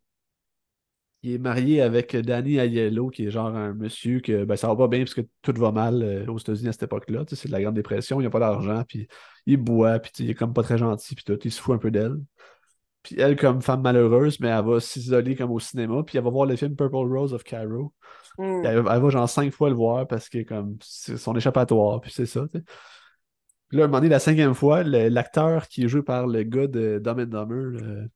qui 1.26 1.34
est 1.34 1.38
mariée 1.40 1.82
avec 1.82 2.16
Danny 2.16 2.58
Aiello, 2.58 3.10
qui 3.10 3.26
est 3.26 3.32
genre 3.32 3.48
un 3.48 3.74
monsieur 3.74 4.20
que 4.20 4.46
ben, 4.46 4.56
ça 4.56 4.68
va 4.68 4.76
pas 4.76 4.88
bien 4.88 5.00
parce 5.00 5.16
que 5.16 5.22
tout 5.42 5.54
va 5.58 5.72
mal 5.72 6.04
euh, 6.04 6.28
aux 6.28 6.38
États-Unis 6.38 6.68
à 6.70 6.72
cette 6.72 6.84
époque-là. 6.84 7.24
C'est 7.28 7.48
de 7.48 7.52
la 7.52 7.64
Grande 7.64 7.74
Dépression, 7.74 8.22
il 8.22 8.28
a 8.28 8.30
pas 8.30 8.38
d'argent, 8.38 8.84
puis 8.88 9.08
il 9.48 9.58
boit, 9.58 9.98
puis 9.98 10.12
il 10.20 10.30
est 10.30 10.36
comme 10.36 10.54
pas 10.54 10.62
très 10.62 10.78
gentil, 10.78 11.16
puis 11.16 11.24
tout, 11.24 11.40
il 11.44 11.52
se 11.52 11.60
fout 11.60 11.74
un 11.74 11.80
peu 11.80 11.90
d'elle. 11.90 12.18
Puis 13.02 13.16
elle, 13.20 13.36
comme 13.38 13.64
femme 13.64 13.82
malheureuse, 13.82 14.40
mais 14.40 14.50
elle 14.50 14.66
va 14.66 14.80
s'isoler 14.80 15.36
comme 15.36 15.50
au 15.50 15.60
cinéma, 15.60 16.04
puis 16.04 16.20
elle 16.20 16.24
va 16.24 16.30
voir 16.30 16.46
le 16.46 16.56
film 16.56 16.76
Purple 16.76 16.96
Rose 16.96 17.34
of 17.34 17.44
Cairo. 17.44 17.92
Hmm. 18.38 18.62
Elle, 18.64 18.82
va 18.84 19.10
genre 19.10 19.28
cinq 19.28 19.52
fois 19.52 19.70
le 19.70 19.76
voir 19.76 20.06
parce 20.06 20.30
que 20.30 20.44
comme 20.44 20.78
c'est 20.80 21.18
son 21.18 21.36
échappatoire, 21.36 22.02
puis 22.02 22.12
c'est 22.12 22.28
ça. 22.28 22.46
Puis 22.52 22.62
là, 23.72 23.82
à 23.82 23.86
un 23.86 23.88
moment 23.88 23.98
donné, 23.98 24.10
la 24.10 24.20
cinquième 24.20 24.54
fois, 24.54 24.84
l'acteur 24.84 25.68
qui 25.70 25.86
est 25.86 25.88
joué 25.88 26.04
par 26.04 26.28
le 26.28 26.44
gars 26.44 26.68
de 26.68 27.02
Dumb 27.04 27.18
and 27.18 27.26
Dumber, 27.26 28.10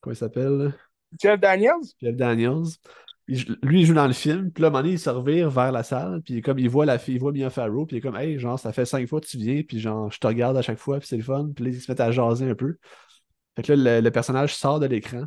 comment 0.00 0.14
il 0.14 0.16
s'appelle? 0.16 0.72
Jeff 1.20 1.40
Daniels? 1.40 1.84
Jeff 2.00 2.16
Daniels. 2.16 2.76
lui, 3.26 3.80
il 3.80 3.86
joue 3.86 3.94
dans 3.94 4.06
le 4.06 4.12
film, 4.12 4.50
puis 4.50 4.62
là, 4.62 4.66
à 4.66 4.70
un 4.70 4.72
moment 4.72 4.82
donné, 4.82 4.94
il 4.94 4.98
se 4.98 5.10
revire 5.10 5.50
vers 5.50 5.72
la 5.72 5.82
salle, 5.82 6.22
puis 6.22 6.42
comme 6.42 6.58
il 6.58 6.68
voit 6.68 6.86
la 6.86 6.98
fille, 6.98 7.14
il 7.14 7.20
voit 7.20 7.32
Mia 7.32 7.50
Farrow, 7.50 7.86
puis 7.86 7.96
il 7.96 7.98
est 7.98 8.02
comme, 8.02 8.16
hey, 8.16 8.38
genre, 8.38 8.58
ça 8.58 8.72
fait 8.72 8.84
cinq 8.84 9.08
fois 9.08 9.20
que 9.20 9.26
tu 9.26 9.38
viens, 9.38 9.62
puis 9.62 9.80
genre, 9.80 10.10
je 10.10 10.18
te 10.18 10.26
regarde 10.26 10.56
à 10.56 10.62
chaque 10.62 10.78
fois, 10.78 10.98
puis 10.98 11.08
c'est 11.08 11.16
le 11.16 11.22
fun, 11.22 11.50
puis 11.54 11.64
là, 11.64 11.70
il 11.70 11.80
se 11.80 11.90
met 11.90 12.00
à 12.00 12.10
jaser 12.10 12.48
un 12.50 12.54
peu. 12.54 12.76
Fait 13.56 13.62
que 13.62 13.72
là, 13.72 14.00
le, 14.00 14.10
personnage 14.10 14.54
sort 14.54 14.80
de 14.80 14.86
l'écran, 14.86 15.24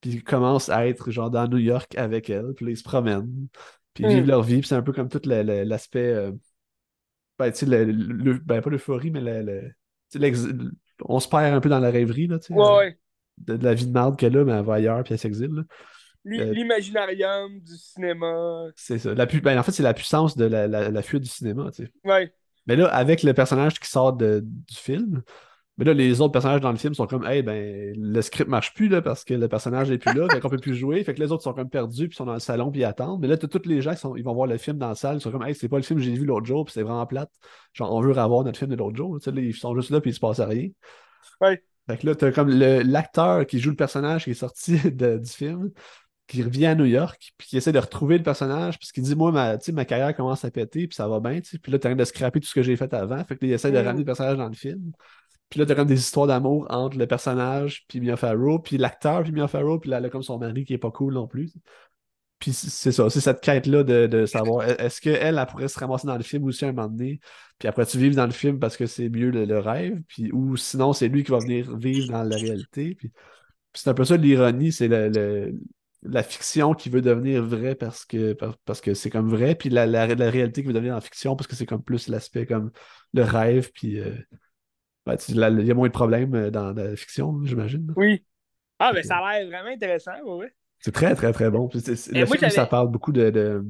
puis 0.00 0.10
il 0.12 0.24
commence 0.24 0.68
à 0.68 0.86
être 0.86 1.10
genre 1.10 1.30
dans 1.30 1.46
New 1.46 1.58
York 1.58 1.94
avec 1.96 2.30
elle, 2.30 2.54
puis 2.54 2.66
là, 2.66 2.70
ils 2.72 2.76
se 2.76 2.82
promènent, 2.82 3.48
puis 3.92 4.04
ils 4.04 4.10
vivent 4.10 4.24
hmm. 4.24 4.28
leur 4.28 4.42
vie, 4.42 4.58
puis 4.60 4.68
c'est 4.68 4.74
un 4.74 4.82
peu 4.82 4.92
comme 4.92 5.08
tout 5.08 5.22
l'aspect. 5.24 6.12
Euh, 6.12 6.32
ben, 7.38 7.50
tu 7.50 7.58
sais, 7.58 7.66
le, 7.66 8.38
ben, 8.38 8.60
pas 8.60 8.70
l'euphorie, 8.70 9.10
mais 9.10 9.20
le, 9.20 9.72
on 11.02 11.20
se 11.20 11.28
perd 11.28 11.54
un 11.54 11.60
peu 11.60 11.68
dans 11.68 11.80
la 11.80 11.90
rêverie, 11.90 12.26
là, 12.26 12.38
tu 12.38 12.46
sais. 12.46 12.54
Ouais, 12.54 12.98
de, 13.38 13.54
la 13.54 13.74
vie 13.74 13.86
de 13.86 13.92
merde 13.92 14.16
qu'elle 14.16 14.36
a, 14.36 14.44
mais 14.44 14.52
elle 14.52 14.64
va 14.64 14.74
ailleurs, 14.74 15.02
puis 15.02 15.14
elle 15.14 15.20
s'exile. 15.20 15.64
Euh, 16.26 16.52
l'imaginarium 16.52 17.60
du 17.60 17.76
cinéma. 17.76 18.64
C'est 18.76 18.98
ça. 18.98 19.14
La 19.14 19.26
ben, 19.26 19.58
en 19.58 19.62
fait, 19.62 19.72
c'est 19.72 19.82
la 19.82 19.92
puissance 19.92 20.36
de 20.36 20.46
la, 20.46 20.66
la, 20.66 21.02
fuite 21.02 21.22
du 21.22 21.28
cinéma, 21.28 21.70
tu 21.70 21.84
sais. 21.84 21.92
Ouais. 22.04 22.32
Mais 22.66 22.76
là, 22.76 22.86
avec 22.86 23.22
le 23.22 23.34
personnage 23.34 23.78
qui 23.78 23.90
sort 23.90 24.14
de, 24.14 24.40
du 24.42 24.74
film, 24.74 25.22
mais 25.76 25.84
là, 25.84 25.92
les 25.92 26.20
autres 26.20 26.32
personnages 26.32 26.60
dans 26.60 26.70
le 26.70 26.78
film 26.78 26.94
sont 26.94 27.06
comme, 27.06 27.26
hey, 27.26 27.42
ben, 27.42 27.92
le 27.96 28.22
script 28.22 28.48
marche 28.48 28.74
plus, 28.74 28.88
là, 28.88 29.02
parce 29.02 29.24
que 29.24 29.34
le 29.34 29.48
personnage 29.48 29.90
n'est 29.90 29.98
plus 29.98 30.14
là, 30.14 30.28
fait 30.30 30.40
qu'on 30.40 30.48
peut 30.48 30.58
plus 30.58 30.76
jouer. 30.76 31.02
Fait 31.02 31.14
que 31.14 31.20
les 31.20 31.32
autres 31.32 31.42
sont 31.42 31.52
comme 31.52 31.68
perdus, 31.68 32.08
puis 32.08 32.16
sont 32.16 32.26
dans 32.26 32.34
le 32.34 32.38
salon, 32.38 32.70
puis 32.70 32.82
ils 32.82 32.84
attendent. 32.84 33.20
Mais 33.20 33.26
là, 33.26 33.36
tous 33.36 33.68
les 33.68 33.82
gens, 33.82 33.94
sont, 33.96 34.14
ils 34.14 34.22
vont 34.22 34.34
voir 34.34 34.46
le 34.46 34.56
film 34.56 34.78
dans 34.78 34.88
la 34.88 34.94
salle, 34.94 35.16
ils 35.16 35.20
sont 35.20 35.32
comme, 35.32 35.42
hey, 35.42 35.54
c'est 35.54 35.68
pas 35.68 35.76
le 35.76 35.82
film 35.82 35.98
que 35.98 36.04
j'ai 36.04 36.12
vu 36.12 36.24
l'autre 36.24 36.46
jour, 36.46 36.64
puis 36.64 36.72
c'est 36.72 36.82
vraiment 36.82 37.04
plate. 37.06 37.30
Genre, 37.72 37.92
on 37.92 38.00
veut 38.00 38.12
revoir 38.12 38.44
notre 38.44 38.58
film 38.58 38.70
de 38.70 38.76
l'autre 38.76 38.96
jour. 38.96 39.18
Tu 39.20 39.30
sais, 39.30 39.36
ils 39.36 39.54
sont 39.54 39.74
juste 39.74 39.90
là, 39.90 40.00
puis 40.00 40.10
il 40.10 40.14
se 40.14 40.20
passe 40.20 40.40
rien. 40.40 40.68
Ouais. 41.40 41.60
Fait 41.86 41.98
que 41.98 42.06
là, 42.06 42.14
t'as 42.14 42.32
comme 42.32 42.48
l'acteur 42.48 43.46
qui 43.46 43.58
joue 43.58 43.70
le 43.70 43.76
personnage 43.76 44.24
qui 44.24 44.30
est 44.30 44.34
sorti 44.34 44.78
du 44.90 45.26
film, 45.26 45.70
qui 46.26 46.42
revient 46.42 46.66
à 46.66 46.74
New 46.74 46.86
York, 46.86 47.32
puis 47.36 47.48
qui 47.48 47.56
essaie 47.56 47.72
de 47.72 47.78
retrouver 47.78 48.16
le 48.16 48.24
personnage, 48.24 48.78
puis 48.78 48.88
qui 48.94 49.02
dit 49.02 49.14
Moi, 49.14 49.32
ma, 49.32 49.58
ma 49.72 49.84
carrière 49.84 50.16
commence 50.16 50.44
à 50.44 50.50
péter, 50.50 50.86
puis 50.86 50.94
ça 50.94 51.06
va 51.08 51.20
bien, 51.20 51.40
puis 51.40 51.72
là, 51.72 51.78
t'as 51.78 51.90
rien 51.90 51.96
de 51.96 52.04
scraper 52.04 52.40
tout 52.40 52.46
ce 52.46 52.54
que 52.54 52.62
j'ai 52.62 52.76
fait 52.76 52.92
avant. 52.94 53.22
Fait 53.24 53.36
que 53.36 53.44
là, 53.44 53.50
il 53.50 53.52
essaie 53.52 53.70
de 53.70 53.80
mm. 53.80 53.84
ramener 53.84 53.98
le 54.00 54.04
personnage 54.06 54.38
dans 54.38 54.48
le 54.48 54.54
film. 54.54 54.92
Puis 55.50 55.60
là, 55.60 55.66
t'as 55.66 55.74
comme 55.74 55.86
des 55.88 55.98
histoires 55.98 56.26
d'amour 56.26 56.66
entre 56.70 56.96
le 56.96 57.06
personnage, 57.06 57.84
puis 57.86 58.00
Mia 58.00 58.16
Farrow, 58.16 58.58
puis 58.58 58.78
l'acteur, 58.78 59.22
puis 59.22 59.32
Mia 59.32 59.46
Farrow, 59.46 59.78
puis 59.78 59.90
là, 59.90 59.98
elle 59.98 60.06
a 60.06 60.08
comme 60.08 60.22
son 60.22 60.38
mari 60.38 60.64
qui 60.64 60.72
est 60.72 60.78
pas 60.78 60.90
cool 60.90 61.14
non 61.14 61.26
plus. 61.26 61.52
Puis 62.38 62.52
c'est 62.52 62.92
ça, 62.92 63.08
c'est 63.08 63.20
cette 63.20 63.40
quête-là 63.40 63.84
de, 63.84 64.06
de 64.06 64.26
savoir 64.26 64.68
est-ce 64.68 65.00
qu'elle, 65.00 65.38
elle 65.38 65.46
pourrait 65.46 65.68
se 65.68 65.78
ramasser 65.78 66.06
dans 66.06 66.16
le 66.16 66.22
film 66.22 66.44
aussi 66.44 66.64
un 66.64 66.72
moment 66.72 66.88
donné, 66.88 67.20
puis 67.58 67.68
après 67.68 67.86
tu 67.86 67.98
vives 67.98 68.14
dans 68.14 68.26
le 68.26 68.32
film 68.32 68.58
parce 68.58 68.76
que 68.76 68.86
c'est 68.86 69.08
mieux 69.08 69.30
le, 69.30 69.58
rêve, 69.58 70.00
puis 70.08 70.30
ou 70.32 70.56
sinon 70.56 70.92
c'est 70.92 71.08
lui 71.08 71.24
qui 71.24 71.30
va 71.30 71.38
venir 71.38 71.76
vivre 71.76 72.12
dans 72.12 72.22
la 72.22 72.36
réalité. 72.36 72.96
Puis, 72.96 73.12
c'est 73.72 73.90
un 73.90 73.94
peu 73.94 74.04
ça 74.04 74.16
l'ironie, 74.16 74.72
c'est 74.72 74.88
le, 74.88 75.54
la 76.02 76.22
fiction 76.22 76.74
qui 76.74 76.90
veut 76.90 77.02
devenir 77.02 77.42
vraie 77.42 77.74
parce 77.74 78.04
que 78.04 78.36
parce 78.64 78.80
que 78.80 78.94
c'est 78.94 79.10
comme 79.10 79.30
vrai, 79.30 79.54
puis 79.54 79.70
la, 79.70 79.86
la, 79.86 80.06
réalité 80.06 80.60
qui 80.60 80.68
veut 80.68 80.74
devenir 80.74 80.94
en 80.94 81.00
fiction 81.00 81.36
parce 81.36 81.46
que 81.46 81.56
c'est 81.56 81.66
comme 81.66 81.82
plus 81.82 82.08
l'aspect 82.08 82.46
comme 82.46 82.70
le 83.14 83.22
rêve, 83.22 83.70
puis 83.72 84.00
euh, 84.00 84.14
ben, 85.06 85.16
il 85.28 85.66
y 85.66 85.70
a 85.70 85.74
moins 85.74 85.88
de 85.88 85.92
problèmes 85.92 86.34
euh, 86.34 86.50
dans, 86.50 86.72
la 86.72 86.96
fiction, 86.96 87.42
j'imagine. 87.44 87.92
Oui. 87.96 88.24
Ah, 88.78 88.90
mais 88.92 89.02
ben, 89.02 89.08
ça 89.08 89.16
a 89.18 89.38
l'air 89.38 89.48
vraiment 89.48 89.70
intéressant, 89.70 90.12
oui. 90.24 90.46
C'est 90.84 90.92
très, 90.92 91.14
très, 91.14 91.32
très 91.32 91.50
bon. 91.50 91.70
le 91.72 92.26
film, 92.26 92.50
ça 92.50 92.66
parle 92.66 92.88
beaucoup 92.90 93.10
de, 93.10 93.30
de, 93.30 93.64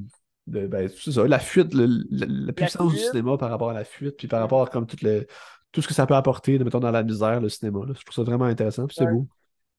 de 0.49 0.67
ben, 0.67 0.89
ça, 0.89 1.25
la 1.29 1.39
fuite, 1.39 1.73
la 1.73 2.53
puissance 2.53 2.93
du 2.93 2.99
cinéma 2.99 3.39
par 3.39 3.51
rapport 3.51 3.71
à 3.71 3.75
la 3.75 3.85
fuite, 3.85 4.17
puis 4.17 4.27
par 4.27 4.41
rapport 4.41 4.63
à 4.63 4.67
comme 4.67 4.85
tout, 4.85 4.97
le, 5.03 5.25
tout 5.71 5.81
ce 5.81 5.87
que 5.87 5.95
ça 5.95 6.07
peut 6.07 6.17
apporter, 6.17 6.59
de, 6.59 6.65
mettons, 6.65 6.81
dans 6.81 6.91
la 6.91 7.05
misère, 7.05 7.41
le 7.41 7.49
cinéma. 7.49 7.83
Je 7.87 8.03
trouve 8.05 8.15
ça 8.15 8.23
vraiment 8.25 8.47
intéressant, 8.47 8.89
puis 8.89 8.97
c'est 8.99 9.07
beau 9.07 9.29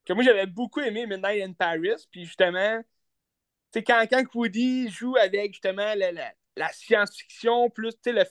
que 0.06 0.14
moi 0.14 0.24
j'avais 0.24 0.46
beaucoup 0.46 0.80
aimé 0.80 1.06
Midnight 1.06 1.44
in 1.44 1.54
Paris, 1.54 2.06
puis 2.12 2.26
justement, 2.26 2.82
tu 3.74 3.84
quand, 3.84 4.06
quand 4.10 4.24
Woody 4.34 4.88
joue 4.90 5.18
avec 5.18 5.54
justement 5.54 5.94
la, 5.96 6.12
la, 6.56 6.70
science-fiction 6.72 7.70
plus 7.70 7.96
le, 8.06 8.24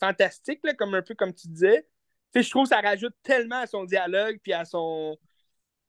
fantastique, 0.00 0.60
là, 0.62 0.72
comme 0.74 0.94
un 0.94 1.02
peu 1.02 1.14
comme 1.14 1.34
tu 1.34 1.48
disais, 1.48 1.86
je 2.34 2.48
trouve 2.48 2.62
que 2.62 2.70
ça 2.70 2.80
rajoute 2.80 3.14
tellement 3.22 3.58
à 3.58 3.66
son 3.66 3.84
dialogue, 3.84 4.38
puis 4.42 4.52
à 4.52 4.64
son 4.64 5.18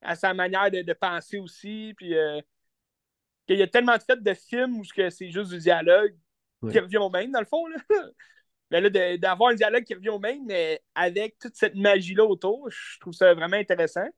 à 0.04 0.14
sa 0.14 0.34
manière 0.34 0.70
de, 0.70 0.92
penser 0.92 1.38
aussi, 1.38 1.94
puis 1.96 2.14
euh, 2.16 2.40
qu'il 3.46 3.58
y 3.58 3.62
a 3.62 3.66
tellement 3.66 3.96
de 3.96 4.02
fait 4.02 4.22
de 4.22 4.34
films 4.34 4.78
où 4.78 4.84
c'est 4.84 5.30
juste 5.30 5.50
du 5.50 5.58
dialogue 5.58 6.14
qui 6.70 6.78
revient 6.78 6.98
au 6.98 7.10
même, 7.10 7.30
dans 7.30 7.40
le 7.40 7.46
fond. 7.46 7.66
Là. 7.66 7.76
Mais 8.70 8.80
là, 8.80 9.16
d'avoir 9.18 9.50
un 9.50 9.54
dialogue 9.54 9.84
qui 9.84 9.94
revient 9.94 10.10
au 10.10 10.18
même, 10.18 10.44
mais 10.46 10.82
avec 10.94 11.38
toute 11.38 11.56
cette 11.56 11.74
magie-là 11.74 12.24
autour, 12.24 12.70
je 12.70 13.00
trouve 13.00 13.12
ça 13.12 13.34
vraiment 13.34 13.56
intéressant. 13.56 14.08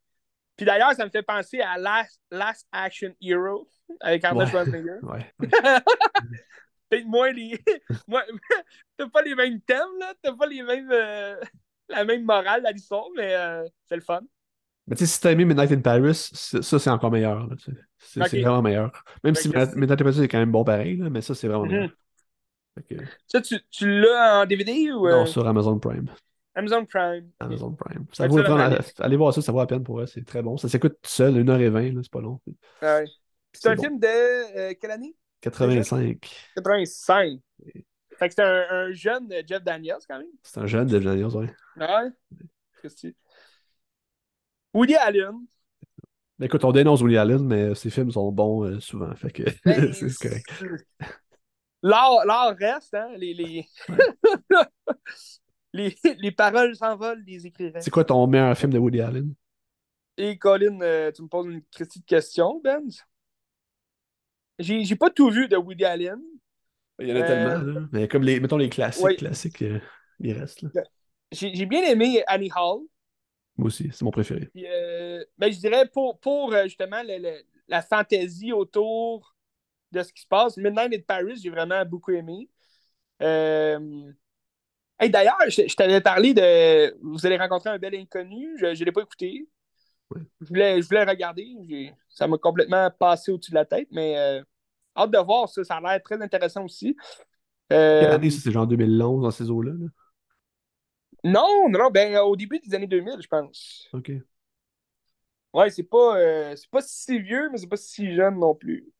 Puis 0.57 0.65
d'ailleurs, 0.65 0.95
ça 0.95 1.05
me 1.05 1.11
fait 1.11 1.23
penser 1.23 1.61
à 1.61 1.77
Last, 1.77 2.21
Last 2.31 2.67
Action 2.73 3.15
Hero 3.21 3.69
avec 4.01 4.25
Arnold 4.25 4.49
Schwarzenegger. 4.49 4.99
Ouais. 5.03 5.33
Peut-être 6.89 7.07
moins 7.07 7.33
les. 7.33 7.61
T'as 8.97 9.09
pas 9.09 9.23
les 9.23 9.35
mêmes 9.35 9.61
thèmes, 9.61 9.99
là. 9.99 10.15
T'as 10.23 10.35
pas 10.35 10.47
les 10.47 10.63
mêmes. 10.63 10.91
Euh, 10.93 11.37
la 11.89 12.05
même 12.05 12.25
morale 12.25 12.65
à 12.65 12.71
l'histoire, 12.71 13.07
mais 13.17 13.35
euh, 13.35 13.67
c'est 13.87 13.97
le 13.97 14.03
fun. 14.03 14.21
Mais 14.87 14.95
tu 14.95 15.05
sais, 15.05 15.15
si 15.15 15.21
t'as 15.21 15.33
aimé 15.33 15.45
Midnight 15.45 15.73
in 15.73 15.81
Paris, 15.81 16.15
ça, 16.15 16.79
c'est 16.79 16.91
encore 16.91 17.11
meilleur. 17.11 17.49
C'est 17.99 18.21
vraiment 18.21 18.63
meilleur. 18.63 18.93
Même 19.25 19.35
si 19.35 19.49
Midnight 19.49 20.01
in 20.01 20.05
Paris 20.05 20.23
est 20.23 20.29
quand 20.29 20.39
même 20.39 20.53
bon 20.53 20.65
pareil, 20.65 20.97
là, 20.97 21.11
mais 21.11 21.23
ça, 21.23 21.35
c'est 21.35 21.49
vraiment 21.49 21.67
meilleur. 21.67 21.85
Mhm. 21.89 21.93
Ça, 23.27 23.41
tu, 23.41 23.57
tu 23.71 24.01
l'as 24.01 24.43
en 24.43 24.47
DVD 24.47 24.93
ou. 24.93 25.09
Non, 25.09 25.23
euh? 25.23 25.27
sur 25.27 25.47
Amazon 25.47 25.79
Prime. 25.79 26.11
Amazon 26.55 26.87
Prime. 26.87 27.31
Amazon 27.41 27.73
Prime. 27.73 28.07
Ça 28.13 28.27
vaut 28.27 28.39
allez 28.39 29.17
voir 29.17 29.33
ça, 29.35 29.43
ça 29.43 29.53
vaut 29.53 29.59
la 29.59 29.67
peine 29.67 29.83
pour 29.83 30.01
eux, 30.01 30.07
c'est 30.07 30.25
très 30.25 30.43
bon. 30.43 30.57
Ça 30.57 30.69
s'écoute 30.69 30.97
tout 31.03 31.11
seul, 31.11 31.35
1h20, 31.35 32.03
c'est 32.03 32.11
pas 32.11 32.21
long. 32.21 32.41
Ah 32.81 32.99
ouais. 32.99 33.05
C'est 33.53 33.69
un 33.69 33.77
film 33.77 33.99
de 33.99 34.07
euh, 34.07 34.75
quelle 34.81 34.91
année? 34.91 35.15
85. 35.43 36.19
85. 36.57 37.39
Fait 38.19 38.29
que 38.29 38.35
c'est 38.35 38.43
un, 38.43 38.93
jeune 38.93 39.33
Jeff 39.47 39.63
Daniels 39.63 39.99
quand 40.09 40.19
même. 40.19 40.29
C'est 40.43 40.61
un 40.61 40.67
jeune 40.67 40.89
Jeff 40.89 41.05
Daniels, 41.05 41.37
oui. 41.37 41.47
Ah 41.79 42.05
ouais? 42.05 42.91
Woody 44.77 44.95
Allen. 44.95 45.47
Écoute, 46.39 46.63
on 46.63 46.71
dénonce 46.71 47.01
Woody 47.01 47.17
Allen, 47.17 47.47
mais 47.47 47.75
ses 47.75 47.89
films 47.89 48.11
sont 48.11 48.31
bons 48.31 48.65
euh, 48.65 48.79
souvent. 48.79 49.15
Fait 49.17 49.31
que 49.31 49.43
ben, 49.65 49.91
c'est 49.93 50.15
correct. 50.19 50.47
L'art 51.83 52.55
reste, 52.59 52.93
hein? 52.93 53.11
Les, 53.17 53.33
les... 55.73 55.97
les, 56.19 56.33
paroles 56.33 56.77
s'envolent 56.77 57.25
des 57.25 57.47
écrivains. 57.47 57.81
C'est 57.81 57.91
quoi 57.91 58.05
ton 58.05 58.27
meilleur 58.27 58.57
film 58.57 58.71
de 58.71 58.79
Woody 58.79 59.01
Allen? 59.01 59.35
Et 60.19 60.37
Colin, 60.37 60.79
euh, 60.83 61.11
tu 61.11 61.23
me 61.23 61.29
poses 61.29 61.47
une 61.47 61.63
petite 61.63 62.05
question, 62.05 62.61
Ben. 62.63 62.83
J'ai 64.59 64.97
pas 64.97 65.09
tout 65.09 65.31
vu 65.31 65.49
de 65.49 65.57
Woody 65.57 65.87
Allen. 65.87 66.21
Il 66.99 67.09
y 67.09 67.13
en 67.13 67.17
a 67.17 67.23
tellement, 67.23 67.65
là. 67.65 67.81
Euh, 67.81 67.87
Mais 67.93 68.09
comme 68.09 68.25
les, 68.25 68.41
mettons 68.41 68.59
les 68.59 68.69
classiques, 68.69 69.19
classiques, 69.19 69.65
il 70.21 70.33
reste. 70.33 70.63
Là. 70.63 70.83
J'ai 71.33 71.67
bien 71.67 71.83
aimé 71.83 72.23
Annie 72.27 72.51
Hall. 72.55 72.83
Moi 73.57 73.69
aussi, 73.69 73.89
c'est 73.93 74.03
mon 74.03 74.11
préféré. 74.11 74.51
ben, 74.55 75.53
je 75.53 75.59
dirais 75.59 75.89
pour, 75.89 76.19
pour 76.19 76.55
justement 76.65 77.03
la 77.69 77.83
fantaisie 77.83 78.53
autour 78.53 79.35
de 79.93 80.03
ce 80.03 80.13
qui 80.13 80.23
se 80.23 80.27
passe. 80.27 80.57
Midnight 80.57 80.95
in 80.95 81.03
Paris, 81.07 81.41
j'ai 81.43 81.51
vraiment 81.51 81.85
beaucoup 81.85 82.13
aimé. 82.13 82.49
Euh, 83.23 84.13
D'ailleurs, 85.01 85.37
je, 85.49 85.75
t'avais 85.75 86.01
parlé 86.01 86.33
de. 86.33 86.97
Vous 87.03 87.25
allez 87.27 87.37
rencontrer 87.37 87.71
un 87.71 87.79
bel 87.79 87.95
inconnu. 87.95 88.57
Je 88.59 88.67
ne 88.67 88.85
l'ai 88.85 88.93
pas 88.93 89.03
écouté. 89.03 89.47
Je, 90.41 90.47
voulais, 90.49 90.81
je 90.81 90.89
voulais 90.89 91.05
regarder. 91.05 91.93
Ça 92.09 92.27
m'a 92.27 92.39
complètement 92.39 92.91
passé 92.91 93.31
au-dessus 93.31 93.51
de 93.51 93.57
la 93.57 93.65
tête, 93.65 93.89
mais 93.91 94.17
euh, 94.17 94.43
hâte 94.97 95.11
de 95.11 95.19
voir 95.19 95.49
ça. 95.49 95.65
Ça 95.65 95.77
a 95.77 95.81
l'air 95.81 96.03
très 96.03 96.21
intéressant 96.23 96.65
aussi. 96.65 96.97
Euh... 97.73 98.01
Quelle 98.01 98.13
année, 98.13 98.31
c'est 98.31 98.51
genre 98.51 98.67
2011 98.67 99.23
dans 99.23 99.31
ces 99.31 99.51
eaux-là? 99.51 99.73
Non, 101.25 101.69
non, 101.69 101.91
ben 101.91 102.19
au 102.19 102.37
début 102.37 102.59
des 102.61 102.75
années 102.75 102.87
2000, 102.87 103.17
je 103.21 103.29
pense. 103.29 103.89
OK. 103.93 104.13
Ouais, 105.53 105.71
c'est 105.71 105.85
pas, 105.85 106.19
euh, 106.19 106.55
c'est 106.55 106.71
pas 106.71 106.83
si 106.83 107.19
vieux, 107.19 107.49
mais 107.51 107.59
c'est 107.59 107.67
pas 107.67 107.79
si 107.79 108.15
jeune 108.15 108.39
non 108.39 108.55
plus. 108.55 108.93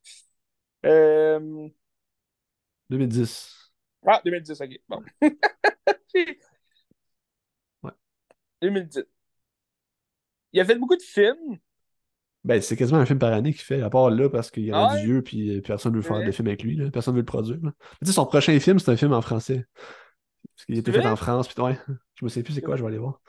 2010. 2.89 3.71
Euh, 4.05 4.11
ah, 4.11 4.21
2010, 4.25 4.61
ok. 4.61 4.79
Bon. 4.89 5.03
ouais. 7.83 7.91
2010. 8.61 9.05
Il 10.53 10.59
a 10.59 10.65
fait 10.65 10.75
beaucoup 10.75 10.95
de 10.95 11.01
films. 11.01 11.59
Ben, 12.43 12.61
c'est 12.61 12.75
quasiment 12.75 12.99
un 12.99 13.05
film 13.05 13.19
par 13.19 13.33
année 13.33 13.51
qu'il 13.51 13.61
fait, 13.61 13.81
à 13.81 13.89
part 13.89 14.09
là, 14.09 14.29
parce 14.29 14.49
qu'il 14.49 14.67
est 14.69 14.73
rendu 14.73 15.05
vieux, 15.05 15.21
puis 15.21 15.61
personne 15.61 15.91
ne 15.91 15.97
veut 15.97 16.03
faire 16.03 16.25
de 16.25 16.31
film 16.31 16.47
avec 16.47 16.63
lui, 16.63 16.89
personne 16.91 17.13
ne 17.13 17.17
veut 17.17 17.21
le 17.21 17.25
produire. 17.25 17.59
Tu 17.99 18.05
sais, 18.05 18.13
son 18.13 18.25
prochain 18.25 18.57
film, 18.59 18.79
c'est 18.79 18.89
un 18.89 18.95
film 18.95 19.13
en 19.13 19.21
français. 19.21 19.65
Parce 20.55 20.65
qu'il 20.65 20.77
était 20.77 20.91
fait 20.91 21.05
en 21.05 21.15
France, 21.15 21.47
puis 21.47 21.61
ouais, 21.61 21.77
je 22.15 22.25
me 22.25 22.29
sais 22.29 22.43
plus 22.43 22.53
c'est 22.53 22.61
quoi, 22.61 22.75
je 22.75 22.81
vais 22.81 22.87
aller 22.87 22.97
voir. 22.97 23.21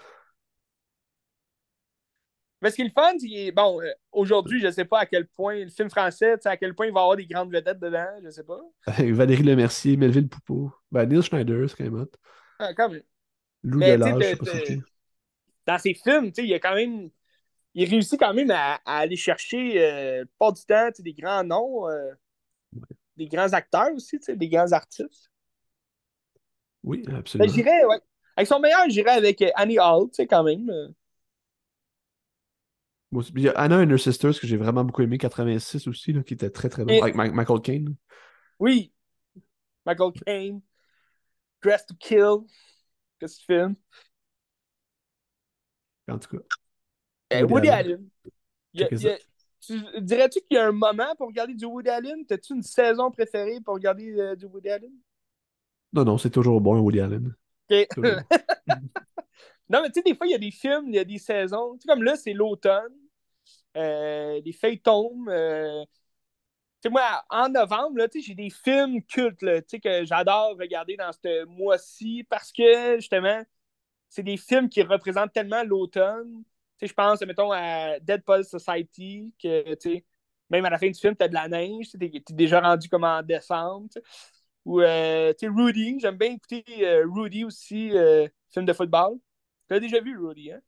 Mais 2.60 2.70
ce 2.70 2.76
qui 2.76 2.82
est 2.82 2.86
le 2.86 2.90
fun, 2.90 3.12
c'est 3.18 3.52
bon, 3.52 3.80
euh, 3.80 3.90
aujourd'hui, 4.10 4.60
je 4.60 4.66
ne 4.66 4.72
sais 4.72 4.84
pas 4.84 5.00
à 5.00 5.06
quel 5.06 5.26
point 5.28 5.64
le 5.64 5.70
film 5.70 5.88
français, 5.90 6.34
à 6.44 6.56
quel 6.56 6.74
point 6.74 6.86
il 6.86 6.92
va 6.92 7.00
y 7.00 7.02
avoir 7.02 7.16
des 7.16 7.26
grandes 7.26 7.52
vedettes 7.52 7.78
dedans, 7.78 8.06
je 8.20 8.26
ne 8.26 8.30
sais 8.30 8.42
pas. 8.42 8.60
Valérie 8.98 9.44
Lemercier, 9.44 9.96
Melville 9.96 10.28
Poupeau, 10.28 10.72
ben, 10.90 11.06
Neil 11.06 11.22
Schneider, 11.22 11.68
c'est 11.70 11.76
quand 11.76 11.84
même 11.84 12.00
hot. 12.00 12.10
Ah, 12.58 12.74
quand 12.74 12.88
même. 12.88 13.02
Lou 13.62 13.80
Delage, 13.80 14.14
je 14.14 14.22
sais 14.22 14.36
pas 14.36 14.66
si 14.66 14.82
Dans 15.66 15.78
ses 15.78 15.94
films, 15.94 16.32
il 16.36 16.54
a 16.54 16.58
quand 16.58 16.74
même. 16.74 17.10
Il 17.74 17.88
réussit 17.88 18.18
quand 18.18 18.34
même 18.34 18.50
à, 18.50 18.80
aller 18.84 19.14
chercher, 19.14 19.74
euh, 19.80 20.24
pas 20.38 20.50
du 20.50 20.64
temps, 20.64 20.88
des 20.98 21.12
grands 21.12 21.44
noms, 21.44 21.88
euh, 21.88 22.10
des 23.16 23.28
grands 23.28 23.52
acteurs 23.52 23.92
aussi, 23.94 24.18
des 24.26 24.48
grands 24.48 24.72
artistes. 24.72 25.27
Oui, 26.84 27.04
absolument. 27.14 27.52
Ben, 27.52 27.86
ouais. 27.86 28.00
Avec 28.36 28.46
son 28.46 28.60
meilleur, 28.60 28.88
j'irais 28.88 29.12
avec 29.12 29.44
Annie 29.56 29.78
Hall, 29.78 30.08
quand 30.28 30.44
même. 30.44 30.70
Il 33.12 33.40
y 33.40 33.48
a 33.48 33.52
Anna 33.52 33.78
and 33.78 33.90
Her 33.90 33.98
Sisters 33.98 34.38
que 34.38 34.46
j'ai 34.46 34.56
vraiment 34.56 34.84
beaucoup 34.84 35.02
aimé, 35.02 35.16
86 35.16 35.86
aussi, 35.86 36.12
là, 36.12 36.22
qui 36.22 36.34
était 36.34 36.50
très 36.50 36.68
très 36.68 36.84
bon, 36.84 37.02
avec 37.02 37.14
Michael 37.14 37.60
Caine. 37.62 37.96
Oui, 38.58 38.92
Michael 39.86 40.12
Caine, 40.24 40.60
Dress 41.62 41.86
to 41.86 41.94
Kill, 41.98 42.46
qu'est-ce 43.18 43.36
que 43.36 43.40
tu 43.40 43.46
fais? 43.46 43.64
En 46.12 46.18
tout 46.18 46.36
cas. 46.36 46.44
Eh, 47.30 47.42
Woody, 47.42 47.68
Allen. 47.68 48.08
tu 48.74 49.80
dirais-tu 50.00 50.40
qu'il 50.40 50.56
y 50.56 50.58
a 50.58 50.68
un 50.68 50.72
moment 50.72 51.14
pour 51.16 51.28
regarder 51.28 51.54
du 51.54 51.64
Woody 51.64 51.88
Allen? 51.88 52.24
T'as-tu 52.26 52.54
une 52.54 52.62
saison 52.62 53.10
préférée 53.10 53.60
pour 53.62 53.74
regarder 53.74 54.18
euh, 54.18 54.36
du 54.36 54.46
Woody 54.46 54.68
Allen? 54.68 54.92
Non, 55.92 56.04
non, 56.04 56.18
c'est 56.18 56.30
toujours 56.30 56.60
bon, 56.60 56.78
Woody 56.78 57.00
Allen. 57.00 57.34
Non, 59.70 59.82
mais 59.82 59.88
tu 59.88 59.94
sais, 59.94 60.02
des 60.02 60.14
fois, 60.14 60.26
il 60.26 60.30
y 60.30 60.34
a 60.34 60.38
des 60.38 60.50
films, 60.50 60.88
il 60.88 60.94
y 60.94 60.98
a 60.98 61.04
des 61.04 61.18
saisons. 61.18 61.74
Tu 61.74 61.82
sais, 61.82 61.88
comme 61.88 62.02
là, 62.02 62.16
c'est 62.16 62.32
l'automne. 62.32 62.94
Euh, 63.76 64.40
les 64.44 64.52
feuilles 64.52 64.80
tombent. 64.80 65.28
Euh. 65.28 65.84
Tu 66.80 66.88
sais, 66.88 66.90
moi, 66.90 67.24
en 67.28 67.48
novembre, 67.48 68.00
j'ai 68.14 68.34
des 68.34 68.50
films 68.50 69.02
cultes 69.02 69.42
là, 69.42 69.60
que 69.60 70.04
j'adore 70.04 70.56
regarder 70.58 70.96
dans 70.96 71.10
ce 71.12 71.44
mois-ci 71.44 72.24
parce 72.30 72.52
que, 72.52 72.96
justement, 72.96 73.42
c'est 74.08 74.22
des 74.22 74.36
films 74.36 74.68
qui 74.68 74.82
représentent 74.82 75.32
tellement 75.32 75.62
l'automne. 75.64 76.44
Tu 76.78 76.86
sais, 76.86 76.86
je 76.86 76.94
pense, 76.94 77.20
mettons, 77.22 77.52
à 77.52 77.98
Dead 78.00 78.22
Poll 78.24 78.44
Society, 78.44 79.34
que, 79.42 79.74
tu 79.74 79.90
sais, 79.96 80.04
même 80.48 80.64
à 80.64 80.70
la 80.70 80.78
fin 80.78 80.88
du 80.88 80.98
film, 80.98 81.14
tu 81.14 81.24
as 81.24 81.28
de 81.28 81.34
la 81.34 81.48
neige, 81.48 81.90
tu 81.90 82.02
es, 82.02 82.22
déjà 82.30 82.60
rendu 82.60 82.88
comme 82.88 83.04
en 83.04 83.22
décembre. 83.22 83.88
Ou, 84.68 84.82
euh, 84.82 85.32
tu 85.32 85.46
sais, 85.46 85.48
Rudy, 85.48 85.98
j'aime 85.98 86.16
bien 86.16 86.32
écouter 86.32 86.62
Rudy 87.04 87.44
aussi, 87.44 87.90
film 88.50 88.66
de 88.66 88.72
football. 88.74 89.16
Tu 89.68 89.74
as 89.74 89.80
déjà 89.80 90.00
vu 90.00 90.18
Rudy, 90.18 90.52
hein? 90.52 90.60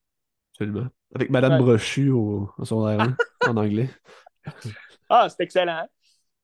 Absolument. 0.54 0.88
Avec 1.14 1.30
Madame 1.30 1.58
Brochu 1.58 2.10
au, 2.10 2.50
son 2.64 2.88
air 2.88 3.14
en 3.46 3.56
anglais. 3.56 3.90
ah, 5.10 5.28
c'est 5.28 5.42
excellent. 5.42 5.86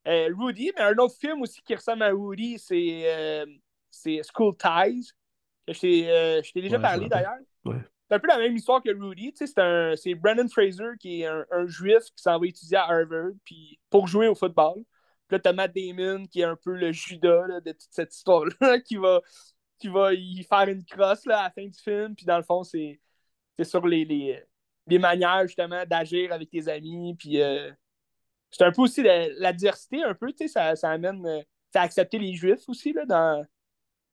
Euh, 0.06 0.28
Rudy, 0.36 0.70
mais 0.76 0.82
un 0.82 0.96
autre 0.98 1.16
film 1.18 1.42
aussi 1.42 1.60
qui 1.62 1.74
ressemble 1.74 2.02
à 2.02 2.10
Rudy, 2.10 2.58
c'est 2.58 3.02
euh, 3.06 3.46
School 4.22 4.54
Ties. 4.56 5.10
Que 5.66 5.72
je 5.72 5.80
t'ai 5.80 6.10
euh, 6.10 6.42
déjà 6.54 6.78
parlé 6.78 7.08
d'ailleurs. 7.08 7.38
C'est 7.64 8.14
un 8.14 8.18
peu 8.20 8.28
la 8.28 8.38
même 8.38 8.54
histoire 8.54 8.82
que 8.82 8.90
Rudy. 8.90 9.34
C'est 9.34 10.14
Brandon 10.14 10.48
Fraser 10.48 10.92
qui 11.00 11.22
est 11.22 11.26
un, 11.26 11.44
un 11.50 11.66
juif 11.66 12.04
qui 12.14 12.22
s'en 12.22 12.38
va 12.38 12.46
étudier 12.46 12.76
à 12.76 12.84
Harvard 12.84 13.32
puis 13.44 13.80
pour 13.90 14.06
jouer 14.06 14.28
au 14.28 14.34
football. 14.34 14.84
Puis 15.28 15.36
là, 15.36 15.38
t'as 15.40 15.52
Matt 15.52 15.74
Damon 15.74 16.26
qui 16.26 16.40
est 16.40 16.44
un 16.44 16.56
peu 16.56 16.74
le 16.74 16.92
Judas 16.92 17.60
de 17.60 17.72
toute 17.72 17.88
cette 17.90 18.14
histoire-là 18.14 18.80
qui 18.84 18.96
va, 18.96 19.20
qui 19.78 19.88
va 19.88 20.14
y 20.14 20.42
faire 20.44 20.68
une 20.68 20.84
crosse 20.84 21.26
là, 21.26 21.40
à 21.40 21.42
la 21.44 21.50
fin 21.50 21.66
du 21.66 21.78
film. 21.78 22.14
Puis 22.14 22.26
dans 22.26 22.36
le 22.36 22.44
fond, 22.44 22.62
c'est 22.64 23.00
sur 23.62 23.86
les, 23.86 24.04
les, 24.04 24.42
les, 24.86 24.98
manières 24.98 25.46
justement 25.46 25.84
d'agir 25.86 26.32
avec 26.32 26.50
tes 26.50 26.68
amis. 26.68 27.14
Puis 27.18 27.40
c'est 28.50 28.64
un 28.64 28.72
peu 28.72 28.82
aussi 28.82 29.02
la, 29.02 29.52
diversité, 29.52 30.02
un 30.02 30.14
peu, 30.14 30.32
tu 30.32 30.46
sais, 30.46 30.48
ça, 30.48 30.76
ça 30.76 30.90
amène 30.90 31.24
euh, 31.26 31.42
à 31.74 31.82
accepter 31.82 32.18
les 32.18 32.34
juifs 32.34 32.68
aussi 32.68 32.92
là, 32.92 33.04
dans, 33.04 33.46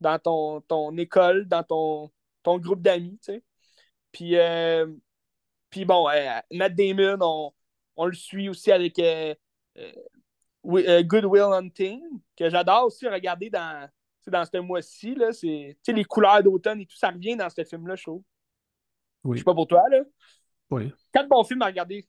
dans 0.02 0.20
ton, 0.20 0.62
ton 0.62 0.98
école, 0.98 1.48
dans 1.48 1.64
ton, 1.64 2.12
ton 2.44 2.58
groupe 2.60 2.82
d'amis, 2.82 3.20
tu 3.24 3.34
sais. 3.34 3.44
Puis, 4.12 4.38
euh, 4.38 4.88
puis 5.70 5.86
bon, 5.86 6.10
euh, 6.10 6.40
Matt 6.52 6.76
Damon, 6.76 7.18
on, 7.22 7.54
on, 7.96 8.06
le 8.06 8.14
suit 8.14 8.50
aussi 8.50 8.72
avec 8.72 9.00
Good 10.64 11.26
Will 11.26 11.54
Hunting, 11.54 12.02
que 12.38 12.50
j'adore 12.50 12.86
aussi 12.86 13.08
regarder 13.08 13.50
dans, 13.50 13.90
dans 14.28 14.46
ce 14.46 14.58
mois-ci. 14.58 15.16
Les 15.88 16.06
couleurs 16.06 16.44
d'automne 16.44 16.82
et 16.82 16.86
tout, 16.86 16.96
ça 16.96 17.10
revient 17.10 17.36
dans 17.36 17.50
ce 17.50 17.64
film-là, 17.64 17.96
je 17.96 18.04
trouve. 18.04 18.24
Oui. 19.24 19.38
Je 19.38 19.42
sais 19.42 19.46
pas 19.46 19.54
pour 19.54 19.68
toi, 19.68 19.88
là. 19.90 20.02
Oui. 20.70 20.92
Quatre 21.12 21.30
bons 21.30 21.44
films 21.44 21.62
à 21.62 21.68
regarder. 21.68 22.08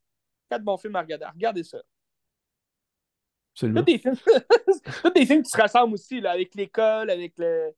Quatre 0.49 0.63
bons 0.63 0.77
films 0.77 0.97
à 0.97 1.01
regarder. 1.01 1.27
Regardez 1.27 1.65
ça. 1.65 1.79
Tous 3.55 3.69
des, 3.69 3.99
films... 3.99 4.17
des 5.15 5.27
films 5.27 5.43
qui 5.43 5.51
se 5.51 5.61
ressemblent 5.61 5.95
aussi, 5.95 6.21
là, 6.21 6.33
avec 6.33 6.55
l'école, 6.55 7.11
avec 7.11 7.35
le. 7.39 7.71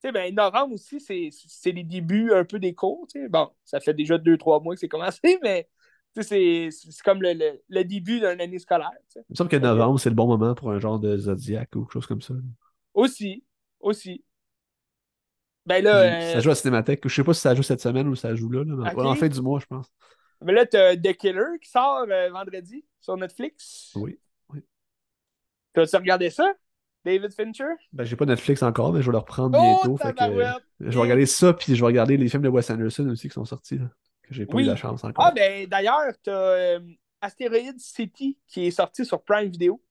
Tu 0.00 0.08
sais, 0.08 0.12
ben, 0.12 0.32
novembre 0.34 0.74
aussi, 0.74 1.00
c'est 1.00 1.72
les 1.72 1.82
débuts 1.82 2.32
un 2.32 2.44
peu 2.44 2.58
des 2.58 2.74
cours. 2.74 3.06
Bon, 3.30 3.50
ça 3.64 3.80
fait 3.80 3.94
déjà 3.94 4.18
deux, 4.18 4.36
trois 4.36 4.60
mois 4.60 4.74
que 4.74 4.80
c'est 4.80 4.88
commencé, 4.88 5.38
mais 5.42 5.68
c'est 6.22 6.70
comme 7.04 7.22
le, 7.22 7.32
le, 7.32 7.62
le 7.68 7.84
début 7.84 8.20
d'une 8.20 8.40
année 8.40 8.58
scolaire. 8.58 8.90
Il 9.16 9.22
me 9.30 9.34
semble 9.34 9.50
que 9.50 9.56
novembre, 9.56 9.98
c'est 9.98 10.10
le 10.10 10.14
bon 10.14 10.26
moment 10.26 10.54
pour 10.54 10.70
un 10.70 10.78
genre 10.78 10.98
de 10.98 11.16
Zodiac 11.16 11.74
ou 11.74 11.80
quelque 11.80 11.92
chose 11.92 12.06
comme 12.06 12.22
ça. 12.22 12.34
Aussi, 12.94 13.44
aussi. 13.80 14.24
Ben 15.66 15.82
là. 15.82 16.32
Ça 16.32 16.40
joue 16.40 16.50
à 16.50 16.54
Cinémathèque. 16.54 17.00
Je 17.04 17.14
sais 17.14 17.24
pas 17.24 17.34
si 17.34 17.40
ça 17.40 17.54
joue 17.54 17.62
cette 17.62 17.80
semaine 17.80 18.06
ou 18.08 18.14
ça 18.14 18.34
joue 18.34 18.50
là, 18.50 18.64
mais 18.64 19.02
en 19.02 19.14
fin 19.14 19.28
du 19.28 19.40
mois, 19.40 19.60
je 19.60 19.66
pense. 19.66 19.90
Mais 20.42 20.52
là, 20.52 20.66
tu 20.66 20.76
as 20.76 20.96
The 20.96 21.14
Killer 21.14 21.58
qui 21.60 21.70
sort 21.70 22.06
euh, 22.08 22.30
vendredi 22.30 22.84
sur 23.00 23.16
Netflix. 23.16 23.92
Oui. 23.94 24.18
T'as-tu 25.72 25.96
regardé 25.96 26.30
ça? 26.30 26.52
David 27.04 27.32
Fincher? 27.32 27.74
Ben, 27.92 28.04
j'ai 28.04 28.16
pas 28.16 28.26
Netflix 28.26 28.62
encore, 28.62 28.92
mais 28.92 29.02
je 29.02 29.06
vais 29.06 29.12
le 29.12 29.18
reprendre 29.18 29.58
oh, 29.58 29.62
bientôt. 29.62 29.96
Fait 29.96 30.14
que, 30.14 30.24
je 30.80 30.90
vais 30.90 31.00
regarder 31.00 31.26
ça, 31.26 31.52
puis 31.52 31.74
je 31.74 31.80
vais 31.80 31.86
regarder 31.86 32.16
les 32.16 32.28
films 32.28 32.42
de 32.42 32.48
Wes 32.48 32.70
Anderson 32.70 33.08
aussi 33.08 33.28
qui 33.28 33.34
sont 33.34 33.44
sortis, 33.44 33.78
là, 33.78 33.90
que 34.26 34.34
j'ai 34.34 34.46
pas 34.46 34.58
eu 34.58 34.64
la 34.64 34.76
chance 34.76 35.04
encore. 35.04 35.24
Ah, 35.24 35.32
ben 35.32 35.66
d'ailleurs, 35.66 36.12
t'as 36.22 36.32
euh, 36.32 36.80
Asteroid 37.20 37.78
City 37.78 38.38
qui 38.46 38.66
est 38.66 38.70
sorti 38.70 39.04
sur 39.04 39.22
Prime 39.22 39.50
Video. 39.50 39.82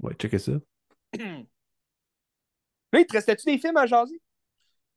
Ouais, 0.00 0.14
checker 0.14 0.38
ça. 0.38 0.52
là, 1.18 3.00
il 3.00 3.06
te 3.06 3.12
restait-tu 3.12 3.44
des 3.46 3.58
films 3.58 3.76
à 3.76 3.86
jaser? 3.86 4.20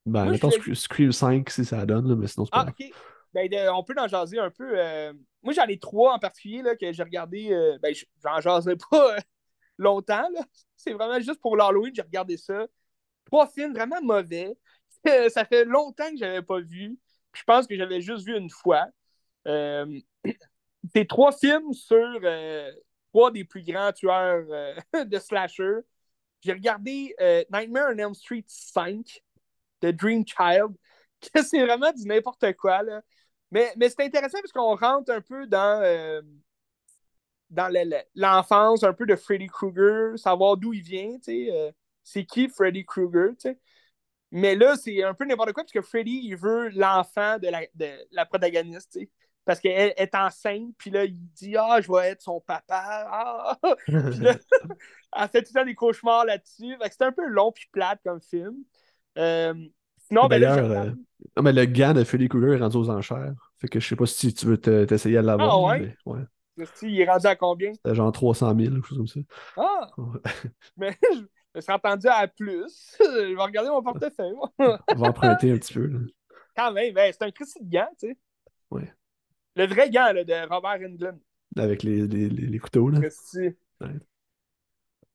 Ben, 0.06 0.24
Moi, 0.24 0.34
mettons 0.34 0.52
Scream 0.74 1.12
5 1.12 1.50
si 1.50 1.66
ça 1.66 1.86
donne, 1.86 2.08
là, 2.08 2.16
mais 2.16 2.28
sinon 2.28 2.46
c'est 2.46 2.52
pas. 2.52 2.66
Ah, 2.68 2.70
ok. 2.70 2.92
Ben, 3.34 3.70
on 3.70 3.84
peut 3.84 3.96
en 3.98 4.08
jaser 4.08 4.40
un 4.40 4.50
peu. 4.50 4.72
Euh... 4.76 5.14
Moi, 5.44 5.54
j'en 5.54 5.66
ai 5.66 5.78
trois 5.78 6.14
en 6.14 6.20
particulier 6.20 6.62
là, 6.62 6.76
que 6.76 6.92
j'ai 6.92 7.04
regardé. 7.04 7.52
Euh... 7.52 7.78
Ben, 7.82 7.94
j'en 8.24 8.40
jaserai 8.40 8.78
pas 8.90 9.18
longtemps. 9.78 10.28
C'est 10.76 10.94
vraiment 10.94 11.20
juste 11.20 11.42
pour 11.42 11.56
l'Halloween, 11.56 11.94
j'ai 11.94 12.02
regardé 12.02 12.38
ça. 12.38 12.66
Trois 13.26 13.48
films 13.48 13.74
vraiment 13.74 14.02
mauvais. 14.02 14.58
ça 15.30 15.46
fait 15.46 15.66
longtemps 15.66 16.10
que 16.10 16.18
je 16.18 16.26
n'avais 16.26 16.42
pas 16.42 16.60
vu. 16.62 16.98
Je 17.38 17.44
pense 17.44 17.68
que 17.68 17.76
j'avais 17.76 18.02
juste 18.02 18.26
vu 18.26 18.38
une 18.38 18.50
fois. 18.50 18.88
Euh, 19.48 20.00
c'est 20.94 21.08
trois 21.08 21.32
films 21.32 21.74
sur 21.74 22.20
euh, 22.24 22.72
trois 23.14 23.32
des 23.32 23.44
plus 23.44 23.64
grands 23.64 23.92
tueurs 23.92 24.46
euh, 24.50 24.76
de 25.06 25.20
slasher. 25.20 25.80
J'ai 26.42 26.54
regardé 26.54 27.16
Nightmare 27.52 27.90
on 27.94 27.98
Elm 27.98 28.14
Street 28.14 28.46
5 28.48 29.24
de 29.82 29.92
Dream 29.92 30.24
Child, 30.26 30.76
c'est 31.44 31.66
vraiment 31.66 31.92
du 31.92 32.06
n'importe 32.06 32.54
quoi. 32.54 32.84
Là. 32.84 33.02
Mais, 33.52 33.74
mais 33.76 33.90
c'est 33.90 34.04
intéressant 34.04 34.40
parce 34.40 34.52
qu'on 34.52 34.76
rentre 34.76 35.12
un 35.12 35.22
peu 35.22 35.48
dans 35.48 35.82
dans 37.50 37.72
l'enfance 38.16 38.84
un 38.84 38.94
peu 38.94 39.06
de 39.06 39.16
Freddy 39.16 39.48
Krueger, 39.48 40.18
savoir 40.18 40.58
d'où 40.58 40.74
il 40.74 40.82
vient, 40.82 41.18
euh, 41.30 41.72
c'est 42.04 42.26
qui 42.26 42.50
Freddy 42.50 42.86
Krueger, 42.86 43.32
Mais 44.32 44.56
là, 44.56 44.76
c'est 44.76 45.04
un 45.04 45.14
peu 45.14 45.26
n'importe 45.26 45.54
quoi 45.54 45.64
parce 45.64 45.72
que 45.72 45.82
Freddy, 45.82 46.22
il 46.24 46.36
veut 46.36 46.70
l'enfant 46.70 47.38
de 47.40 47.48
la, 47.48 47.62
de 47.76 47.88
la 48.12 48.26
protagoniste, 48.26 49.00
Parce 49.46 49.60
qu'elle 49.60 49.94
est 49.96 50.16
enceinte, 50.16 50.74
puis 50.78 50.90
là, 50.90 51.06
il 51.06 51.32
dit 51.32 51.56
Ah, 51.58 51.80
je 51.82 51.92
vais 51.92 52.10
être 52.10 52.22
son 52.22 52.42
papa. 52.42 53.08
Ah! 53.10 53.58
elle 53.88 55.30
fait 55.30 55.42
tout 55.44 55.52
le 55.54 55.60
temps 55.60 55.66
des 55.66 55.76
cauchemars 55.76 56.26
là-dessus. 56.26 56.76
C'est 56.92 57.04
un 57.04 57.12
peu 57.12 57.26
long 57.28 57.52
puis 57.52 57.68
plate 57.72 58.02
comme 58.04 58.22
film. 58.22 58.56
Euh, 59.18 59.54
ben 60.10 60.44
euh, 60.44 60.92
non, 61.36 61.44
mais 61.44 61.52
le 61.52 61.66
gars 61.66 61.94
de 61.94 62.04
Freddy 62.04 62.30
Krueger 62.30 62.54
est 62.54 62.62
rendu 62.62 62.78
aux 62.78 62.90
enchères. 62.90 63.34
Fait 63.58 63.68
que 63.68 63.80
je 63.80 63.88
sais 63.88 63.96
pas 63.96 64.06
si 64.06 64.34
tu 64.34 64.46
veux 64.46 64.58
t'essayer 64.58 65.18
à 65.18 65.22
l'avoir. 65.22 65.52
Ah 65.52 65.78
ouais? 65.78 65.96
ouais. 66.06 66.22
Il 66.82 67.00
est 67.00 67.10
rendu 67.10 67.28
à 67.28 67.36
combien? 67.36 67.74
C'était 67.74 67.96
genre 67.96 68.12
300 68.12 68.56
000 68.58 68.72
ou 68.72 68.76
quelque 68.76 68.88
chose 68.88 68.98
comme 68.98 69.08
ça. 69.08 69.20
Ah! 69.58 69.90
Mais 70.78 70.98
je 71.58 71.60
me 71.60 71.62
suis 71.64 71.74
entendu 71.74 72.08
à 72.08 72.28
plus. 72.28 72.96
Je 73.00 73.36
vais 73.36 73.42
regarder 73.42 73.72
mon 73.72 73.82
portefeuille, 73.82 74.34
moi. 74.34 74.52
On 74.60 74.96
va 74.96 75.08
emprunter 75.08 75.52
un 75.52 75.58
petit 75.58 75.74
peu. 75.74 75.88
Là. 75.88 76.00
Quand 76.56 76.72
même, 76.72 76.94
ben, 76.94 77.12
c'est 77.12 77.26
un 77.26 77.32
Christy 77.32 77.64
de 77.64 77.72
gant, 77.72 77.90
tu 78.00 78.10
sais. 78.10 78.18
Oui. 78.70 78.84
Le 79.56 79.66
vrai 79.66 79.90
gant 79.90 80.14
là, 80.14 80.24
de 80.24 80.48
Robert 80.48 80.88
Englund. 80.88 81.20
Avec 81.56 81.82
les, 81.82 82.08
les, 82.08 82.30
les, 82.30 82.60
couteaux, 82.60 82.90
là. 82.90 83.00
Ouais. 83.00 83.56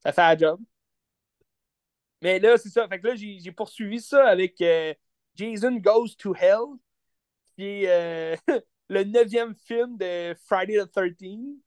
Ça 0.03 0.13
fait 0.13 0.21
la 0.21 0.37
job. 0.37 0.61
Mais 2.21 2.41
là, 2.41 2.59
c'est 2.59 2.71
ça. 2.71 2.89
Fait 2.89 2.99
que 2.99 3.07
là, 3.07 3.15
j'ai 3.15 3.53
poursuivi 3.53 4.01
ça 4.01 4.27
avec 4.27 4.61
euh, 4.63 4.93
Jason 5.37 5.77
Goes 5.77 6.17
to 6.19 6.35
Hell, 6.35 6.77
qui 7.55 7.85
est 7.85 7.89
euh, 7.89 8.37
le 8.89 9.05
neuvième 9.05 9.55
film 9.55 9.97
de 9.97 10.35
Friday 10.45 10.85
the 10.85 10.93
13th. 10.93 11.61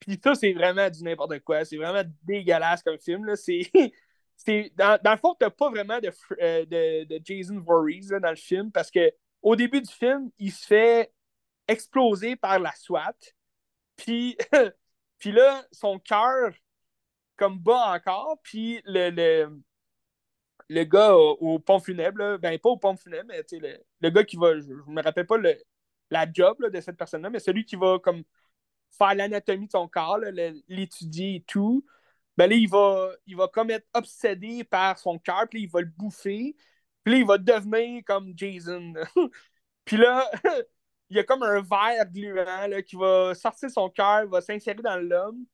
Puis 0.00 0.18
ça, 0.22 0.34
c'est 0.34 0.52
vraiment 0.54 0.90
du 0.90 1.04
n'importe 1.04 1.38
quoi. 1.40 1.64
C'est 1.64 1.76
vraiment 1.76 2.02
dégueulasse 2.24 2.82
comme 2.82 2.98
film. 2.98 3.24
C'est, 3.36 3.70
dans, 4.46 4.98
dans 5.02 5.10
le 5.12 5.16
fond, 5.18 5.34
t'as 5.38 5.50
pas 5.50 5.70
vraiment 5.70 6.00
de, 6.00 6.10
euh, 6.40 6.64
de, 6.64 7.04
de, 7.04 7.20
Jason 7.24 7.60
Voorhees 7.60 8.08
dans 8.20 8.30
le 8.30 8.36
film 8.36 8.70
parce 8.70 8.90
que 8.90 9.12
au 9.42 9.56
début 9.56 9.80
du 9.80 9.92
film, 9.92 10.30
il 10.38 10.52
se 10.52 10.66
fait 10.66 11.12
exploser 11.66 12.36
par 12.36 12.58
la 12.58 12.72
SWAT. 12.74 13.14
Puis, 13.96 14.36
puis 15.18 15.32
là, 15.32 15.64
son 15.72 15.98
cœur 15.98 16.52
comme 17.36 17.58
bat 17.58 17.92
encore. 17.94 18.38
Puis 18.42 18.80
le, 18.84 19.10
le, 19.10 19.60
le 20.68 20.84
gars 20.84 21.14
au, 21.14 21.58
pont 21.58 21.78
funèbre, 21.80 22.38
ben 22.38 22.58
pas 22.58 22.70
au 22.70 22.76
pont 22.76 22.96
funèbre, 22.96 23.28
mais 23.28 23.42
le, 23.52 23.78
le 24.00 24.10
gars 24.10 24.24
qui 24.24 24.36
va, 24.36 24.56
je, 24.56 24.62
je 24.62 24.90
me 24.90 25.02
rappelle 25.02 25.26
pas 25.26 25.38
le, 25.38 25.56
la 26.10 26.26
job 26.30 26.58
de 26.70 26.80
cette 26.80 26.96
personne-là, 26.96 27.30
mais 27.30 27.38
celui 27.38 27.64
qui 27.64 27.76
va 27.76 27.98
comme 27.98 28.22
faire 28.90 29.14
l'anatomie 29.14 29.66
de 29.66 29.72
son 29.72 29.88
corps, 29.88 30.18
l'étudier 30.68 31.36
et 31.36 31.42
tout, 31.42 31.84
ben 32.38 32.48
là, 32.48 32.54
il 32.54 32.68
va, 32.68 33.10
il 33.26 33.36
va 33.36 33.48
comme 33.48 33.70
être 33.70 33.88
obsédé 33.94 34.62
par 34.62 34.96
son 34.96 35.18
cœur, 35.18 35.48
puis 35.50 35.62
il 35.62 35.70
va 35.70 35.80
le 35.80 35.88
bouffer, 35.88 36.54
puis 37.02 37.14
là, 37.14 37.18
il 37.18 37.26
va 37.26 37.36
devenir 37.36 38.04
comme 38.06 38.32
Jason. 38.36 38.94
puis 39.84 39.96
là, 39.96 40.30
il 41.10 41.16
y 41.16 41.20
a 41.20 41.24
comme 41.24 41.42
un 41.42 41.60
verre 41.62 42.06
gluant 42.12 42.68
là, 42.68 42.80
qui 42.82 42.94
va 42.94 43.34
sortir 43.34 43.68
son 43.70 43.90
cœur, 43.90 44.28
va 44.28 44.40
s'insérer 44.40 44.82
dans 44.82 44.98
l'homme. 44.98 45.46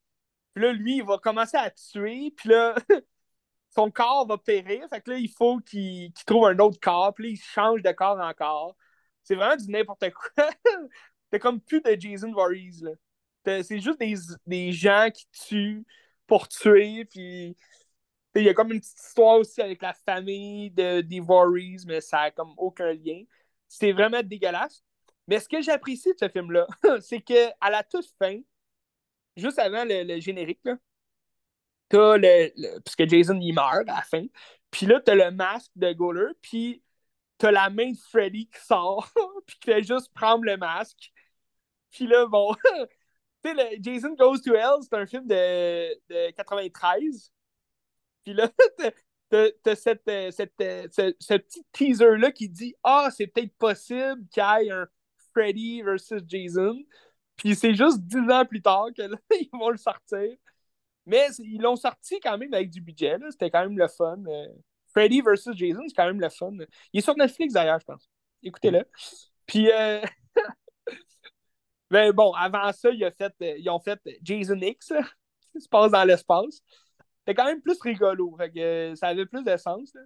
Puis 0.52 0.62
là, 0.62 0.72
lui, 0.74 0.98
il 0.98 1.04
va 1.04 1.16
commencer 1.18 1.56
à 1.56 1.70
tuer, 1.70 2.34
puis 2.36 2.50
là, 2.50 2.74
son 3.74 3.90
corps 3.90 4.26
va 4.26 4.36
périr. 4.36 4.86
Fait 4.90 5.00
que 5.00 5.12
là, 5.12 5.18
il 5.18 5.30
faut 5.30 5.60
qu'il 5.60 6.12
trouve 6.26 6.48
un 6.48 6.58
autre 6.58 6.78
corps, 6.80 7.14
puis 7.14 7.24
là, 7.24 7.30
il 7.30 7.40
change 7.40 7.80
de 7.82 7.92
corps 7.92 8.20
encore. 8.20 8.76
C'est 9.22 9.36
vraiment 9.36 9.56
du 9.56 9.70
n'importe 9.70 10.04
quoi. 10.10 10.50
T'as 11.30 11.38
comme 11.38 11.62
plus 11.62 11.80
de 11.80 11.96
Jason 11.98 12.30
Voorhees, 12.30 12.82
là. 12.82 12.92
C'est 13.62 13.80
juste 13.80 14.00
des, 14.00 14.16
des, 14.46 14.72
gens 14.72 15.08
qui 15.12 15.26
tuent 15.30 15.86
pour 16.34 16.48
tuer, 16.48 17.04
puis 17.04 17.56
il 18.34 18.42
y 18.42 18.48
a 18.48 18.54
comme 18.54 18.72
une 18.72 18.80
petite 18.80 18.98
histoire 18.98 19.38
aussi 19.38 19.62
avec 19.62 19.80
la 19.80 19.94
famille 19.94 20.68
de, 20.72 21.00
des 21.00 21.22
mais 21.86 22.00
ça 22.00 22.22
a 22.22 22.30
comme 22.32 22.54
aucun 22.56 22.92
lien. 22.92 23.22
C'est 23.68 23.92
vraiment 23.92 24.20
dégueulasse. 24.20 24.82
Mais 25.28 25.38
ce 25.38 25.48
que 25.48 25.62
j'apprécie 25.62 26.12
de 26.12 26.18
ce 26.18 26.28
film-là, 26.28 26.66
c'est 27.00 27.20
qu'à 27.20 27.70
la 27.70 27.84
toute 27.84 28.12
fin, 28.20 28.40
juste 29.36 29.60
avant 29.60 29.84
le, 29.86 30.18
générique, 30.18 30.58
là, 30.64 30.76
t'as 31.88 32.16
le, 32.16 32.50
le, 32.56 32.80
Puisque 32.80 33.08
Jason, 33.08 33.38
il 33.40 33.52
meurt 33.52 33.88
à 33.88 33.94
la 33.94 34.02
fin. 34.02 34.24
Puis 34.72 34.86
là, 34.86 35.00
t'as 35.00 35.14
le 35.14 35.30
masque 35.30 35.70
de 35.76 35.92
Goller, 35.92 36.32
puis 36.42 36.82
t'as 37.38 37.52
la 37.52 37.70
main 37.70 37.92
de 37.92 37.98
Freddy 38.10 38.48
qui 38.48 38.60
sort, 38.60 39.08
puis 39.46 39.56
qui 39.60 39.70
fait 39.70 39.84
juste 39.84 40.12
prendre 40.12 40.44
le 40.44 40.56
masque. 40.56 41.12
Puis 41.92 42.08
là, 42.08 42.26
bon, 42.26 42.56
Tu 43.44 43.54
sais, 43.54 43.78
Jason 43.80 44.14
Goes 44.14 44.40
to 44.42 44.54
Hell, 44.54 44.80
c'est 44.82 44.94
un 44.96 45.06
film 45.06 45.26
de, 45.26 45.34
de 46.08 46.30
93. 46.32 47.30
Puis 48.24 48.34
là, 48.34 48.50
t'as 49.30 49.76
cette, 49.76 50.08
euh, 50.08 50.30
cette, 50.30 50.54
euh, 50.62 50.88
ce, 50.92 51.14
ce 51.20 51.34
petit 51.34 51.64
teaser-là 51.72 52.32
qui 52.32 52.48
dit 52.48 52.74
Ah, 52.84 53.10
c'est 53.16 53.26
peut-être 53.28 53.54
possible 53.58 54.26
qu'il 54.30 54.42
y 54.42 54.68
ait 54.68 54.72
un 54.72 54.86
Freddy 55.34 55.82
versus 55.82 56.22
Jason. 56.26 56.76
Puis 57.36 57.54
c'est 57.56 57.74
juste 57.74 58.00
dix 58.02 58.30
ans 58.30 58.44
plus 58.46 58.62
tard 58.62 58.88
que 58.96 59.02
là, 59.02 59.18
ils 59.32 59.50
vont 59.52 59.70
le 59.70 59.78
sortir. 59.78 60.36
Mais 61.06 61.28
ils 61.40 61.60
l'ont 61.60 61.76
sorti 61.76 62.20
quand 62.20 62.38
même 62.38 62.54
avec 62.54 62.70
du 62.70 62.80
budget. 62.80 63.16
C'était 63.30 63.50
quand 63.50 63.62
même 63.62 63.78
le 63.78 63.88
fun. 63.88 64.18
euh. 64.26 64.48
Freddy 64.88 65.20
versus 65.22 65.56
Jason, 65.56 65.82
c'est 65.88 65.94
quand 65.94 66.06
même 66.06 66.20
le 66.20 66.28
fun. 66.30 66.52
Il 66.92 66.98
est 66.98 67.02
sur 67.02 67.16
Netflix 67.16 67.54
d'ailleurs, 67.54 67.80
je 67.80 67.84
pense. 67.84 68.08
Écoutez-le. 68.42 68.84
Puis, 69.46 69.70
euh... 69.72 70.02
ben 71.94 72.12
bon, 72.12 72.32
avant 72.32 72.72
ça, 72.72 72.90
il 72.90 73.04
a 73.04 73.12
fait, 73.12 73.32
euh, 73.40 73.54
ils 73.56 73.70
ont 73.70 73.78
fait 73.78 74.00
Jason 74.20 74.58
X, 74.60 74.92
qui 75.52 75.60
se 75.60 75.68
passe 75.68 75.92
dans 75.92 76.02
l'espace. 76.02 76.60
C'était 77.20 77.34
quand 77.36 77.44
même 77.44 77.62
plus 77.62 77.80
rigolo. 77.80 78.34
Fait 78.36 78.52
euh, 78.56 78.96
ça 78.96 79.06
avait 79.08 79.26
plus 79.26 79.44
de 79.44 79.56
sens. 79.56 79.96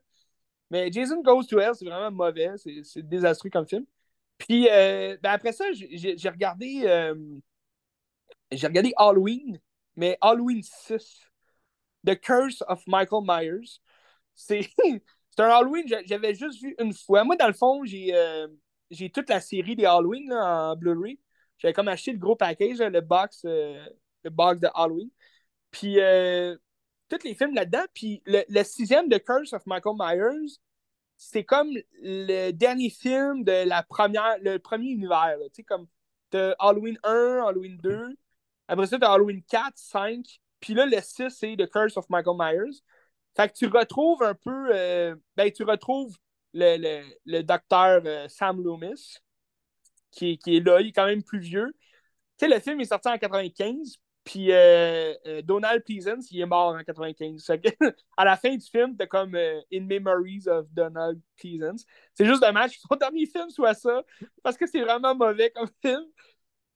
Mais 0.71 0.93
Jason 0.93 1.23
Goes 1.23 1.45
to 1.45 1.59
Hell, 1.59 1.75
c'est 1.75 1.87
vraiment 1.87 2.11
mauvais. 2.11 2.51
C'est 2.85 3.09
désastreux 3.09 3.49
comme 3.49 3.67
film. 3.67 3.87
Puis 4.37 4.69
euh, 4.71 5.17
ben 5.23 5.31
après 5.31 5.53
ça, 5.53 5.65
j'ai 5.73 6.29
regardé, 6.29 6.83
euh, 6.85 7.15
regardé 8.53 8.93
Halloween, 8.99 9.59
mais 9.97 10.19
Halloween 10.21 10.63
6. 10.63 11.25
The 12.07 12.21
Curse 12.21 12.63
of 12.69 12.83
Michael 12.87 13.23
Myers. 13.27 13.81
C'est 14.35 14.61
un 15.39 15.49
Halloween 15.49 15.87
j'avais 16.05 16.35
juste 16.35 16.61
vu 16.63 16.77
une 16.79 16.93
fois. 16.93 17.25
Moi, 17.25 17.37
dans 17.37 17.47
le 17.47 17.55
fond, 17.55 17.83
j'ai 17.85 18.15
euh, 18.15 18.47
toute 19.15 19.31
la 19.31 19.41
série 19.41 19.75
des 19.75 19.87
Halloween 19.87 20.31
en 20.35 20.77
Blu-ray. 20.77 21.19
J'avais 21.59 21.75
comme 21.75 21.89
acheté 21.89 22.13
le 22.13 22.19
gros 22.19 22.37
package, 22.37 22.79
le 22.79 23.01
box, 23.01 23.43
euh, 23.45 23.85
le 24.23 24.31
box 24.31 24.61
de 24.61 24.69
Halloween. 24.75 25.11
Puis 25.71 26.01
euh, 26.01 26.57
tous 27.09 27.25
les 27.25 27.35
films 27.35 27.55
là-dedans. 27.55 27.85
Puis 27.95 28.23
le, 28.27 28.63
sixième 28.63 29.09
de 29.09 29.19
Curse 29.19 29.53
of 29.53 29.67
Michael 29.67 29.97
Myers, 29.99 30.59
c'est 31.17 31.45
comme 31.45 31.71
le 32.03 32.53
dernier 32.53 32.91
film 32.91 33.43
de 33.45 33.67
la 33.67 33.83
première, 33.83 34.39
le 34.41 34.59
premier 34.59 34.91
univers. 34.91 35.37
Tu 35.47 35.57
sais, 35.57 35.63
comme 35.65 35.89
t'as 36.31 36.55
Halloween 36.59 36.99
1, 37.03 37.45
Halloween 37.47 37.77
2. 37.79 38.17
Après 38.69 38.87
ça, 38.87 38.99
t'as 38.99 39.13
Halloween 39.13 39.43
4, 39.43 39.73
5. 39.77 40.25
Puis 40.61 40.75
là, 40.75 40.87
le 40.87 41.01
6, 41.01 41.31
c'est 41.31 41.57
The 41.57 41.71
Curse 41.71 41.97
of 41.97 42.09
Michael 42.09 42.37
Myers. 42.39 42.83
Fait 43.37 43.49
que 43.49 43.55
tu 43.55 43.67
retrouves 43.67 44.23
un 44.23 44.35
peu. 44.35 44.71
euh, 44.75 45.17
ben, 45.37 45.51
tu 45.51 45.65
retrouves 45.65 46.17
le, 46.55 46.77
le, 46.77 47.05
le 47.27 47.43
docteur 47.43 48.03
Sam 48.31 48.63
Loomis, 48.63 49.19
qui, 50.11 50.33
est- 50.33 50.37
qui 50.39 50.57
est 50.57 50.61
là. 50.61 50.81
Il 50.81 50.89
est 50.89 50.93
quand 50.93 51.07
même 51.07 51.23
plus 51.23 51.41
vieux. 51.41 51.75
Tu 52.39 52.47
sais, 52.47 52.55
le 52.55 52.61
film 52.61 52.81
est 52.81 52.87
sorti 52.87 53.09
en 53.09 53.19
95. 53.19 53.97
Puis 54.25 54.53
euh, 54.53 55.15
euh, 55.27 55.43
Donald 55.43 55.83
Pleasance, 55.85 56.31
il 56.31 56.41
est 56.41 56.47
mort 56.47 56.75
en 56.75 56.85
95. 56.85 57.45
Fait 57.47 57.61
que, 57.61 57.69
à 58.17 58.25
la 58.25 58.37
fin 58.37 58.55
du 58.55 58.67
film, 58.67 58.97
t'as 58.97 59.07
comme 59.07 59.35
euh, 59.35 59.61
In 59.73 59.85
Memories 59.85 60.49
of 60.49 60.67
Donald 60.73 61.21
Pleasance. 61.39 61.85
C'est 62.15 62.27
juste 62.27 62.43
dommage 62.43 62.73
que 62.73 62.81
son 62.89 62.97
dernier 63.01 63.27
film 63.27 63.49
soit 63.51 63.75
ça, 63.75 64.03
parce 64.43 64.57
que 64.59 64.67
c'est 64.67 64.83
vraiment 64.83 65.15
mauvais 65.15 65.51
comme 65.51 65.69
film. 65.83 66.05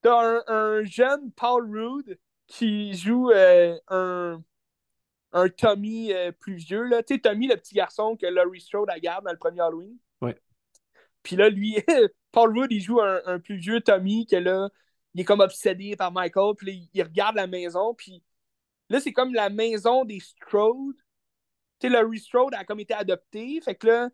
T'as 0.01 0.39
un, 0.39 0.43
un 0.49 0.85
jeune 0.85 1.31
Paul 1.33 1.71
Rudd 1.71 2.19
qui 2.47 2.95
joue 2.95 3.31
un, 3.89 4.43
un 5.33 5.49
Tommy 5.51 6.13
plus 6.41 6.57
vieux. 6.57 6.85
Là. 6.85 7.03
Tu 7.03 7.15
sais, 7.15 7.21
Tommy, 7.21 7.49
le 7.49 7.57
petit 7.57 7.75
garçon 7.75 8.17
que 8.17 8.27
Laurie 8.27 8.61
Strode 8.61 8.91
a 8.91 8.99
garde 8.99 9.25
dans 9.25 9.33
le 9.33 9.39
premier 9.39 9.61
Halloween. 9.61 9.97
Ouais. 10.21 10.37
Puis 11.23 11.37
là, 11.37 11.49
lui, 11.49 11.77
Paul 12.33 12.59
Rudd, 12.59 12.73
il 12.73 12.81
joue 12.81 13.01
un, 13.01 13.39
plus 13.39 13.57
vieux 13.57 13.81
Tommy 13.81 14.27
que 14.27 14.37
là, 14.37 14.71
il 15.15 15.21
est 15.21 15.25
comme 15.25 15.41
obsédé 15.41 15.97
par 15.97 16.11
Michael. 16.13 16.55
Puis 16.57 16.89
il, 16.95 17.03
regarde 17.03 17.37
la 17.37 17.47
maison. 17.47 17.95
Puis 17.95 18.23
là, 18.89 19.01
c'est 19.01 19.13
comme 19.13 19.35
la 19.35 19.51
maison 19.51 20.05
des 20.05 20.21
Strode. 20.21 20.97
Tu 21.79 21.89
sais, 21.89 21.93
Laurie 21.93 22.19
Strode 22.19 22.55
a 22.55 22.65
comme 22.65 22.81
été 22.81 22.95
adoptée. 22.95 23.61
Fait 23.61 23.75
que 23.75 23.87
là, 23.87 24.11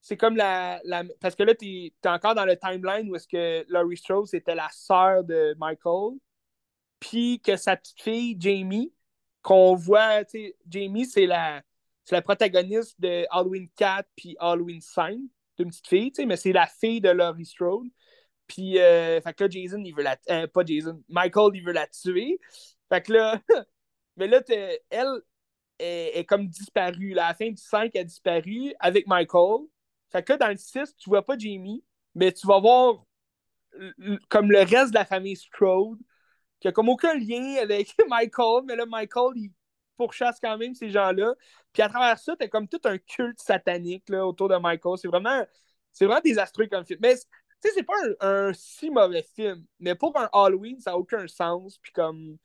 c'est 0.00 0.16
comme 0.16 0.36
la, 0.36 0.80
Parce 1.20 1.34
que 1.34 1.44
là, 1.44 1.54
t'es 1.54 1.92
es 2.04 2.08
encore 2.08 2.34
dans 2.34 2.44
le 2.44 2.56
timeline 2.56 3.10
où 3.10 3.16
est-ce 3.16 3.28
que 3.28 3.64
Laurie 3.68 3.96
Strode, 3.96 4.26
c'était 4.26 4.54
la 4.54 4.68
sœur 4.70 5.24
de 5.24 5.54
Michael. 5.58 6.18
Puis 7.00 7.40
que 7.40 7.56
sa 7.56 7.76
petite 7.76 8.00
fille, 8.00 8.36
Jamie, 8.38 8.92
qu'on 9.42 9.74
voit, 9.74 10.24
tu 10.24 10.38
sais, 10.38 10.56
Jamie, 10.68 11.06
c'est 11.06 11.26
la, 11.26 11.62
la 12.10 12.22
protagoniste 12.22 13.00
de 13.00 13.26
Halloween 13.30 13.68
4 13.76 14.08
puis 14.16 14.36
Halloween 14.38 14.80
5, 14.80 15.18
d'une 15.58 15.68
petite 15.68 15.86
fille, 15.86 16.12
tu 16.12 16.22
sais, 16.22 16.26
mais 16.26 16.36
c'est 16.36 16.52
la 16.52 16.66
fille 16.66 17.00
de 17.00 17.10
Laurie 17.10 17.46
Strode. 17.46 17.88
Puis, 18.46 18.78
euh, 18.78 19.20
fait 19.20 19.34
que 19.34 19.44
là, 19.44 19.50
Jason, 19.50 19.82
il 19.84 19.94
veut 19.94 20.02
la... 20.02 20.16
euh, 20.30 20.46
pas 20.46 20.64
Jason, 20.64 21.02
Michael, 21.08 21.52
il 21.54 21.64
veut 21.64 21.72
la 21.72 21.86
tuer. 21.86 22.38
Fait 22.88 23.02
que 23.02 23.12
là... 23.12 23.40
mais 24.16 24.26
là, 24.28 24.40
elle 24.90 25.22
est, 25.78 26.24
comme 26.26 26.46
disparue. 26.48 27.14
la 27.14 27.34
fin 27.34 27.50
du 27.50 27.62
5, 27.62 27.90
elle 27.94 28.02
a 28.02 28.04
disparu 28.04 28.74
avec 28.80 29.06
Michael. 29.06 29.66
Fait 30.10 30.22
que 30.22 30.32
là, 30.32 30.38
dans 30.38 30.48
le 30.48 30.56
6, 30.56 30.96
tu 30.96 31.08
vois 31.08 31.24
pas 31.24 31.38
Jamie, 31.38 31.84
mais 32.14 32.32
tu 32.32 32.46
vas 32.46 32.60
voir 32.60 33.04
comme 34.28 34.50
le 34.50 34.60
reste 34.60 34.90
de 34.90 34.94
la 34.94 35.04
famille 35.04 35.36
Strode, 35.36 35.98
qui 36.60 36.68
a 36.68 36.72
comme 36.72 36.88
aucun 36.88 37.14
lien 37.14 37.56
avec 37.60 37.94
Michael, 38.08 38.64
mais 38.66 38.76
là, 38.76 38.86
Michael, 38.86 39.32
il 39.36 39.50
pourchasse 40.02 40.40
quand 40.40 40.58
même 40.58 40.74
ces 40.74 40.90
gens-là. 40.90 41.34
Puis 41.72 41.82
à 41.82 41.88
travers 41.88 42.18
ça, 42.18 42.34
t'as 42.36 42.48
comme 42.48 42.68
tout 42.68 42.80
un 42.84 42.98
culte 42.98 43.40
satanique 43.40 44.08
là, 44.08 44.26
autour 44.26 44.48
de 44.48 44.56
Michael. 44.56 44.98
C'est 44.98 45.08
vraiment, 45.08 45.44
c'est 45.92 46.06
vraiment 46.06 46.20
désastreux 46.22 46.66
comme 46.66 46.84
film. 46.84 47.00
Mais 47.02 47.14
tu 47.16 47.22
sais, 47.62 47.70
c'est 47.74 47.82
pas 47.84 47.94
un, 48.20 48.52
si 48.52 48.90
mauvais 48.90 49.22
film. 49.22 49.64
Mais 49.78 49.94
pour 49.94 50.16
un 50.18 50.28
Halloween, 50.32 50.80
ça 50.80 50.92
n'a 50.92 50.98
aucun 50.98 51.26
sens. 51.28 51.78
Puis 51.78 51.92
comme. 51.92 52.36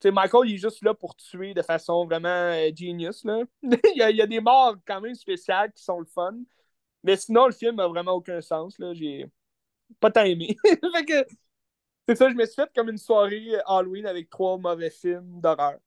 Tu 0.00 0.08
sais, 0.08 0.12
Michael, 0.12 0.48
il 0.48 0.54
est 0.54 0.58
juste 0.58 0.82
là 0.82 0.94
pour 0.94 1.14
tuer 1.16 1.52
de 1.52 1.62
façon 1.62 2.06
vraiment 2.06 2.28
euh, 2.28 2.70
genius. 2.74 3.24
Là. 3.24 3.42
il, 3.62 4.16
y 4.16 4.22
a, 4.22 4.26
des 4.26 4.40
morts 4.40 4.76
quand 4.86 5.00
même 5.00 5.14
spéciales 5.14 5.72
qui 5.72 5.82
sont 5.82 6.00
le 6.00 6.06
fun. 6.06 6.34
Mais 7.02 7.16
sinon, 7.16 7.46
le 7.46 7.52
film 7.52 7.78
a 7.80 7.88
vraiment 7.88 8.12
aucun 8.12 8.40
sens. 8.40 8.78
Là. 8.78 8.94
J'ai 8.94 9.26
pas 10.00 10.10
tant 10.10 10.24
aimé. 10.24 10.56
fait 10.64 11.04
que 11.04 11.26
c'est 12.08 12.16
ça, 12.16 12.30
je 12.30 12.34
me 12.34 12.44
suis 12.46 12.54
fait 12.54 12.70
comme 12.74 12.88
une 12.88 12.98
soirée 12.98 13.56
Halloween 13.66 14.06
avec 14.06 14.30
trois 14.30 14.58
mauvais 14.58 14.90
films 14.90 15.40
d'horreur. 15.40 15.78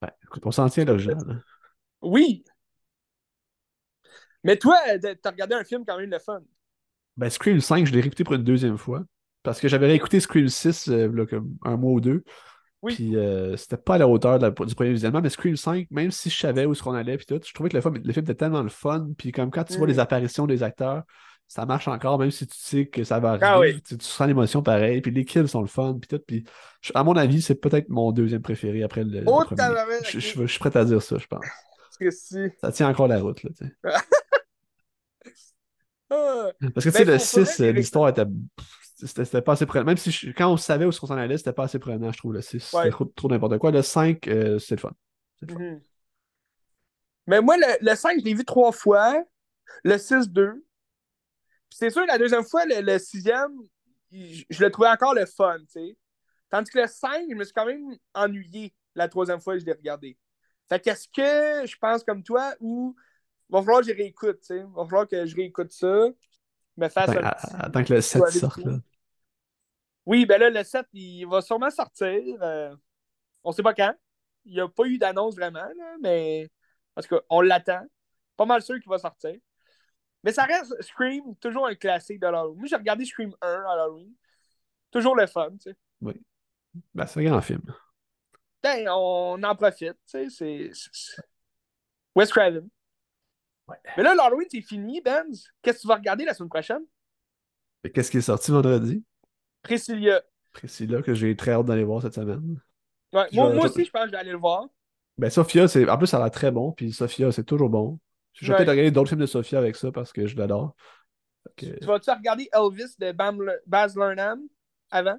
Ben, 0.00 0.10
écoute, 0.24 0.44
on 0.46 0.50
s'en 0.50 0.68
tient 0.68 0.84
là, 0.84 0.96
Jean. 0.98 1.18
là. 1.26 1.36
Oui! 2.02 2.44
Mais 4.44 4.56
toi, 4.56 4.76
t'as 5.22 5.30
regardé 5.30 5.54
un 5.54 5.64
film 5.64 5.84
quand 5.86 5.98
même 5.98 6.10
le 6.10 6.18
fun. 6.18 6.40
Ben, 7.16 7.28
Scream 7.30 7.60
5, 7.60 7.86
je 7.86 7.92
l'ai 7.92 8.00
réécouté 8.00 8.24
pour 8.24 8.34
une 8.34 8.44
deuxième 8.44 8.78
fois. 8.78 9.02
Parce 9.42 9.60
que 9.60 9.68
j'avais 9.68 9.86
réécouté 9.86 10.20
Scream 10.20 10.48
6 10.48 10.88
euh, 10.88 11.10
là, 11.12 11.26
comme 11.26 11.56
un 11.64 11.76
mois 11.76 11.92
ou 11.92 12.00
deux. 12.00 12.22
Oui. 12.82 12.94
Puis 12.94 13.16
euh, 13.16 13.56
c'était 13.56 13.76
pas 13.76 13.94
à 13.94 13.98
la 13.98 14.06
hauteur 14.06 14.38
de 14.38 14.46
la- 14.46 14.50
du 14.66 14.74
premier 14.74 14.92
visionnement, 14.92 15.20
mais 15.20 15.30
Scream 15.30 15.56
5, 15.56 15.88
même 15.90 16.12
si 16.12 16.30
je 16.30 16.38
savais 16.38 16.64
où 16.64 16.72
est-ce 16.72 16.82
qu'on 16.82 16.94
allait, 16.94 17.16
puis 17.16 17.26
tout, 17.26 17.40
je 17.44 17.52
trouvais 17.52 17.68
que 17.68 17.76
le 17.76 17.80
film, 17.82 17.96
le 18.04 18.12
film 18.12 18.24
était 18.24 18.34
tellement 18.36 18.62
le 18.62 18.68
fun. 18.68 19.08
Puis 19.18 19.32
comme 19.32 19.50
quand 19.50 19.64
tu 19.64 19.76
vois 19.78 19.86
Mm. 19.86 19.90
les 19.90 19.98
apparitions 19.98 20.46
des 20.46 20.62
acteurs, 20.62 21.02
ça 21.48 21.64
marche 21.66 21.88
encore, 21.88 22.18
même 22.18 22.30
si 22.30 22.46
tu 22.46 22.56
sais 22.56 22.86
que 22.86 23.02
ça 23.04 23.18
va 23.20 23.30
arriver. 23.30 23.46
Ah 23.46 23.58
oui. 23.58 23.80
tu, 23.82 23.96
tu 23.98 24.04
sens 24.04 24.26
l'émotion 24.28 24.62
pareil. 24.62 25.00
Puis 25.00 25.10
les 25.10 25.24
kills 25.24 25.48
sont 25.48 25.62
le 25.62 25.66
fun, 25.66 25.98
puis 26.00 26.06
tout. 26.06 26.22
Puis 26.24 26.44
je- 26.82 26.92
à 26.94 27.02
mon 27.02 27.16
avis, 27.16 27.40
c'est 27.42 27.54
peut-être 27.54 27.88
mon 27.88 28.12
deuxième 28.12 28.42
préféré 28.42 28.82
après 28.82 29.02
le, 29.02 29.20
le 29.20 29.24
Oh, 29.26 29.42
premier. 29.44 29.62
Je, 30.04 30.20
je- 30.20 30.40
je 30.42 30.46
suis 30.46 30.58
prêt 30.58 30.76
à 30.76 30.84
dire 30.84 31.00
ça, 31.02 31.16
je 31.18 31.26
pense. 31.26 31.44
Que 31.98 32.10
si. 32.12 32.38
Ça 32.60 32.70
tient 32.70 32.88
encore 32.88 33.08
la 33.08 33.18
route, 33.20 33.42
là, 33.42 33.50
tu 33.58 33.66
sais. 33.66 33.72
Ah. 36.10 36.50
Parce 36.74 36.86
que 36.86 36.90
tu 36.90 36.90
Ben, 36.90 36.92
sais, 36.92 37.04
le 37.04 37.18
faut- 37.18 37.24
faudrait 37.24 37.44
6, 37.46 37.56
que 37.58 37.64
j'ai 37.64 37.72
l'histoire 37.72 38.08
était. 38.08 38.24
C'était 38.96 39.42
pas 39.42 39.52
assez 39.52 39.66
prenant. 39.66 39.84
Même 39.84 39.96
si 39.96 40.32
quand 40.34 40.50
on 40.52 40.56
savait 40.56 40.84
où 40.86 40.90
qu'on 40.90 41.06
s'en 41.06 41.16
allait, 41.16 41.36
c'était 41.38 41.52
pas 41.52 41.64
assez 41.64 41.78
prenant, 41.78 42.10
je 42.12 42.18
trouve, 42.18 42.32
le 42.32 42.40
6. 42.40 42.72
Ouais. 42.72 42.80
C'était 42.84 42.90
trop, 42.90 43.04
trop 43.04 43.28
n'importe 43.28 43.58
quoi. 43.58 43.70
Le 43.70 43.82
5, 43.82 44.26
euh, 44.28 44.58
c'est 44.58 44.76
le 44.76 44.80
fun. 44.80 44.92
Le 45.42 45.48
fun. 45.52 45.58
Mhm. 45.60 45.80
Mais 47.26 47.40
moi, 47.42 47.56
le, 47.58 47.90
le 47.90 47.94
5, 47.94 48.18
je 48.20 48.24
l'ai 48.24 48.34
vu 48.34 48.44
trois 48.44 48.72
fois. 48.72 49.22
Le 49.84 49.98
6, 49.98 50.28
deux. 50.30 50.52
Puis 50.54 50.62
c'est 51.70 51.90
sûr, 51.90 52.04
la 52.06 52.18
deuxième 52.18 52.44
fois, 52.44 52.64
le, 52.64 52.80
le 52.80 52.98
sixième, 52.98 53.52
je, 54.10 54.42
je 54.48 54.64
le 54.64 54.70
trouvais 54.70 54.88
encore 54.88 55.14
le 55.14 55.26
fun, 55.26 55.58
tu 55.60 55.66
sais. 55.68 55.96
Tandis 56.50 56.70
que 56.70 56.78
le 56.78 56.86
5, 56.86 57.26
je 57.30 57.34
me 57.34 57.44
suis 57.44 57.52
quand 57.52 57.66
même 57.66 57.96
ennuyé 58.14 58.74
la 58.94 59.08
troisième 59.08 59.40
fois 59.40 59.54
que 59.54 59.60
je 59.60 59.66
l'ai 59.66 59.72
regardé. 59.72 60.16
Fait 60.68 60.80
qu'est-ce 60.80 61.08
que 61.08 61.66
je 61.66 61.76
pense 61.78 62.02
comme 62.04 62.22
toi 62.22 62.54
ou 62.60 62.94
va 63.50 63.60
falloir 63.60 63.80
que 63.82 63.88
je 63.88 63.92
réécoute, 63.94 64.40
tu 64.40 64.46
sais. 64.46 64.62
Va 64.74 64.84
falloir 64.84 65.06
que 65.08 65.26
je 65.26 65.36
réécoute 65.36 65.72
ça, 65.72 66.06
me 66.76 66.88
fasse 66.88 67.10
Attends, 67.10 67.20
un 67.20 67.24
à- 67.24 67.34
petit- 67.34 67.56
attends 67.58 67.84
que 67.84 67.94
le 67.94 68.00
7 68.00 68.18
soirée 68.18 68.32
sorte, 68.32 68.58
là. 68.64 68.78
Oui, 70.06 70.24
ben 70.24 70.40
là, 70.40 70.48
le 70.50 70.64
7, 70.64 70.86
il 70.94 71.26
va 71.26 71.42
sûrement 71.42 71.70
sortir. 71.70 72.18
euh, 72.42 72.74
on 73.44 73.52
sait 73.52 73.62
pas 73.62 73.74
quand. 73.74 73.94
Il 74.44 74.54
n'y 74.54 74.60
a 74.60 74.68
pas 74.68 74.84
eu 74.84 74.98
d'annonce 74.98 75.34
vraiment, 75.36 75.60
là, 75.76 75.96
mais 76.00 76.48
en 76.96 77.02
tout 77.02 77.08
cas, 77.08 77.20
on 77.28 77.40
l'attend. 77.42 77.82
Pas 78.36 78.46
mal 78.46 78.62
sûr 78.62 78.76
qu'il 78.80 78.88
va 78.88 78.98
sortir. 78.98 79.34
Mais 80.24 80.32
ça 80.32 80.44
reste 80.44 80.80
Scream, 80.82 81.36
toujours 81.36 81.66
un 81.66 81.74
classique 81.74 82.20
de 82.20 82.26
l'Halloween. 82.26 82.58
Moi, 82.58 82.66
j'ai 82.68 82.76
regardé 82.76 83.04
Scream 83.04 83.34
1 83.40 83.46
à 83.48 83.72
Halloween. 83.72 84.12
Toujours 84.90 85.14
le 85.16 85.26
fun, 85.26 85.50
tu 85.52 85.70
sais. 85.70 85.76
Ben, 86.94 87.06
c'est 87.06 87.20
un 87.20 87.24
grand 87.24 87.40
film. 87.40 87.62
Ben, 88.62 88.88
on 88.90 89.42
en 89.42 89.54
profite, 89.56 89.96
tu 90.10 90.28
sais. 90.30 90.70
c'est- 90.70 91.22
Wes 92.14 92.30
Craven. 92.30 92.68
Mais 93.96 94.02
là, 94.02 94.14
l'Halloween, 94.14 94.46
c'est 94.50 94.62
fini, 94.62 95.00
Benz. 95.00 95.48
Qu'est-ce 95.62 95.78
que 95.78 95.82
tu 95.82 95.88
vas 95.88 95.96
regarder 95.96 96.24
la 96.24 96.34
semaine 96.34 96.48
prochaine? 96.48 96.82
Qu'est-ce 97.94 98.10
qui 98.10 98.18
est 98.18 98.22
sorti 98.22 98.50
vendredi? 98.50 99.04
Priscilla. 99.62 100.22
précis-là 100.52 101.02
que 101.02 101.14
j'ai 101.14 101.36
très 101.36 101.52
hâte 101.52 101.66
d'aller 101.66 101.84
voir 101.84 102.02
cette 102.02 102.14
semaine. 102.14 102.60
Ouais, 103.12 103.26
moi, 103.32 103.64
aussi, 103.66 103.84
je 103.84 103.90
pense 103.90 104.02
que 104.02 104.08
je 104.08 104.12
vais 104.12 104.18
aller 104.18 104.32
le 104.32 104.38
voir. 104.38 104.66
Ben, 105.18 105.30
Sophia, 105.30 105.68
c'est... 105.68 105.88
en 105.88 105.98
plus, 105.98 106.06
ça 106.06 106.16
a 106.16 106.20
l'air 106.20 106.30
très 106.30 106.50
bon, 106.50 106.72
puis 106.72 106.92
Sophia, 106.92 107.30
c'est 107.30 107.44
toujours 107.44 107.70
bon. 107.70 107.98
Je 108.40 108.52
vais 108.52 108.56
peut-être 108.58 108.70
regarder 108.70 108.90
d'autres 108.90 109.08
films 109.08 109.20
de 109.20 109.26
Sophia 109.26 109.58
avec 109.58 109.76
ça 109.76 109.90
parce 109.92 110.12
que 110.12 110.26
je 110.26 110.36
l'adore. 110.36 110.74
Tu 111.56 111.66
vas-tu 111.82 112.10
regarder 112.10 112.48
Elvis 112.52 112.94
de 112.98 113.12
Bam, 113.12 113.40
Baz 113.66 113.96
Luhrmann 113.96 114.40
avant? 114.90 115.18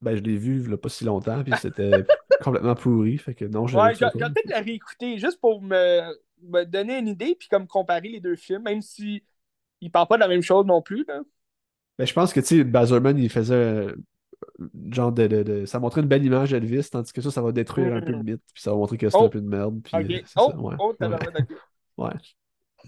ben, 0.00 0.16
je 0.16 0.22
l'ai 0.22 0.36
vu 0.36 0.62
il 0.62 0.70
y 0.70 0.74
a 0.74 0.76
pas 0.76 0.88
si 0.88 1.04
longtemps, 1.04 1.42
puis 1.42 1.52
c'était 1.60 1.90
complètement 2.42 2.74
pourri. 2.74 3.16
Fait 3.18 3.34
que 3.34 3.44
non, 3.44 3.66
je 3.66 3.76
Ouais, 3.78 3.92
vais 3.94 4.10
peut-être 4.10 4.50
le 4.50 4.64
réécouter 4.64 5.18
juste 5.18 5.40
pour 5.40 5.62
me, 5.62 6.02
me 6.42 6.64
donner 6.64 6.98
une 6.98 7.08
idée 7.08 7.34
puis 7.38 7.48
comme 7.48 7.66
comparer 7.66 8.08
les 8.08 8.20
deux 8.20 8.36
films, 8.36 8.62
même 8.62 8.82
si 8.82 9.24
ils 9.80 9.90
parlent 9.90 10.08
pas 10.08 10.16
de 10.16 10.20
la 10.20 10.28
même 10.28 10.42
chose 10.42 10.66
non 10.66 10.82
plus. 10.82 11.04
Là. 11.08 11.20
Ben, 11.98 12.06
je 12.06 12.12
pense 12.12 12.32
que, 12.32 12.40
tu 12.40 12.46
sais, 12.46 12.64
Baz 12.64 12.90
Luhrmann, 12.92 13.16
il 13.18 13.30
faisait 13.30 13.54
euh, 13.54 13.94
genre 14.90 15.12
de, 15.12 15.26
de- 15.26 15.42
de- 15.42 15.64
Ça 15.66 15.78
montrait 15.80 16.00
une 16.02 16.08
belle 16.08 16.24
image 16.24 16.50
d'Elvis, 16.50 16.90
tandis 16.90 17.12
que 17.12 17.20
ça, 17.22 17.30
ça 17.30 17.40
va 17.42 17.52
détruire 17.52 17.94
un 17.94 18.00
peu 18.00 18.12
le 18.12 18.18
Mm. 18.18 18.22
mythe, 18.24 18.42
puis 18.52 18.62
ça 18.62 18.70
va 18.72 18.76
montrer 18.76 18.98
que 18.98 19.08
c'est 19.08 19.16
Oh. 19.18 19.24
un 19.24 19.28
peu 19.28 19.40
de 19.40 19.48
merde, 19.48 19.80
puis 19.82 19.96
euh, 19.96 20.20
Oh, 20.36 20.50
ça, 20.50 20.56
ouais. 20.60 20.76
oh, 20.78 20.94
Ouais. 21.00 21.08
Ouais. 21.96 22.10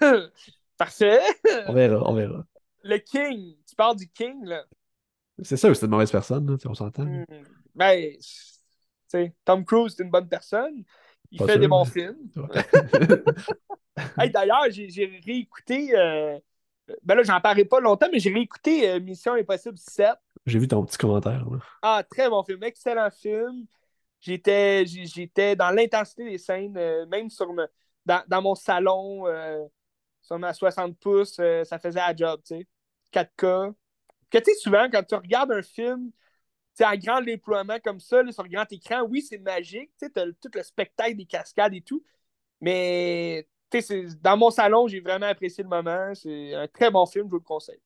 Parfait. 0.78 1.20
On 1.68 1.72
verra, 1.72 2.02
on 2.08 2.14
verra. 2.14 2.44
Le 2.82 2.98
King, 2.98 3.54
tu 3.66 3.74
parles 3.74 3.96
du 3.96 4.08
King, 4.08 4.44
là. 4.44 4.64
C'est 5.42 5.56
ça, 5.56 5.72
c'était 5.74 5.86
une 5.86 5.92
mauvaise 5.92 6.10
personne, 6.10 6.46
là, 6.50 6.56
on 6.66 6.74
s'entend. 6.74 7.04
Hmm. 7.04 7.24
Ben, 7.74 8.12
tu 8.12 8.18
sais, 9.08 9.34
Tom 9.44 9.64
Cruise, 9.64 9.94
c'est 9.96 10.02
une 10.04 10.10
bonne 10.10 10.28
personne. 10.28 10.82
Il 11.30 11.38
Pas 11.38 11.46
fait 11.46 11.52
sûr, 11.52 11.60
des 11.60 11.68
bons 11.68 11.84
mais- 11.84 11.90
films. 11.90 12.16
Hey, 14.18 14.30
D'ailleurs, 14.30 14.66
j'ai 14.70 15.20
réécouté. 15.24 15.96
euh, 15.96 16.38
Ben 17.02 17.14
là, 17.14 17.22
j'en 17.22 17.40
parlais 17.40 17.64
pas 17.64 17.80
longtemps, 17.80 18.08
mais 18.12 18.18
j'ai 18.18 18.32
réécouté 18.32 18.88
euh, 18.90 19.00
Mission 19.00 19.32
Impossible 19.34 19.78
7. 19.78 20.10
J'ai 20.44 20.58
vu 20.58 20.68
ton 20.68 20.84
petit 20.84 20.98
commentaire. 20.98 21.44
là. 21.50 21.58
Ah, 21.82 22.02
très 22.08 22.28
bon 22.28 22.42
film, 22.44 22.62
excellent 22.62 23.10
film. 23.10 23.64
J'étais 24.20 24.84
dans 25.56 25.70
l'intensité 25.70 26.24
des 26.24 26.38
scènes, 26.38 26.76
euh, 26.76 27.06
même 27.06 27.30
sur 27.30 27.52
me- 27.52 27.68
dans, 28.04 28.22
dans 28.28 28.42
mon 28.42 28.54
salon, 28.54 29.26
sur 30.26 30.38
ma 30.38 30.52
60 30.52 30.98
pouces, 30.98 31.38
euh, 31.38 31.62
ça 31.64 31.78
faisait 31.78 32.00
la 32.00 32.14
job, 32.14 32.40
tu 32.44 32.56
sais. 32.56 32.66
4K. 33.12 33.74
Que 34.28 34.38
tu 34.38 34.44
sais, 34.44 34.54
souvent, 34.56 34.88
quand 34.90 35.02
tu 35.04 35.14
regardes 35.14 35.52
un 35.52 35.62
film, 35.62 36.10
tu 36.10 36.16
sais, 36.74 36.84
en 36.84 36.96
grand 36.96 37.20
déploiement 37.20 37.78
comme 37.82 38.00
ça, 38.00 38.22
là, 38.24 38.32
sur 38.32 38.42
le 38.42 38.48
grand 38.48 38.70
écran, 38.72 39.02
oui, 39.02 39.22
c'est 39.22 39.38
magique, 39.38 39.90
tu 39.98 40.06
sais, 40.06 40.10
t'as 40.10 40.26
tout 40.26 40.50
le 40.52 40.62
spectacle 40.64 41.16
des 41.16 41.26
cascades 41.26 41.74
et 41.74 41.80
tout, 41.80 42.04
mais 42.60 43.48
tu 43.70 43.80
sais, 43.80 44.06
dans 44.20 44.36
mon 44.36 44.50
salon, 44.50 44.88
j'ai 44.88 45.00
vraiment 45.00 45.26
apprécié 45.26 45.62
le 45.62 45.70
moment. 45.70 46.12
C'est 46.14 46.54
un 46.54 46.66
très 46.66 46.90
bon 46.90 47.06
film, 47.06 47.26
je 47.26 47.30
vous 47.30 47.36
le 47.36 47.42
conseille. 47.42 47.80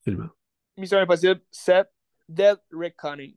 Absolument. 0.00 0.30
Mission 0.76 0.98
Impossible 0.98 1.40
7, 1.50 1.88
Dead 2.28 2.58
Reckoning. 2.70 3.36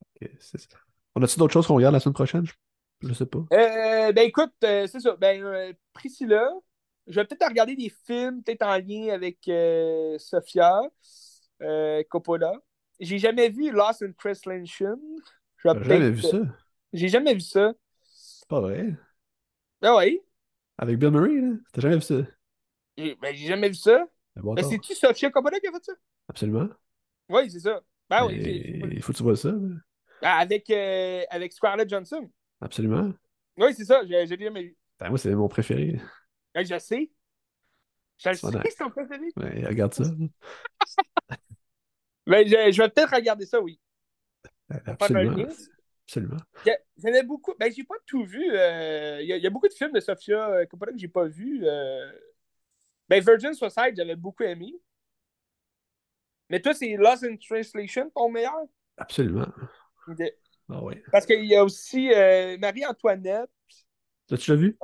Ok, 0.00 0.30
c'est 0.40 0.58
ça. 0.58 0.78
On 1.14 1.22
a-tu 1.22 1.38
d'autres 1.38 1.52
choses 1.52 1.66
qu'on 1.66 1.74
regarde 1.74 1.92
la 1.92 2.00
semaine 2.00 2.14
prochaine? 2.14 2.46
Je, 2.46 3.08
je 3.08 3.12
sais 3.12 3.26
pas. 3.26 3.44
Euh, 3.52 4.12
ben 4.12 4.26
écoute, 4.26 4.54
euh, 4.64 4.86
c'est 4.86 5.00
ça. 5.00 5.16
Ben, 5.16 5.42
euh, 5.42 5.72
Priscilla, 5.92 6.48
je 7.08 7.14
vais 7.14 7.24
peut-être 7.24 7.48
regarder 7.48 7.74
des 7.74 7.92
films, 8.06 8.42
peut-être 8.42 8.62
en 8.62 8.76
lien 8.76 9.08
avec 9.14 9.38
euh, 9.48 10.18
Sofia 10.18 10.80
euh, 11.62 12.02
Coppola. 12.08 12.52
J'ai 13.00 13.18
jamais 13.18 13.48
vu 13.48 13.70
Lost 13.70 14.02
in 14.02 14.12
Translation. 14.12 14.98
J'ai 15.64 15.84
jamais 15.84 16.10
vu 16.10 16.22
ça. 16.22 16.38
J'ai 16.92 17.08
jamais 17.08 17.34
vu 17.34 17.40
ça. 17.40 17.72
C'est 18.02 18.48
pas 18.48 18.60
vrai. 18.60 18.94
Ah 19.82 19.96
oui? 19.96 20.20
Avec 20.76 20.98
Bill 20.98 21.10
Murray, 21.10 21.40
là. 21.40 21.56
T'as 21.72 21.80
jamais 21.80 21.96
vu 21.96 22.02
ça? 22.02 22.22
J'ai 22.96 23.14
ben, 23.16 23.34
j'ai 23.34 23.46
jamais 23.46 23.68
vu 23.68 23.74
ça. 23.74 24.06
Ben, 24.36 24.42
bon, 24.42 24.54
Ben, 24.54 24.64
c'est-tu 24.64 24.94
Sofia 24.94 25.30
Coppola 25.30 25.58
qui 25.60 25.68
a 25.68 25.72
fait 25.72 25.84
ça? 25.84 25.92
Absolument. 26.28 26.68
Oui, 27.28 27.50
c'est 27.50 27.60
ça. 27.60 27.80
Ben 28.08 28.26
oui, 28.26 28.40
Mais. 28.42 28.94
Il 28.96 29.02
faut 29.02 29.12
que 29.12 29.18
tu 29.18 29.22
vois 29.22 29.36
ça. 29.36 29.52
Ah, 30.22 30.38
avec, 30.38 30.68
euh, 30.70 31.22
avec 31.30 31.52
Scarlett 31.52 31.88
Johansson. 31.88 32.28
Absolument. 32.60 33.12
Oui, 33.56 33.74
c'est 33.74 33.84
ça. 33.84 34.02
J'ai 34.06 34.26
j'ai 34.26 34.38
jamais 34.38 34.62
vu. 34.62 34.76
Ben, 34.98 35.10
moi, 35.10 35.18
c'est 35.18 35.34
mon 35.34 35.48
préféré. 35.48 36.00
Ben, 36.58 36.64
je 36.66 36.78
sais. 36.78 37.10
Je 38.18 38.28
le 38.30 38.34
sais, 38.34 38.50
c'est 38.70 38.76
ton 38.76 38.90
préféré. 38.90 39.26
Ouais, 39.36 39.64
regarde 39.66 39.94
ça. 39.94 40.04
Ben, 42.26 42.46
je, 42.46 42.72
je 42.72 42.82
vais 42.82 42.88
peut-être 42.90 43.14
regarder 43.14 43.46
ça, 43.46 43.60
oui. 43.60 43.80
Absolument. 44.86 45.46
Absolument. 46.04 46.36
J'en 46.66 47.08
ai 47.12 47.22
beaucoup. 47.22 47.54
Ben, 47.58 47.72
j'ai 47.72 47.84
pas 47.84 47.94
tout 48.06 48.24
vu. 48.24 48.42
euh, 48.52 49.20
Il 49.22 49.28
y, 49.28 49.32
a- 49.32 49.36
il 49.36 49.42
y 49.42 49.46
a 49.46 49.50
beaucoup 49.50 49.68
de 49.68 49.72
films 49.72 49.92
de 49.92 50.00
Sofia 50.00 50.48
euh, 50.50 50.66
Coppola 50.66 50.92
que 50.92 50.98
j'ai 50.98 51.08
pas 51.08 51.26
vu. 51.26 51.60
euh. 51.64 52.10
Ben, 53.08 53.22
Virgin 53.24 53.54
Suicide, 53.54 53.94
j'avais 53.96 54.16
beaucoup 54.16 54.42
aimé. 54.42 54.74
Mais 56.50 56.60
toi, 56.60 56.74
c'est 56.74 56.96
Lost 56.96 57.24
in 57.24 57.36
Translation, 57.36 58.10
ton 58.14 58.30
meilleur? 58.30 58.58
Absolument. 58.96 59.46
Ah 60.70 60.82
ouais. 60.82 61.02
Parce 61.12 61.24
qu'il 61.24 61.44
y 61.44 61.56
a 61.56 61.64
aussi 61.64 62.12
euh, 62.12 62.58
Marie-Antoinette. 62.58 63.48
L'as-tu 64.30 64.50
déjà 64.50 64.54
vu? 64.54 64.76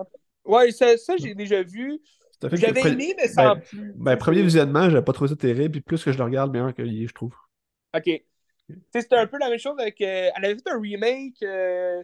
Ouais, 0.45 0.71
ça, 0.73 0.97
ça 0.97 1.17
j'ai 1.17 1.35
déjà 1.35 1.63
vu. 1.63 2.01
J'avais 2.53 2.89
aimé, 2.89 3.15
mais 3.17 3.29
sans 3.29 3.57
Ben, 3.57 3.61
plus. 3.71 3.95
ben, 3.97 4.17
premier 4.17 4.43
visionnement, 4.43 4.91
j'avais 4.91 5.05
pas 5.05 5.13
trouvé 5.13 5.29
ça 5.31 5.37
terrible, 5.37 5.73
puis 5.73 5.81
plus 5.81 6.05
que 6.05 6.13
je 6.13 6.19
le 6.19 6.25
regarde, 6.25 6.53
meilleur 6.53 6.75
qu'il 6.75 7.03
est, 7.03 7.07
je 7.07 7.15
trouve. 7.15 7.35
Ok. 7.95 8.09
C'était 8.93 9.17
un 9.17 9.27
peu 9.27 9.39
la 9.39 9.51
même 9.51 9.59
chose 9.59 9.79
avec. 9.81 10.01
euh, 10.01 10.31
elle 10.37 10.45
avait 10.45 10.55
fait 10.57 10.71
un 10.71 10.81
remake. 10.81 11.43
euh, 11.43 12.03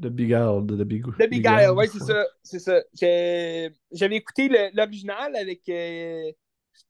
The 0.00 0.08
Big 0.10 0.30
Isle, 0.30 0.66
de 0.66 0.76
The 0.76 0.84
Big 0.84 1.04
De 1.18 1.26
Big 1.26 1.44
Isle, 1.44 1.70
Isle, 1.70 1.70
ouais, 1.76 1.86
c'est 1.86 2.00
ça. 2.00 2.26
C'est 2.42 2.58
ça. 2.60 2.80
J'avais 3.92 4.16
écouté 4.16 4.48
l'original 4.74 5.36
avec. 5.36 5.68
Euh, 5.68 6.32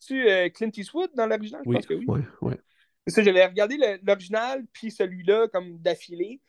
tu 0.06 0.24
Clint 0.54 0.70
Eastwood 0.76 1.10
dans 1.16 1.26
l'original? 1.26 1.62
Je 1.64 1.70
Oui, 1.70 1.76
pense 1.76 1.86
que 1.86 1.94
oui. 2.06 2.22
ouais. 2.42 2.60
C'est 3.06 3.14
ça, 3.14 3.22
j'avais 3.22 3.44
regardé 3.46 3.76
l'original, 4.02 4.64
puis 4.72 4.90
celui-là, 4.90 5.48
comme 5.48 5.78
d'affilée. 5.78 6.40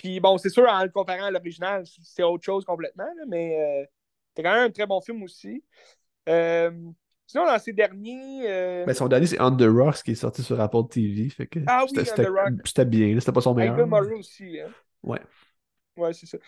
Puis 0.00 0.18
bon, 0.18 0.38
c'est 0.38 0.48
sûr, 0.48 0.66
en 0.66 0.82
le 0.82 0.88
comparant 0.88 1.24
à 1.24 1.30
l'original, 1.30 1.84
c'est 2.02 2.22
autre 2.22 2.42
chose 2.42 2.64
complètement, 2.64 3.04
là, 3.04 3.24
mais 3.28 3.58
euh, 3.82 3.84
c'est 4.34 4.42
quand 4.42 4.52
même 4.54 4.64
un 4.68 4.70
très 4.70 4.86
bon 4.86 4.98
film 5.02 5.22
aussi. 5.22 5.62
Euh, 6.26 6.70
sinon, 7.26 7.44
dans 7.44 7.58
ces 7.58 7.74
derniers. 7.74 8.48
euh, 8.48 8.84
Ben, 8.86 8.94
son 8.94 9.08
dernier, 9.08 9.26
c'est 9.26 9.40
On 9.42 9.54
the 9.54 9.66
Rocks 9.68 10.02
qui 10.02 10.12
est 10.12 10.14
sorti 10.14 10.42
sur 10.42 10.58
Apple 10.58 10.88
TV. 10.88 11.28
Fait 11.28 11.46
que 11.46 11.58
Ah 11.66 11.82
oui, 11.84 11.90
c'était- 11.94 12.26
c'était 12.64 12.84
bien, 12.86 13.20
c'était 13.20 13.32
pas 13.32 13.42
son 13.42 13.54
avec 13.56 13.72
meilleur. 13.72 13.86
Murray 13.86 14.14
aussi. 14.14 14.58
Hein. 14.58 14.70
Ouais. 15.02 15.20
Ouais, 15.98 16.14
c'est 16.14 16.24
ça. 16.26 16.38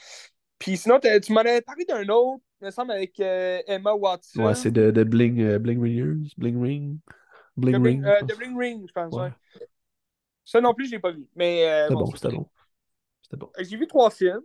Puis 0.58 0.78
sinon, 0.78 0.98
tu 1.00 1.32
m'en 1.32 1.40
avais 1.40 1.60
parlé 1.60 1.84
d'un 1.84 2.08
autre, 2.08 2.42
il 2.62 2.66
me 2.66 2.70
semble, 2.70 2.92
avec 2.92 3.18
euh, 3.20 3.60
Emma 3.66 3.92
Watson. 3.92 4.44
Ouais, 4.44 4.54
c'est 4.54 4.70
de, 4.70 4.90
de 4.90 5.04
Bling, 5.04 5.40
euh, 5.42 5.58
Bling 5.58 5.78
Ringers, 5.80 6.30
Bling 6.38 6.62
Ring. 6.62 6.98
Bling 7.56 7.76
The 7.78 7.84
Ring. 7.84 8.02
pense. 8.20 8.38
Bling 8.38 8.56
Ring, 8.58 8.84
je 8.88 8.92
pense. 8.92 9.12
Ouais. 9.14 9.22
ouais. 9.24 9.32
Ça 10.44 10.60
non 10.60 10.72
plus, 10.72 10.86
je 10.86 10.92
l'ai 10.92 10.98
pas 11.00 11.10
vu. 11.12 11.26
Mais 11.36 11.82
C'était 11.82 11.94
bon, 11.94 12.06
c'est- 12.06 12.16
c'était 12.16 12.36
bon. 12.36 12.48
C'était 13.32 13.40
bon. 13.40 13.50
J'ai 13.58 13.76
vu 13.78 13.86
trois 13.86 14.10
films. 14.10 14.42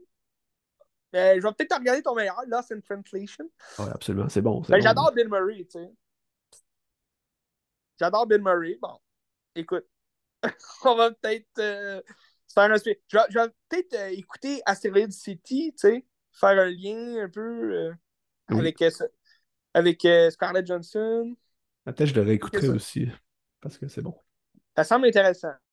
Euh, 1.15 1.35
je 1.35 1.41
vais 1.41 1.53
peut-être 1.53 1.77
regarder 1.77 2.01
ton 2.01 2.15
meilleur, 2.15 2.41
Lost 2.47 2.71
in 2.71 2.79
Translation. 2.79 3.49
Ouais, 3.79 3.89
absolument, 3.93 4.29
c'est 4.29 4.41
bon. 4.41 4.61
Ben, 4.61 4.77
bon. 4.77 4.81
J'adore 4.81 5.11
Bill 5.13 5.27
Murray, 5.27 5.65
tu 5.65 5.79
sais. 5.79 5.91
J'adore 7.99 8.27
Bill 8.27 8.41
Murray. 8.41 8.77
Bon, 8.81 8.97
écoute, 9.55 9.85
on 10.85 10.95
va 10.95 11.11
peut-être 11.11 11.47
euh, 11.59 12.01
faire 12.53 12.71
un 12.71 12.77
Je 12.77 12.83
vais, 12.83 13.01
je 13.09 13.39
vais 13.39 13.49
peut-être 13.69 13.93
euh, 13.93 14.09
écouter 14.09 14.61
Asteroid 14.65 15.11
City, 15.11 15.73
tu 15.73 15.79
sais, 15.79 16.05
faire 16.31 16.59
un 16.59 16.69
lien 16.69 17.23
un 17.23 17.29
peu 17.29 17.41
euh, 17.41 17.93
Oui. 18.51 18.59
avec, 18.59 18.81
avec 19.73 20.07
Scarlett 20.31 20.65
Johansson. 20.65 21.35
Peut-être 21.83 21.97
que 21.97 22.05
je 22.05 22.15
le 22.15 22.21
réécouterai 22.21 22.69
aussi. 22.69 23.09
Parce 23.59 23.77
que 23.77 23.87
c'est 23.87 24.01
bon. 24.01 24.15
Ça 24.75 24.83
semble 24.83 25.07
intéressant. 25.07 25.53